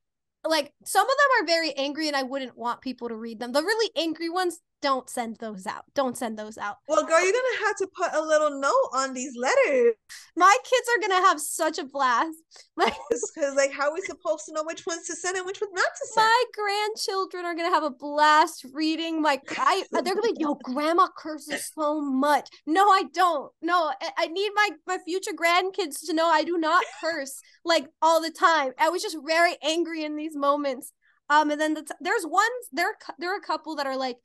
like 0.44 0.72
some 0.84 1.04
of 1.04 1.08
them 1.08 1.42
are 1.42 1.46
very 1.46 1.72
angry 1.74 2.08
and 2.08 2.16
I 2.16 2.22
wouldn't 2.22 2.56
want 2.56 2.80
people 2.80 3.08
to 3.08 3.14
read 3.14 3.38
them. 3.38 3.52
The 3.52 3.62
really 3.62 3.90
angry 3.96 4.28
ones, 4.28 4.60
don't 4.82 5.08
send 5.08 5.36
those 5.36 5.66
out. 5.66 5.84
Don't 5.94 6.16
send 6.18 6.38
those 6.38 6.58
out. 6.58 6.76
Well, 6.88 7.06
girl, 7.06 7.22
you're 7.22 7.32
gonna 7.32 7.66
have 7.66 7.76
to 7.76 7.88
put 7.96 8.12
a 8.12 8.20
little 8.20 8.60
note 8.60 8.90
on 8.92 9.14
these 9.14 9.34
letters. 9.36 9.94
My 10.36 10.56
kids 10.64 10.88
are 10.88 11.00
gonna 11.00 11.26
have 11.26 11.40
such 11.40 11.78
a 11.78 11.84
blast. 11.84 12.36
Because 12.76 13.32
like 13.56 13.72
how 13.72 13.88
are 13.88 13.94
we 13.94 14.00
supposed 14.02 14.44
to 14.46 14.52
know 14.52 14.64
which 14.64 14.84
ones 14.86 15.06
to 15.06 15.14
send 15.14 15.36
and 15.36 15.46
which 15.46 15.60
ones 15.60 15.72
not 15.74 15.84
to 15.84 16.06
send? 16.08 16.26
my 16.26 16.44
grandchildren 16.52 17.44
are 17.44 17.54
gonna 17.54 17.70
have 17.70 17.84
a 17.84 17.90
blast 17.90 18.66
reading 18.72 19.22
my 19.22 19.40
I 19.56 19.84
they're 19.92 20.02
gonna 20.02 20.32
be 20.32 20.36
yo, 20.38 20.54
grandma 20.62 21.06
curses 21.16 21.70
so 21.74 22.00
much. 22.00 22.48
No, 22.66 22.88
I 22.88 23.04
don't. 23.14 23.52
No, 23.62 23.92
I, 24.00 24.10
I 24.18 24.26
need 24.26 24.50
my 24.54 24.70
my 24.86 24.98
future 25.06 25.32
grandkids 25.32 26.04
to 26.06 26.12
know 26.12 26.26
I 26.26 26.42
do 26.42 26.58
not 26.58 26.84
curse 27.00 27.40
like 27.64 27.86
all 28.02 28.20
the 28.20 28.30
time. 28.30 28.72
I 28.78 28.88
was 28.88 29.02
just 29.02 29.16
very 29.24 29.56
angry 29.62 30.04
in 30.04 30.16
these 30.16 30.36
moments. 30.36 30.92
Um, 31.30 31.50
and 31.50 31.60
then 31.60 31.74
the 31.74 31.82
t- 31.82 31.94
there's 32.00 32.24
one 32.24 32.50
there 32.72 32.94
there 33.18 33.32
are 33.32 33.38
a 33.38 33.46
couple 33.46 33.76
that 33.76 33.86
are 33.86 33.96
like, 33.96 34.16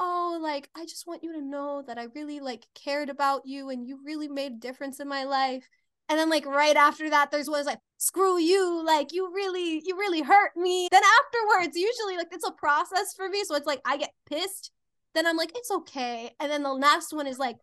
oh, 0.00 0.38
like 0.42 0.68
I 0.76 0.84
just 0.86 1.06
want 1.06 1.22
you 1.24 1.34
to 1.34 1.42
know 1.42 1.84
that 1.86 1.98
I 1.98 2.04
really 2.14 2.40
like 2.40 2.66
cared 2.74 3.10
about 3.10 3.42
you 3.46 3.70
and 3.70 3.86
you 3.86 4.00
really 4.04 4.28
made 4.28 4.52
a 4.54 4.56
difference 4.56 5.00
in 5.00 5.08
my 5.08 5.24
life. 5.24 5.68
And 6.08 6.18
then 6.18 6.30
like 6.30 6.46
right 6.46 6.76
after 6.76 7.10
that, 7.10 7.30
there's 7.30 7.48
ones 7.50 7.66
like, 7.66 7.78
screw 7.98 8.38
you, 8.40 8.84
like 8.84 9.12
you 9.12 9.32
really, 9.34 9.82
you 9.84 9.96
really 9.98 10.22
hurt 10.22 10.56
me. 10.56 10.88
Then 10.90 11.02
afterwards, 11.04 11.76
usually 11.76 12.16
like 12.16 12.28
it's 12.32 12.48
a 12.48 12.52
process 12.52 13.14
for 13.16 13.28
me. 13.28 13.44
So 13.44 13.54
it's 13.56 13.66
like 13.66 13.82
I 13.86 13.98
get 13.98 14.12
pissed. 14.26 14.72
Then 15.14 15.26
I'm 15.26 15.36
like, 15.36 15.52
it's 15.56 15.70
okay. 15.70 16.32
And 16.40 16.50
then 16.50 16.62
the 16.64 16.76
next 16.78 17.12
one 17.12 17.26
is 17.28 17.38
like, 17.38 17.58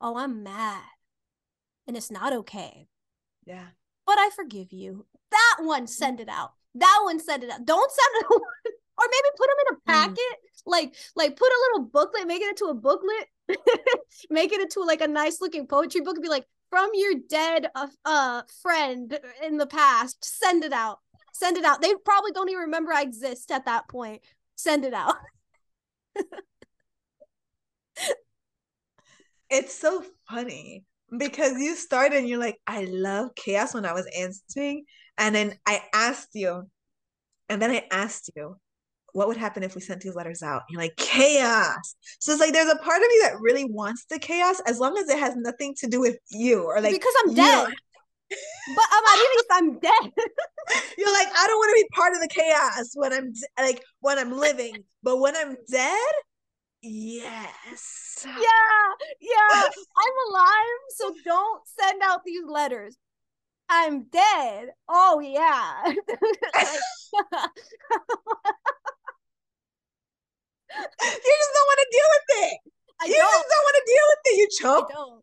oh, 0.00 0.16
I'm 0.18 0.42
mad. 0.42 0.82
And 1.86 1.96
it's 1.96 2.10
not 2.10 2.32
okay. 2.32 2.88
yeah. 3.46 3.68
But 4.06 4.18
I 4.18 4.30
forgive 4.36 4.72
you. 4.72 5.06
That 5.30 5.56
one, 5.60 5.86
send 5.86 6.20
it 6.20 6.28
out. 6.28 6.52
That 6.74 7.00
one, 7.04 7.20
send 7.20 7.42
it 7.44 7.50
out. 7.50 7.64
Don't 7.64 7.90
send 7.92 8.24
it 8.30 8.74
or 8.98 9.06
maybe 9.10 9.28
put 9.36 9.48
them 9.48 9.56
in 9.66 9.74
a 9.74 9.78
Mm. 9.88 10.53
Like, 10.66 10.94
like 11.14 11.36
put 11.36 11.48
a 11.48 11.62
little 11.72 11.88
booklet, 11.88 12.26
make 12.26 12.42
it 12.42 12.48
into 12.48 12.66
a 12.66 12.74
booklet, 12.74 13.28
make 14.30 14.52
it 14.52 14.60
into 14.60 14.80
like 14.80 15.00
a 15.00 15.08
nice 15.08 15.40
looking 15.40 15.66
poetry 15.66 16.00
book 16.00 16.16
and 16.16 16.22
be 16.22 16.28
like, 16.28 16.46
from 16.70 16.90
your 16.94 17.14
dead 17.28 17.68
uh, 17.74 17.86
uh 18.04 18.42
friend 18.62 19.18
in 19.44 19.58
the 19.58 19.66
past, 19.66 20.24
send 20.24 20.64
it 20.64 20.72
out. 20.72 20.98
Send 21.32 21.56
it 21.56 21.64
out. 21.64 21.82
They 21.82 21.94
probably 22.04 22.32
don't 22.32 22.48
even 22.48 22.62
remember 22.62 22.92
I 22.92 23.02
exist 23.02 23.50
at 23.50 23.66
that 23.66 23.88
point. 23.88 24.22
Send 24.56 24.84
it 24.84 24.94
out. 24.94 25.14
It's 29.50 29.74
so 29.74 30.04
funny 30.28 30.84
because 31.16 31.60
you 31.60 31.76
started 31.76 32.18
and 32.18 32.28
you're 32.28 32.40
like, 32.40 32.58
I 32.66 32.86
love 32.86 33.36
chaos 33.36 33.72
when 33.72 33.84
I 33.84 33.92
was 33.92 34.08
answering. 34.18 34.84
And 35.16 35.32
then 35.32 35.56
I 35.64 35.82
asked 35.94 36.30
you, 36.32 36.68
and 37.48 37.62
then 37.62 37.70
I 37.70 37.86
asked 37.92 38.30
you, 38.34 38.56
what 39.14 39.28
would 39.28 39.36
happen 39.36 39.62
if 39.62 39.76
we 39.76 39.80
sent 39.80 40.00
these 40.00 40.16
letters 40.16 40.42
out? 40.42 40.62
You're 40.68 40.80
like, 40.80 40.96
chaos. 40.96 41.94
So 42.18 42.32
it's 42.32 42.40
like 42.40 42.52
there's 42.52 42.70
a 42.70 42.76
part 42.76 43.00
of 43.00 43.06
you 43.10 43.22
that 43.22 43.40
really 43.40 43.64
wants 43.64 44.04
the 44.10 44.18
chaos 44.18 44.60
as 44.66 44.80
long 44.80 44.98
as 44.98 45.08
it 45.08 45.18
has 45.18 45.36
nothing 45.36 45.74
to 45.78 45.86
do 45.86 46.00
with 46.00 46.18
you 46.30 46.64
or 46.64 46.80
like 46.80 46.92
because 46.92 47.14
I'm 47.24 47.34
dead. 47.34 47.68
But 48.28 48.84
Amarilis, 48.92 49.48
I'm 49.52 49.78
dead. 49.78 50.12
You're 50.98 51.12
like, 51.12 51.28
I 51.28 51.46
don't 51.46 51.58
want 51.58 51.76
to 51.76 51.82
be 51.82 51.88
part 51.94 52.14
of 52.14 52.20
the 52.20 52.28
chaos 52.28 52.90
when 52.94 53.12
I'm 53.12 53.32
d- 53.32 53.46
like 53.56 53.82
when 54.00 54.18
I'm 54.18 54.32
living, 54.32 54.82
but 55.04 55.20
when 55.20 55.36
I'm 55.36 55.56
dead, 55.70 56.12
yes. 56.82 58.26
yeah, 58.26 58.34
yeah. 59.20 59.62
I'm 59.62 60.28
alive, 60.28 60.78
so 60.96 61.14
don't 61.24 61.62
send 61.80 62.02
out 62.02 62.22
these 62.24 62.44
letters. 62.48 62.96
I'm 63.68 64.04
dead. 64.04 64.70
Oh 64.88 65.20
yeah. 65.20 65.94
Like, 66.54 67.48
You 70.80 71.32
just 71.40 71.52
don't 71.54 71.68
want 71.68 71.80
to 71.80 71.88
deal 71.90 72.08
with 72.14 72.28
it. 72.48 72.58
I 73.00 73.04
you 73.06 73.14
don't. 73.14 73.30
just 73.32 73.48
don't 73.50 73.64
want 73.64 73.76
to 73.76 73.84
deal 73.86 74.06
with 74.10 74.20
it. 74.24 74.36
You 74.38 74.48
I 74.64 74.92
don't. 74.92 75.22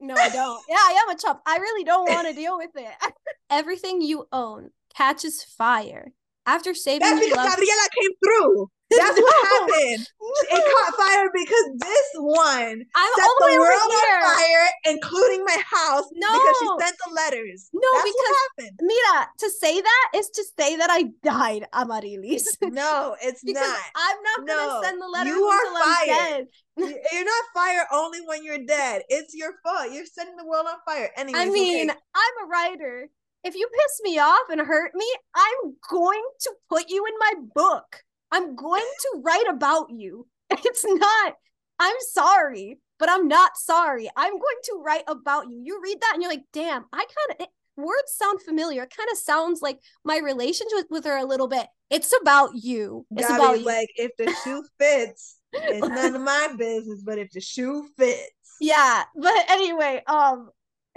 No, 0.00 0.14
I 0.14 0.28
don't. 0.30 0.64
Yeah, 0.68 0.76
I 0.76 1.04
am 1.06 1.14
a 1.14 1.18
chump. 1.18 1.40
I 1.46 1.56
really 1.58 1.84
don't 1.84 2.08
want 2.08 2.26
to 2.28 2.34
deal 2.42 2.58
with 2.58 2.70
it. 2.74 2.92
Everything 3.50 4.00
you 4.00 4.26
own 4.32 4.70
catches 4.94 5.42
fire. 5.42 6.12
After 6.44 6.74
saving 6.74 7.00
That's 7.00 7.20
because 7.20 7.36
love, 7.36 7.50
Gabriela 7.50 7.88
came 8.00 8.10
through. 8.24 8.70
That's 8.96 9.20
what 9.20 9.36
No. 9.44 9.48
happened. 9.48 10.06
It 10.50 10.64
caught 10.74 10.94
fire 10.96 11.28
because 11.34 11.66
this 11.78 12.08
one 12.16 12.84
I'm 12.94 13.12
set 13.16 13.28
the 13.38 13.48
the 13.52 13.60
world 13.60 13.90
here. 13.90 14.16
on 14.16 14.36
fire, 14.36 14.68
including 14.84 15.44
my 15.44 15.56
house, 15.70 16.04
No, 16.14 16.28
because 16.32 16.56
she 16.60 16.66
sent 16.86 16.96
the 17.06 17.12
letters. 17.14 17.68
No, 17.72 17.80
That's 17.92 18.04
because- 18.04 18.14
what 18.16 18.36
happened. 18.58 18.78
Mira, 18.82 19.28
to 19.38 19.50
say 19.50 19.80
that 19.80 20.08
is 20.14 20.28
to 20.30 20.44
say 20.58 20.76
that 20.76 20.90
I 20.90 21.04
died, 21.22 21.66
Amarilis. 21.74 22.44
No, 22.62 23.16
it's 23.22 23.44
not. 23.44 23.78
I'm 23.94 24.16
not 24.22 24.46
gonna 24.46 24.80
send 24.86 25.00
the 25.02 25.06
letters 25.08 25.32
you 25.34 25.44
are 25.44 25.74
fired. 26.06 26.46
You- 26.76 27.00
You're 27.12 27.24
not 27.24 27.44
fire 27.54 27.86
only 27.92 28.20
when 28.26 28.42
you're 28.44 28.64
dead. 28.64 29.02
It's 29.08 29.34
your 29.34 29.52
fault. 29.62 29.92
You're 29.92 30.06
setting 30.06 30.36
the 30.36 30.46
world 30.46 30.66
on 30.68 30.76
fire. 30.86 31.10
Anyways, 31.16 31.42
I 31.48 31.50
mean, 31.50 31.90
okay. 31.90 31.98
I'm 32.14 32.44
a 32.46 32.48
writer. 32.48 33.08
If 33.44 33.54
you 33.56 33.68
piss 33.68 34.00
me 34.04 34.18
off 34.20 34.48
and 34.50 34.60
hurt 34.60 34.92
me, 34.94 35.06
I'm 35.34 35.74
going 35.90 36.22
to 36.42 36.52
put 36.70 36.88
you 36.88 37.04
in 37.06 37.12
my 37.18 37.32
book. 37.54 38.02
I'm 38.32 38.56
going 38.56 38.82
to 38.82 39.22
write 39.22 39.46
about 39.48 39.88
you. 39.90 40.26
It's 40.64 40.84
not, 40.84 41.34
I'm 41.78 41.96
sorry, 42.12 42.78
but 42.98 43.08
I'm 43.08 43.26
not 43.28 43.56
sorry. 43.56 44.10
I'm 44.16 44.32
going 44.32 44.60
to 44.64 44.82
write 44.84 45.04
about 45.06 45.48
you. 45.50 45.60
You 45.64 45.80
read 45.82 45.98
that 46.00 46.12
and 46.14 46.22
you're 46.22 46.30
like, 46.30 46.44
damn, 46.52 46.84
I 46.92 47.04
kind 47.04 47.40
of, 47.40 47.46
words 47.76 48.12
sound 48.14 48.42
familiar. 48.42 48.82
It 48.82 48.92
kind 48.94 49.08
of 49.10 49.18
sounds 49.18 49.62
like 49.62 49.78
my 50.04 50.18
relationship 50.18 50.74
with, 50.74 50.86
with 50.90 51.04
her 51.04 51.16
a 51.16 51.24
little 51.24 51.48
bit. 51.48 51.66
It's 51.90 52.12
about 52.20 52.50
you. 52.54 53.06
It's 53.16 53.30
about 53.30 53.60
you. 53.60 53.64
like, 53.66 53.88
if 53.96 54.10
the 54.18 54.34
shoe 54.44 54.62
fits, 54.78 55.38
it's 55.52 55.86
none 55.88 56.14
of 56.14 56.22
my 56.22 56.54
business. 56.58 57.02
But 57.04 57.18
if 57.18 57.30
the 57.32 57.40
shoe 57.40 57.88
fits, 57.96 58.30
Yeah, 58.60 59.04
but 59.14 59.50
anyway, 59.50 60.02
um, 60.06 60.50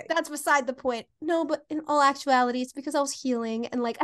that's 0.10 0.30
beside 0.30 0.68
the 0.68 0.74
point. 0.74 1.06
No, 1.22 1.46
but 1.46 1.64
in 1.70 1.82
all 1.88 2.02
actuality, 2.02 2.62
it's 2.62 2.74
because 2.74 2.96
I 2.96 3.02
was 3.02 3.14
healing 3.14 3.68
and 3.68 3.82
like 3.82 3.98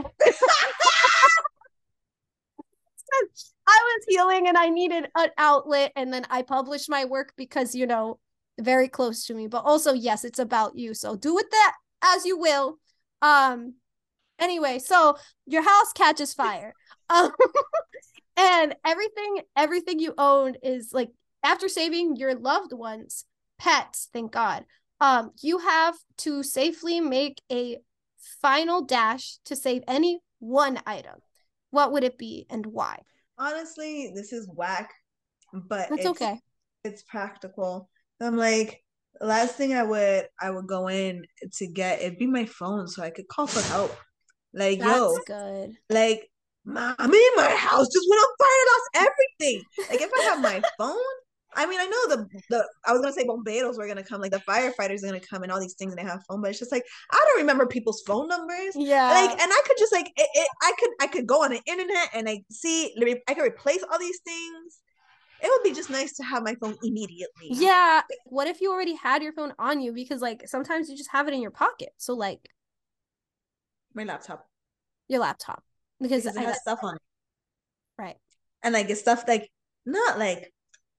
I 3.68 3.80
was 3.84 4.05
healing 4.07 4.47
and 4.47 4.57
I 4.57 4.70
needed 4.70 5.07
an 5.16 5.30
outlet, 5.38 5.91
and 5.95 6.14
then 6.14 6.26
I 6.30 6.41
published 6.41 6.89
my 6.89 7.05
work 7.05 7.34
because 7.38 7.76
you 7.76 7.88
know, 7.88 8.20
very 8.59 8.88
close 8.88 9.26
to 9.26 9.34
me. 9.34 9.47
But 9.47 9.66
also, 9.66 9.93
yes, 9.93 10.24
it's 10.24 10.39
about 10.39 10.76
you. 10.76 10.93
So 10.93 11.16
do 11.16 11.34
with 11.36 11.49
that 11.51 11.74
as 12.01 12.26
you 12.26 12.38
will. 12.38 12.78
Um, 13.22 13.76
anyway, 14.39 14.80
so 14.80 15.18
your 15.45 15.64
house 15.64 15.93
catches 15.93 16.34
fire. 16.34 16.74
Um, 17.14 17.30
and 18.38 18.75
everything, 18.86 19.42
everything 19.58 20.00
you 20.00 20.13
own 20.17 20.55
is 20.63 20.93
like 20.93 21.09
after 21.43 21.67
saving 21.67 22.16
your 22.16 22.36
loved 22.36 22.71
ones, 22.71 23.25
pets, 23.59 24.08
thank 24.13 24.32
God. 24.32 24.63
Um, 25.01 25.32
you 25.42 25.58
have 25.58 25.97
to 26.20 26.42
safely 26.42 27.01
make 27.01 27.42
a 27.51 27.79
final 28.42 28.82
dash 28.82 29.39
to 29.43 29.58
save 29.58 29.83
any 29.89 30.21
one 30.39 30.79
item. 30.86 31.16
What 31.72 31.92
would 31.92 32.04
it 32.04 32.18
be 32.18 32.46
and 32.50 32.66
why? 32.66 33.00
honestly, 33.42 34.12
this 34.16 34.32
is 34.32 34.48
whack. 34.54 34.93
But 35.54 35.89
That's 35.89 36.06
it's, 36.06 36.22
okay. 36.22 36.39
It's 36.84 37.04
practical. 37.04 37.89
I'm 38.22 38.38
like, 38.38 38.84
the 39.20 39.26
last 39.28 39.56
thing 39.56 39.74
I 39.74 39.84
would 39.84 40.28
I 40.39 40.50
would 40.52 40.68
go 40.68 40.88
in 40.88 41.26
to 41.54 41.68
get 41.68 42.02
it'd 42.02 42.18
be 42.18 42.28
my 42.28 42.46
phone 42.46 42.88
so 42.88 43.04
I 43.04 43.10
could 43.10 43.28
call 43.28 43.48
for 43.48 43.62
help. 43.68 43.96
Like, 44.54 44.80
That's 44.80 44.89
yo, 44.89 45.18
good. 45.26 45.76
like 45.89 46.30
mommy 46.64 47.18
in 47.18 47.36
my 47.36 47.56
house 47.58 47.88
just 47.88 48.08
went 48.10 48.22
on 48.22 48.36
fire 48.39 48.60
and 48.62 48.70
lost 48.72 49.10
everything. 49.39 49.64
Like 49.89 50.02
if 50.02 50.12
I 50.18 50.24
have 50.30 50.42
my 50.42 50.62
phone, 50.78 50.96
I 51.54 51.66
mean 51.66 51.80
I 51.80 51.86
know 51.86 52.16
the 52.16 52.28
the 52.50 52.68
I 52.86 52.92
was 52.94 53.02
gonna 53.02 53.14
say 53.14 53.26
bomberos 53.26 53.78
were 53.78 53.88
gonna 53.88 54.04
come, 54.04 54.22
like 54.22 54.32
the 54.32 54.40
firefighters 54.40 55.04
are 55.04 55.08
gonna 55.08 55.20
come 55.20 55.44
and 55.44 55.52
all 55.52 55.60
these 55.60 55.74
things 55.76 55.92
and 55.94 56.00
they 56.00 56.10
have 56.10 56.24
phone, 56.28 56.42
but 56.42 56.50
it's 56.52 56.60
just 56.60 56.72
like 56.72 56.84
I 57.12 57.26
don't 57.28 57.42
remember 57.42 57.66
people's 57.68 58.02
phone 58.08 58.28
numbers. 58.28 58.74
Yeah. 58.76 59.10
Like 59.10 59.32
and 59.32 59.52
I 59.52 59.62
could 59.66 59.78
just 59.78 59.92
like 59.94 60.08
it, 60.16 60.28
it, 60.34 60.48
I 60.62 60.74
could 60.80 60.90
I 61.02 61.08
could 61.08 61.28
go 61.28 61.44
on 61.44 61.52
the 61.52 61.62
internet 61.66 62.10
and 62.14 62.30
I 62.30 62.44
see 62.50 62.94
I 63.28 63.34
could 63.34 63.44
replace 63.44 63.84
all 63.92 64.00
these 64.00 64.20
things. 64.26 64.80
It 65.44 65.50
would 65.50 65.64
be 65.64 65.74
just 65.76 65.90
nice 65.90 66.14
to 66.18 66.24
have 66.24 66.44
my 66.44 66.54
phone 66.62 66.78
immediately. 66.84 67.50
yeah. 67.50 68.02
What 68.26 68.48
if 68.48 68.62
you 68.62 68.72
already 68.72 68.94
had 68.94 69.24
your 69.24 69.34
phone 69.34 69.54
on 69.58 69.82
you? 69.82 69.92
Because 69.92 70.22
like 70.22 70.48
sometimes 70.48 70.88
you 70.90 70.96
just 70.96 71.10
have 71.12 71.28
it 71.28 71.34
in 71.34 71.42
your 71.42 71.52
pocket. 71.52 71.90
So 71.98 72.14
like 72.14 72.48
My 73.94 74.04
laptop. 74.04 74.48
your 75.08 75.20
laptop. 75.20 75.64
Because 76.00 76.24
Because 76.24 76.38
it 76.38 76.42
I 76.42 76.44
has 76.46 76.62
stuff 76.62 76.80
on 76.84 76.96
it. 76.96 77.02
right. 77.98 78.18
And 78.64 78.74
like 78.74 78.90
it's 78.90 79.02
stuff 79.02 79.24
like 79.28 79.50
not 79.86 80.20
like 80.20 80.54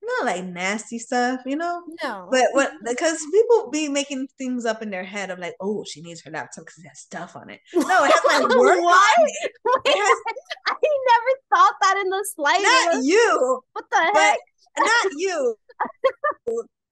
not 0.05 0.27
like 0.27 0.45
nasty 0.45 0.99
stuff, 0.99 1.41
you 1.47 1.57
know? 1.57 1.83
No. 2.03 2.29
But 2.31 2.45
what 2.53 2.73
because 2.85 3.19
people 3.33 3.71
be 3.71 3.89
making 3.89 4.27
things 4.39 4.65
up 4.65 4.83
in 4.83 4.91
their 4.91 5.05
head 5.05 5.31
of 5.31 5.39
like, 5.39 5.55
oh, 5.61 5.85
she 5.85 6.03
needs 6.03 6.23
her 6.23 6.31
laptop 6.31 6.65
because 6.65 6.79
it 6.85 6.89
has 6.89 6.99
stuff 7.01 7.37
on 7.37 7.51
it. 7.51 7.61
No, 7.75 8.05
it 8.05 8.11
has 8.13 8.21
my 8.25 8.41
work 8.59 8.81
What? 8.81 9.19
on 9.21 9.27
it. 9.27 9.53
It 9.87 9.97
has 9.97 10.19
I 10.69 10.75
never 10.83 11.33
thought 11.55 11.75
that 11.83 11.97
in 12.03 12.09
the 12.11 12.25
slightest. 12.35 12.65
not 12.65 13.05
you, 13.05 13.61
what 13.73 13.85
the 13.91 14.11
heck? 14.15 14.39
not 14.79 15.13
you. 15.17 15.57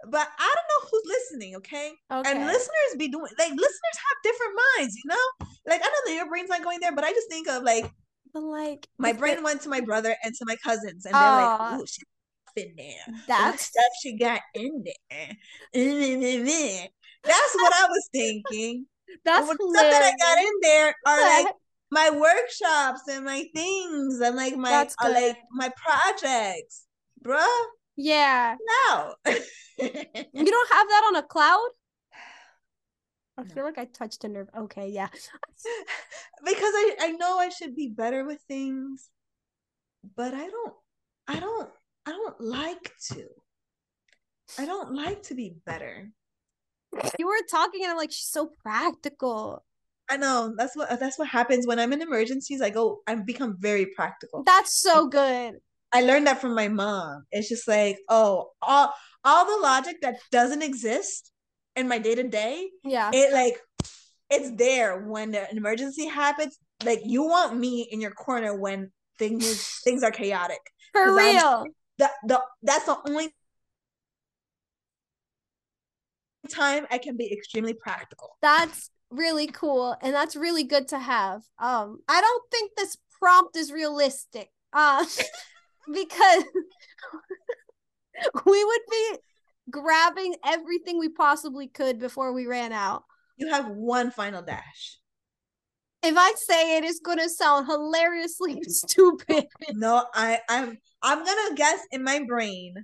But 0.08 0.28
I 0.38 0.54
don't 0.54 0.68
know 0.70 0.88
who's 0.90 1.02
listening, 1.06 1.56
okay? 1.56 1.92
Okay. 2.10 2.30
And 2.30 2.46
listeners 2.46 2.96
be 2.98 3.08
doing 3.08 3.26
like 3.38 3.50
listeners 3.50 3.96
have 3.96 4.22
different 4.24 4.52
minds, 4.78 4.94
you 4.96 5.02
know? 5.06 5.46
Like 5.66 5.82
I 5.82 5.86
know 5.88 6.00
that 6.06 6.14
your 6.14 6.28
brain's 6.28 6.48
not 6.48 6.62
going 6.64 6.80
there, 6.80 6.94
but 6.94 7.04
I 7.04 7.10
just 7.12 7.28
think 7.28 7.48
of 7.48 7.62
like 7.64 7.90
But 8.32 8.42
like 8.44 8.88
My 8.98 9.12
brain 9.12 9.38
it- 9.38 9.44
went 9.44 9.60
to 9.62 9.68
my 9.68 9.80
brother 9.80 10.16
and 10.24 10.34
to 10.36 10.44
my 10.46 10.56
cousins, 10.64 11.04
and 11.04 11.14
they're 11.14 11.20
like, 11.20 11.60
Aw. 11.60 11.78
"Ooh, 11.78 11.86
she's 11.86 12.04
in 12.56 12.74
there. 12.76 13.06
That's 13.26 13.64
stuff 13.66 13.84
she 14.02 14.16
got 14.16 14.40
in 14.54 14.84
there." 14.84 15.36
That's 17.24 17.54
what 17.54 17.72
I 17.74 17.86
was 17.88 18.08
thinking. 18.12 18.86
that's 19.24 19.46
stuff 19.46 19.58
that 19.74 20.02
I 20.02 20.16
got 20.18 20.38
in 20.38 20.52
there 20.62 20.94
are 21.06 21.20
like 21.44 21.54
my 21.90 22.10
workshops 22.10 23.02
and 23.08 23.24
my 23.24 23.44
things 23.54 24.20
and 24.20 24.36
like 24.36 24.56
my 24.56 24.86
uh, 25.02 25.10
like 25.10 25.38
my 25.52 25.70
projects, 25.76 26.86
bruh. 27.22 27.46
Yeah. 27.96 28.56
No. 28.66 29.14
You 29.78 30.50
don't 30.50 30.72
have 30.72 30.88
that 30.88 31.04
on 31.08 31.16
a 31.16 31.22
cloud? 31.22 31.68
I 33.36 33.42
No. 33.42 33.48
feel 33.54 33.64
like 33.64 33.78
I 33.78 33.84
touched 33.86 34.24
a 34.24 34.28
nerve. 34.28 34.48
Okay, 34.56 34.88
yeah. 34.88 35.08
because 36.44 36.72
I 36.82 36.96
I 37.00 37.10
know 37.12 37.38
I 37.38 37.48
should 37.48 37.74
be 37.74 37.88
better 37.88 38.24
with 38.24 38.40
things, 38.48 39.10
but 40.16 40.34
I 40.34 40.48
don't 40.48 40.74
I 41.28 41.40
don't 41.40 41.70
I 42.06 42.10
don't 42.12 42.40
like 42.40 42.92
to. 43.12 43.26
I 44.58 44.66
don't 44.66 44.92
like 44.94 45.22
to 45.24 45.34
be 45.34 45.54
better. 45.64 46.10
You 47.18 47.26
were 47.26 47.34
talking 47.50 47.82
and 47.82 47.90
I'm 47.92 47.96
like, 47.96 48.10
she's 48.10 48.28
so 48.30 48.50
practical. 48.62 49.64
I 50.08 50.16
know 50.16 50.52
that's 50.56 50.74
what 50.76 50.98
that's 50.98 51.18
what 51.18 51.28
happens 51.28 51.66
when 51.66 51.78
I'm 51.78 51.92
in 51.92 52.02
emergencies. 52.02 52.60
I 52.60 52.70
go 52.70 53.00
I 53.06 53.14
become 53.14 53.56
very 53.60 53.86
practical. 53.94 54.42
That's 54.44 54.74
so 54.74 55.06
good. 55.06 55.54
I 55.92 56.02
learned 56.02 56.26
that 56.26 56.40
from 56.40 56.54
my 56.54 56.66
mom. 56.68 57.26
It's 57.30 57.48
just 57.48 57.68
like, 57.68 57.98
oh, 58.08 58.50
all 58.60 58.92
all 59.24 59.44
the 59.46 59.62
logic 59.62 59.96
that 60.02 60.16
doesn't 60.32 60.62
exist 60.62 61.30
in 61.76 61.86
my 61.86 61.98
day 61.98 62.16
to 62.16 62.24
day, 62.24 62.70
Yeah. 62.82 63.10
it 63.14 63.32
like 63.32 63.60
it's 64.30 64.50
there 64.56 64.98
when 65.06 65.32
an 65.34 65.56
emergency 65.56 66.06
happens. 66.06 66.58
Like 66.84 67.00
you 67.04 67.22
want 67.22 67.56
me 67.56 67.86
in 67.90 68.00
your 68.00 68.10
corner 68.10 68.58
when 68.58 68.90
things 69.18 69.80
things 69.84 70.02
are 70.02 70.10
chaotic. 70.10 70.58
For 70.92 71.04
'cause 71.04 71.18
I'm- 71.18 71.36
real. 71.36 71.66
That 72.00 72.12
the 72.26 72.40
that's 72.62 72.86
the 72.86 72.96
only 73.06 73.34
time 76.50 76.86
I 76.90 76.96
can 76.96 77.18
be 77.18 77.30
extremely 77.30 77.74
practical. 77.74 78.38
That's 78.40 78.90
really 79.10 79.48
cool 79.48 79.94
and 80.00 80.14
that's 80.14 80.34
really 80.34 80.64
good 80.64 80.88
to 80.88 80.98
have. 80.98 81.42
Um 81.58 81.98
I 82.08 82.20
don't 82.22 82.50
think 82.50 82.72
this 82.74 82.96
prompt 83.18 83.54
is 83.54 83.70
realistic. 83.70 84.50
Uh 84.72 85.04
because 85.92 86.44
we 88.46 88.64
would 88.64 88.82
be 88.90 89.16
grabbing 89.70 90.36
everything 90.44 90.98
we 90.98 91.10
possibly 91.10 91.68
could 91.68 91.98
before 91.98 92.32
we 92.32 92.46
ran 92.46 92.72
out. 92.72 93.04
You 93.36 93.48
have 93.48 93.68
one 93.68 94.10
final 94.10 94.40
dash. 94.40 94.98
If 96.02 96.16
I 96.16 96.32
say 96.36 96.78
it, 96.78 96.84
it's 96.84 97.00
gonna 97.00 97.28
sound 97.28 97.66
hilariously 97.66 98.62
stupid. 98.68 99.46
No, 99.72 100.06
I 100.14 100.40
I'm 100.48 100.78
I'm 101.02 101.24
gonna 101.24 101.54
guess 101.54 101.80
in 101.92 102.02
my 102.02 102.24
brain. 102.26 102.74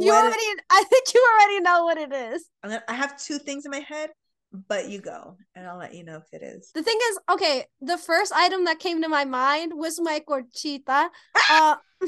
You 0.00 0.10
already, 0.10 0.42
I 0.70 0.84
think 0.84 1.12
you 1.12 1.28
already 1.34 1.60
know 1.60 1.84
what 1.84 1.98
it 1.98 2.12
is. 2.12 2.48
I'm 2.62 2.70
gonna, 2.70 2.82
I 2.88 2.94
have 2.94 3.20
two 3.20 3.38
things 3.38 3.66
in 3.66 3.70
my 3.70 3.80
head, 3.80 4.10
but 4.68 4.88
you 4.88 5.00
go, 5.00 5.36
and 5.54 5.66
I'll 5.66 5.78
let 5.78 5.94
you 5.94 6.02
know 6.02 6.16
if 6.16 6.32
it 6.32 6.42
is. 6.42 6.70
The 6.74 6.82
thing 6.82 6.98
is, 7.10 7.18
okay, 7.30 7.66
the 7.80 7.98
first 7.98 8.32
item 8.32 8.64
that 8.64 8.78
came 8.78 9.02
to 9.02 9.08
my 9.08 9.24
mind 9.24 9.72
was 9.74 10.00
my 10.00 10.20
corchita. 10.26 11.08
Uh, 11.50 11.76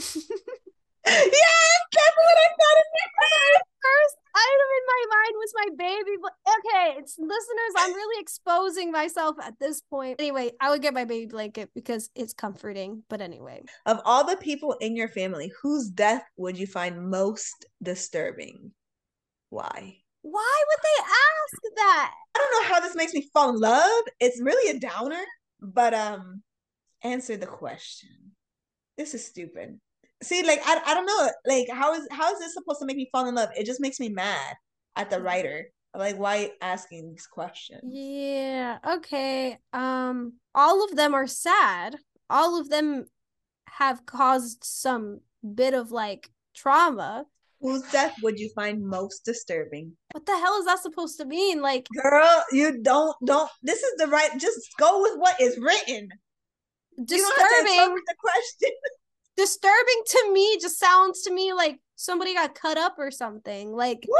yes, 1.06 1.78
that's 1.92 2.16
what 2.16 2.36
I 2.38 2.48
thought 2.48 2.78
in 2.80 2.88
my 2.94 3.06
head. 3.20 3.62
first 3.82 4.16
item 4.34 4.68
in 4.78 4.84
my 4.86 5.02
mind 5.14 5.34
was 5.36 5.52
my 5.54 5.68
baby. 5.76 6.16
Okay, 6.24 6.98
it's 6.98 7.18
listeners. 7.18 7.72
I'm 7.78 7.94
really 7.94 8.20
exposing 8.20 8.90
myself 8.90 9.36
at 9.42 9.54
this 9.60 9.80
point. 9.82 10.16
Anyway, 10.18 10.52
I 10.60 10.70
would 10.70 10.82
get 10.82 10.94
my 10.94 11.04
baby 11.04 11.26
blanket 11.26 11.70
because 11.74 12.10
it's 12.14 12.32
comforting. 12.32 13.02
But 13.08 13.20
anyway, 13.20 13.62
Of 13.86 14.00
all 14.04 14.24
the 14.24 14.36
people 14.36 14.72
in 14.80 14.96
your 14.96 15.08
family, 15.08 15.52
whose 15.62 15.88
death 15.90 16.24
would 16.36 16.58
you 16.58 16.66
find 16.66 17.10
most 17.10 17.66
disturbing? 17.82 18.72
Why? 19.50 19.98
why 20.24 20.64
would 20.68 20.82
they 20.82 21.02
ask 21.04 21.74
that? 21.76 22.14
I 22.34 22.38
don't 22.38 22.62
know 22.62 22.74
how 22.74 22.80
this 22.80 22.96
makes 22.96 23.12
me 23.12 23.28
fall 23.32 23.50
in 23.50 23.60
love. 23.60 24.02
It's 24.20 24.40
really 24.40 24.74
a 24.74 24.80
downer, 24.80 25.22
but 25.60 25.92
um, 25.92 26.42
answer 27.02 27.36
the 27.36 27.46
question. 27.46 28.08
This 28.96 29.12
is 29.12 29.26
stupid. 29.26 29.78
See, 30.24 30.42
like 30.42 30.60
I, 30.64 30.80
I 30.86 30.94
don't 30.94 31.06
know, 31.06 31.30
like 31.46 31.68
how 31.70 31.94
is 31.94 32.08
how 32.10 32.32
is 32.32 32.38
this 32.38 32.54
supposed 32.54 32.80
to 32.80 32.86
make 32.86 32.96
me 32.96 33.08
fall 33.12 33.28
in 33.28 33.34
love? 33.34 33.50
It 33.56 33.66
just 33.66 33.80
makes 33.80 34.00
me 34.00 34.08
mad 34.08 34.54
at 34.96 35.10
the 35.10 35.20
writer. 35.20 35.66
Like, 35.96 36.18
why 36.18 36.50
asking 36.60 37.10
these 37.10 37.26
questions? 37.26 37.82
Yeah. 37.84 38.78
Okay. 38.96 39.58
Um, 39.72 40.34
all 40.54 40.84
of 40.84 40.96
them 40.96 41.14
are 41.14 41.28
sad. 41.28 41.96
All 42.28 42.58
of 42.60 42.68
them 42.68 43.06
have 43.68 44.04
caused 44.04 44.64
some 44.64 45.20
bit 45.54 45.74
of 45.74 45.92
like 45.92 46.30
trauma. 46.56 47.26
Whose 47.60 47.82
death 47.92 48.16
would 48.22 48.38
you 48.38 48.50
find 48.54 48.82
most 48.82 49.24
disturbing? 49.24 49.92
What 50.12 50.26
the 50.26 50.36
hell 50.36 50.58
is 50.58 50.66
that 50.66 50.80
supposed 50.80 51.18
to 51.18 51.24
mean? 51.24 51.62
Like, 51.62 51.86
Girl, 52.02 52.44
you 52.50 52.82
don't 52.82 53.16
don't. 53.24 53.50
This 53.62 53.82
is 53.82 53.94
the 53.98 54.08
right. 54.08 54.30
Just 54.38 54.60
go 54.78 55.00
with 55.02 55.18
what 55.18 55.40
is 55.40 55.58
written. 55.58 56.08
You 56.96 57.04
don't 57.06 57.40
have 57.40 57.48
to 57.48 57.64
disturbing. 57.64 57.94
the 58.06 58.14
question. 58.18 58.70
disturbing 59.36 60.02
to 60.06 60.32
me 60.32 60.58
just 60.60 60.78
sounds 60.78 61.22
to 61.22 61.32
me 61.32 61.52
like 61.52 61.78
somebody 61.96 62.34
got 62.34 62.54
cut 62.54 62.78
up 62.78 62.94
or 62.98 63.10
something. 63.10 63.72
Like 63.72 64.04
Woo! 64.08 64.16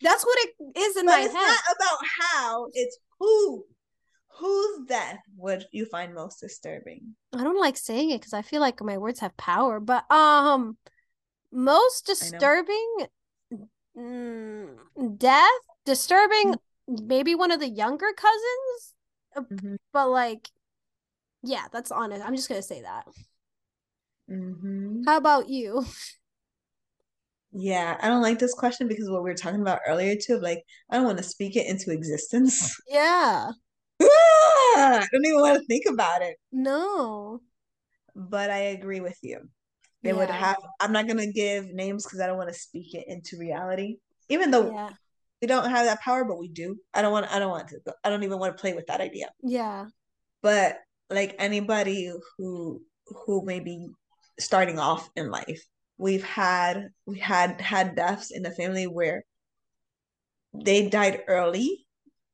that's 0.00 0.24
what 0.24 0.38
it 0.40 0.78
is 0.78 0.96
in 0.96 1.06
But 1.06 1.14
my 1.14 1.20
it's 1.20 1.34
head. 1.34 1.46
not 1.48 1.76
about 1.76 1.98
how. 2.20 2.68
It's 2.74 2.98
who. 3.18 3.64
Whose 4.38 4.86
death 4.88 5.20
would 5.36 5.64
you 5.72 5.86
find 5.86 6.14
most 6.14 6.40
disturbing? 6.40 7.14
I 7.32 7.44
don't 7.44 7.60
like 7.60 7.76
saying 7.76 8.10
it 8.10 8.20
because 8.20 8.32
I 8.32 8.42
feel 8.42 8.60
like 8.60 8.80
my 8.82 8.98
words 8.98 9.20
have 9.20 9.36
power, 9.36 9.80
but 9.80 10.10
um 10.10 10.76
most 11.52 12.06
disturbing 12.06 13.06
mm, 13.96 14.68
death, 15.18 15.60
disturbing 15.84 16.54
maybe 16.88 17.34
one 17.34 17.50
of 17.50 17.60
the 17.60 17.68
younger 17.68 18.12
cousins, 18.16 18.94
Mhm. 19.50 19.76
but 19.92 20.08
like 20.08 20.50
yeah, 21.42 21.66
that's 21.72 21.92
honest. 21.92 22.24
I'm 22.24 22.34
just 22.36 22.48
gonna 22.48 22.62
say 22.62 22.82
that. 22.82 23.06
Mm-hmm. 24.30 25.02
How 25.06 25.16
about 25.18 25.48
you? 25.48 25.84
Yeah, 27.56 27.96
I 28.00 28.08
don't 28.08 28.20
like 28.20 28.40
this 28.40 28.52
question 28.52 28.88
because 28.88 29.08
what 29.08 29.22
we 29.22 29.30
were 29.30 29.36
talking 29.36 29.60
about 29.60 29.78
earlier 29.86 30.16
too. 30.20 30.40
Like, 30.40 30.64
I 30.90 30.96
don't 30.96 31.04
want 31.04 31.18
to 31.18 31.22
speak 31.24 31.54
it 31.54 31.66
into 31.68 31.92
existence. 31.92 32.76
Yeah. 32.88 33.50
Ah, 34.02 34.06
I 34.98 35.06
don't 35.12 35.24
even 35.24 35.40
want 35.40 35.60
to 35.60 35.66
think 35.66 35.84
about 35.88 36.20
it. 36.22 36.36
No. 36.50 37.42
But 38.16 38.50
I 38.50 38.58
agree 38.74 38.98
with 39.00 39.16
you. 39.22 39.38
They 40.02 40.12
would 40.12 40.30
have. 40.30 40.56
I'm 40.80 40.90
not 40.90 41.06
gonna 41.06 41.30
give 41.30 41.66
names 41.66 42.02
because 42.04 42.18
I 42.20 42.26
don't 42.26 42.36
want 42.36 42.48
to 42.52 42.58
speak 42.58 42.92
it 42.92 43.04
into 43.06 43.38
reality. 43.38 43.98
Even 44.28 44.50
though 44.50 44.72
Yeah. 44.72 44.90
we 45.40 45.46
don't 45.46 45.70
have 45.70 45.86
that 45.86 46.00
power, 46.00 46.24
but 46.24 46.38
we 46.38 46.48
do. 46.48 46.76
I 46.92 47.02
don't 47.02 47.12
want. 47.12 47.30
I 47.30 47.38
don't 47.38 47.50
want 47.52 47.68
to. 47.68 47.78
I 48.02 48.10
don't 48.10 48.24
even 48.24 48.40
want 48.40 48.56
to 48.56 48.60
play 48.60 48.72
with 48.74 48.88
that 48.88 49.00
idea. 49.00 49.30
Yeah. 49.44 49.86
But 50.42 50.80
like 51.08 51.36
anybody 51.38 52.12
who 52.36 52.82
who 53.06 53.44
may 53.46 53.60
be 53.60 53.90
starting 54.38 54.78
off 54.78 55.08
in 55.16 55.30
life, 55.30 55.62
we've 55.98 56.24
had 56.24 56.88
we 57.06 57.18
had 57.18 57.60
had 57.60 57.96
deaths 57.96 58.30
in 58.30 58.42
the 58.42 58.50
family 58.50 58.86
where 58.86 59.24
they 60.54 60.88
died 60.88 61.22
early. 61.28 61.86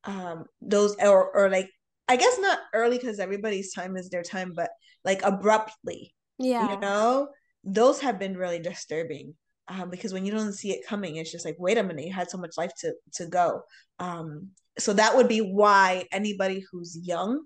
Um, 0.04 0.44
those 0.62 0.96
or 0.96 1.30
or 1.36 1.50
like 1.50 1.68
I 2.08 2.16
guess 2.16 2.38
not 2.38 2.58
early 2.74 2.98
because 2.98 3.20
everybody's 3.20 3.72
time 3.72 3.96
is 3.96 4.08
their 4.08 4.22
time, 4.22 4.52
but 4.54 4.70
like 5.04 5.22
abruptly, 5.22 6.14
Yeah. 6.38 6.72
you 6.72 6.80
know, 6.80 7.28
those 7.64 8.00
have 8.00 8.18
been 8.18 8.36
really 8.36 8.58
disturbing. 8.58 9.34
Um, 9.68 9.88
because 9.88 10.12
when 10.12 10.26
you 10.26 10.32
don't 10.32 10.52
see 10.52 10.72
it 10.72 10.84
coming, 10.88 11.14
it's 11.16 11.30
just 11.30 11.44
like, 11.44 11.54
wait 11.58 11.78
a 11.78 11.82
minute, 11.84 12.04
you 12.04 12.12
had 12.12 12.28
so 12.28 12.38
much 12.38 12.56
life 12.58 12.72
to 12.80 12.94
to 13.14 13.26
go. 13.26 13.62
Um, 14.00 14.48
so 14.78 14.92
that 14.94 15.14
would 15.16 15.28
be 15.28 15.40
why 15.40 16.06
anybody 16.10 16.64
who's 16.70 16.98
young, 17.00 17.44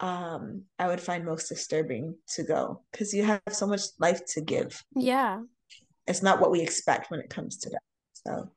um, 0.00 0.62
I 0.78 0.88
would 0.88 1.00
find 1.00 1.24
most 1.24 1.48
disturbing 1.48 2.16
to 2.34 2.42
go 2.42 2.82
because 2.92 3.14
you 3.14 3.24
have 3.24 3.40
so 3.50 3.66
much 3.66 3.82
life 3.98 4.20
to 4.34 4.40
give. 4.40 4.82
Yeah. 4.94 5.40
It's 6.06 6.22
not 6.22 6.40
what 6.40 6.50
we 6.50 6.60
expect 6.60 7.10
when 7.10 7.20
it 7.20 7.30
comes 7.30 7.56
to 7.58 7.70
that. 7.70 7.80
So. 8.12 8.50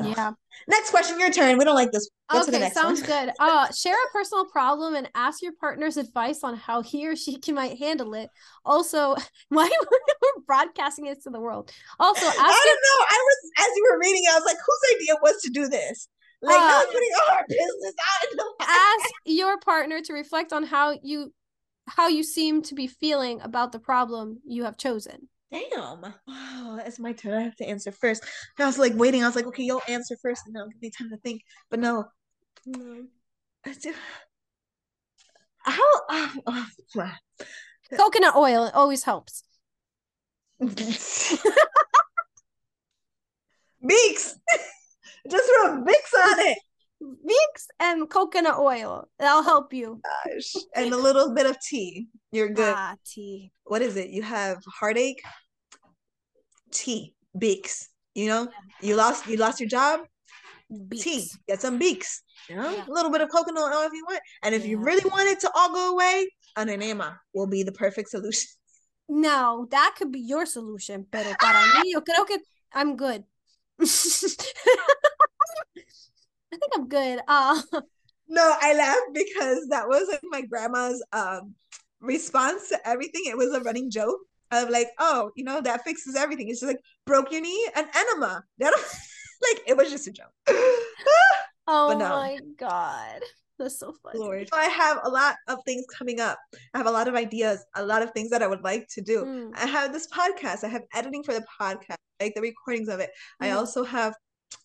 Yeah. 0.00 0.32
Next 0.68 0.90
question, 0.90 1.18
your 1.18 1.30
turn. 1.30 1.58
We 1.58 1.64
don't 1.64 1.74
like 1.74 1.90
this. 1.90 2.08
Go 2.30 2.44
to 2.44 2.50
the 2.50 2.58
Okay, 2.58 2.70
sounds 2.70 3.00
one. 3.00 3.08
good. 3.08 3.32
Uh, 3.40 3.72
share 3.72 3.94
a 3.94 4.12
personal 4.12 4.44
problem 4.44 4.94
and 4.94 5.08
ask 5.14 5.42
your 5.42 5.54
partner's 5.58 5.96
advice 5.96 6.44
on 6.44 6.54
how 6.56 6.82
he 6.82 7.08
or 7.08 7.16
she 7.16 7.36
can 7.38 7.54
might 7.54 7.78
handle 7.78 8.14
it. 8.14 8.28
Also, 8.64 9.16
why 9.48 9.68
we're 9.90 10.42
broadcasting 10.46 11.06
this 11.06 11.24
to 11.24 11.30
the 11.30 11.40
world. 11.40 11.72
Also, 11.98 12.26
I 12.26 12.30
don't 12.30 12.36
your 12.36 12.74
know. 12.74 13.04
I 13.10 13.24
was 13.24 13.50
as 13.58 13.76
you 13.76 13.88
were 13.90 13.98
reading, 13.98 14.22
I 14.30 14.34
was 14.34 14.44
like, 14.44 14.56
whose 14.56 15.00
idea 15.00 15.14
was 15.22 15.42
to 15.42 15.50
do 15.50 15.68
this? 15.68 16.08
Like, 16.40 16.56
Uh, 16.56 16.68
no 16.68 16.86
putting 16.86 17.10
all 17.20 17.36
our 17.36 17.44
business 17.48 17.94
out 18.00 18.30
in 18.30 18.36
the 18.36 18.44
ask 18.60 19.10
your 19.24 19.58
partner 19.58 20.00
to 20.02 20.12
reflect 20.12 20.52
on 20.52 20.64
how 20.64 20.98
you 21.02 21.32
how 21.88 22.06
you 22.08 22.22
seem 22.22 22.62
to 22.62 22.74
be 22.74 22.86
feeling 22.86 23.40
about 23.40 23.72
the 23.72 23.78
problem 23.78 24.40
you 24.44 24.64
have 24.64 24.76
chosen. 24.76 25.28
Damn. 25.50 26.14
Oh, 26.28 26.80
it's 26.84 26.98
my 26.98 27.12
turn. 27.12 27.32
I 27.32 27.42
have 27.42 27.56
to 27.56 27.64
answer 27.66 27.90
first. 27.90 28.22
I 28.58 28.66
was 28.66 28.78
like 28.78 28.92
waiting. 28.94 29.22
I 29.22 29.26
was 29.26 29.34
like, 29.34 29.46
okay, 29.46 29.62
you'll 29.62 29.80
answer 29.88 30.16
first, 30.20 30.42
and 30.46 30.54
then 30.54 30.62
I'll 30.62 30.68
give 30.68 30.82
me 30.82 30.90
time 30.90 31.08
to 31.10 31.16
think. 31.16 31.42
But 31.70 31.80
no, 31.80 32.04
mm-hmm. 32.68 33.04
I 33.64 33.72
do- 33.72 33.94
uh, 35.66 35.70
how? 35.70 35.92
Uh, 36.08 36.28
oh, 36.46 36.66
oh, 36.98 37.12
Coconut 37.96 38.36
oil 38.36 38.66
it 38.66 38.74
always 38.74 39.04
helps. 39.04 39.42
Beaks. 43.86 44.38
Just 45.30 45.50
rub 45.62 45.84
Vicks 45.86 46.14
on 46.24 46.38
it. 46.40 46.58
Vicks 47.02 47.66
and 47.78 48.08
coconut 48.10 48.58
oil. 48.58 49.08
That'll 49.18 49.42
help 49.42 49.72
you. 49.72 50.00
Gosh. 50.02 50.54
And 50.74 50.92
a 50.92 50.96
little 50.96 51.32
bit 51.34 51.46
of 51.46 51.56
tea. 51.60 52.08
You're 52.32 52.48
good. 52.48 52.74
Ah, 52.76 52.96
tea. 53.06 53.52
What 53.64 53.82
is 53.82 53.96
it? 53.96 54.10
You 54.10 54.22
have 54.22 54.58
heartache. 54.80 55.22
Tea. 56.72 57.14
Beaks. 57.38 57.88
You 58.14 58.26
know, 58.28 58.48
you 58.82 58.96
lost 58.96 59.26
you 59.26 59.36
lost 59.36 59.60
your 59.60 59.68
job. 59.68 60.00
Beaks. 60.88 61.04
Tea. 61.04 61.30
Get 61.46 61.60
some 61.60 61.78
beaks. 61.78 62.22
You 62.48 62.56
know, 62.56 62.70
Yeah. 62.70 62.84
a 62.88 62.92
little 62.92 63.10
bit 63.12 63.20
of 63.20 63.28
coconut 63.30 63.62
oil 63.72 63.86
if 63.86 63.92
you 63.92 64.04
want. 64.08 64.20
And 64.42 64.54
if 64.54 64.66
you 64.66 64.78
really 64.78 65.08
want 65.08 65.28
it 65.28 65.40
to 65.40 65.50
all 65.54 65.72
go 65.72 65.92
away, 65.92 66.26
an 66.56 66.68
enema 66.68 67.20
will 67.32 67.46
be 67.46 67.62
the 67.62 67.72
perfect 67.72 68.10
solution. 68.10 68.48
No, 69.10 69.66
that 69.70 69.94
could 69.96 70.12
be 70.12 70.20
your 70.20 70.44
solution, 70.44 71.06
pero 71.10 71.32
para 71.40 71.58
mí, 71.76 71.92
yo 71.94 72.02
creo 72.02 72.26
que 72.26 72.36
I'm 72.74 72.94
good. 72.94 73.24
I 76.52 76.56
think 76.56 76.72
I'm 76.74 76.88
good. 76.88 77.20
Uh, 77.28 77.60
No, 78.30 78.54
I 78.60 78.74
laughed 78.74 79.14
because 79.14 79.68
that 79.68 79.88
was 79.88 80.06
like 80.08 80.20
my 80.24 80.42
grandma's 80.42 81.02
um 81.12 81.54
response 82.00 82.68
to 82.68 82.78
everything. 82.86 83.22
It 83.26 83.38
was 83.38 83.54
a 83.54 83.60
running 83.62 83.90
joke 83.90 84.18
of 84.52 84.68
like, 84.68 84.88
oh, 84.98 85.30
you 85.34 85.44
know, 85.44 85.62
that 85.62 85.82
fixes 85.82 86.14
everything. 86.14 86.50
It's 86.50 86.60
just 86.60 86.70
like 86.70 86.80
broke 87.06 87.32
your 87.32 87.40
knee, 87.40 87.70
an 87.74 87.86
enema. 87.96 88.42
That 88.58 88.74
like 89.40 89.62
it 89.66 89.76
was 89.78 89.90
just 89.90 90.08
a 90.08 90.12
joke. 90.12 90.32
oh 91.66 91.96
no. 91.98 92.08
my 92.08 92.38
God. 92.58 93.20
That's 93.58 93.78
so 93.78 93.94
funny. 94.02 94.18
Lord. 94.18 94.48
I 94.52 94.64
have 94.64 95.00
a 95.04 95.08
lot 95.08 95.36
of 95.48 95.58
things 95.64 95.84
coming 95.96 96.20
up. 96.20 96.38
I 96.74 96.78
have 96.78 96.86
a 96.86 96.90
lot 96.90 97.08
of 97.08 97.14
ideas, 97.14 97.64
a 97.74 97.84
lot 97.84 98.02
of 98.02 98.10
things 98.12 98.30
that 98.30 98.42
I 98.42 98.46
would 98.46 98.62
like 98.62 98.86
to 98.90 99.00
do. 99.00 99.24
Mm, 99.24 99.50
I 99.54 99.66
have 99.66 99.92
this 99.92 100.06
podcast. 100.08 100.64
I 100.64 100.68
have 100.68 100.82
editing 100.94 101.22
for 101.24 101.32
the 101.32 101.44
podcast, 101.60 101.96
like 102.20 102.34
the 102.34 102.42
recordings 102.42 102.88
of 102.88 103.00
it. 103.00 103.10
I 103.40 103.48
Mhm. 103.48 103.56
also 103.56 103.84
have 103.84 104.14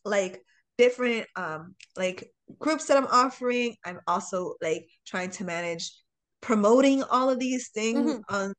like 0.06 0.44
different 0.78 1.28
um 1.36 1.76
like 1.96 2.32
groups 2.60 2.86
that 2.86 2.98
I'm 2.98 3.08
offering. 3.08 3.76
I'm 3.86 4.00
also 4.08 4.56
like 4.62 4.88
trying 5.06 5.30
to 5.32 5.44
manage 5.44 5.92
promoting 6.42 7.04
all 7.04 7.30
of 7.30 7.40
these 7.40 7.70
things 7.70 8.12
Mhm. 8.12 8.24
on 8.30 8.54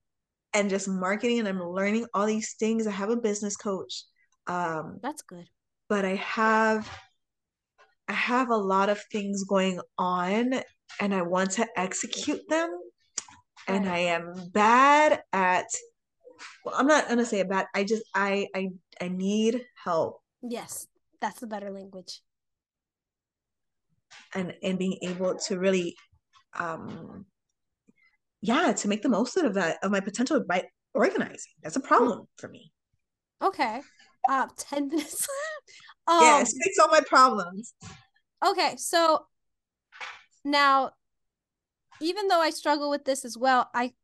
and 0.54 0.70
just 0.70 0.88
marketing 0.88 1.40
and 1.40 1.48
I'm 1.48 1.62
learning 1.62 2.06
all 2.14 2.26
these 2.26 2.54
things. 2.54 2.86
I 2.86 2.92
have 2.92 3.10
a 3.10 3.16
business 3.16 3.56
coach. 3.56 4.04
Um 4.46 5.00
That's 5.02 5.22
good. 5.22 5.48
but 5.88 6.04
I 6.04 6.14
have 6.16 6.88
I 8.08 8.12
have 8.12 8.50
a 8.50 8.56
lot 8.56 8.88
of 8.90 9.02
things 9.10 9.44
going 9.44 9.80
on 9.98 10.62
and 11.00 11.14
I 11.14 11.22
want 11.22 11.52
to 11.52 11.66
execute 11.76 12.42
them 12.48 12.70
and 13.66 13.88
I 13.88 13.98
am 13.98 14.50
bad 14.52 15.22
at 15.32 15.66
well 16.64 16.74
I'm 16.76 16.86
not 16.86 17.08
gonna 17.08 17.24
say 17.24 17.42
bad 17.44 17.66
I 17.74 17.84
just 17.84 18.04
I 18.14 18.48
I 18.54 18.68
I 19.00 19.08
need 19.08 19.64
help 19.82 20.20
Yes, 20.42 20.86
that's 21.20 21.40
the 21.40 21.46
better 21.46 21.70
language. 21.70 22.20
and 24.34 24.54
and 24.62 24.78
being 24.78 24.98
able 25.02 25.36
to 25.36 25.58
really 25.58 25.96
um 26.58 27.24
yeah 28.40 28.72
to 28.72 28.88
make 28.88 29.02
the 29.02 29.08
most 29.08 29.36
out 29.36 29.44
of 29.44 29.54
that 29.54 29.78
of 29.82 29.90
my 29.90 30.00
potential 30.00 30.42
by 30.48 30.64
organizing 30.94 31.52
that's 31.62 31.76
a 31.76 31.80
problem 31.80 32.26
for 32.36 32.48
me 32.48 32.70
Okay. 33.42 33.82
Uh, 34.28 34.46
10 34.56 34.88
minutes. 34.88 35.26
yeah 36.08 36.36
um, 36.36 36.42
it 36.42 36.48
fix 36.64 36.78
all 36.80 36.88
my 36.88 37.00
problems 37.00 37.74
okay, 38.46 38.76
so 38.76 39.26
now, 40.44 40.92
even 42.02 42.28
though 42.28 42.40
I 42.40 42.50
struggle 42.50 42.90
with 42.90 43.04
this 43.04 43.24
as 43.24 43.36
well, 43.38 43.70
I 43.74 43.94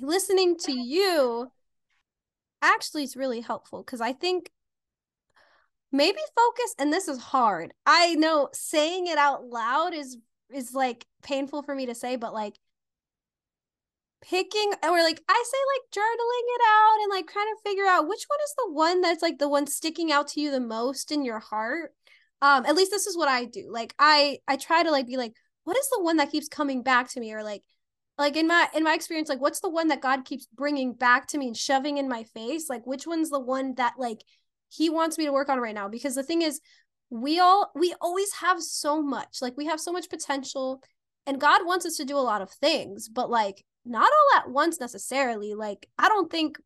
listening 0.00 0.56
to 0.58 0.72
you 0.72 1.50
actually 2.60 3.04
is 3.04 3.16
really 3.16 3.40
helpful 3.40 3.82
because 3.82 4.00
I 4.00 4.12
think 4.12 4.50
maybe 5.94 6.18
focus, 6.36 6.74
and 6.78 6.92
this 6.92 7.08
is 7.08 7.20
hard. 7.20 7.72
I 7.86 8.14
know 8.16 8.48
saying 8.52 9.06
it 9.06 9.18
out 9.18 9.46
loud 9.46 9.94
is 9.94 10.18
is 10.52 10.74
like 10.74 11.06
painful 11.22 11.62
for 11.62 11.74
me 11.74 11.86
to 11.86 11.94
say, 11.94 12.16
but 12.16 12.34
like 12.34 12.58
picking 14.22 14.72
or 14.82 15.02
like 15.02 15.22
I 15.28 15.44
say 15.46 15.58
like 15.74 16.04
journaling 16.04 16.46
it 16.54 16.60
out 16.66 17.02
and 17.02 17.10
like 17.10 17.26
trying 17.30 17.46
to 17.46 17.62
figure 17.62 17.86
out 17.86 18.08
which 18.08 18.24
one 18.26 18.38
is 18.44 18.54
the 18.56 18.72
one 18.72 19.00
that's 19.00 19.22
like 19.22 19.38
the 19.38 19.48
one 19.48 19.66
sticking 19.66 20.10
out 20.10 20.28
to 20.28 20.40
you 20.40 20.50
the 20.50 20.60
most 20.60 21.12
in 21.12 21.24
your 21.24 21.38
heart. 21.38 21.92
Um, 22.42 22.66
at 22.66 22.74
least 22.74 22.90
this 22.90 23.06
is 23.06 23.16
what 23.16 23.28
I 23.28 23.44
do. 23.44 23.68
Like 23.70 23.94
I 23.98 24.38
I 24.48 24.56
try 24.56 24.82
to 24.82 24.90
like 24.90 25.06
be 25.06 25.16
like, 25.16 25.34
what 25.64 25.76
is 25.76 25.88
the 25.90 26.02
one 26.02 26.16
that 26.18 26.32
keeps 26.32 26.48
coming 26.48 26.82
back 26.82 27.08
to 27.10 27.20
me 27.20 27.32
or 27.32 27.42
like 27.42 27.62
like 28.18 28.36
in 28.36 28.46
my 28.46 28.68
in 28.74 28.84
my 28.84 28.94
experience 28.94 29.28
like 29.28 29.40
what's 29.40 29.60
the 29.60 29.68
one 29.68 29.88
that 29.88 30.00
god 30.00 30.24
keeps 30.24 30.46
bringing 30.54 30.92
back 30.92 31.26
to 31.26 31.36
me 31.38 31.48
and 31.48 31.56
shoving 31.56 31.98
in 31.98 32.08
my 32.08 32.22
face 32.22 32.68
like 32.68 32.86
which 32.86 33.06
one's 33.06 33.30
the 33.30 33.40
one 33.40 33.74
that 33.74 33.94
like 33.98 34.22
he 34.74 34.90
wants 34.90 35.18
me 35.18 35.24
to 35.26 35.32
work 35.32 35.48
on 35.48 35.58
right 35.58 35.74
now. 35.74 35.88
Because 35.88 36.14
the 36.14 36.22
thing 36.22 36.42
is 36.42 36.60
we 37.10 37.38
all 37.38 37.70
we 37.74 37.94
always 38.00 38.32
have 38.34 38.60
so 38.62 39.00
much 39.02 39.38
like 39.40 39.56
we 39.56 39.66
have 39.66 39.78
so 39.78 39.92
much 39.92 40.08
potential 40.08 40.82
and 41.26 41.40
god 41.40 41.60
wants 41.64 41.86
us 41.86 41.96
to 41.96 42.04
do 42.04 42.16
a 42.16 42.28
lot 42.30 42.42
of 42.42 42.50
things 42.50 43.08
but 43.08 43.30
like 43.30 43.62
not 43.84 44.10
all 44.10 44.38
at 44.38 44.50
once 44.50 44.80
necessarily. 44.80 45.54
Like 45.54 45.86
i 45.98 46.08
don't 46.08 46.30
think 46.30 46.58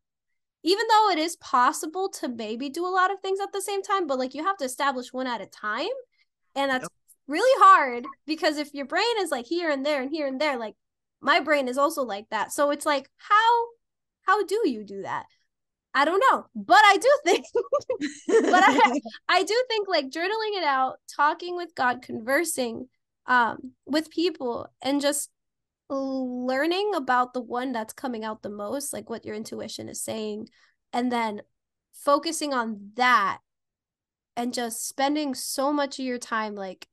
even 0.63 0.85
though 0.89 1.09
it 1.11 1.19
is 1.19 1.35
possible 1.37 2.09
to 2.09 2.27
maybe 2.27 2.69
do 2.69 2.85
a 2.85 2.87
lot 2.89 3.11
of 3.11 3.19
things 3.21 3.39
at 3.39 3.51
the 3.51 3.61
same 3.61 3.83
time 3.83 4.07
but 4.07 4.17
like 4.17 4.33
you 4.33 4.43
have 4.43 4.57
to 4.57 4.65
establish 4.65 5.13
one 5.13 5.27
at 5.27 5.41
a 5.41 5.45
time 5.45 5.87
and 6.55 6.71
that's 6.71 6.83
Yep. 6.83 6.91
really 7.27 7.63
hard 7.63 8.05
because 8.25 8.57
if 8.57 8.73
your 8.73 8.85
brain 8.85 9.03
is 9.19 9.31
like 9.31 9.45
here 9.45 9.69
and 9.69 9.85
there 9.85 10.01
and 10.01 10.09
here 10.09 10.25
and 10.25 10.39
there 10.39 10.57
like 10.57 10.75
my 11.21 11.39
brain 11.39 11.67
is 11.67 11.77
also 11.77 12.03
like 12.03 12.25
that. 12.31 12.51
So 12.51 12.71
it's 12.71 12.85
like 12.85 13.09
how 13.17 13.65
how 14.23 14.45
do 14.45 14.61
you 14.65 14.83
do 14.83 15.01
that 15.03 15.25
i 15.99 16.05
don't 16.05 16.23
know 16.31 16.45
but 16.55 16.81
i 16.85 16.97
do 16.97 17.19
think 17.25 17.45
but 18.27 18.63
I, 18.65 18.99
I 19.29 19.43
do 19.43 19.63
think 19.67 19.87
like 19.87 20.09
journaling 20.09 20.57
it 20.57 20.63
out 20.63 20.97
talking 21.13 21.55
with 21.55 21.75
god 21.75 22.01
conversing 22.01 22.87
um 23.27 23.73
with 23.85 24.09
people 24.09 24.67
and 24.81 25.01
just 25.01 25.29
learning 25.89 26.91
about 26.95 27.33
the 27.33 27.41
one 27.41 27.71
that's 27.71 27.93
coming 27.93 28.23
out 28.23 28.41
the 28.41 28.49
most 28.49 28.93
like 28.93 29.09
what 29.09 29.25
your 29.25 29.35
intuition 29.35 29.89
is 29.89 30.01
saying 30.01 30.47
and 30.93 31.11
then 31.11 31.41
focusing 31.93 32.53
on 32.53 32.91
that 32.95 33.39
and 34.35 34.53
just 34.53 34.87
spending 34.87 35.33
so 35.35 35.73
much 35.73 35.99
of 35.99 36.05
your 36.05 36.17
time 36.17 36.55
like 36.55 36.87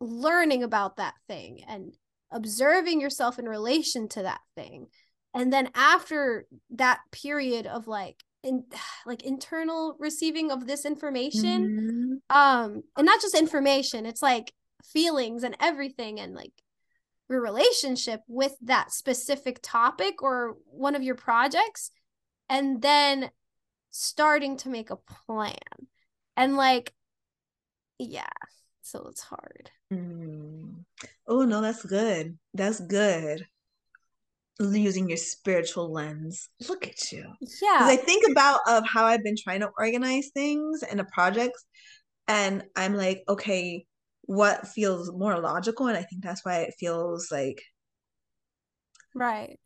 learning 0.00 0.62
about 0.62 0.96
that 0.96 1.14
thing 1.28 1.62
and 1.68 1.94
observing 2.30 3.00
yourself 3.00 3.38
in 3.38 3.48
relation 3.48 4.08
to 4.08 4.22
that 4.22 4.40
thing 4.56 4.86
and 5.34 5.52
then 5.52 5.70
after 5.74 6.46
that 6.70 7.00
period 7.12 7.66
of 7.66 7.86
like 7.86 8.22
in 8.42 8.64
like 9.06 9.22
internal 9.22 9.96
receiving 9.98 10.50
of 10.50 10.66
this 10.66 10.84
information 10.84 12.20
Mhm. 12.30 12.36
um 12.36 12.82
and 12.96 13.06
not 13.06 13.20
just 13.20 13.34
information 13.34 14.06
it's 14.06 14.22
like 14.22 14.52
feelings 14.84 15.42
and 15.42 15.56
everything 15.60 16.18
and 16.20 16.34
like 16.34 16.52
your 17.28 17.40
relationship 17.40 18.22
with 18.26 18.56
that 18.62 18.92
specific 18.92 19.60
topic 19.62 20.22
or 20.22 20.56
one 20.66 20.94
of 20.96 21.02
your 21.02 21.14
projects 21.14 21.90
and 22.48 22.82
then 22.82 23.30
starting 23.90 24.56
to 24.56 24.68
make 24.68 24.90
a 24.90 24.96
plan 24.96 25.54
and 26.36 26.56
like 26.56 26.92
yeah 27.98 28.26
so 28.82 29.06
it's 29.08 29.22
hard 29.22 29.70
Mm. 29.92 30.84
Oh 31.26 31.42
no, 31.44 31.60
that's 31.60 31.84
good. 31.84 32.38
That's 32.54 32.78
good. 32.78 33.44
Using 34.60 35.08
your 35.08 35.16
spiritual 35.16 35.90
lens. 35.90 36.48
Look 36.68 36.86
at 36.86 37.10
you. 37.10 37.20
Yeah. 37.22 37.26
Because 37.40 37.60
yeah 37.62 37.86
I 37.86 37.96
think 37.96 38.24
about 38.30 38.60
of 38.68 38.84
how 38.86 39.06
I've 39.06 39.24
been 39.24 39.36
trying 39.36 39.60
to 39.60 39.70
organize 39.78 40.30
things 40.34 40.82
and 40.82 41.00
the 41.00 41.04
projects, 41.04 41.64
and 42.28 42.62
I'm 42.76 42.94
like, 42.94 43.22
okay, 43.28 43.86
what 44.22 44.68
feels 44.68 45.10
more 45.12 45.40
logical? 45.40 45.86
And 45.86 45.96
I 45.96 46.02
think 46.02 46.22
that's 46.22 46.44
why 46.44 46.58
it 46.58 46.74
feels 46.78 47.32
like 47.32 47.60
right 49.14 49.58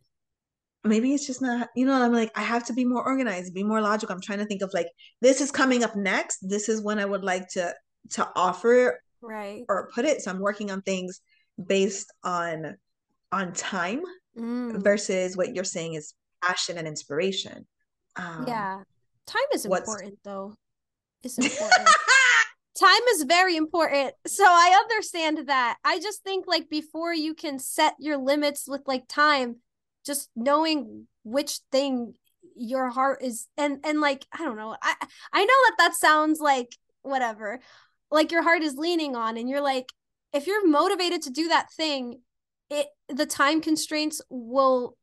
maybe 0.84 1.14
it's 1.14 1.26
just 1.26 1.42
not, 1.42 1.68
you 1.74 1.86
know, 1.86 1.94
I'm 1.94 2.12
like, 2.12 2.30
I 2.36 2.42
have 2.42 2.64
to 2.66 2.72
be 2.72 2.84
more 2.84 3.04
organized, 3.04 3.54
be 3.54 3.64
more 3.64 3.80
logical. 3.80 4.14
I'm 4.14 4.20
trying 4.20 4.38
to 4.38 4.44
think 4.44 4.62
of 4.62 4.72
like, 4.74 4.88
this 5.20 5.40
is 5.40 5.50
coming 5.50 5.82
up 5.82 5.96
next. 5.96 6.38
This 6.42 6.68
is 6.68 6.82
when 6.82 6.98
I 6.98 7.06
would 7.06 7.24
like 7.24 7.48
to 7.50 7.74
to 8.10 8.28
offer 8.36 9.00
right 9.22 9.64
or 9.68 9.90
put 9.94 10.04
it. 10.04 10.22
So 10.22 10.30
I'm 10.30 10.40
working 10.40 10.70
on 10.70 10.82
things 10.82 11.20
based 11.66 12.12
on 12.22 12.76
on 13.32 13.52
time 13.54 14.02
Mm, 14.36 14.82
versus 14.82 15.36
what 15.36 15.54
you're 15.54 15.64
saying 15.64 15.94
is 15.94 16.14
passion 16.42 16.78
and 16.78 16.88
inspiration. 16.88 17.66
Um, 18.16 18.44
yeah. 18.48 18.80
Time 19.26 19.42
is 19.52 19.64
important 19.64 20.18
though. 20.24 20.54
It's 21.22 21.38
important. 21.38 21.88
Time 22.78 23.02
is 23.14 23.22
very 23.22 23.56
important. 23.56 24.12
So 24.26 24.44
i 24.44 24.78
understand 24.82 25.46
that. 25.46 25.78
I 25.84 26.00
just 26.00 26.22
think 26.22 26.46
like 26.46 26.68
before 26.68 27.14
you 27.14 27.34
can 27.34 27.58
set 27.58 27.94
your 27.98 28.18
limits 28.18 28.68
with 28.68 28.82
like 28.86 29.04
time 29.08 29.56
just 30.04 30.28
knowing 30.36 31.06
which 31.22 31.60
thing 31.70 32.14
your 32.56 32.90
heart 32.90 33.22
is 33.22 33.48
and 33.56 33.78
and 33.84 34.00
like 34.00 34.26
i 34.32 34.44
don't 34.44 34.56
know. 34.56 34.76
I 34.82 34.94
i 35.32 35.44
know 35.44 35.46
that 35.46 35.74
that 35.78 35.94
sounds 35.94 36.40
like 36.40 36.76
whatever 37.02 37.60
like 38.10 38.32
your 38.32 38.42
heart 38.42 38.62
is 38.62 38.76
leaning 38.76 39.16
on 39.16 39.36
and 39.36 39.48
you're 39.48 39.60
like 39.60 39.92
if 40.32 40.46
you're 40.46 40.66
motivated 40.66 41.22
to 41.22 41.30
do 41.30 41.48
that 41.48 41.70
thing 41.72 42.20
the 43.08 43.26
time 43.26 43.60
constraints 43.60 44.20
will 44.30 44.96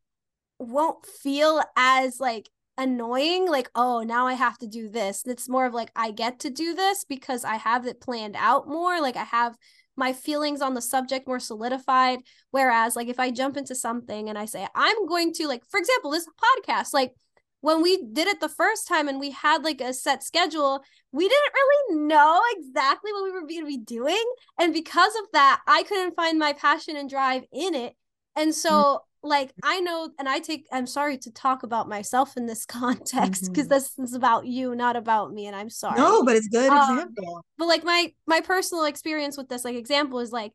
won't 0.60 1.06
feel 1.06 1.62
as 1.76 2.20
like 2.20 2.50
annoying 2.78 3.48
like 3.48 3.70
oh 3.76 4.02
now 4.02 4.28
i 4.28 4.34
have 4.34 4.58
to 4.58 4.68
do 4.68 4.90
this. 4.90 5.24
It's 5.26 5.50
more 5.50 5.66
of 5.66 5.74
like 5.74 5.92
i 5.96 6.12
get 6.12 6.40
to 6.40 6.50
do 6.50 6.74
this 6.74 7.06
because 7.06 7.44
i 7.44 7.56
have 7.56 7.86
it 7.86 8.02
planned 8.02 8.36
out 8.38 8.68
more 8.68 9.02
like 9.02 9.18
i 9.18 9.24
have 9.24 9.56
my 9.98 10.14
feelings 10.14 10.62
on 10.62 10.74
the 10.74 10.82
subject 10.82 11.28
more 11.28 11.40
solidified. 11.40 12.20
Whereas 12.52 12.96
like 12.96 13.08
if 13.08 13.20
i 13.20 13.30
jump 13.30 13.58
into 13.58 13.76
something 13.76 14.30
and 14.30 14.38
i 14.38 14.46
say 14.46 14.68
i'm 14.76 15.08
going 15.08 15.34
to 15.34 15.48
like 15.48 15.64
for 15.70 15.80
example 15.80 16.12
this 16.12 16.28
podcast 16.28 16.94
like 16.94 17.14
when 17.62 17.82
we 17.82 18.04
did 18.14 18.28
it 18.28 18.40
the 18.40 18.50
first 18.50 18.88
time 18.88 19.08
and 19.08 19.20
we 19.20 19.32
had 19.32 19.64
like 19.64 19.82
a 19.82 19.94
set 19.94 20.24
schedule 20.24 20.84
we 21.12 21.28
didn't 21.28 21.54
really 21.54 22.06
know 22.06 22.42
exactly 22.58 23.12
what 23.14 23.24
we 23.24 23.32
were 23.32 23.48
going 23.48 23.62
to 23.62 23.66
be 23.66 23.78
doing 23.78 24.24
and 24.60 24.74
because 24.74 25.14
of 25.16 25.26
that 25.34 25.62
i 25.68 25.84
couldn't 25.84 26.16
find 26.16 26.38
my 26.38 26.54
passion 26.54 26.96
and 26.96 27.10
drive 27.10 27.44
in 27.52 27.74
it 27.74 27.96
and 28.36 28.54
so 28.54 28.72
mm-hmm 28.72 29.06
like 29.24 29.54
I 29.64 29.80
know, 29.82 30.10
and 30.18 30.28
I 30.28 30.40
take, 30.40 30.66
I'm 30.72 30.88
sorry 30.88 31.18
to 31.20 31.32
talk 31.32 31.64
about 31.64 31.88
myself 31.88 32.38
in 32.38 32.48
this 32.48 32.66
context 32.66 33.46
because 33.46 33.66
mm-hmm. 33.68 33.74
this 33.74 34.00
is 34.00 34.14
about 34.14 34.46
you, 34.46 34.76
not 34.76 34.96
about 34.96 35.32
me, 35.32 35.48
and 35.48 35.56
I'm 35.56 35.70
sorry. 35.70 36.00
No, 36.00 36.24
but 36.24 36.36
it's 36.36 36.48
good 36.48 36.70
um, 36.70 36.98
example. 36.98 37.46
But 37.58 37.68
like 37.68 37.84
my 37.84 38.14
my 38.26 38.42
personal 38.42 38.86
experience 38.86 39.38
with 39.38 39.50
this, 39.50 39.64
like 39.64 39.76
example 39.76 40.20
is 40.20 40.32
like 40.32 40.54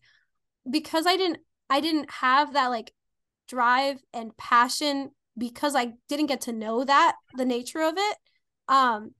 because 0.68 1.06
I 1.06 1.16
didn't 1.16 1.38
I 1.70 1.80
didn't 1.80 2.10
have 2.10 2.54
that 2.54 2.68
like 2.68 2.92
drive 3.48 4.00
and 4.12 4.36
passion 4.36 5.10
because 5.38 5.74
I 5.74 5.92
didn't 6.08 6.26
get 6.26 6.40
to 6.42 6.52
know 6.52 6.84
that 6.84 7.16
the 7.36 7.44
nature 7.44 7.82
of 7.82 7.94
it. 7.96 8.16
Um, 8.68 9.12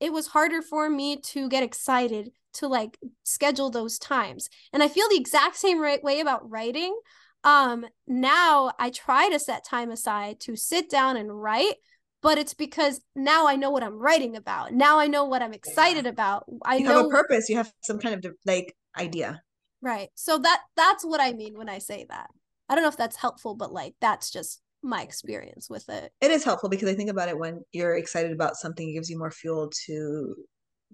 it 0.00 0.12
was 0.12 0.28
harder 0.28 0.62
for 0.62 0.88
me 0.90 1.16
to 1.16 1.48
get 1.48 1.62
excited 1.62 2.30
to 2.54 2.68
like 2.68 2.98
schedule 3.24 3.70
those 3.70 3.98
times, 3.98 4.48
and 4.72 4.82
I 4.82 4.88
feel 4.88 5.08
the 5.08 5.18
exact 5.18 5.56
same 5.56 5.80
right 5.80 6.02
way 6.02 6.20
about 6.20 6.48
writing. 6.50 6.98
Um 7.42 7.84
now 8.06 8.72
i 8.78 8.88
try 8.88 9.28
to 9.28 9.38
set 9.38 9.66
time 9.66 9.90
aside 9.90 10.40
to 10.40 10.56
sit 10.56 10.88
down 10.88 11.18
and 11.18 11.42
write 11.42 11.74
but 12.22 12.38
it's 12.38 12.54
because 12.54 13.02
now 13.14 13.46
i 13.46 13.54
know 13.54 13.70
what 13.70 13.82
i'm 13.82 13.98
writing 13.98 14.34
about. 14.34 14.72
Now 14.72 14.98
i 14.98 15.06
know 15.06 15.26
what 15.26 15.42
i'm 15.42 15.52
excited 15.52 16.06
about. 16.06 16.46
I 16.64 16.76
you 16.76 16.84
know 16.84 16.96
have 16.96 17.06
a 17.06 17.10
purpose. 17.10 17.50
You 17.50 17.56
have 17.56 17.70
some 17.82 17.98
kind 17.98 18.24
of 18.24 18.34
like 18.46 18.74
idea. 18.98 19.42
Right. 19.82 20.08
So 20.14 20.38
that 20.38 20.62
that's 20.74 21.04
what 21.04 21.20
i 21.20 21.34
mean 21.34 21.58
when 21.58 21.68
i 21.68 21.78
say 21.78 22.06
that. 22.08 22.30
I 22.66 22.74
don't 22.74 22.82
know 22.82 22.88
if 22.88 22.96
that's 22.96 23.16
helpful 23.16 23.54
but 23.54 23.72
like 23.72 23.94
that's 24.00 24.30
just 24.30 24.62
my 24.84 25.02
experience 25.02 25.68
with 25.70 25.88
it 25.88 26.12
it 26.20 26.30
is 26.30 26.44
helpful 26.44 26.68
because 26.68 26.88
i 26.88 26.94
think 26.94 27.10
about 27.10 27.28
it 27.28 27.38
when 27.38 27.60
you're 27.72 27.96
excited 27.96 28.32
about 28.32 28.56
something 28.56 28.88
it 28.88 28.92
gives 28.92 29.10
you 29.10 29.18
more 29.18 29.30
fuel 29.30 29.70
to 29.86 30.34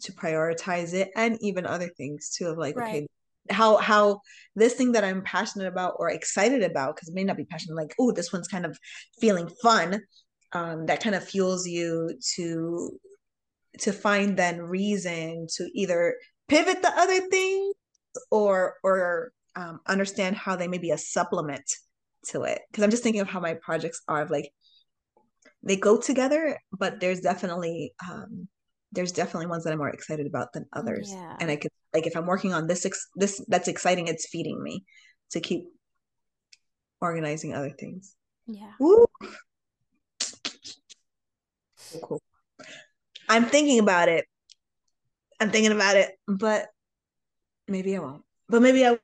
to 0.00 0.12
prioritize 0.12 0.94
it 0.94 1.10
and 1.16 1.36
even 1.40 1.66
other 1.66 1.88
things 1.96 2.30
too 2.30 2.46
of 2.46 2.56
like 2.56 2.76
right. 2.76 2.88
okay 2.88 3.06
how 3.50 3.76
how 3.78 4.20
this 4.54 4.74
thing 4.74 4.92
that 4.92 5.04
I'm 5.04 5.22
passionate 5.22 5.68
about 5.68 5.94
or 5.98 6.10
excited 6.10 6.62
about, 6.62 6.96
because 6.96 7.08
it 7.08 7.14
may 7.14 7.24
not 7.24 7.36
be 7.36 7.44
passionate, 7.44 7.76
like, 7.76 7.94
oh, 7.98 8.12
this 8.12 8.32
one's 8.32 8.48
kind 8.48 8.66
of 8.66 8.78
feeling 9.20 9.48
fun. 9.62 10.00
Um, 10.52 10.86
that 10.86 11.02
kind 11.02 11.14
of 11.14 11.24
fuels 11.24 11.66
you 11.66 12.18
to 12.34 12.98
to 13.78 13.92
find 13.92 14.36
then 14.36 14.60
reason 14.60 15.46
to 15.56 15.70
either 15.74 16.16
pivot 16.48 16.82
the 16.82 16.92
other 16.96 17.20
things 17.28 17.74
or 18.30 18.76
or 18.82 19.32
um, 19.56 19.80
understand 19.86 20.36
how 20.36 20.56
they 20.56 20.68
may 20.68 20.78
be 20.78 20.90
a 20.90 20.98
supplement 20.98 21.64
to 22.28 22.42
it. 22.42 22.60
Because 22.70 22.84
I'm 22.84 22.90
just 22.90 23.02
thinking 23.02 23.20
of 23.20 23.28
how 23.28 23.40
my 23.40 23.54
projects 23.54 24.02
are 24.08 24.22
of 24.22 24.30
like 24.30 24.50
they 25.62 25.76
go 25.76 25.98
together, 25.98 26.58
but 26.72 27.00
there's 27.00 27.20
definitely 27.20 27.92
um, 28.08 28.48
there's 28.92 29.12
definitely 29.12 29.46
ones 29.46 29.64
that 29.64 29.72
I'm 29.72 29.78
more 29.78 29.90
excited 29.90 30.26
about 30.26 30.52
than 30.52 30.66
others. 30.72 31.12
Yeah. 31.12 31.36
And 31.40 31.50
I 31.50 31.56
could 31.56 31.70
like 31.94 32.06
if 32.06 32.16
I'm 32.16 32.26
working 32.26 32.52
on 32.52 32.66
this 32.66 32.86
ex- 32.86 33.08
this 33.14 33.44
that's 33.48 33.68
exciting, 33.68 34.08
it's 34.08 34.28
feeding 34.28 34.62
me 34.62 34.84
to 35.30 35.40
keep 35.40 35.64
organizing 37.00 37.54
other 37.54 37.70
things. 37.70 38.14
Yeah. 38.46 38.72
Ooh. 38.82 39.06
Cool. 42.02 42.20
I'm 43.28 43.46
thinking 43.46 43.78
about 43.78 44.08
it. 44.08 44.26
I'm 45.38 45.50
thinking 45.50 45.72
about 45.72 45.96
it, 45.96 46.12
but 46.26 46.68
maybe 47.68 47.96
I 47.96 48.00
won't. 48.00 48.22
But 48.48 48.62
maybe 48.62 48.84
I 48.84 48.98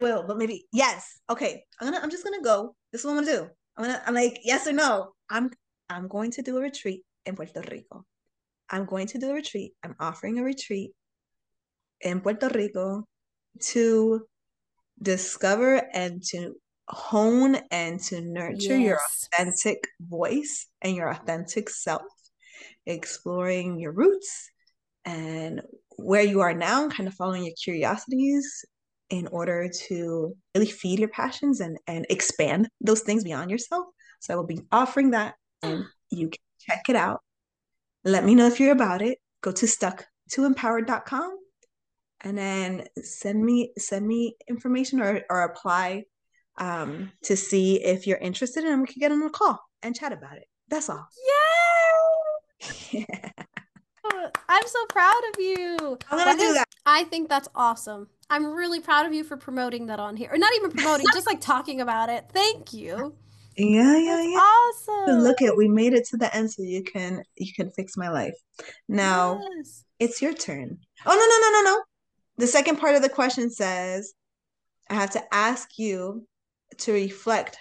will. 0.00 0.24
But 0.26 0.38
maybe 0.38 0.66
yes. 0.72 1.20
Okay. 1.30 1.64
I'm 1.80 1.90
gonna. 1.90 2.02
I'm 2.02 2.10
just 2.10 2.24
gonna 2.24 2.42
go. 2.42 2.74
This 2.92 3.00
is 3.00 3.04
what 3.06 3.12
I'm 3.12 3.24
gonna 3.24 3.36
do. 3.38 3.48
I'm 3.76 3.84
gonna. 3.84 4.02
I'm 4.06 4.14
like 4.14 4.38
yes 4.44 4.66
or 4.66 4.72
no. 4.72 5.12
I'm 5.30 5.50
I'm 5.88 6.08
going 6.08 6.30
to 6.32 6.42
do 6.42 6.56
a 6.56 6.60
retreat 6.60 7.02
in 7.26 7.36
Puerto 7.36 7.62
Rico. 7.70 8.04
I'm 8.70 8.86
going 8.86 9.06
to 9.08 9.18
do 9.18 9.30
a 9.30 9.34
retreat. 9.34 9.72
I'm 9.82 9.94
offering 10.00 10.38
a 10.38 10.42
retreat 10.42 10.92
in 12.00 12.20
Puerto 12.20 12.48
Rico 12.48 13.04
to 13.60 14.22
discover 15.00 15.82
and 15.92 16.22
to 16.30 16.54
hone 16.88 17.56
and 17.70 18.00
to 18.00 18.20
nurture 18.20 18.78
yes. 18.78 18.80
your 18.80 18.98
authentic 18.98 19.88
voice 20.00 20.66
and 20.82 20.96
your 20.96 21.10
authentic 21.10 21.70
self, 21.70 22.02
exploring 22.86 23.78
your 23.78 23.92
roots 23.92 24.50
and 25.04 25.62
where 25.96 26.22
you 26.22 26.40
are 26.40 26.54
now, 26.54 26.88
kind 26.88 27.06
of 27.06 27.14
following 27.14 27.44
your 27.44 27.54
curiosities 27.62 28.64
in 29.18 29.28
order 29.28 29.68
to 29.68 30.36
really 30.54 30.66
feed 30.70 30.98
your 30.98 31.08
passions 31.08 31.60
and, 31.60 31.78
and 31.86 32.06
expand 32.10 32.68
those 32.80 33.00
things 33.00 33.24
beyond 33.24 33.50
yourself. 33.50 33.86
So 34.20 34.32
I 34.32 34.36
will 34.36 34.46
be 34.46 34.60
offering 34.72 35.10
that 35.10 35.34
and 35.62 35.84
you 36.10 36.28
can 36.28 36.40
check 36.60 36.88
it 36.88 36.96
out. 36.96 37.20
Let 38.04 38.24
me 38.24 38.34
know 38.34 38.46
if 38.46 38.58
you're 38.58 38.72
about 38.72 39.02
it. 39.02 39.18
Go 39.40 39.52
to 39.52 39.66
stuck 39.66 40.04
to 40.30 40.44
empowered.com 40.44 41.38
and 42.22 42.36
then 42.36 42.86
send 43.02 43.44
me 43.44 43.72
send 43.78 44.06
me 44.06 44.36
information 44.48 45.00
or, 45.00 45.22
or 45.30 45.42
apply 45.42 46.04
um, 46.56 47.12
to 47.24 47.36
see 47.36 47.82
if 47.82 48.06
you're 48.06 48.18
interested 48.18 48.64
and 48.64 48.80
we 48.80 48.86
can 48.86 49.00
get 49.00 49.12
on 49.12 49.22
a 49.22 49.30
call 49.30 49.60
and 49.82 49.94
chat 49.94 50.12
about 50.12 50.36
it. 50.36 50.46
That's 50.68 50.88
all. 50.88 51.06
Yay! 52.92 53.06
yeah. 53.10 53.30
I'm 54.48 54.66
so 54.66 54.86
proud 54.86 55.22
of 55.32 55.40
you. 55.40 55.76
I'm 56.10 56.18
gonna 56.18 56.24
that 56.24 56.38
do 56.38 56.44
is, 56.44 56.54
that. 56.54 56.68
I 56.86 57.04
think 57.04 57.28
that's 57.28 57.48
awesome. 57.54 58.08
I'm 58.30 58.46
really 58.46 58.80
proud 58.80 59.06
of 59.06 59.12
you 59.12 59.24
for 59.24 59.36
promoting 59.36 59.86
that 59.86 60.00
on 60.00 60.16
here. 60.16 60.30
Or 60.32 60.38
not 60.38 60.52
even 60.56 60.70
promoting, 60.70 61.06
just 61.12 61.26
like 61.26 61.40
talking 61.40 61.80
about 61.80 62.08
it. 62.08 62.24
Thank 62.32 62.72
you. 62.72 63.14
Yeah, 63.56 63.96
yeah, 63.96 64.16
That's 64.16 64.28
yeah. 64.28 64.38
Awesome. 64.38 65.20
Look 65.20 65.42
at 65.42 65.56
we 65.56 65.68
made 65.68 65.92
it 65.92 66.06
to 66.08 66.16
the 66.16 66.34
end 66.34 66.50
so 66.50 66.62
you 66.62 66.82
can 66.82 67.22
you 67.36 67.52
can 67.52 67.70
fix 67.70 67.96
my 67.96 68.08
life. 68.08 68.34
Now 68.88 69.40
yes. 69.56 69.84
it's 69.98 70.20
your 70.20 70.32
turn. 70.32 70.78
Oh 71.06 71.10
no, 71.10 71.16
no, 71.16 71.60
no, 71.60 71.70
no, 71.70 71.76
no. 71.76 71.84
The 72.36 72.46
second 72.48 72.78
part 72.78 72.96
of 72.96 73.02
the 73.02 73.08
question 73.08 73.50
says 73.50 74.12
I 74.90 74.94
have 74.94 75.10
to 75.10 75.22
ask 75.32 75.78
you 75.78 76.26
to 76.78 76.92
reflect 76.92 77.58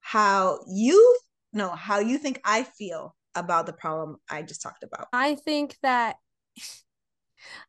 how 0.00 0.60
you 0.68 1.18
no, 1.52 1.70
how 1.70 2.00
you 2.00 2.18
think 2.18 2.40
I 2.44 2.64
feel 2.64 3.16
about 3.34 3.66
the 3.66 3.72
problem 3.72 4.18
I 4.28 4.42
just 4.42 4.60
talked 4.60 4.82
about. 4.82 5.08
I 5.12 5.36
think 5.36 5.76
that 5.82 6.16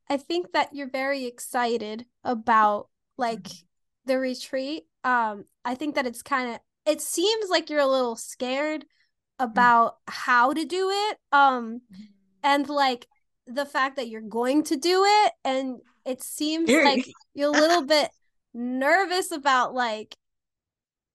I 0.10 0.18
think 0.18 0.52
that 0.54 0.74
you're 0.74 0.90
very 0.90 1.26
excited 1.26 2.06
about 2.24 2.90
like 3.18 3.44
mm-hmm. 3.44 3.66
the 4.06 4.20
retreat. 4.20 4.84
Um 5.04 5.46
I 5.66 5.76
think 5.76 5.96
that 5.96 6.08
it's 6.08 6.22
kind 6.22 6.52
of 6.52 6.60
it 6.86 7.02
seems 7.02 7.50
like 7.50 7.70
you're 7.70 7.80
a 7.80 7.88
little 7.88 8.16
scared 8.16 8.86
about 9.40 9.94
mm-hmm. 9.94 10.14
how 10.14 10.54
to 10.54 10.66
do 10.66 10.90
it 10.90 11.18
um 11.32 11.82
and 12.44 12.68
like 12.70 13.08
the 13.46 13.66
fact 13.66 13.96
that 13.96 14.10
you're 14.10 14.22
going 14.22 14.64
to 14.64 14.76
do 14.76 15.04
it 15.06 15.34
and 15.44 15.80
it 16.06 16.22
seems 16.24 16.70
Scary. 16.70 16.86
like 16.86 17.06
you're 17.34 17.50
a 17.50 17.52
little 17.62 17.86
bit 17.86 18.10
nervous 18.54 19.32
about 19.32 19.74
like 19.74 20.16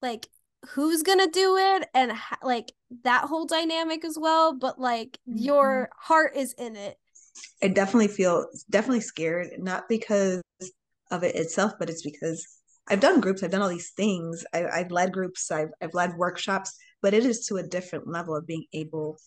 like 0.00 0.28
who's 0.70 1.02
gonna 1.02 1.28
do 1.28 1.56
it 1.56 1.88
and 1.94 2.12
like 2.42 2.72
that 3.02 3.24
whole 3.24 3.46
dynamic 3.46 4.04
as 4.04 4.16
well 4.18 4.54
but 4.54 4.78
like 4.78 5.18
mm-hmm. 5.28 5.38
your 5.38 5.90
heart 5.96 6.36
is 6.36 6.52
in 6.54 6.76
it 6.76 6.98
i 7.62 7.68
definitely 7.68 8.08
feel 8.08 8.46
definitely 8.70 9.00
scared 9.00 9.48
not 9.58 9.88
because 9.88 10.42
of 11.10 11.22
it 11.22 11.34
itself 11.34 11.72
but 11.78 11.90
it's 11.90 12.02
because 12.02 12.46
I've 12.88 13.00
done 13.00 13.20
groups, 13.20 13.42
I've 13.42 13.50
done 13.52 13.62
all 13.62 13.68
these 13.68 13.92
things. 13.96 14.44
I, 14.52 14.66
have 14.78 14.90
led 14.90 15.12
groups, 15.12 15.50
I've, 15.50 15.70
I've 15.80 15.94
led 15.94 16.16
workshops, 16.16 16.76
but 17.00 17.14
it 17.14 17.24
is 17.24 17.46
to 17.46 17.56
a 17.58 17.62
different 17.62 18.08
level 18.08 18.34
of 18.36 18.46
being 18.46 18.64
able 18.72 19.18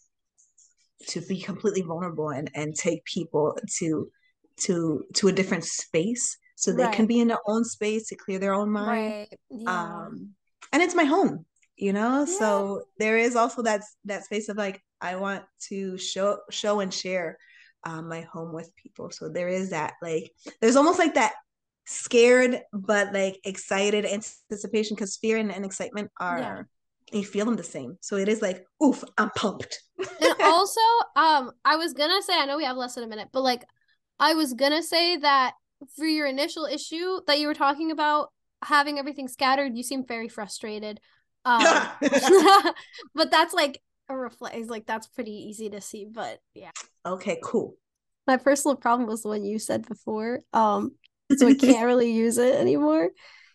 to 1.07 1.21
be 1.21 1.39
completely 1.41 1.81
vulnerable 1.81 2.29
and, 2.29 2.49
and 2.53 2.75
take 2.75 3.03
people 3.05 3.57
to 3.79 4.09
to 4.57 5.03
to 5.13 5.27
a 5.27 5.33
different 5.33 5.65
space 5.65 6.37
so 6.55 6.71
they 6.71 6.83
right. 6.83 6.93
can 6.93 7.05
be 7.05 7.19
in 7.19 7.27
their 7.27 7.39
own 7.45 7.65
space 7.65 8.07
to 8.07 8.15
clear 8.15 8.39
their 8.39 8.53
own 8.53 8.71
mind. 8.71 8.87
Right. 8.89 9.39
Yeah. 9.49 9.83
Um, 9.83 10.29
and 10.71 10.81
it's 10.81 10.95
my 10.95 11.03
home, 11.03 11.45
you 11.75 11.91
know. 11.91 12.19
Yeah. 12.19 12.37
So 12.39 12.83
there 12.97 13.17
is 13.17 13.35
also 13.35 13.61
that 13.63 13.81
that 14.05 14.23
space 14.23 14.47
of 14.47 14.57
like 14.57 14.81
I 15.01 15.17
want 15.17 15.43
to 15.69 15.97
show 15.97 16.39
show 16.49 16.79
and 16.79 16.93
share 16.93 17.37
um, 17.85 18.09
my 18.09 18.21
home 18.21 18.53
with 18.53 18.75
people. 18.75 19.11
So 19.11 19.29
there 19.29 19.47
is 19.47 19.69
that 19.69 19.93
like 20.01 20.31
there's 20.61 20.75
almost 20.75 20.99
like 20.99 21.15
that 21.15 21.33
scared 21.87 22.61
but 22.73 23.13
like 23.13 23.39
excited 23.43 24.05
anticipation 24.05 24.95
because 24.95 25.17
fear 25.17 25.37
and, 25.37 25.51
and 25.51 25.63
excitement 25.63 26.09
are 26.19 26.39
yeah. 26.39 26.61
you 27.19 27.23
feel 27.23 27.45
them 27.45 27.55
the 27.55 27.61
same 27.61 27.95
so 28.01 28.15
it 28.15 28.27
is 28.27 28.41
like 28.41 28.65
oof 28.83 29.03
i'm 29.19 29.29
pumped 29.35 29.83
and 29.99 30.35
also 30.41 30.81
um 31.15 31.51
i 31.63 31.75
was 31.75 31.93
gonna 31.93 32.23
say 32.23 32.33
i 32.35 32.43
know 32.47 32.57
we 32.57 32.63
have 32.63 32.75
less 32.75 32.95
than 32.95 33.03
a 33.03 33.07
minute 33.07 33.27
but 33.31 33.41
like 33.41 33.63
i 34.19 34.33
was 34.33 34.55
gonna 34.55 34.81
say 34.81 35.15
that 35.17 35.53
for 35.95 36.05
your 36.05 36.25
initial 36.25 36.65
issue 36.65 37.19
that 37.27 37.37
you 37.37 37.45
were 37.45 37.53
talking 37.53 37.91
about 37.91 38.29
having 38.63 38.99
everything 38.99 39.27
scattered, 39.27 39.75
you 39.75 39.83
seem 39.83 40.05
very 40.05 40.27
frustrated. 40.27 40.99
Um, 41.43 41.61
but 43.15 43.31
that's 43.31 43.53
like 43.53 43.81
a 44.09 44.17
reflex. 44.17 44.67
Like 44.67 44.85
that's 44.85 45.07
pretty 45.07 45.31
easy 45.31 45.69
to 45.69 45.81
see. 45.81 46.05
But 46.05 46.39
yeah. 46.53 46.71
Okay, 47.05 47.39
cool. 47.43 47.75
My 48.27 48.37
personal 48.37 48.75
problem 48.75 49.07
was 49.07 49.21
the 49.21 49.29
one 49.29 49.45
you 49.45 49.59
said 49.59 49.87
before. 49.87 50.41
Um, 50.53 50.95
so 51.37 51.47
I 51.47 51.53
can't 51.53 51.85
really 51.85 52.11
use 52.11 52.37
it 52.37 52.55
anymore. 52.55 53.09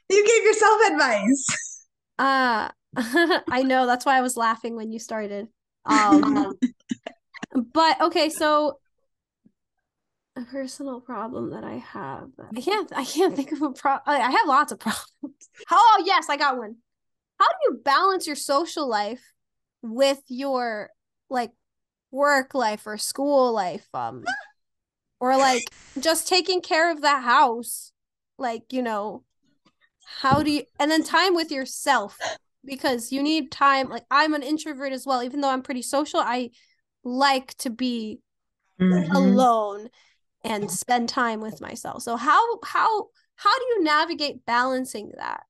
You 0.09 0.27
gave 0.27 0.45
yourself 0.45 0.81
advice. 0.91 1.47
Uh 2.19 2.69
I 3.51 3.63
know 3.63 3.87
that's 3.87 4.05
why 4.05 4.19
I 4.19 4.21
was 4.21 4.37
laughing 4.37 4.77
when 4.77 4.93
you 4.93 4.99
started. 4.99 5.49
Um 5.85 6.55
but 7.73 8.01
okay, 8.01 8.29
so 8.29 8.79
a 10.37 10.43
personal 10.43 11.01
problem 11.01 11.51
that 11.51 11.65
I 11.65 11.75
have. 11.75 12.31
I 12.57 12.61
can't 12.61 12.93
I 12.95 13.05
can't 13.05 13.35
think 13.35 13.53
of 13.53 13.63
a 13.63 13.71
problem. 13.71 14.03
I 14.07 14.31
have 14.31 14.49
lots 14.49 14.73
of 14.73 14.79
problems. 14.79 15.49
Oh 15.71 16.03
yes, 16.05 16.29
I 16.29 16.37
got 16.37 16.57
one. 16.59 16.77
How 17.39 17.47
do 17.47 17.55
you 17.65 17.81
balance 17.83 18.27
your 18.27 18.37
social 18.37 18.89
life 18.89 19.23
with 19.83 20.21
your 20.29 20.91
like 21.29 21.53
work 22.11 22.55
life 22.55 22.87
or 22.87 22.99
school 22.99 23.53
life? 23.53 23.87
Um 23.95 24.25
or 25.21 25.37
like 25.37 25.65
just 25.99 26.27
taking 26.29 26.61
care 26.61 26.91
of 26.91 27.01
the 27.01 27.21
house. 27.21 27.93
Like, 28.39 28.73
you 28.73 28.83
know, 28.83 29.25
how 30.19 30.43
do 30.43 30.51
you 30.51 30.65
and 30.79 30.91
then 30.91 31.03
time 31.03 31.35
with 31.35 31.51
yourself 31.51 32.19
because 32.65 33.13
you 33.13 33.23
need 33.23 33.51
time 33.51 33.89
like 33.89 34.05
i'm 34.11 34.35
an 34.35 34.43
introvert 34.43 34.93
as 34.93 35.07
well 35.07 35.23
even 35.23 35.41
though 35.41 35.49
i'm 35.49 35.63
pretty 35.63 35.83
social 35.83 36.21
i 36.21 36.51
like 37.05 37.55
to 37.55 37.71
be 37.71 38.19
mm-hmm. 38.81 39.13
alone 39.15 39.89
and 40.43 40.71
spend 40.71 41.09
time 41.09 41.41
with 41.41 41.61
myself 41.61 42.03
so 42.03 42.17
how 42.17 42.59
how 42.65 43.07
how 43.37 43.59
do 43.59 43.65
you 43.65 43.85
navigate 43.85 44.45
balancing 44.45 45.13
that 45.17 45.45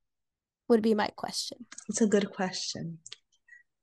would 0.69 0.83
be 0.83 0.95
my 0.95 1.09
question 1.17 1.59
it's 1.89 2.01
a 2.01 2.07
good 2.07 2.31
question 2.33 2.99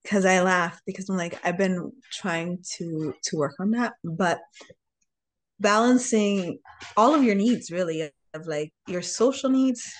because 0.03 0.25
i 0.25 0.41
laugh 0.41 0.79
because 0.85 1.09
i'm 1.09 1.17
like 1.17 1.39
i've 1.43 1.57
been 1.57 1.91
trying 2.11 2.57
to 2.63 3.13
to 3.23 3.37
work 3.37 3.55
on 3.59 3.71
that 3.71 3.93
but 4.03 4.39
balancing 5.59 6.59
all 6.95 7.13
of 7.13 7.23
your 7.23 7.35
needs 7.35 7.71
really 7.71 8.09
of 8.33 8.47
like 8.47 8.71
your 8.87 9.01
social 9.01 9.49
needs 9.49 9.91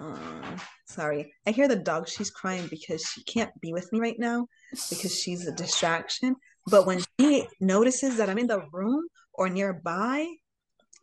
uh, 0.00 0.56
sorry. 0.86 1.32
I 1.46 1.50
hear 1.50 1.68
the 1.68 1.76
dog. 1.76 2.08
She's 2.08 2.30
crying 2.30 2.66
because 2.68 3.02
she 3.02 3.22
can't 3.24 3.50
be 3.60 3.72
with 3.72 3.92
me 3.92 4.00
right 4.00 4.18
now 4.18 4.46
because 4.90 5.18
she's 5.18 5.46
a 5.46 5.52
distraction. 5.52 6.36
But 6.66 6.86
when 6.86 7.02
she 7.18 7.46
notices 7.60 8.16
that 8.16 8.28
I'm 8.28 8.38
in 8.38 8.46
the 8.46 8.62
room 8.72 9.06
or 9.32 9.48
nearby 9.48 10.26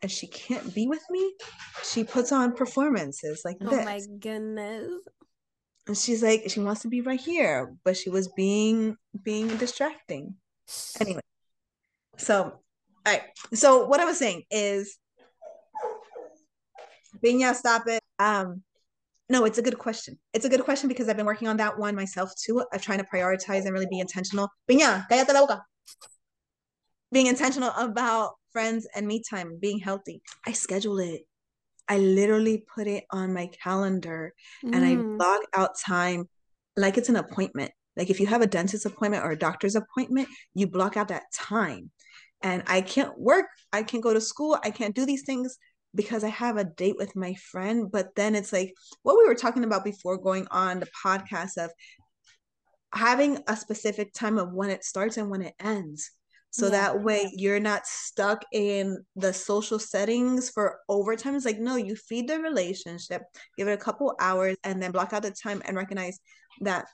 and 0.02 0.12
she 0.12 0.28
can't 0.28 0.74
be 0.76 0.88
with 0.88 1.04
me, 1.10 1.34
she 1.84 2.04
puts 2.04 2.32
on 2.32 2.54
performances 2.54 3.42
like 3.46 3.58
this. 3.60 3.70
Oh 3.72 3.84
my 3.84 4.02
goodness. 4.20 4.92
And 5.88 5.98
she's 5.98 6.24
like, 6.24 6.50
she 6.50 6.62
wants 6.62 6.82
to 6.84 6.88
be 6.88 7.02
right 7.02 7.20
here, 7.20 7.76
but 7.84 7.98
she 7.98 8.10
was 8.10 8.30
being 8.30 8.96
being 9.22 9.48
distracting. 9.58 10.36
Anyway. 11.00 11.22
So 12.18 12.60
all 13.06 13.14
right. 13.14 13.24
So 13.54 13.86
what 13.86 14.00
I 14.00 14.06
was 14.06 14.18
saying 14.18 14.44
is 14.50 14.98
Piña, 17.24 17.54
stop 17.54 17.88
it. 17.88 18.02
Um, 18.20 18.64
no, 19.30 19.46
it's 19.46 19.58
a 19.58 19.62
good 19.62 19.78
question. 19.78 20.20
It's 20.34 20.46
a 20.46 20.50
good 20.50 20.64
question 20.64 20.88
because 20.88 21.08
I've 21.10 21.18
been 21.18 21.26
working 21.26 21.48
on 21.48 21.58
that 21.58 21.78
one 21.78 21.96
myself 21.96 22.34
too, 22.36 22.64
of 22.72 22.82
trying 22.82 23.00
to 23.00 23.06
prioritize 23.06 23.66
and 23.66 23.72
really 23.72 23.88
be 23.90 24.00
intentional. 24.00 24.50
Piña, 24.70 25.08
cállate 25.10 25.34
la 25.34 25.42
boca. 25.42 25.66
Being 27.12 27.28
intentional 27.28 27.72
about 27.78 28.34
friends 28.52 28.88
and 28.96 29.08
me 29.08 29.22
time, 29.28 29.58
being 29.60 29.80
healthy. 29.80 30.22
I 30.46 30.52
schedule 30.52 31.00
it. 31.00 31.26
I 31.88 31.98
literally 31.98 32.66
put 32.74 32.88
it 32.88 33.04
on 33.12 33.34
my 33.34 33.48
calendar 33.48 34.34
mm. 34.64 34.76
and 34.76 34.86
I 34.86 34.96
mm. 34.96 35.18
block 35.18 35.42
out 35.54 35.72
time 35.80 36.28
like 36.76 36.98
it's 36.98 37.10
an 37.10 37.16
appointment. 37.16 37.72
Like 37.96 38.10
if 38.10 38.20
you 38.20 38.28
have 38.28 38.42
a 38.42 38.48
dentist 38.48 38.86
appointment 38.86 39.24
or 39.24 39.32
a 39.32 39.38
doctor's 39.38 39.76
appointment, 39.76 40.28
you 40.54 40.68
block 40.68 40.98
out 40.98 41.10
that 41.10 41.32
time. 41.34 41.92
And 42.42 42.64
I 42.68 42.82
can't 42.82 43.18
work, 43.18 43.46
I 43.72 43.84
can't 43.84 44.04
go 44.04 44.14
to 44.14 44.22
school, 44.22 44.58
I 44.64 44.72
can't 44.72 44.96
do 44.96 45.06
these 45.06 45.24
things 45.24 45.58
because 45.96 46.24
I 46.24 46.30
have 46.30 46.58
a 46.58 46.64
date 46.64 46.96
with 46.98 47.16
my 47.16 47.36
friend. 47.36 47.92
But 47.92 48.16
then 48.16 48.36
it's 48.36 48.52
like 48.52 48.74
what 49.04 49.18
we 49.18 49.28
were 49.28 49.36
talking 49.36 49.64
about 49.64 49.86
before 49.86 50.18
going 50.18 50.48
on 50.52 50.80
the 50.80 50.88
podcast 51.06 51.58
of 51.58 51.72
having 52.94 53.40
a 53.48 53.56
specific 53.56 54.14
time 54.14 54.38
of 54.38 54.52
when 54.52 54.70
it 54.70 54.84
starts 54.84 55.18
and 55.18 55.30
when 55.30 55.42
it 55.42 55.54
ends. 55.60 56.12
So 56.54 56.68
yeah. 56.68 56.72
that 56.72 57.04
way 57.04 57.32
you're 57.36 57.60
not 57.60 57.88
stuck 57.88 58.46
in 58.52 59.04
the 59.16 59.34
social 59.34 59.80
settings 59.80 60.52
for 60.52 60.82
overtime. 60.88 61.36
It's 61.36 61.46
like, 61.46 61.58
no, 61.58 61.78
you 61.78 61.96
feed 61.96 62.30
the 62.30 62.40
relationship, 62.40 63.24
give 63.58 63.68
it 63.68 63.74
a 63.74 63.78
couple 63.78 64.14
hours, 64.20 64.56
and 64.64 64.82
then 64.82 64.92
block 64.92 65.14
out 65.14 65.24
the 65.24 65.32
time 65.32 65.64
and 65.66 65.76
recognize 65.76 66.20
that 66.62 66.86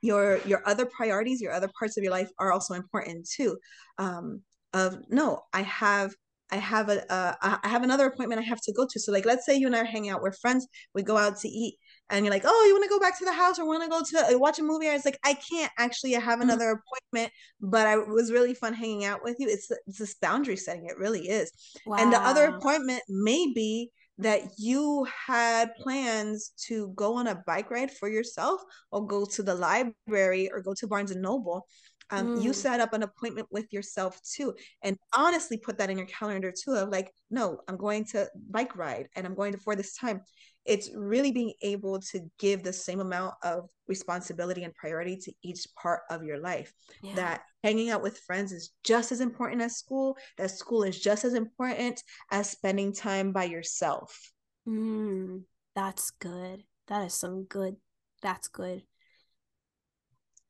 your 0.00 0.40
your 0.46 0.66
other 0.66 0.86
priorities, 0.86 1.42
your 1.42 1.52
other 1.52 1.70
parts 1.78 1.98
of 1.98 2.02
your 2.02 2.12
life 2.12 2.30
are 2.38 2.50
also 2.50 2.72
important 2.72 3.28
too. 3.28 3.58
Um, 3.98 4.40
of 4.72 4.96
no, 5.10 5.42
I 5.52 5.60
have 5.62 6.14
I 6.50 6.56
have 6.56 6.88
a 6.88 7.12
uh, 7.12 7.34
I 7.40 7.68
have 7.68 7.82
another 7.82 8.06
appointment 8.06 8.40
I 8.40 8.44
have 8.44 8.60
to 8.62 8.72
go 8.72 8.86
to. 8.90 9.00
So 9.00 9.12
like, 9.12 9.26
let's 9.26 9.44
say 9.44 9.54
you 9.54 9.66
and 9.66 9.76
I 9.76 9.80
are 9.80 9.84
hanging 9.84 10.10
out, 10.10 10.22
we're 10.22 10.32
friends, 10.32 10.66
we 10.94 11.02
go 11.02 11.18
out 11.18 11.38
to 11.40 11.48
eat, 11.48 11.76
and 12.10 12.24
you're 12.24 12.34
like, 12.34 12.44
oh, 12.44 12.64
you 12.66 12.74
want 12.74 12.84
to 12.84 12.90
go 12.90 13.00
back 13.00 13.18
to 13.18 13.24
the 13.24 13.32
house 13.32 13.58
or 13.58 13.66
want 13.66 13.82
to 13.82 13.88
go 13.88 14.02
to 14.02 14.34
uh, 14.34 14.38
watch 14.38 14.58
a 14.58 14.62
movie? 14.62 14.88
I 14.88 14.94
was 14.94 15.04
like, 15.04 15.18
I 15.24 15.34
can't 15.34 15.72
actually. 15.78 16.16
I 16.16 16.20
have 16.20 16.34
mm-hmm. 16.34 16.42
another 16.42 16.66
mm-hmm. 16.66 16.80
appointment, 17.12 17.32
but 17.60 17.86
I 17.86 17.96
was 17.96 18.30
really 18.30 18.54
fun 18.54 18.74
hanging 18.74 19.04
out 19.04 19.20
with 19.22 19.36
you. 19.38 19.48
It's 19.48 19.70
it's 19.86 19.98
this 19.98 20.14
boundary 20.14 20.56
setting. 20.56 20.86
It 20.86 20.98
really 20.98 21.28
is. 21.28 21.50
Wow. 21.86 21.96
And 21.98 22.12
the 22.12 22.20
other 22.20 22.46
appointment 22.46 23.02
may 23.08 23.52
be 23.54 23.90
that 24.18 24.42
you 24.58 25.06
had 25.26 25.74
plans 25.76 26.52
to 26.56 26.92
go 26.94 27.14
on 27.14 27.26
a 27.26 27.42
bike 27.46 27.70
ride 27.70 27.90
for 27.90 28.08
yourself 28.08 28.60
or 28.92 29.04
go 29.06 29.24
to 29.24 29.42
the 29.42 29.54
library 29.54 30.48
or 30.52 30.62
go 30.62 30.72
to 30.74 30.86
Barnes 30.86 31.10
and 31.10 31.20
Noble 31.20 31.66
um, 32.10 32.36
mm. 32.36 32.42
you 32.42 32.52
set 32.52 32.80
up 32.80 32.92
an 32.92 33.02
appointment 33.02 33.48
with 33.50 33.72
yourself 33.72 34.20
too 34.22 34.54
and 34.82 34.96
honestly 35.16 35.56
put 35.56 35.78
that 35.78 35.90
in 35.90 35.98
your 35.98 36.06
calendar 36.06 36.52
too 36.52 36.74
of 36.74 36.90
like 36.90 37.10
no 37.30 37.58
i'm 37.68 37.76
going 37.76 38.04
to 38.04 38.28
bike 38.50 38.76
ride 38.76 39.08
and 39.16 39.26
i'm 39.26 39.34
going 39.34 39.52
to 39.52 39.58
for 39.64 39.74
this 39.74 39.96
time. 39.96 40.20
It's 40.64 40.90
really 40.94 41.30
being 41.30 41.52
able 41.62 42.00
to 42.12 42.20
give 42.38 42.62
the 42.62 42.72
same 42.72 43.00
amount 43.00 43.34
of 43.42 43.68
responsibility 43.86 44.62
and 44.62 44.74
priority 44.74 45.16
to 45.18 45.32
each 45.42 45.66
part 45.80 46.00
of 46.10 46.22
your 46.22 46.38
life. 46.38 46.72
Yeah. 47.02 47.14
that 47.16 47.42
hanging 47.62 47.90
out 47.90 48.02
with 48.02 48.18
friends 48.18 48.52
is 48.52 48.70
just 48.82 49.12
as 49.12 49.20
important 49.20 49.62
as 49.62 49.76
school 49.76 50.16
that 50.38 50.50
school 50.50 50.82
is 50.82 50.98
just 51.00 51.24
as 51.24 51.34
important 51.34 52.02
as 52.30 52.50
spending 52.50 52.94
time 52.94 53.32
by 53.32 53.44
yourself. 53.44 54.32
Mm, 54.68 55.42
that's 55.74 56.10
good. 56.12 56.64
That 56.88 57.06
is 57.06 57.14
some 57.14 57.44
good 57.44 57.76
that's 58.22 58.48
good 58.48 58.82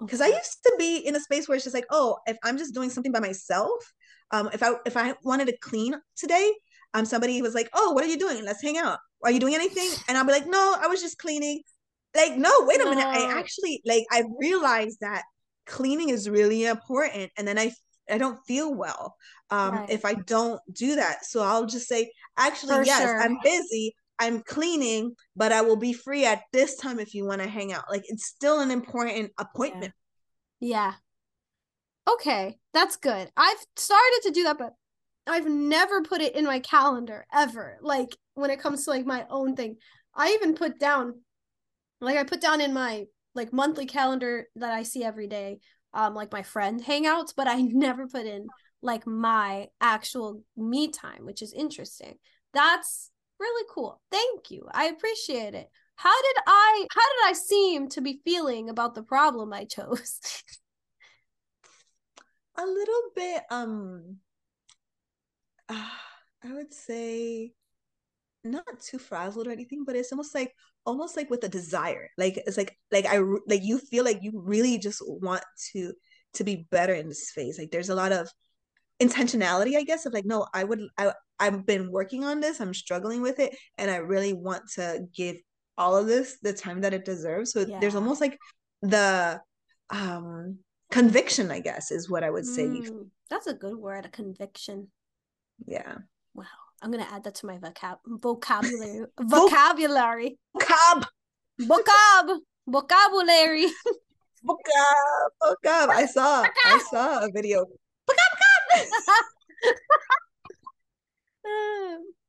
because 0.01 0.21
I 0.21 0.29
used 0.29 0.63
to 0.65 0.75
be 0.79 0.99
in 0.99 1.17
a 1.17 1.21
space 1.21 1.49
where 1.49 1.57
it's 1.57 1.65
just 1.65 1.75
like, 1.75 1.87
oh, 1.91 2.19
if 2.27 2.37
I'm 2.43 2.59
just 2.59 2.75
doing 2.75 2.91
something 2.91 3.13
by 3.13 3.21
myself, 3.21 3.93
um, 4.31 4.51
if 4.53 4.63
I 4.63 4.73
if 4.87 4.97
I 4.97 5.15
wanted 5.23 5.47
to 5.47 5.57
clean 5.59 5.95
today, 6.17 6.53
um, 6.95 7.05
somebody 7.05 7.41
was 7.43 7.55
like, 7.55 7.69
oh, 7.75 7.93
what 7.93 8.05
are 8.05 8.09
you 8.09 8.19
doing? 8.19 8.45
Let's 8.45 8.63
hang 8.63 8.77
out. 8.77 8.99
Are 9.23 9.31
you 9.31 9.41
doing 9.41 9.55
anything? 9.55 9.89
And 10.09 10.17
I'll 10.17 10.25
be 10.25 10.33
like, 10.33 10.47
no, 10.47 10.77
I 10.81 10.87
was 10.87 11.01
just 11.01 11.19
cleaning. 11.19 11.63
Like, 12.15 12.37
no, 12.37 12.51
wait 12.61 12.81
a 12.81 12.85
no. 12.85 12.91
minute. 12.91 13.07
I 13.07 13.39
actually 13.39 13.83
like 13.85 14.05
I 14.11 14.25
realized 14.39 14.99
that 15.01 15.23
cleaning 15.67 16.11
is 16.11 16.29
really 16.29 16.65
important, 16.65 17.31
and 17.37 17.47
then 17.47 17.59
I 17.59 17.73
I 18.11 18.19
don't 18.19 18.39
feel 18.47 18.75
well 18.75 19.17
um, 19.51 19.75
right. 19.75 19.91
if 19.91 20.05
I 20.05 20.15
don't 20.15 20.61
do 20.73 20.97
that. 20.97 21.25
So 21.25 21.43
I'll 21.43 21.67
just 21.67 21.89
say, 21.89 22.11
actually, 22.37 22.77
For 22.77 22.85
yes, 22.85 23.03
sure. 23.03 23.21
I'm 23.21 23.39
busy. 23.43 23.95
I'm 24.19 24.43
cleaning, 24.43 25.15
but 25.37 25.53
I 25.53 25.63
will 25.63 25.77
be 25.77 25.93
free 25.93 26.25
at 26.25 26.43
this 26.53 26.77
time 26.77 26.99
if 26.99 27.15
you 27.15 27.25
want 27.25 27.43
to 27.43 27.49
hang 27.49 27.73
out. 27.73 27.85
Like 27.91 28.05
it's 28.07 28.27
still 28.27 28.61
an 28.61 28.71
important 28.71 29.33
appointment. 29.39 29.93
Yeah. 30.61 30.93
yeah. 32.07 32.13
Okay, 32.15 32.59
that's 32.73 32.97
good. 32.97 33.31
I've 33.37 33.59
started 33.77 34.21
to 34.25 34.31
do 34.31 34.45
that, 34.45 34.59
but 34.59 34.75
I've 35.27 35.49
never 35.49 36.03
put 36.03 36.21
it 36.21 36.37
in 36.37 36.45
my 36.45 36.61
calendar 36.61 37.27
ever. 37.33 37.79
Like 37.81 38.17
when 38.35 38.51
it 38.51 38.61
comes 38.61 38.85
to 38.85 38.91
like 38.91 39.07
my 39.07 39.27
own 39.31 39.57
thing. 39.57 39.77
I 40.15 40.29
even 40.31 40.55
put 40.55 40.79
down 40.79 41.15
like 42.01 42.17
I 42.17 42.25
put 42.25 42.41
down 42.41 42.61
in 42.61 42.73
my 42.73 43.07
like 43.35 43.53
monthly 43.53 43.87
calendar 43.87 44.47
that 44.57 44.73
I 44.73 44.83
see 44.83 45.03
every 45.03 45.27
day, 45.27 45.59
um, 45.93 46.15
like 46.15 46.33
my 46.33 46.43
friend 46.43 46.83
hangouts, 46.83 47.33
but 47.37 47.49
I 47.49 47.61
never 47.63 48.07
put 48.07 48.27
in 48.27 48.47
like 48.83 49.07
my 49.07 49.69
actual 49.81 50.43
me 50.57 50.91
time, 50.91 51.25
which 51.25 51.43
is 51.43 51.53
interesting. 51.53 52.15
That's 52.53 53.11
really 53.39 53.67
cool. 53.73 54.01
Thank 54.11 54.51
you. 54.51 54.67
I 54.73 54.87
appreciate 54.87 55.55
it. 55.55 55.69
How 55.97 56.23
did 56.23 56.37
I 56.47 56.87
how 56.91 57.01
did 57.01 57.31
I 57.31 57.33
seem 57.35 57.89
to 57.91 58.01
be 58.01 58.21
feeling 58.25 58.69
about 58.69 58.95
the 58.95 59.03
problem 59.03 59.53
I 59.53 59.65
chose? 59.65 60.19
a 62.57 62.67
little 62.67 63.03
bit 63.17 63.43
um 63.51 64.19
uh, 65.69 65.89
I 66.45 66.53
would 66.53 66.73
say 66.73 67.53
not 68.45 68.81
too 68.81 68.99
frazzled 68.99 69.47
or 69.47 69.51
anything, 69.51 69.85
but 69.85 69.97
it's 69.97 70.13
almost 70.13 70.35
like 70.35 70.53
almost 70.85 71.17
like 71.17 71.31
with 71.31 71.45
a 71.45 71.49
desire. 71.49 72.11
Like 72.19 72.37
it's 72.37 72.57
like 72.57 72.77
like 72.93 73.07
I 73.07 73.19
like 73.47 73.63
you 73.63 73.79
feel 73.79 74.05
like 74.05 74.23
you 74.23 74.33
really 74.35 74.79
just 74.79 75.03
want 75.07 75.43
to 75.73 75.93
to 76.35 76.45
be 76.45 76.67
better 76.71 76.95
in 76.95 77.09
this 77.09 77.31
phase. 77.31 77.59
Like 77.59 77.71
there's 77.71 77.89
a 77.89 77.95
lot 77.95 78.13
of 78.13 78.29
intentionality, 79.07 79.77
I 79.77 79.83
guess, 79.83 80.07
of 80.07 80.13
like, 80.13 80.25
no, 80.25 80.47
I 80.55 80.65
would 80.65 80.81
I 80.99 81.13
I've 81.39 81.67
been 81.67 81.91
working 81.91 82.25
on 82.25 82.41
this, 82.41 82.61
I'm 82.61 82.75
struggling 82.75 83.21
with 83.23 83.39
it, 83.39 83.57
and 83.79 83.91
I 83.91 83.97
really 83.97 84.33
want 84.33 84.63
to 84.75 85.07
give 85.15 85.37
all 85.77 85.97
of 85.97 86.07
this 86.07 86.39
the 86.43 86.53
time 86.53 86.83
that 86.83 86.95
it 86.95 87.05
deserves. 87.05 87.53
So 87.53 87.65
there's 87.65 87.97
almost 87.97 88.21
like 88.21 88.39
the 88.83 89.41
um 89.91 90.59
conviction, 90.91 91.51
I 91.51 91.61
guess, 91.61 91.91
is 91.91 92.09
what 92.09 92.25
I 92.25 92.31
would 92.31 92.47
say. 92.47 92.65
Mm, 92.65 93.09
that's 93.29 93.47
a 93.47 93.55
good 93.55 93.77
word, 93.77 94.07
a 94.07 94.09
conviction. 94.09 94.89
Yeah. 95.67 95.97
Wow. 96.35 96.45
I'm 96.83 96.91
gonna 96.91 97.09
add 97.11 97.25
that 97.25 97.37
to 97.37 97.47
my 97.47 97.59
vocab 97.59 97.97
vocabulary. 98.07 99.07
vocabulary. 99.21 100.39
Vocab, 100.57 101.05
Vocab. 101.61 102.39
Vocabulary. 102.67 103.67
vocab, 104.45 105.31
vocab. 105.43 105.89
I 105.91 106.07
saw, 106.07 106.45
I 106.65 106.79
saw 106.91 107.25
a 107.25 107.31
video. 107.33 107.67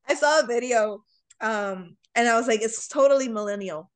I 0.07 0.15
saw 0.15 0.41
a 0.41 0.47
video, 0.47 1.03
um, 1.41 1.97
and 2.15 2.27
I 2.27 2.37
was 2.37 2.47
like, 2.47 2.61
it's 2.61 2.87
totally 2.87 3.27
millennial 3.27 3.89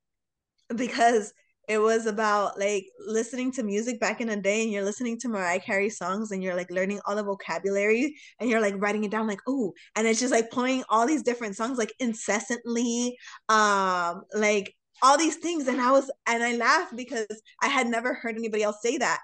because 0.75 1.33
it 1.67 1.77
was 1.77 2.07
about 2.07 2.59
like 2.59 2.85
listening 3.05 3.51
to 3.51 3.63
music 3.63 3.99
back 3.99 4.21
in 4.21 4.27
the 4.27 4.35
day, 4.35 4.63
and 4.63 4.71
you're 4.71 4.83
listening 4.83 5.19
to 5.19 5.29
Mariah 5.29 5.59
Carey 5.59 5.89
songs, 5.89 6.31
and 6.31 6.41
you're 6.43 6.55
like 6.55 6.71
learning 6.71 6.99
all 7.05 7.15
the 7.15 7.23
vocabulary, 7.23 8.15
and 8.39 8.49
you're 8.49 8.61
like 8.61 8.75
writing 8.77 9.03
it 9.03 9.11
down, 9.11 9.27
like 9.27 9.41
oh, 9.47 9.73
and 9.95 10.07
it's 10.07 10.19
just 10.19 10.33
like 10.33 10.49
playing 10.49 10.83
all 10.89 11.05
these 11.05 11.23
different 11.23 11.55
songs 11.55 11.77
like 11.77 11.93
incessantly, 11.99 13.15
um, 13.49 14.23
like 14.33 14.73
all 15.03 15.17
these 15.17 15.35
things, 15.37 15.67
and 15.67 15.79
I 15.79 15.91
was, 15.91 16.11
and 16.25 16.43
I 16.43 16.55
laughed 16.55 16.95
because 16.95 17.27
I 17.61 17.67
had 17.67 17.87
never 17.87 18.15
heard 18.15 18.35
anybody 18.35 18.63
else 18.63 18.77
say 18.81 18.97
that. 18.97 19.19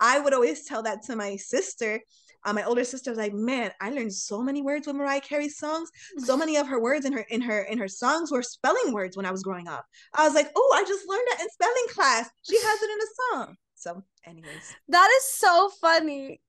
I 0.00 0.18
would 0.18 0.34
always 0.34 0.64
tell 0.64 0.82
that 0.84 1.02
to 1.04 1.16
my 1.16 1.36
sister. 1.36 2.00
Uh, 2.44 2.52
my 2.52 2.64
older 2.64 2.84
sister 2.84 3.10
was 3.10 3.18
like, 3.18 3.32
"Man, 3.34 3.72
I 3.80 3.90
learned 3.90 4.12
so 4.12 4.42
many 4.42 4.62
words 4.62 4.86
with 4.86 4.96
Mariah 4.96 5.20
Carey's 5.20 5.58
songs. 5.58 5.90
So 6.18 6.36
many 6.36 6.56
of 6.56 6.66
her 6.68 6.80
words 6.80 7.04
in 7.04 7.12
her 7.12 7.24
in 7.30 7.40
her 7.42 7.62
in 7.62 7.78
her 7.78 7.88
songs 7.88 8.30
were 8.30 8.42
spelling 8.42 8.92
words 8.92 9.16
when 9.16 9.26
I 9.26 9.30
was 9.30 9.42
growing 9.42 9.68
up. 9.68 9.86
I 10.14 10.24
was 10.24 10.34
like, 10.34 10.50
oh, 10.56 10.72
I 10.76 10.82
just 10.84 11.08
learned 11.08 11.26
that 11.30 11.40
in 11.40 11.50
spelling 11.50 11.86
class. 11.90 12.30
She 12.42 12.56
has 12.56 12.82
it 12.82 12.90
in 12.90 12.98
a 12.98 13.10
song. 13.46 13.56
So, 13.74 14.02
anyways, 14.24 14.74
That 14.88 15.10
is 15.18 15.24
so 15.32 15.70
funny. 15.80 16.40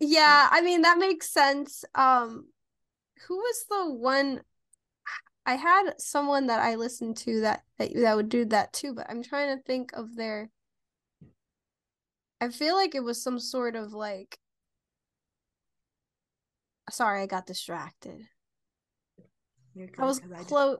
Yeah, 0.00 0.48
I 0.50 0.60
mean 0.62 0.82
that 0.82 0.98
makes 0.98 1.30
sense. 1.32 1.84
Um 1.94 2.48
who 3.26 3.36
was 3.36 3.64
the 3.68 3.90
one 3.94 4.42
I 5.46 5.56
had 5.56 5.92
someone 5.98 6.46
that 6.46 6.60
I 6.60 6.74
listened 6.76 7.16
to 7.18 7.40
that 7.42 7.64
that, 7.78 7.92
that 7.94 8.16
would 8.16 8.28
do 8.28 8.44
that 8.46 8.72
too, 8.72 8.94
but 8.94 9.06
I'm 9.10 9.22
trying 9.22 9.56
to 9.56 9.62
think 9.62 9.92
of 9.92 10.14
their 10.16 10.50
I 12.40 12.48
feel 12.50 12.74
like 12.74 12.94
it 12.94 13.02
was 13.02 13.22
some 13.22 13.38
sort 13.38 13.74
of 13.76 13.92
like 13.92 14.38
sorry, 16.90 17.22
I 17.22 17.26
got 17.26 17.46
distracted. 17.46 18.26
you're 19.74 19.88
I 19.98 20.04
was 20.04 20.20
close. 20.46 20.78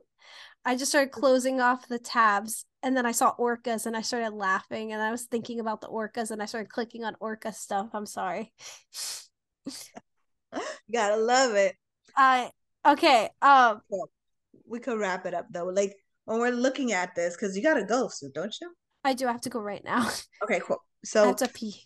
I 0.65 0.75
just- 0.75 0.95
I 0.95 0.97
started 0.97 1.11
closing 1.11 1.61
off 1.61 1.87
the 1.87 1.99
tabs 1.99 2.65
and 2.81 2.97
then 2.97 3.05
I 3.05 3.11
saw 3.11 3.35
orcas 3.35 3.85
and 3.85 3.95
I 3.95 4.01
started 4.01 4.31
laughing 4.31 4.93
and 4.93 5.01
I 5.01 5.11
was 5.11 5.25
thinking 5.25 5.59
about 5.59 5.81
the 5.81 5.87
orcas 5.87 6.31
and 6.31 6.41
I 6.41 6.45
started 6.45 6.69
clicking 6.69 7.03
on 7.03 7.15
orca 7.19 7.53
stuff. 7.53 7.89
I'm 7.93 8.07
sorry. 8.07 8.53
gotta 10.91 11.17
love 11.17 11.55
it. 11.55 11.75
I 12.15 12.49
okay. 12.85 13.29
Um 13.41 13.81
We 14.67 14.79
could 14.79 14.99
wrap 14.99 15.25
it 15.25 15.33
up 15.33 15.47
though. 15.51 15.65
Like 15.65 15.95
when 16.25 16.39
we're 16.39 16.49
looking 16.49 16.93
at 16.93 17.13
this, 17.13 17.35
because 17.35 17.55
you 17.55 17.61
gotta 17.61 17.83
go, 17.83 18.07
so 18.07 18.27
don't 18.33 18.55
you? 18.59 18.73
I 19.03 19.13
do 19.13 19.27
have 19.27 19.41
to 19.41 19.49
go 19.49 19.59
right 19.59 19.83
now. 19.83 20.09
Okay, 20.43 20.61
cool. 20.61 20.83
So 21.05 21.27
have 21.27 21.35
to 21.35 21.47
pee. 21.47 21.83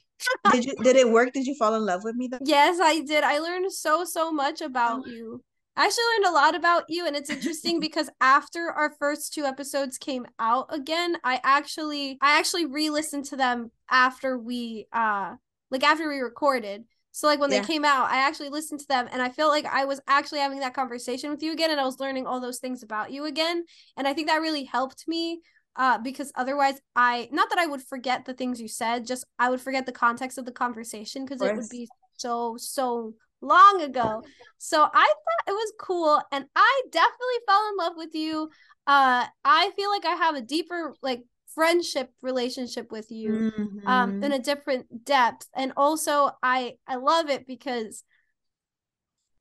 Did 0.51 0.65
you 0.65 0.75
did 0.83 0.95
it 0.95 1.09
work? 1.09 1.33
Did 1.33 1.47
you 1.47 1.55
fall 1.55 1.75
in 1.75 1.85
love 1.85 2.03
with 2.03 2.15
me 2.15 2.27
though? 2.27 2.39
Yes, 2.43 2.79
I 2.81 3.01
did. 3.01 3.23
I 3.23 3.39
learned 3.39 3.71
so 3.71 4.03
so 4.05 4.31
much 4.31 4.61
about 4.61 5.07
you. 5.07 5.43
I 5.75 5.85
actually 5.85 6.03
learned 6.15 6.25
a 6.25 6.31
lot 6.37 6.55
about 6.55 6.83
you 6.89 7.05
and 7.07 7.15
it's 7.15 7.29
interesting 7.29 7.79
because 7.81 8.09
after 8.19 8.69
our 8.71 8.93
first 8.99 9.33
two 9.33 9.45
episodes 9.45 9.97
came 9.97 10.25
out 10.37 10.67
again, 10.73 11.17
I 11.23 11.39
actually 11.43 12.17
I 12.21 12.37
actually 12.37 12.65
re-listened 12.65 13.25
to 13.25 13.37
them 13.37 13.71
after 13.89 14.37
we 14.37 14.87
uh 14.91 15.35
like 15.71 15.83
after 15.83 16.07
we 16.09 16.19
recorded. 16.19 16.85
So 17.11 17.27
like 17.27 17.39
when 17.39 17.49
Yeah. 17.49 17.61
they 17.61 17.67
came 17.67 17.83
out, 17.85 18.09
I 18.09 18.17
actually 18.17 18.49
listened 18.49 18.79
to 18.81 18.87
them 18.87 19.07
and 19.11 19.21
I 19.21 19.29
felt 19.29 19.51
like 19.51 19.65
I 19.65 19.85
was 19.85 19.99
actually 20.07 20.39
having 20.39 20.59
that 20.59 20.73
conversation 20.73 21.29
with 21.31 21.41
you 21.43 21.51
again 21.51 21.71
and 21.71 21.79
I 21.79 21.85
was 21.85 21.99
learning 21.99 22.27
all 22.27 22.39
those 22.39 22.59
things 22.59 22.83
about 22.83 23.11
you 23.11 23.25
again. 23.25 23.63
And 23.97 24.07
I 24.07 24.13
think 24.13 24.27
that 24.27 24.41
really 24.41 24.63
helped 24.63 25.07
me 25.07 25.41
uh 25.75 25.97
because 25.99 26.31
otherwise 26.35 26.79
I 26.95 27.29
not 27.31 27.49
that 27.49 27.59
I 27.59 27.65
would 27.67 27.81
forget 27.83 28.25
the 28.25 28.33
things 28.33 28.59
you 28.61 28.67
said, 28.67 29.05
just 29.05 29.25
I 29.37 29.49
would 29.49 29.61
forget 29.61 29.85
the 29.85 29.91
context 29.91 30.37
of 30.37 30.45
the 30.45 30.51
conversation 30.51 31.25
because 31.25 31.41
it 31.41 31.55
would 31.55 31.69
be 31.69 31.87
so 32.17 32.57
so 32.57 33.13
long 33.41 33.81
ago. 33.81 34.23
So 34.57 34.83
I 34.83 35.05
thought 35.07 35.47
it 35.47 35.53
was 35.53 35.73
cool 35.79 36.21
and 36.31 36.45
I 36.55 36.81
definitely 36.91 37.39
fell 37.47 37.69
in 37.69 37.77
love 37.77 37.93
with 37.97 38.13
you. 38.15 38.49
Uh 38.87 39.25
I 39.45 39.71
feel 39.75 39.89
like 39.89 40.05
I 40.05 40.15
have 40.15 40.35
a 40.35 40.41
deeper 40.41 40.95
like 41.01 41.23
friendship 41.55 42.11
relationship 42.21 42.91
with 42.91 43.11
you 43.11 43.45
um 43.85 44.11
Mhm. 44.11 44.23
in 44.25 44.31
a 44.33 44.39
different 44.39 45.05
depth 45.05 45.47
and 45.53 45.73
also 45.77 46.31
I 46.43 46.77
I 46.87 46.95
love 46.95 47.29
it 47.29 47.47
because 47.47 48.03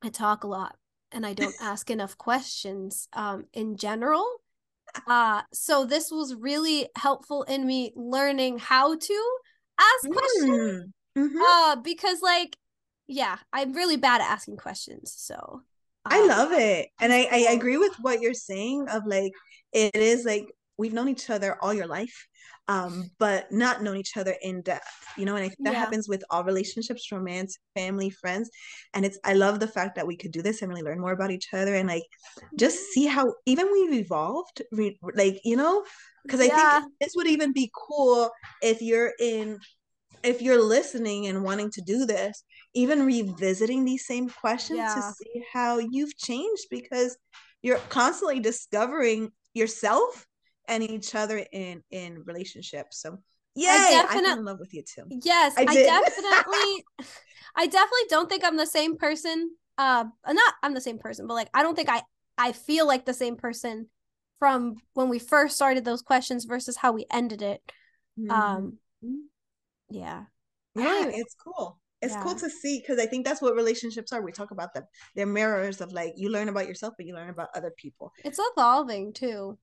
I 0.01 0.09
talk 0.09 0.43
a 0.43 0.47
lot 0.47 0.77
and 1.11 1.25
I 1.25 1.33
don't 1.33 1.55
ask 1.59 1.89
enough 1.89 2.17
questions 2.17 3.07
um 3.13 3.45
in 3.53 3.77
general. 3.77 4.25
Uh 5.07 5.41
so 5.53 5.85
this 5.85 6.11
was 6.11 6.35
really 6.35 6.87
helpful 6.97 7.43
in 7.43 7.65
me 7.65 7.91
learning 7.95 8.59
how 8.59 8.95
to 8.95 9.37
ask 9.79 10.09
questions 10.09 10.59
Mm. 10.59 10.93
Mhm. 11.17 11.41
uh 11.41 11.75
because 11.77 12.21
like 12.21 12.57
yeah, 13.07 13.37
I'm 13.51 13.73
really 13.73 13.97
bad 13.97 14.21
at 14.21 14.29
asking 14.29 14.57
questions. 14.57 15.13
So 15.17 15.63
I 16.05 16.21
um, 16.21 16.27
love 16.27 16.51
it. 16.53 16.89
And 17.01 17.11
I, 17.11 17.27
I 17.31 17.37
agree 17.51 17.77
with 17.77 17.93
what 18.01 18.21
you're 18.21 18.33
saying 18.35 18.87
of 18.89 19.05
like 19.05 19.31
it 19.73 19.95
is 19.95 20.25
like 20.25 20.47
we've 20.79 20.93
known 20.93 21.09
each 21.09 21.29
other 21.29 21.57
all 21.61 21.73
your 21.73 21.87
life, 21.87 22.27
um, 22.67 23.11
but 23.19 23.51
not 23.51 23.83
known 23.83 23.97
each 23.97 24.17
other 24.17 24.35
in 24.41 24.61
depth, 24.61 24.87
you 25.17 25.25
know, 25.25 25.35
and 25.35 25.43
I 25.43 25.49
think 25.49 25.59
that 25.63 25.73
Yeah. 25.73 25.79
happens 25.79 26.07
with 26.07 26.23
all 26.29 26.43
relationships, 26.43 27.11
romance, 27.11 27.57
family, 27.75 28.09
friends. 28.09 28.49
And 28.93 29.05
it's 29.05 29.19
I 29.23 29.33
love 29.33 29.59
the 29.59 29.67
fact 29.67 29.95
that 29.95 30.07
we 30.07 30.17
could 30.17 30.31
do 30.31 30.41
this 30.41 30.61
and 30.61 30.69
really 30.69 30.83
learn 30.83 30.99
more 30.99 31.11
about 31.11 31.31
each 31.31 31.47
other 31.53 31.75
and 31.75 31.89
like 31.89 32.03
just 32.57 32.77
Mm-hmm. 32.77 32.91
see 32.93 33.05
how 33.07 33.33
even 33.45 33.69
we've 33.71 33.93
evolved, 33.93 34.61
re- 34.71 34.99
like, 35.15 35.41
you 35.43 35.57
know, 35.57 35.83
because 36.23 36.39
I 36.39 36.47
Yeah. 36.47 36.79
think 36.79 36.93
this 37.01 37.13
would 37.15 37.27
even 37.27 37.53
be 37.53 37.71
cool 37.75 38.31
if 38.61 38.81
you're 38.81 39.13
in 39.19 39.59
if 40.23 40.41
you're 40.41 40.61
listening 40.61 41.27
and 41.27 41.43
wanting 41.43 41.71
to 41.71 41.81
do 41.81 42.05
this, 42.05 42.43
even 42.73 43.05
revisiting 43.05 43.85
these 43.85 44.05
same 44.05 44.29
questions 44.29 44.93
to 44.93 45.01
see 45.01 45.43
how 45.53 45.77
you've 45.77 46.15
changed 46.17 46.65
because 46.69 47.17
you're 47.61 47.77
constantly 47.89 48.39
discovering 48.39 49.31
yourself 49.53 50.25
and 50.69 50.83
each 50.83 51.15
other 51.15 51.43
in 51.51 51.83
in 51.91 52.23
relationships. 52.25 53.01
So 53.01 53.17
yeah, 53.55 54.05
I'm 54.09 54.23
in 54.23 54.45
love 54.45 54.59
with 54.59 54.73
you 54.73 54.83
too. 54.83 55.03
Yes, 55.09 55.55
I 55.57 55.65
I, 55.67 55.75
definitely 55.75 56.85
I 57.55 57.65
definitely 57.65 58.07
don't 58.09 58.29
think 58.29 58.45
I'm 58.45 58.57
the 58.57 58.65
same 58.65 58.95
person. 58.95 59.51
Uh 59.77 60.05
not 60.27 60.53
I'm 60.63 60.73
the 60.73 60.81
same 60.81 60.99
person, 60.99 61.27
but 61.27 61.33
like 61.33 61.49
I 61.53 61.63
don't 61.63 61.75
think 61.75 61.89
I 61.89 62.03
I 62.37 62.53
feel 62.53 62.87
like 62.87 63.05
the 63.05 63.13
same 63.13 63.35
person 63.35 63.87
from 64.37 64.77
when 64.93 65.09
we 65.09 65.19
first 65.19 65.55
started 65.55 65.83
those 65.83 66.01
questions 66.01 66.45
versus 66.45 66.77
how 66.77 66.93
we 66.93 67.05
ended 67.11 67.41
it. 67.41 67.61
Um 68.29 68.77
Mhm. 69.03 69.27
yeah. 69.89 70.25
yeah, 70.75 70.99
anyway. 70.99 71.13
it's 71.17 71.35
cool. 71.35 71.79
It's 72.01 72.15
cool 72.23 72.35
to 72.35 72.49
see 72.49 72.79
because 72.79 72.97
I 72.97 73.07
think 73.07 73.25
that's 73.25 73.41
what 73.41 73.55
relationships 73.55 74.13
are. 74.13 74.21
We 74.21 74.31
talk 74.31 74.51
about 74.51 74.73
them. 74.73 74.85
They're 75.15 75.25
mirrors 75.25 75.81
of 75.81 75.91
like 75.91 76.13
you 76.15 76.29
learn 76.29 76.47
about 76.47 76.67
yourself, 76.67 76.93
but 76.95 77.05
you 77.05 77.13
learn 77.13 77.29
about 77.29 77.49
other 77.55 77.73
people. 77.75 78.13
It's 78.23 78.39
evolving 78.39 79.11
too 79.11 79.57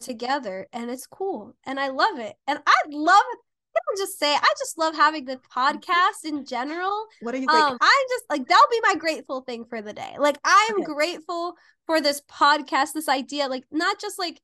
together 0.00 0.66
and 0.72 0.90
it's 0.90 1.06
cool 1.06 1.54
and 1.64 1.78
I 1.78 1.88
love 1.88 2.18
it. 2.18 2.34
And 2.46 2.58
I 2.66 2.76
love 2.90 3.24
it. 3.32 3.38
I 3.76 3.96
just 3.96 4.18
say 4.18 4.34
I 4.34 4.54
just 4.58 4.76
love 4.76 4.94
having 4.96 5.24
the 5.24 5.40
podcast 5.54 6.24
in 6.24 6.44
general. 6.44 7.06
What 7.22 7.34
are 7.34 7.38
you 7.38 7.46
grateful? 7.46 7.72
Um, 7.74 7.78
I'm 7.80 8.06
just 8.08 8.24
like 8.28 8.48
that'll 8.48 8.70
be 8.70 8.80
my 8.82 8.94
grateful 8.96 9.42
thing 9.42 9.64
for 9.64 9.80
the 9.80 9.92
day. 9.92 10.16
Like 10.18 10.38
I 10.44 10.70
am 10.72 10.82
Okay. 10.82 10.92
grateful 10.94 11.54
for 11.86 12.00
this 12.00 12.20
podcast, 12.22 12.92
this 12.94 13.08
idea, 13.08 13.46
like 13.48 13.64
not 13.70 14.00
just 14.00 14.18
like 14.18 14.40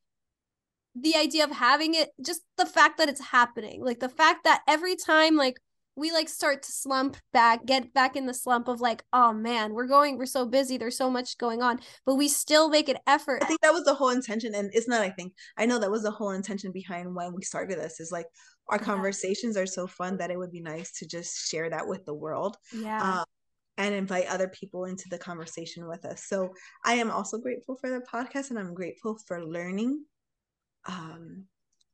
the 0.94 1.16
idea 1.16 1.44
of 1.44 1.50
having 1.50 1.94
it, 1.94 2.10
just 2.24 2.42
the 2.56 2.66
fact 2.66 2.98
that 2.98 3.08
it's 3.08 3.20
happening. 3.20 3.82
Like 3.84 3.98
the 4.00 4.08
fact 4.08 4.44
that 4.44 4.62
every 4.68 4.94
time 4.94 5.36
like 5.36 5.58
we 5.96 6.12
like 6.12 6.28
start 6.28 6.62
to 6.62 6.72
slump 6.72 7.16
back, 7.32 7.64
get 7.66 7.92
back 7.94 8.16
in 8.16 8.26
the 8.26 8.34
slump 8.34 8.68
of 8.68 8.80
like, 8.80 9.04
oh 9.12 9.32
man, 9.32 9.72
we're 9.72 9.86
going, 9.86 10.18
we're 10.18 10.26
so 10.26 10.44
busy, 10.44 10.76
there's 10.76 10.96
so 10.96 11.10
much 11.10 11.38
going 11.38 11.62
on, 11.62 11.80
but 12.04 12.16
we 12.16 12.28
still 12.28 12.68
make 12.68 12.88
an 12.88 12.98
effort. 13.06 13.42
I 13.42 13.46
think 13.46 13.60
that 13.60 13.72
was 13.72 13.84
the 13.84 13.94
whole 13.94 14.10
intention, 14.10 14.54
and 14.54 14.70
it's 14.72 14.88
not. 14.88 15.02
I 15.02 15.10
think 15.10 15.32
I 15.56 15.66
know 15.66 15.78
that 15.78 15.90
was 15.90 16.02
the 16.02 16.10
whole 16.10 16.30
intention 16.30 16.72
behind 16.72 17.14
when 17.14 17.32
we 17.34 17.42
started 17.42 17.78
this. 17.78 18.00
Is 18.00 18.10
like 18.12 18.26
our 18.68 18.78
Yeah. 18.78 18.84
conversations 18.84 19.56
are 19.56 19.66
so 19.66 19.86
fun 19.86 20.16
that 20.18 20.30
it 20.30 20.38
would 20.38 20.50
be 20.50 20.60
nice 20.60 20.90
to 20.98 21.06
just 21.06 21.48
share 21.48 21.70
that 21.70 21.86
with 21.86 22.04
the 22.06 22.14
world, 22.14 22.56
Yeah. 22.72 23.20
um, 23.20 23.24
and 23.76 23.94
invite 23.94 24.26
other 24.28 24.48
people 24.48 24.84
into 24.86 25.04
the 25.10 25.18
conversation 25.18 25.86
with 25.86 26.04
us. 26.04 26.24
So 26.26 26.54
I 26.84 26.94
am 26.94 27.10
also 27.10 27.38
grateful 27.38 27.76
for 27.76 27.90
the 27.90 28.00
podcast, 28.00 28.50
and 28.50 28.58
I'm 28.58 28.72
grateful 28.74 29.18
for 29.26 29.44
learning, 29.44 30.04
um, 30.86 31.44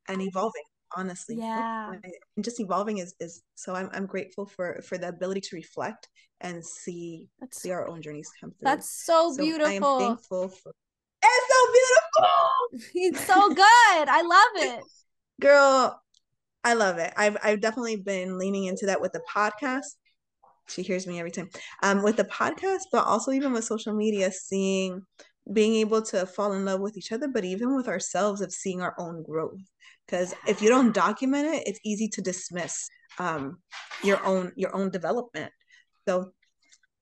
and 0.08 0.22
evolving. 0.22 0.62
Honestly, 0.96 1.36
Yeah. 1.36 1.92
and 2.36 2.44
just 2.44 2.60
evolving 2.60 2.98
is 2.98 3.14
is 3.20 3.42
so. 3.54 3.74
I'm 3.74 3.88
I'm 3.92 4.06
grateful 4.06 4.46
for 4.46 4.80
for 4.82 4.98
the 4.98 5.08
ability 5.08 5.40
to 5.42 5.56
reflect 5.56 6.08
and 6.40 6.64
see 6.64 7.28
That's 7.40 7.62
see 7.62 7.70
our 7.70 7.88
own 7.88 8.02
journeys 8.02 8.30
come 8.40 8.50
through. 8.50 8.64
that's 8.64 8.90
so, 8.90 9.32
So 9.32 9.42
I 9.42 9.46
am 9.46 9.58
beautiful. 9.58 9.98
thankful 9.98 10.48
for. 10.48 10.72
It's 11.22 11.46
so 11.54 11.72
beautiful. 11.72 12.30
It's 12.94 13.24
so 13.26 13.48
good. 13.48 14.08
I 14.08 14.22
love 14.22 14.68
it. 14.68 14.84
Girl, 15.40 16.00
I 16.64 16.74
love 16.74 16.98
it. 16.98 17.12
I've 17.16 17.36
I've 17.42 17.60
definitely 17.60 17.96
been 17.96 18.38
leaning 18.38 18.64
into 18.64 18.86
that 18.86 19.00
with 19.00 19.12
the 19.12 19.22
podcast. 19.32 19.96
She 20.68 20.82
hears 20.82 21.06
me 21.06 21.18
every 21.18 21.30
time. 21.32 21.50
Um, 21.82 22.02
with 22.02 22.16
the 22.16 22.24
podcast, 22.24 22.82
but 22.92 23.04
also 23.06 23.32
even 23.32 23.52
with 23.52 23.64
social 23.64 23.94
media, 23.94 24.30
seeing 24.32 25.02
being 25.52 25.74
able 25.76 26.02
to 26.02 26.26
fall 26.26 26.52
in 26.52 26.64
love 26.64 26.80
with 26.80 26.96
each 26.96 27.10
other, 27.12 27.26
but 27.28 27.44
even 27.44 27.74
with 27.76 27.88
ourselves 27.88 28.40
of 28.40 28.52
seeing 28.52 28.80
our 28.82 28.94
own 28.98 29.22
growth. 29.22 29.58
Because 30.10 30.34
if 30.46 30.60
you 30.60 30.68
don't 30.68 30.92
document 30.92 31.54
it, 31.54 31.62
it's 31.66 31.80
easy 31.84 32.08
to 32.08 32.20
dismiss 32.20 32.88
um 33.18 33.58
your 34.02 34.24
own 34.24 34.52
your 34.56 34.74
own 34.74 34.90
development. 34.90 35.52
So 36.08 36.32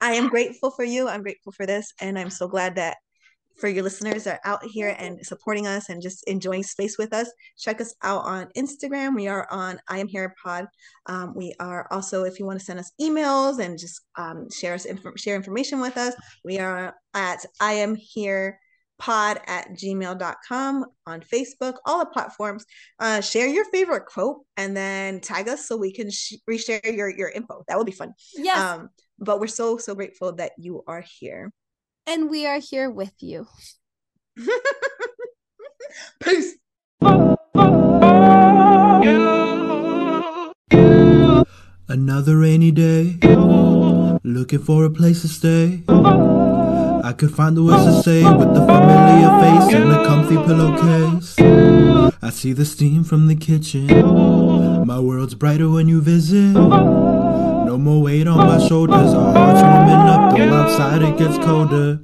I 0.01 0.13
am 0.13 0.29
grateful 0.29 0.71
for 0.71 0.85
you. 0.85 1.09
I'm 1.09 1.23
grateful 1.23 1.53
for 1.53 1.67
this, 1.67 1.93
and 2.01 2.19
I'm 2.19 2.31
so 2.31 2.49
glad 2.49 2.77
that 2.77 2.99
for 3.59 3.69
your 3.69 3.83
listeners 3.83 4.27
are 4.27 4.39
out 4.45 4.65
here 4.65 4.95
and 4.99 5.19
supporting 5.27 5.67
us 5.67 5.89
and 5.89 6.01
just 6.01 6.23
enjoying 6.29 6.63
space 6.63 6.97
with 6.97 7.13
us. 7.13 7.29
Check 7.59 7.81
us 7.81 7.95
out 8.03 8.25
on 8.25 8.49
Instagram. 8.57 9.17
We 9.17 9.27
are 9.27 9.49
on 9.51 9.81
I 9.89 9.99
am 9.99 10.07
here 10.07 10.35
pod. 10.45 10.67
Um, 11.07 11.35
we 11.35 11.55
are 11.59 11.89
also, 11.91 12.23
if 12.23 12.39
you 12.39 12.47
want 12.47 12.59
to 12.61 12.65
send 12.65 12.79
us 12.79 12.93
emails 13.01 13.59
and 13.59 13.77
just 13.79 14.03
um, 14.17 14.49
share 14.51 14.75
us 14.75 14.85
inf- 14.85 15.19
share 15.19 15.35
information 15.35 15.81
with 15.81 15.97
us, 15.97 16.15
we 16.45 16.59
are 16.59 16.95
at 17.15 17.45
I 17.61 17.73
am 17.73 17.97
here 17.97 18.61
pod 18.99 19.41
at 19.47 19.71
gmail.com 19.71 20.85
on 21.07 21.21
facebook 21.21 21.77
all 21.87 22.01
the 22.01 22.07
platforms. 22.07 22.65
Uh, 22.99 23.21
share 23.21 23.47
your 23.47 23.65
favorite 23.67 24.07
quote 24.07 24.45
and 24.57 24.77
then 24.77 25.21
tag 25.21 25.49
us 25.49 25.67
so 25.67 25.77
we 25.77 25.93
can 25.93 26.11
sh- 26.11 26.35
reshare 26.49 26.85
your 26.97 27.09
your 27.09 27.29
info. 27.29 27.65
That 27.69 27.79
would 27.79 27.87
be 27.87 27.93
fun. 27.93 28.15
Yeah 28.35 28.75
um 28.75 28.91
but 29.19 29.41
we're 29.41 29.47
so 29.47 29.79
so 29.79 29.95
grateful 29.95 30.33
that 30.35 30.53
you 30.59 30.83
are 30.87 31.05
here. 31.21 31.53
And 32.07 32.31
we 32.31 32.47
are 32.47 32.59
here 32.59 32.91
with 32.91 33.13
you. 33.21 33.47
peace. 36.21 36.55
Another 41.91 42.37
rainy 42.39 42.71
day, 42.71 43.19
looking 44.23 44.59
for 44.59 44.85
a 44.85 44.91
place 44.91 45.23
to 45.23 45.29
stay. 45.29 45.83
I 47.09 47.15
could 47.15 47.35
find 47.35 47.57
the 47.57 47.63
words 47.63 47.85
to 47.87 48.03
say 48.03 48.23
with 48.23 48.53
the 48.53 48.61
familiar 48.61 49.31
face 49.41 49.75
and 49.75 49.91
a 49.93 50.05
comfy 50.05 50.37
pillowcase. 50.37 51.39
I 52.21 52.29
see 52.29 52.53
the 52.53 52.67
steam 52.67 53.03
from 53.03 53.29
the 53.29 53.35
kitchen. 53.35 53.87
My 54.87 55.01
world's 55.01 55.35
brighter 55.35 55.71
when 55.71 55.89
you 55.89 56.03
visit. 56.03 56.53
No 56.53 57.79
more 57.81 58.03
weight 58.03 58.29
on 58.29 58.37
my 58.37 58.59
shoulders. 58.69 59.15
Our 59.15 59.33
hearts 59.33 59.63
warming 59.63 60.07
up, 60.07 60.37
though 60.37 60.55
outside 60.55 61.01
it 61.01 61.17
gets 61.17 61.39
colder. 61.39 61.99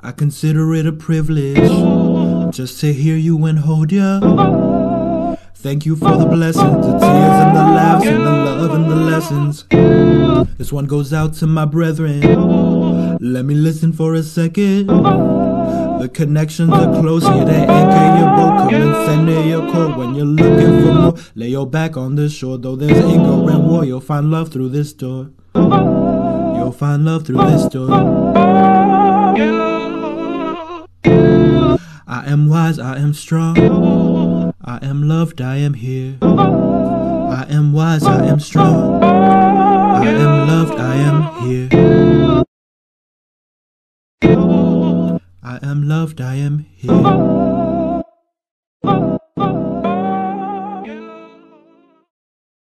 I 0.00 0.12
consider 0.12 0.74
it 0.74 0.86
a 0.86 0.92
privilege 0.92 2.56
just 2.56 2.80
to 2.80 2.94
hear 2.94 3.16
you 3.16 3.44
and 3.44 3.58
hold 3.58 3.92
you. 3.92 5.36
Thank 5.54 5.84
you 5.84 5.96
for 5.96 6.16
the 6.16 6.24
blessings, 6.24 6.86
the 6.86 6.98
tears 6.98 7.02
and 7.02 7.54
the 7.54 7.60
laughs 7.60 8.06
and 8.06 8.24
the 8.24 8.30
love 8.30 8.70
and 8.70 8.90
the 8.90 8.96
lessons. 8.96 9.64
This 10.56 10.72
one 10.72 10.86
goes 10.86 11.12
out 11.12 11.34
to 11.34 11.46
my 11.46 11.66
brethren. 11.66 12.67
Let 13.20 13.44
me 13.44 13.54
listen 13.54 13.92
for 13.92 14.14
a 14.14 14.22
second. 14.22 14.86
The 14.86 16.08
connections 16.12 16.72
are 16.72 17.00
close, 17.00 17.24
here 17.26 17.44
they 17.44 17.66
anchor 17.66 18.18
your 18.18 18.28
boat. 18.36 18.70
Come 18.70 18.74
and 18.74 19.06
send 19.06 19.48
your 19.48 19.70
quote 19.70 19.96
when 19.96 20.14
you're 20.14 20.24
looking 20.24 20.84
for 20.84 20.94
more. 20.94 21.14
Lay 21.34 21.48
your 21.48 21.66
back 21.66 21.96
on 21.96 22.14
the 22.14 22.28
shore, 22.28 22.58
though 22.58 22.76
there's 22.76 22.92
anger 22.92 23.50
and 23.50 23.68
war. 23.68 23.84
You'll 23.84 24.00
find 24.00 24.30
love 24.30 24.52
through 24.52 24.68
this 24.68 24.92
door. 24.92 25.30
You'll 25.54 26.72
find 26.72 27.04
love 27.04 27.26
through 27.26 27.44
this 27.46 27.64
door. 27.66 27.90
I 32.06 32.24
am 32.26 32.48
wise, 32.48 32.78
I 32.78 32.98
am 32.98 33.12
strong. 33.14 34.54
I 34.64 34.78
am 34.82 35.08
loved, 35.08 35.40
I 35.40 35.56
am 35.56 35.74
here. 35.74 36.18
I 36.22 37.46
am 37.50 37.72
wise, 37.72 38.04
I 38.04 38.26
am 38.26 38.38
strong. 38.38 39.02
I 39.02 40.06
am 40.06 40.48
loved, 40.48 40.78
I 40.78 40.94
am 40.94 41.22
here. 41.42 42.37
I 45.48 45.58
am 45.62 45.88
loved, 45.88 46.20
I 46.20 46.34
am 46.34 46.66
here. 46.76 48.02